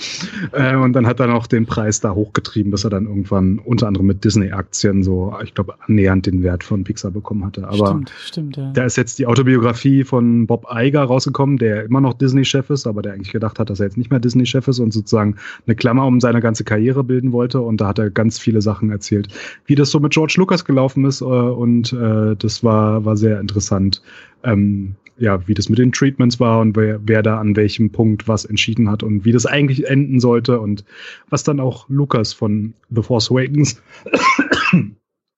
äh, 0.53 0.75
und 0.75 0.93
dann 0.93 1.05
hat 1.05 1.19
er 1.19 1.27
noch 1.27 1.47
den 1.47 1.65
Preis 1.65 1.99
da 1.99 2.13
hochgetrieben, 2.13 2.71
bis 2.71 2.85
er 2.85 2.89
dann 2.89 3.05
irgendwann 3.05 3.59
unter 3.59 3.87
anderem 3.87 4.07
mit 4.07 4.23
Disney-Aktien 4.23 5.03
so, 5.03 5.35
ich 5.43 5.53
glaube, 5.53 5.75
annähernd 5.85 6.25
den 6.25 6.43
Wert 6.43 6.63
von 6.63 6.83
Pixar 6.83 7.11
bekommen 7.11 7.45
hatte. 7.45 7.67
Aber 7.67 7.87
stimmt, 7.87 8.13
stimmt, 8.23 8.57
ja. 8.57 8.71
da 8.71 8.85
ist 8.85 8.95
jetzt 8.95 9.19
die 9.19 9.25
Autobiografie 9.25 10.05
von 10.05 10.47
Bob 10.47 10.65
Iger 10.73 11.03
rausgekommen, 11.03 11.57
der 11.57 11.83
immer 11.83 11.99
noch 11.99 12.13
Disney-Chef 12.13 12.69
ist, 12.69 12.87
aber 12.87 13.01
der 13.01 13.13
eigentlich 13.13 13.31
gedacht 13.33 13.59
hat, 13.59 13.69
dass 13.69 13.81
er 13.81 13.87
jetzt 13.87 13.97
nicht 13.97 14.11
mehr 14.11 14.19
Disney-Chef 14.21 14.67
ist 14.69 14.79
und 14.79 14.93
sozusagen 14.93 15.35
eine 15.67 15.75
Klammer 15.75 16.05
um 16.05 16.21
seine 16.21 16.39
ganze 16.39 16.63
Karriere 16.63 17.03
bilden 17.03 17.33
wollte. 17.33 17.59
Und 17.59 17.81
da 17.81 17.89
hat 17.89 17.99
er 17.99 18.09
ganz 18.09 18.39
viele 18.39 18.61
Sachen 18.61 18.91
erzählt, 18.91 19.27
wie 19.65 19.76
das 19.76 19.91
so 19.91 19.99
mit 19.99 20.13
George 20.13 20.35
Lucas 20.38 20.65
gelaufen 20.65 21.05
ist. 21.05 21.22
Äh, 21.22 21.26
und 21.26 21.93
äh, 21.93 22.35
das 22.35 22.63
war, 22.63 23.05
war 23.05 23.18
sehr 23.18 23.39
interessant. 23.39 24.01
Ähm, 24.43 24.95
ja, 25.18 25.47
wie 25.47 25.53
das 25.53 25.69
mit 25.69 25.77
den 25.77 25.91
Treatments 25.91 26.39
war 26.39 26.59
und 26.59 26.76
wer, 26.76 26.99
wer 27.03 27.22
da 27.22 27.39
an 27.39 27.55
welchem 27.55 27.91
Punkt 27.91 28.27
was 28.27 28.43
entschieden 28.43 28.89
hat 28.89 29.03
und 29.03 29.23
wie 29.23 29.31
das 29.31 29.45
eigentlich 29.45 29.88
enden 29.88 30.19
sollte 30.19 30.59
und 30.59 30.84
was 31.30 31.43
dann 31.43 31.59
auch 31.59 31.88
Lucas 31.89 32.34
von 32.34 32.73
The 32.89 33.03
Force 33.03 33.30
Awakens, 33.30 33.81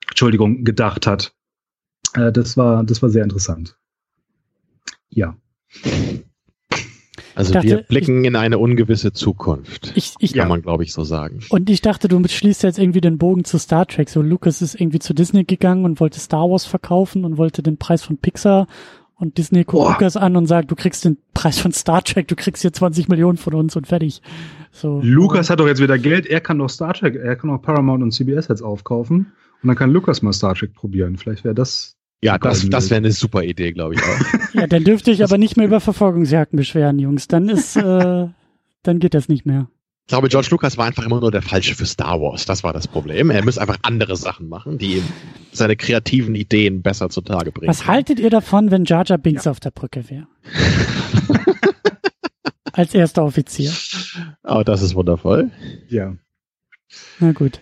Entschuldigung, 0.09 0.63
gedacht 0.63 1.05
hat. 1.05 1.35
Äh, 2.13 2.31
das 2.31 2.55
war, 2.55 2.83
das 2.83 3.01
war 3.01 3.09
sehr 3.09 3.23
interessant. 3.23 3.77
Ja. 5.09 5.35
Also 7.35 7.49
Ich 7.49 7.53
dachte, 7.53 7.67
wir 7.67 7.77
blicken 7.83 8.25
in 8.25 8.35
eine 8.35 8.57
ungewisse 8.59 9.11
Zukunft. 9.13 9.91
Ich, 9.95 10.13
ich, 10.19 10.33
Kann 10.33 10.37
Ja. 10.43 10.47
man, 10.47 10.61
glaube 10.61 10.83
ich, 10.83 10.93
so 10.93 11.03
sagen. 11.03 11.39
Und 11.49 11.69
ich 11.69 11.81
dachte, 11.81 12.07
du 12.07 12.21
schließt 12.27 12.63
jetzt 12.63 12.77
irgendwie 12.79 13.01
den 13.01 13.17
Bogen 13.17 13.43
zu 13.43 13.57
Star 13.57 13.87
Trek. 13.87 14.09
So, 14.09 14.21
Lucas 14.21 14.61
ist 14.61 14.79
irgendwie 14.79 14.99
zu 14.99 15.13
Disney 15.13 15.43
gegangen 15.43 15.85
und 15.85 15.99
wollte 15.99 16.19
Star 16.19 16.49
Wars 16.49 16.65
verkaufen 16.65 17.25
und 17.25 17.37
wollte 17.37 17.63
den 17.63 17.77
Preis 17.77 18.03
von 18.03 18.17
Pixar. 18.17 18.67
Und 19.15 19.37
Disney 19.37 19.63
guckt 19.63 19.83
Boah. 19.83 19.91
Lucas 19.93 20.17
an 20.17 20.35
und 20.35 20.47
sagt, 20.47 20.69
du 20.71 20.75
kriegst 20.75 21.05
den 21.05 21.17
Preis 21.33 21.57
von 21.59 21.71
Star 21.71 22.03
Trek, 22.03 22.27
du 22.27 22.35
kriegst 22.35 22.61
hier 22.61 22.73
20 22.73 23.07
Millionen 23.07 23.37
von 23.37 23.53
uns 23.53 23.75
und 23.75 23.87
fertig. 23.87 24.21
So. 24.71 24.99
Lukas 25.03 25.49
hat 25.49 25.59
doch 25.59 25.67
jetzt 25.67 25.81
wieder 25.81 25.97
Geld, 25.97 26.25
er 26.25 26.41
kann 26.41 26.57
doch 26.57 26.69
Star 26.69 26.93
Trek, 26.93 27.15
er 27.15 27.35
kann 27.35 27.49
auch 27.51 27.61
Paramount 27.61 28.03
und 28.03 28.11
CBS 28.11 28.47
jetzt 28.49 28.61
aufkaufen 28.63 29.31
und 29.61 29.67
dann 29.67 29.75
kann 29.77 29.91
Lukas 29.91 30.21
mal 30.23 30.33
Star 30.33 30.55
Trek 30.55 30.73
probieren. 30.73 31.15
Vielleicht 31.17 31.43
wäre 31.45 31.55
das. 31.55 31.95
Ja, 32.23 32.37
das, 32.37 32.69
das 32.69 32.89
wäre 32.89 32.99
eine 32.99 33.11
super 33.11 33.43
Idee, 33.43 33.73
glaube 33.73 33.95
ich 33.95 34.01
auch. 34.01 34.53
Ja, 34.53 34.67
dann 34.67 34.83
dürft 34.83 35.07
ihr 35.07 35.13
euch 35.13 35.23
aber 35.23 35.37
nicht 35.37 35.57
mehr 35.57 35.65
über 35.65 35.79
Verfolgungsjagden 35.79 36.57
beschweren, 36.57 36.99
Jungs. 36.99 37.27
Dann 37.27 37.49
ist, 37.49 37.75
äh, 37.77 38.27
dann 38.83 38.99
geht 38.99 39.13
das 39.13 39.27
nicht 39.27 39.45
mehr. 39.45 39.67
Ich 40.05 40.09
glaube, 40.09 40.29
George 40.29 40.49
Lucas 40.51 40.77
war 40.77 40.85
einfach 40.85 41.05
immer 41.05 41.19
nur 41.19 41.31
der 41.31 41.41
Falsche 41.41 41.75
für 41.75 41.85
Star 41.85 42.21
Wars. 42.21 42.45
Das 42.45 42.63
war 42.63 42.71
das 42.71 42.87
Problem. 42.87 43.29
Er 43.29 43.43
muss 43.43 43.57
einfach 43.57 43.77
andere 43.81 44.15
Sachen 44.15 44.47
machen, 44.47 44.77
die 44.77 44.97
ihm 44.97 45.03
seine 45.51 45.75
kreativen 45.75 46.35
Ideen 46.35 46.81
besser 46.81 47.09
zutage 47.09 47.51
bringen. 47.51 47.69
Was 47.69 47.87
haltet 47.87 48.19
ihr 48.19 48.29
davon, 48.29 48.69
wenn 48.69 48.85
Jar 48.85 49.05
Jar 49.05 49.17
Binks 49.17 49.47
auf 49.47 49.59
der 49.59 49.71
Brücke 49.71 50.09
wäre? 50.09 50.27
als 52.73 52.93
erster 52.93 53.23
Offizier. 53.23 53.71
Oh, 54.43 54.63
das 54.65 54.81
ist 54.81 54.95
wundervoll. 54.95 55.51
Ja. 55.89 56.15
Na 57.19 57.31
gut. 57.31 57.61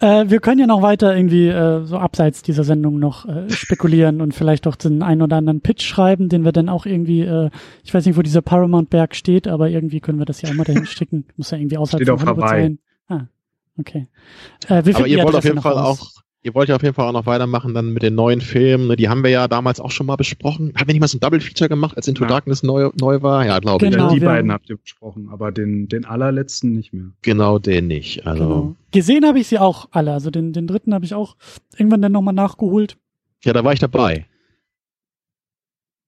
Äh, 0.00 0.24
wir 0.28 0.40
können 0.40 0.58
ja 0.58 0.66
noch 0.66 0.82
weiter 0.82 1.14
irgendwie 1.14 1.48
äh, 1.48 1.84
so 1.84 1.98
abseits 1.98 2.42
dieser 2.42 2.64
Sendung 2.64 2.98
noch 2.98 3.26
äh, 3.26 3.48
spekulieren 3.50 4.20
und 4.20 4.34
vielleicht 4.34 4.66
auch 4.66 4.74
den 4.76 5.02
einen 5.02 5.22
oder 5.22 5.36
anderen 5.36 5.60
Pitch 5.60 5.82
schreiben, 5.84 6.28
den 6.28 6.44
wir 6.44 6.52
dann 6.52 6.68
auch 6.68 6.86
irgendwie, 6.86 7.20
äh, 7.22 7.50
ich 7.84 7.92
weiß 7.92 8.06
nicht, 8.06 8.16
wo 8.16 8.22
dieser 8.22 8.42
Paramount-Berg 8.42 9.14
steht, 9.14 9.48
aber 9.48 9.68
irgendwie 9.68 10.00
können 10.00 10.18
wir 10.18 10.24
das 10.24 10.40
ja 10.42 10.48
auch 10.50 10.54
mal 10.54 10.64
dahin 10.64 10.86
sticken. 10.86 11.26
Muss 11.36 11.50
ja 11.50 11.58
irgendwie 11.58 11.76
außerhalb 11.78 12.02
Steht 12.02 12.10
auf 12.14 12.24
Hawaii. 12.24 12.48
sein. 12.62 12.78
Ah, 13.08 13.26
okay. 13.78 14.08
Äh, 14.68 14.84
wir 14.84 14.96
Aber 14.96 15.06
ihr 15.06 15.22
wollt 15.24 15.34
auf 15.36 15.44
jeden 15.44 15.60
Fall 15.60 15.74
raus. 15.74 16.00
auch, 16.16 16.22
ihr 16.46 16.54
wollt 16.54 16.68
ja 16.68 16.76
auf 16.76 16.82
jeden 16.82 16.94
Fall 16.94 17.08
auch 17.08 17.12
noch 17.12 17.26
weitermachen 17.26 17.74
dann 17.74 17.92
mit 17.92 18.02
den 18.04 18.14
neuen 18.14 18.40
Filmen. 18.40 18.86
ne? 18.86 18.94
Die 18.96 19.08
haben 19.08 19.24
wir 19.24 19.30
ja 19.30 19.48
damals 19.48 19.80
auch 19.80 19.90
schon 19.90 20.06
mal 20.06 20.14
besprochen. 20.16 20.72
Haben 20.76 20.86
wir 20.86 20.94
nicht 20.94 21.00
mal 21.00 21.08
so 21.08 21.16
ein 21.16 21.20
Double 21.20 21.40
Feature 21.40 21.68
gemacht, 21.68 21.96
als 21.96 22.06
Into 22.06 22.22
Ja. 22.22 22.28
Darkness 22.28 22.62
neu, 22.62 22.90
neu 23.00 23.20
war? 23.20 23.44
Ja, 23.44 23.58
glaube 23.58 23.84
ich. 23.84 23.90
Genau, 23.90 24.14
die 24.14 24.20
wir 24.20 24.28
beiden 24.28 24.52
habt 24.52 24.70
ihr 24.70 24.76
besprochen, 24.76 25.28
aber 25.28 25.50
den, 25.50 25.88
den 25.88 26.04
allerletzten 26.04 26.72
nicht 26.72 26.92
mehr. 26.92 27.06
Genau 27.22 27.58
den 27.58 27.88
nicht. 27.88 28.26
Also, 28.26 28.44
Genau. 28.44 28.76
Gesehen 28.92 29.26
habe 29.26 29.40
ich 29.40 29.48
sie 29.48 29.58
auch 29.58 29.88
alle. 29.90 30.12
Also 30.12 30.30
den, 30.30 30.52
den 30.52 30.66
dritten 30.68 30.94
habe 30.94 31.04
ich 31.04 31.14
auch 31.14 31.36
irgendwann 31.76 32.00
dann 32.00 32.12
nochmal 32.12 32.32
nachgeholt. 32.32 32.96
ja, 33.44 33.52
da 33.52 33.64
war 33.64 33.72
ich 33.72 33.80
dabei. 33.80 34.26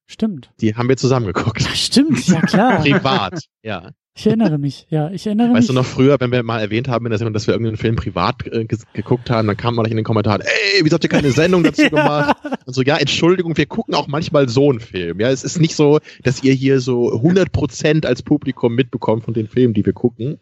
Stimmt. 0.07 0.51
Die 0.61 0.75
haben 0.75 0.89
wir 0.89 0.97
zusammen 0.97 1.27
geguckt. 1.27 1.61
Ja, 1.61 1.69
stimmt, 1.75 2.27
ja 2.29 2.41
klar. 2.41 2.79
Privat, 2.81 3.45
ja. 3.63 3.91
Ich 4.19 4.27
erinnere 4.27 4.59
mich. 4.59 4.89
Ja, 4.91 5.13
ich 5.13 5.27
erinnere 5.27 5.53
Weißt 5.55 5.69
du 5.69 5.73
mich. 5.73 5.81
noch 5.81 5.87
früher, 5.87 6.17
wenn 6.19 6.33
wir 6.33 6.43
mal 6.43 6.59
erwähnt 6.59 6.89
haben 6.89 7.07
in 7.07 7.11
der 7.11 7.19
Sendung, 7.19 7.35
dass 7.35 7.47
wir 7.47 7.55
irgendeinen 7.55 7.77
Film 7.77 7.95
privat 7.95 8.45
äh, 8.49 8.67
geguckt 8.93 9.31
haben, 9.31 9.47
dann 9.47 9.57
kam 9.57 9.77
mal 9.77 9.87
in 9.87 9.95
den 9.95 10.05
Kommentaren, 10.05 10.41
ey, 10.41 10.81
wieso 10.83 10.95
habt 10.95 11.05
ihr 11.05 11.09
keine 11.09 11.31
Sendung 11.31 11.63
dazu 11.63 11.83
gemacht? 11.89 12.37
Und 12.67 12.75
so, 12.75 12.83
ja, 12.83 12.97
Entschuldigung, 12.97 13.57
wir 13.57 13.67
gucken 13.67 13.95
auch 13.95 14.09
manchmal 14.09 14.49
so 14.49 14.71
einen 14.71 14.81
Film. 14.81 15.21
Ja, 15.21 15.31
es 15.31 15.45
ist 15.45 15.61
nicht 15.61 15.77
so, 15.77 16.01
dass 16.25 16.43
ihr 16.43 16.53
hier 16.53 16.81
so 16.81 17.13
100% 17.13 18.07
als 18.07 18.23
Publikum 18.25 18.75
mitbekommt 18.75 19.23
von 19.23 19.35
den 19.35 19.47
Filmen, 19.47 19.73
die 19.73 19.87
wir 19.87 19.93
gucken. 19.93 20.39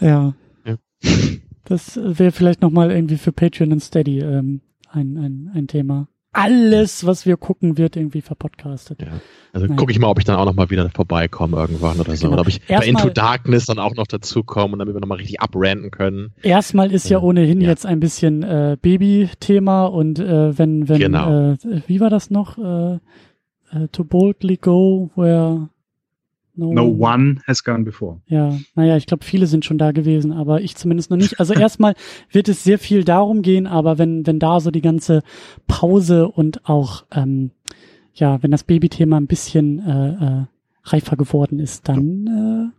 Ja. 0.00 0.34
Ja. 0.66 0.76
Das 1.66 2.00
wäre 2.02 2.32
vielleicht 2.32 2.62
nochmal 2.62 2.90
irgendwie 2.90 3.16
für 3.16 3.30
Patreon 3.30 3.70
und 3.70 3.80
Steady 3.80 4.18
ähm, 4.18 4.60
ein, 4.90 5.16
ein, 5.18 5.50
ein 5.54 5.68
Thema. 5.68 6.08
Alles, 6.32 7.06
was 7.06 7.24
wir 7.26 7.36
gucken, 7.36 7.78
wird 7.78 7.96
irgendwie 7.96 8.20
verpodcastet. 8.20 9.00
Ja. 9.02 9.08
Also 9.52 9.66
gucke 9.68 9.90
ich 9.92 9.98
mal, 9.98 10.08
ob 10.08 10.18
ich 10.18 10.24
dann 10.24 10.36
auch 10.36 10.44
noch 10.44 10.54
mal 10.54 10.68
wieder 10.70 10.88
vorbeikomme 10.90 11.56
irgendwann 11.56 11.98
oder 11.98 12.14
so. 12.14 12.26
Genau. 12.26 12.34
Oder 12.34 12.42
ob 12.42 12.48
ich 12.48 12.60
bei 12.60 12.74
Erstmal- 12.74 12.88
Into 13.02 13.10
Darkness 13.14 13.64
dann 13.66 13.78
auch 13.78 13.94
noch 13.94 14.06
dazu 14.06 14.44
komme 14.44 14.74
und 14.74 14.78
damit 14.78 14.94
wir 14.94 15.00
noch 15.00 15.08
mal 15.08 15.16
richtig 15.16 15.40
abranten 15.40 15.90
können. 15.90 16.32
Erstmal 16.42 16.92
ist 16.92 17.08
ja 17.08 17.18
Ja. 17.18 17.24
ohnehin 17.24 17.60
Ja. 17.62 17.68
jetzt 17.70 17.86
ein 17.86 17.98
bisschen 17.98 18.42
äh, 18.42 18.76
Baby-Thema 18.80 19.86
und 19.86 20.18
äh, 20.18 20.56
wenn, 20.58 20.88
wenn, 20.88 20.98
Genau. 21.00 21.52
äh, 21.52 21.56
wie 21.86 22.00
war 22.00 22.10
das 22.10 22.30
noch? 22.30 22.58
Äh, 22.58 22.94
äh, 23.72 23.88
to 23.92 24.04
boldly 24.04 24.56
go 24.58 25.10
where 25.16 25.68
no, 26.58 26.72
No 26.72 26.84
one 26.86 27.40
has 27.46 27.62
gone 27.62 27.84
before. 27.84 28.20
Ja, 28.26 28.58
naja, 28.74 28.96
ich 28.96 29.06
glaube, 29.06 29.24
viele 29.24 29.46
sind 29.46 29.64
schon 29.64 29.78
da 29.78 29.92
gewesen, 29.92 30.32
aber 30.32 30.60
ich 30.60 30.76
zumindest 30.76 31.10
noch 31.10 31.16
nicht. 31.16 31.38
Also 31.40 31.54
erstmal 31.58 31.94
wird 32.30 32.48
es 32.48 32.64
sehr 32.64 32.78
viel 32.78 33.04
darum 33.04 33.42
gehen, 33.42 33.66
aber 33.66 33.96
wenn, 33.98 34.26
wenn 34.26 34.38
da 34.38 34.60
so 34.60 34.70
die 34.70 34.80
ganze 34.82 35.22
Pause 35.66 36.28
und 36.28 36.68
auch, 36.68 37.04
ähm, 37.12 37.52
ja, 38.14 38.42
wenn 38.42 38.50
das 38.50 38.64
Babythema 38.64 39.16
ein 39.16 39.26
bisschen 39.28 39.78
äh, 39.78 40.10
äh, 40.42 40.46
reifer 40.82 41.16
geworden 41.16 41.60
ist, 41.60 41.88
dann 41.88 42.72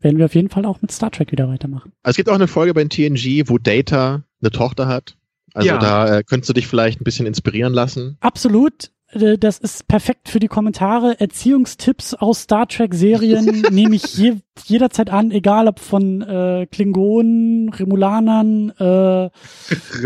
äh, 0.00 0.02
werden 0.04 0.18
wir 0.18 0.26
auf 0.26 0.34
jeden 0.34 0.50
Fall 0.50 0.64
auch 0.64 0.80
mit 0.80 0.92
Star 0.92 1.10
Trek 1.10 1.32
wieder 1.32 1.48
weitermachen. 1.48 1.92
Also 2.02 2.12
es 2.12 2.16
gibt 2.16 2.28
auch 2.28 2.34
eine 2.34 2.46
Folge 2.46 2.74
bei 2.74 2.84
TNG, 2.84 3.48
wo 3.48 3.58
Data 3.58 4.22
eine 4.40 4.50
Tochter 4.52 4.86
hat. 4.86 5.16
Also 5.54 5.68
Ja. 5.68 5.78
da 5.78 6.18
äh, 6.18 6.22
könntest 6.22 6.50
du 6.50 6.52
dich 6.52 6.68
vielleicht 6.68 7.00
ein 7.00 7.04
bisschen 7.04 7.26
inspirieren 7.26 7.72
lassen. 7.72 8.16
Absolut. 8.20 8.92
Äh, 9.12 9.38
Das 9.38 9.58
ist 9.58 9.88
perfekt 9.88 10.28
für 10.28 10.38
die 10.38 10.48
Kommentare. 10.48 11.20
Erziehungstipps 11.20 12.14
aus 12.14 12.42
Star 12.42 12.68
Trek-Serien 12.68 13.44
nehme 13.70 13.96
ich 13.96 14.16
je, 14.16 14.36
jederzeit 14.64 15.10
an, 15.10 15.30
egal 15.30 15.68
ob 15.68 15.80
von 15.80 16.22
äh, 16.22 16.66
Klingonen, 16.70 17.70
Remulanern, 17.70 18.70
äh, 18.70 19.30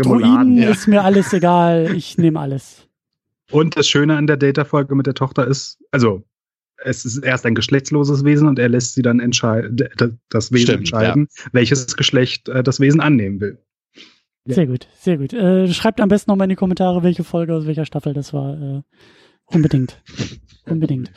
Druiden, 0.01 0.57
ja. 0.57 0.69
ist 0.69 0.87
mir 0.87 1.03
alles 1.03 1.33
egal. 1.33 1.93
Ich 1.95 2.17
nehme 2.17 2.39
alles. 2.39 2.87
Und 3.51 3.77
das 3.77 3.87
Schöne 3.87 4.17
an 4.17 4.27
der 4.27 4.37
Data-Folge 4.37 4.95
mit 4.95 5.05
der 5.05 5.13
Tochter 5.13 5.47
ist, 5.47 5.77
also 5.91 6.23
es 6.85 7.05
ist 7.05 7.17
erst 7.17 7.45
ein 7.45 7.55
geschlechtsloses 7.55 8.25
Wesen 8.25 8.47
und 8.47 8.59
er 8.59 8.69
lässt 8.69 8.93
sie 8.93 9.01
dann 9.01 9.19
entscheiden, 9.19 9.77
das 10.29 10.51
Wesen 10.51 10.63
Stimmt, 10.63 10.79
entscheiden, 10.79 11.27
welches 11.51 11.95
Geschlecht 11.95 12.49
äh, 12.49 12.63
das 12.63 12.79
Wesen 12.79 12.99
annehmen 12.99 13.39
will. 13.39 13.57
Ja. 14.45 14.55
Sehr 14.55 14.67
gut, 14.67 14.87
sehr 14.97 15.17
gut. 15.17 15.33
Äh, 15.33 15.71
schreibt 15.71 16.01
am 16.01 16.09
besten 16.09 16.29
nochmal 16.31 16.45
in 16.45 16.49
die 16.49 16.55
Kommentare, 16.55 17.03
welche 17.03 17.23
Folge 17.23 17.55
aus 17.55 17.65
welcher 17.65 17.85
Staffel 17.85 18.13
das 18.13 18.33
war. 18.33 18.59
Äh, 18.61 18.81
unbedingt. 19.45 20.01
Unbedingt. 20.65 21.11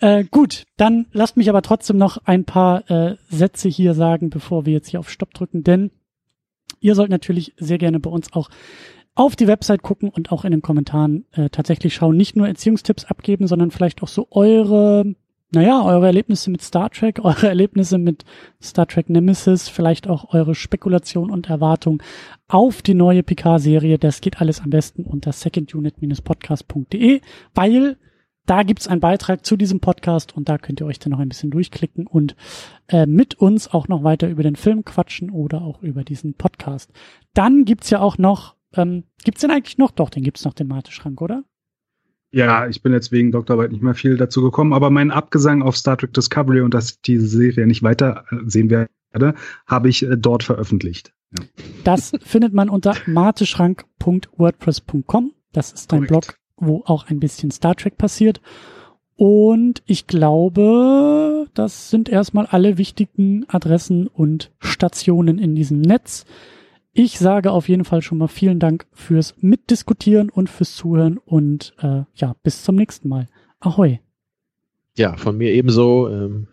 Äh, 0.00 0.24
gut, 0.24 0.64
dann 0.76 1.06
lasst 1.12 1.36
mich 1.36 1.48
aber 1.48 1.62
trotzdem 1.62 1.98
noch 1.98 2.18
ein 2.24 2.44
paar 2.44 2.88
äh, 2.88 3.16
Sätze 3.28 3.68
hier 3.68 3.94
sagen, 3.94 4.30
bevor 4.30 4.64
wir 4.64 4.72
jetzt 4.72 4.88
hier 4.88 5.00
auf 5.00 5.10
Stopp 5.10 5.34
drücken, 5.34 5.64
denn 5.64 5.90
ihr 6.78 6.94
sollt 6.94 7.10
natürlich 7.10 7.52
sehr 7.56 7.78
gerne 7.78 7.98
bei 7.98 8.10
uns 8.10 8.32
auch 8.32 8.48
auf 9.14 9.36
die 9.36 9.46
Website 9.46 9.82
gucken 9.82 10.08
und 10.08 10.32
auch 10.32 10.44
in 10.44 10.52
den 10.52 10.62
Kommentaren 10.62 11.26
äh, 11.32 11.50
tatsächlich 11.50 11.94
schauen, 11.94 12.16
nicht 12.16 12.36
nur 12.36 12.48
Erziehungstipps 12.48 13.04
abgeben, 13.04 13.46
sondern 13.46 13.70
vielleicht 13.70 14.02
auch 14.02 14.08
so 14.08 14.28
eure, 14.30 15.14
naja, 15.54 15.82
eure 15.84 16.06
Erlebnisse 16.06 16.50
mit 16.50 16.62
Star 16.62 16.90
Trek, 16.90 17.20
eure 17.22 17.48
Erlebnisse 17.48 17.98
mit 17.98 18.24
Star 18.62 18.86
Trek 18.86 19.10
Nemesis, 19.10 19.68
vielleicht 19.68 20.08
auch 20.08 20.32
eure 20.32 20.54
Spekulation 20.54 21.30
und 21.30 21.50
Erwartung 21.50 22.02
auf 22.48 22.82
die 22.82 22.94
neue 22.94 23.22
Picard-Serie. 23.22 23.98
Das 23.98 24.20
geht 24.20 24.40
alles 24.40 24.60
am 24.60 24.70
besten 24.70 25.04
unter 25.04 25.32
secondunit-podcast.de, 25.32 27.20
weil 27.54 27.98
da 28.46 28.64
gibt's 28.64 28.88
einen 28.88 29.00
Beitrag 29.00 29.46
zu 29.46 29.56
diesem 29.56 29.80
Podcast 29.80 30.36
und 30.36 30.48
da 30.48 30.58
könnt 30.58 30.80
ihr 30.80 30.86
euch 30.86 30.98
dann 30.98 31.12
noch 31.12 31.20
ein 31.20 31.28
bisschen 31.28 31.50
durchklicken 31.50 32.06
und 32.06 32.34
äh, 32.88 33.06
mit 33.06 33.34
uns 33.34 33.72
auch 33.72 33.88
noch 33.88 34.02
weiter 34.02 34.28
über 34.28 34.42
den 34.42 34.56
Film 34.56 34.84
quatschen 34.84 35.30
oder 35.30 35.62
auch 35.62 35.80
über 35.82 36.02
diesen 36.02 36.34
Podcast. 36.34 36.90
Dann 37.34 37.64
gibt's 37.64 37.90
ja 37.90 38.00
auch 38.00 38.18
noch, 38.18 38.56
ähm, 38.74 39.04
gibt's 39.22 39.42
denn 39.42 39.50
eigentlich 39.50 39.78
noch? 39.78 39.92
Doch, 39.92 40.10
den 40.10 40.24
gibt's 40.24 40.44
noch, 40.44 40.54
den 40.54 40.66
Mate-Schrank, 40.66 41.20
oder? 41.20 41.44
Ja, 42.32 42.66
ich 42.66 42.82
bin 42.82 42.92
jetzt 42.92 43.12
wegen 43.12 43.30
Doktorarbeit 43.30 43.70
nicht 43.72 43.82
mehr 43.82 43.94
viel 43.94 44.16
dazu 44.16 44.42
gekommen, 44.42 44.72
aber 44.72 44.88
mein 44.90 45.10
Abgesang 45.10 45.60
auf 45.62 45.76
Star 45.76 45.98
Trek 45.98 46.14
Discovery 46.14 46.62
und 46.62 46.72
dass 46.72 46.92
ich 46.92 47.02
diese 47.02 47.26
Serie 47.26 47.66
nicht 47.66 47.82
weiter 47.82 48.24
äh, 48.30 48.36
sehen 48.46 48.70
werde, 48.70 49.34
habe 49.66 49.90
ich 49.90 50.02
äh, 50.02 50.16
dort 50.16 50.42
veröffentlicht. 50.42 51.12
Ja. 51.36 51.44
Das 51.84 52.12
findet 52.22 52.54
man 52.54 52.70
unter 52.70 52.96
mateschrank.wordpress.com. 53.06 55.32
Das 55.52 55.72
ist 55.72 55.92
ein. 55.92 56.06
Blog, 56.06 56.38
wo 56.56 56.82
auch 56.86 57.08
ein 57.08 57.20
bisschen 57.20 57.50
Star 57.50 57.76
Trek 57.76 57.98
passiert. 57.98 58.40
Und 59.16 59.82
ich 59.86 60.06
glaube, 60.06 61.48
das 61.54 61.90
sind 61.90 62.08
erstmal 62.08 62.46
alle 62.46 62.78
wichtigen 62.78 63.44
Adressen 63.48 64.06
und 64.06 64.50
Stationen 64.58 65.38
in 65.38 65.54
diesem 65.54 65.82
Netz. 65.82 66.24
Ich 66.94 67.18
sage 67.18 67.50
auf 67.52 67.68
jeden 67.68 67.84
Fall 67.84 68.02
schon 68.02 68.18
mal 68.18 68.28
vielen 68.28 68.58
Dank 68.58 68.86
fürs 68.92 69.34
Mitdiskutieren 69.40 70.28
und 70.28 70.50
fürs 70.50 70.74
Zuhören 70.76 71.18
und 71.18 71.74
äh, 71.80 72.02
ja, 72.14 72.34
bis 72.42 72.62
zum 72.64 72.76
nächsten 72.76 73.08
Mal. 73.08 73.28
Ahoi. 73.60 74.00
Ja, 74.96 75.16
von 75.16 75.38
mir 75.38 75.52
ebenso. 75.52 76.08
Ähm, 76.10 76.48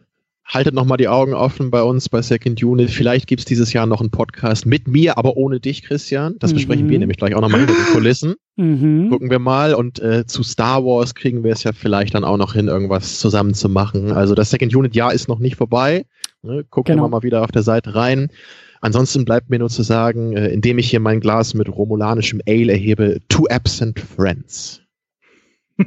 haltet 0.45 0.73
noch 0.73 0.85
mal 0.85 0.97
die 0.97 1.09
Augen 1.09 1.33
offen 1.33 1.69
bei 1.71 1.83
uns 1.83 2.07
bei 2.09 2.21
Second 2.21 2.63
Unit. 2.63 2.89
Vielleicht 2.89 3.27
gibt's 3.27 3.45
dieses 3.45 3.73
Jahr 3.73 3.85
noch 3.85 3.99
einen 3.99 4.09
Podcast 4.11 4.65
mit 4.65 4.87
mir, 4.87 5.17
aber 5.17 5.35
ohne 5.37 5.59
dich, 5.59 5.83
Christian. 5.83 6.35
Das 6.39 6.51
Mhm. 6.51 6.55
besprechen 6.55 6.89
wir 6.89 6.97
nämlich 6.99 7.17
gleich 7.17 7.35
auch 7.35 7.41
noch 7.41 7.49
mal 7.49 7.59
hinter 7.59 7.73
den 7.75 7.93
Kulissen. 7.93 8.35
Mhm. 8.55 9.09
Gucken 9.09 9.29
wir 9.29 9.39
mal. 9.39 9.73
Und 9.75 9.99
äh, 9.99 10.25
zu 10.25 10.41
Star 10.43 10.83
Wars 10.85 11.13
kriegen 11.15 11.43
wir 11.43 11.51
es 11.51 11.63
ja 11.63 11.73
vielleicht 11.73 12.15
dann 12.15 12.23
auch 12.23 12.37
noch 12.37 12.53
hin, 12.53 12.67
irgendwas 12.69 13.19
zusammen 13.19 13.53
zu 13.53 13.67
machen. 13.67 14.11
Also 14.13 14.35
das 14.35 14.49
Second 14.51 14.73
Unit 14.73 14.95
Jahr 14.95 15.13
ist 15.13 15.27
noch 15.27 15.39
nicht 15.39 15.57
vorbei. 15.57 16.05
Ne? 16.43 16.63
Gucken 16.69 16.93
Genau. 16.95 17.03
wir 17.05 17.09
mal 17.09 17.23
wieder 17.23 17.43
auf 17.43 17.51
der 17.51 17.63
Seite 17.63 17.93
rein. 17.93 18.29
Ansonsten 18.81 19.25
bleibt 19.25 19.49
mir 19.49 19.59
nur 19.59 19.69
zu 19.69 19.83
sagen, 19.83 20.33
äh, 20.33 20.47
indem 20.49 20.77
ich 20.77 20.89
hier 20.89 20.99
mein 20.99 21.19
Glas 21.19 21.53
mit 21.53 21.69
romulanischem 21.69 22.41
Ale 22.47 22.71
erhebe, 22.71 23.19
Two 23.27 23.45
Absent 23.47 23.99
Friends. 23.99 24.81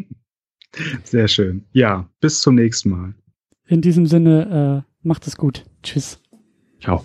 Sehr 1.05 1.29
schön. 1.29 1.65
Ja, 1.73 2.09
bis 2.21 2.41
zum 2.41 2.55
nächsten 2.55 2.91
Mal. 2.91 3.15
In 3.67 3.81
diesem 3.81 4.07
Sinne, 4.07 4.85
äh, 4.85 5.07
macht 5.07 5.27
es 5.27 5.37
gut. 5.37 5.65
Tschüss. 5.83 6.19
Ciao. 6.81 7.05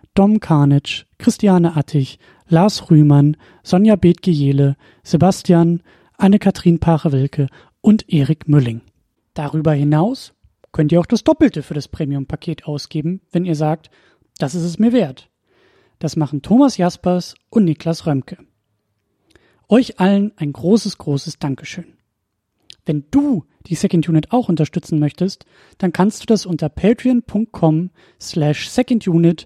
Dom 0.13 0.39
Karnitsch, 0.39 1.05
Christiane 1.17 1.77
Attich, 1.77 2.19
Lars 2.47 2.91
Rühmann, 2.91 3.37
Sonja 3.63 3.95
Bethgejele, 3.95 4.75
Sebastian, 5.03 5.83
Anne-Kathrin 6.17 6.79
Pache-Wilke 6.79 7.47
und 7.79 8.11
Erik 8.11 8.47
Mülling. 8.47 8.81
Darüber 9.33 9.71
hinaus 9.71 10.33
könnt 10.73 10.91
ihr 10.91 10.99
auch 10.99 11.05
das 11.05 11.23
Doppelte 11.23 11.63
für 11.63 11.73
das 11.73 11.87
Premium-Paket 11.87 12.65
ausgeben, 12.65 13.21
wenn 13.31 13.45
ihr 13.45 13.55
sagt, 13.55 13.89
das 14.37 14.53
ist 14.53 14.63
es 14.63 14.79
mir 14.79 14.91
wert. 14.91 15.29
Das 15.99 16.15
machen 16.15 16.41
Thomas 16.41 16.77
Jaspers 16.77 17.35
und 17.49 17.63
Niklas 17.63 18.05
Römke. 18.05 18.37
Euch 19.69 19.99
allen 19.99 20.33
ein 20.35 20.51
großes, 20.51 20.97
großes 20.97 21.39
Dankeschön. 21.39 21.93
Wenn 22.85 23.05
du 23.11 23.45
die 23.67 23.75
Second 23.75 24.09
Unit 24.09 24.31
auch 24.31 24.49
unterstützen 24.49 24.99
möchtest, 24.99 25.45
dann 25.77 25.93
kannst 25.93 26.21
du 26.21 26.25
das 26.25 26.45
unter 26.45 26.67
patreon.com 26.69 27.91
slash 28.19 28.69
secondunit 28.69 29.45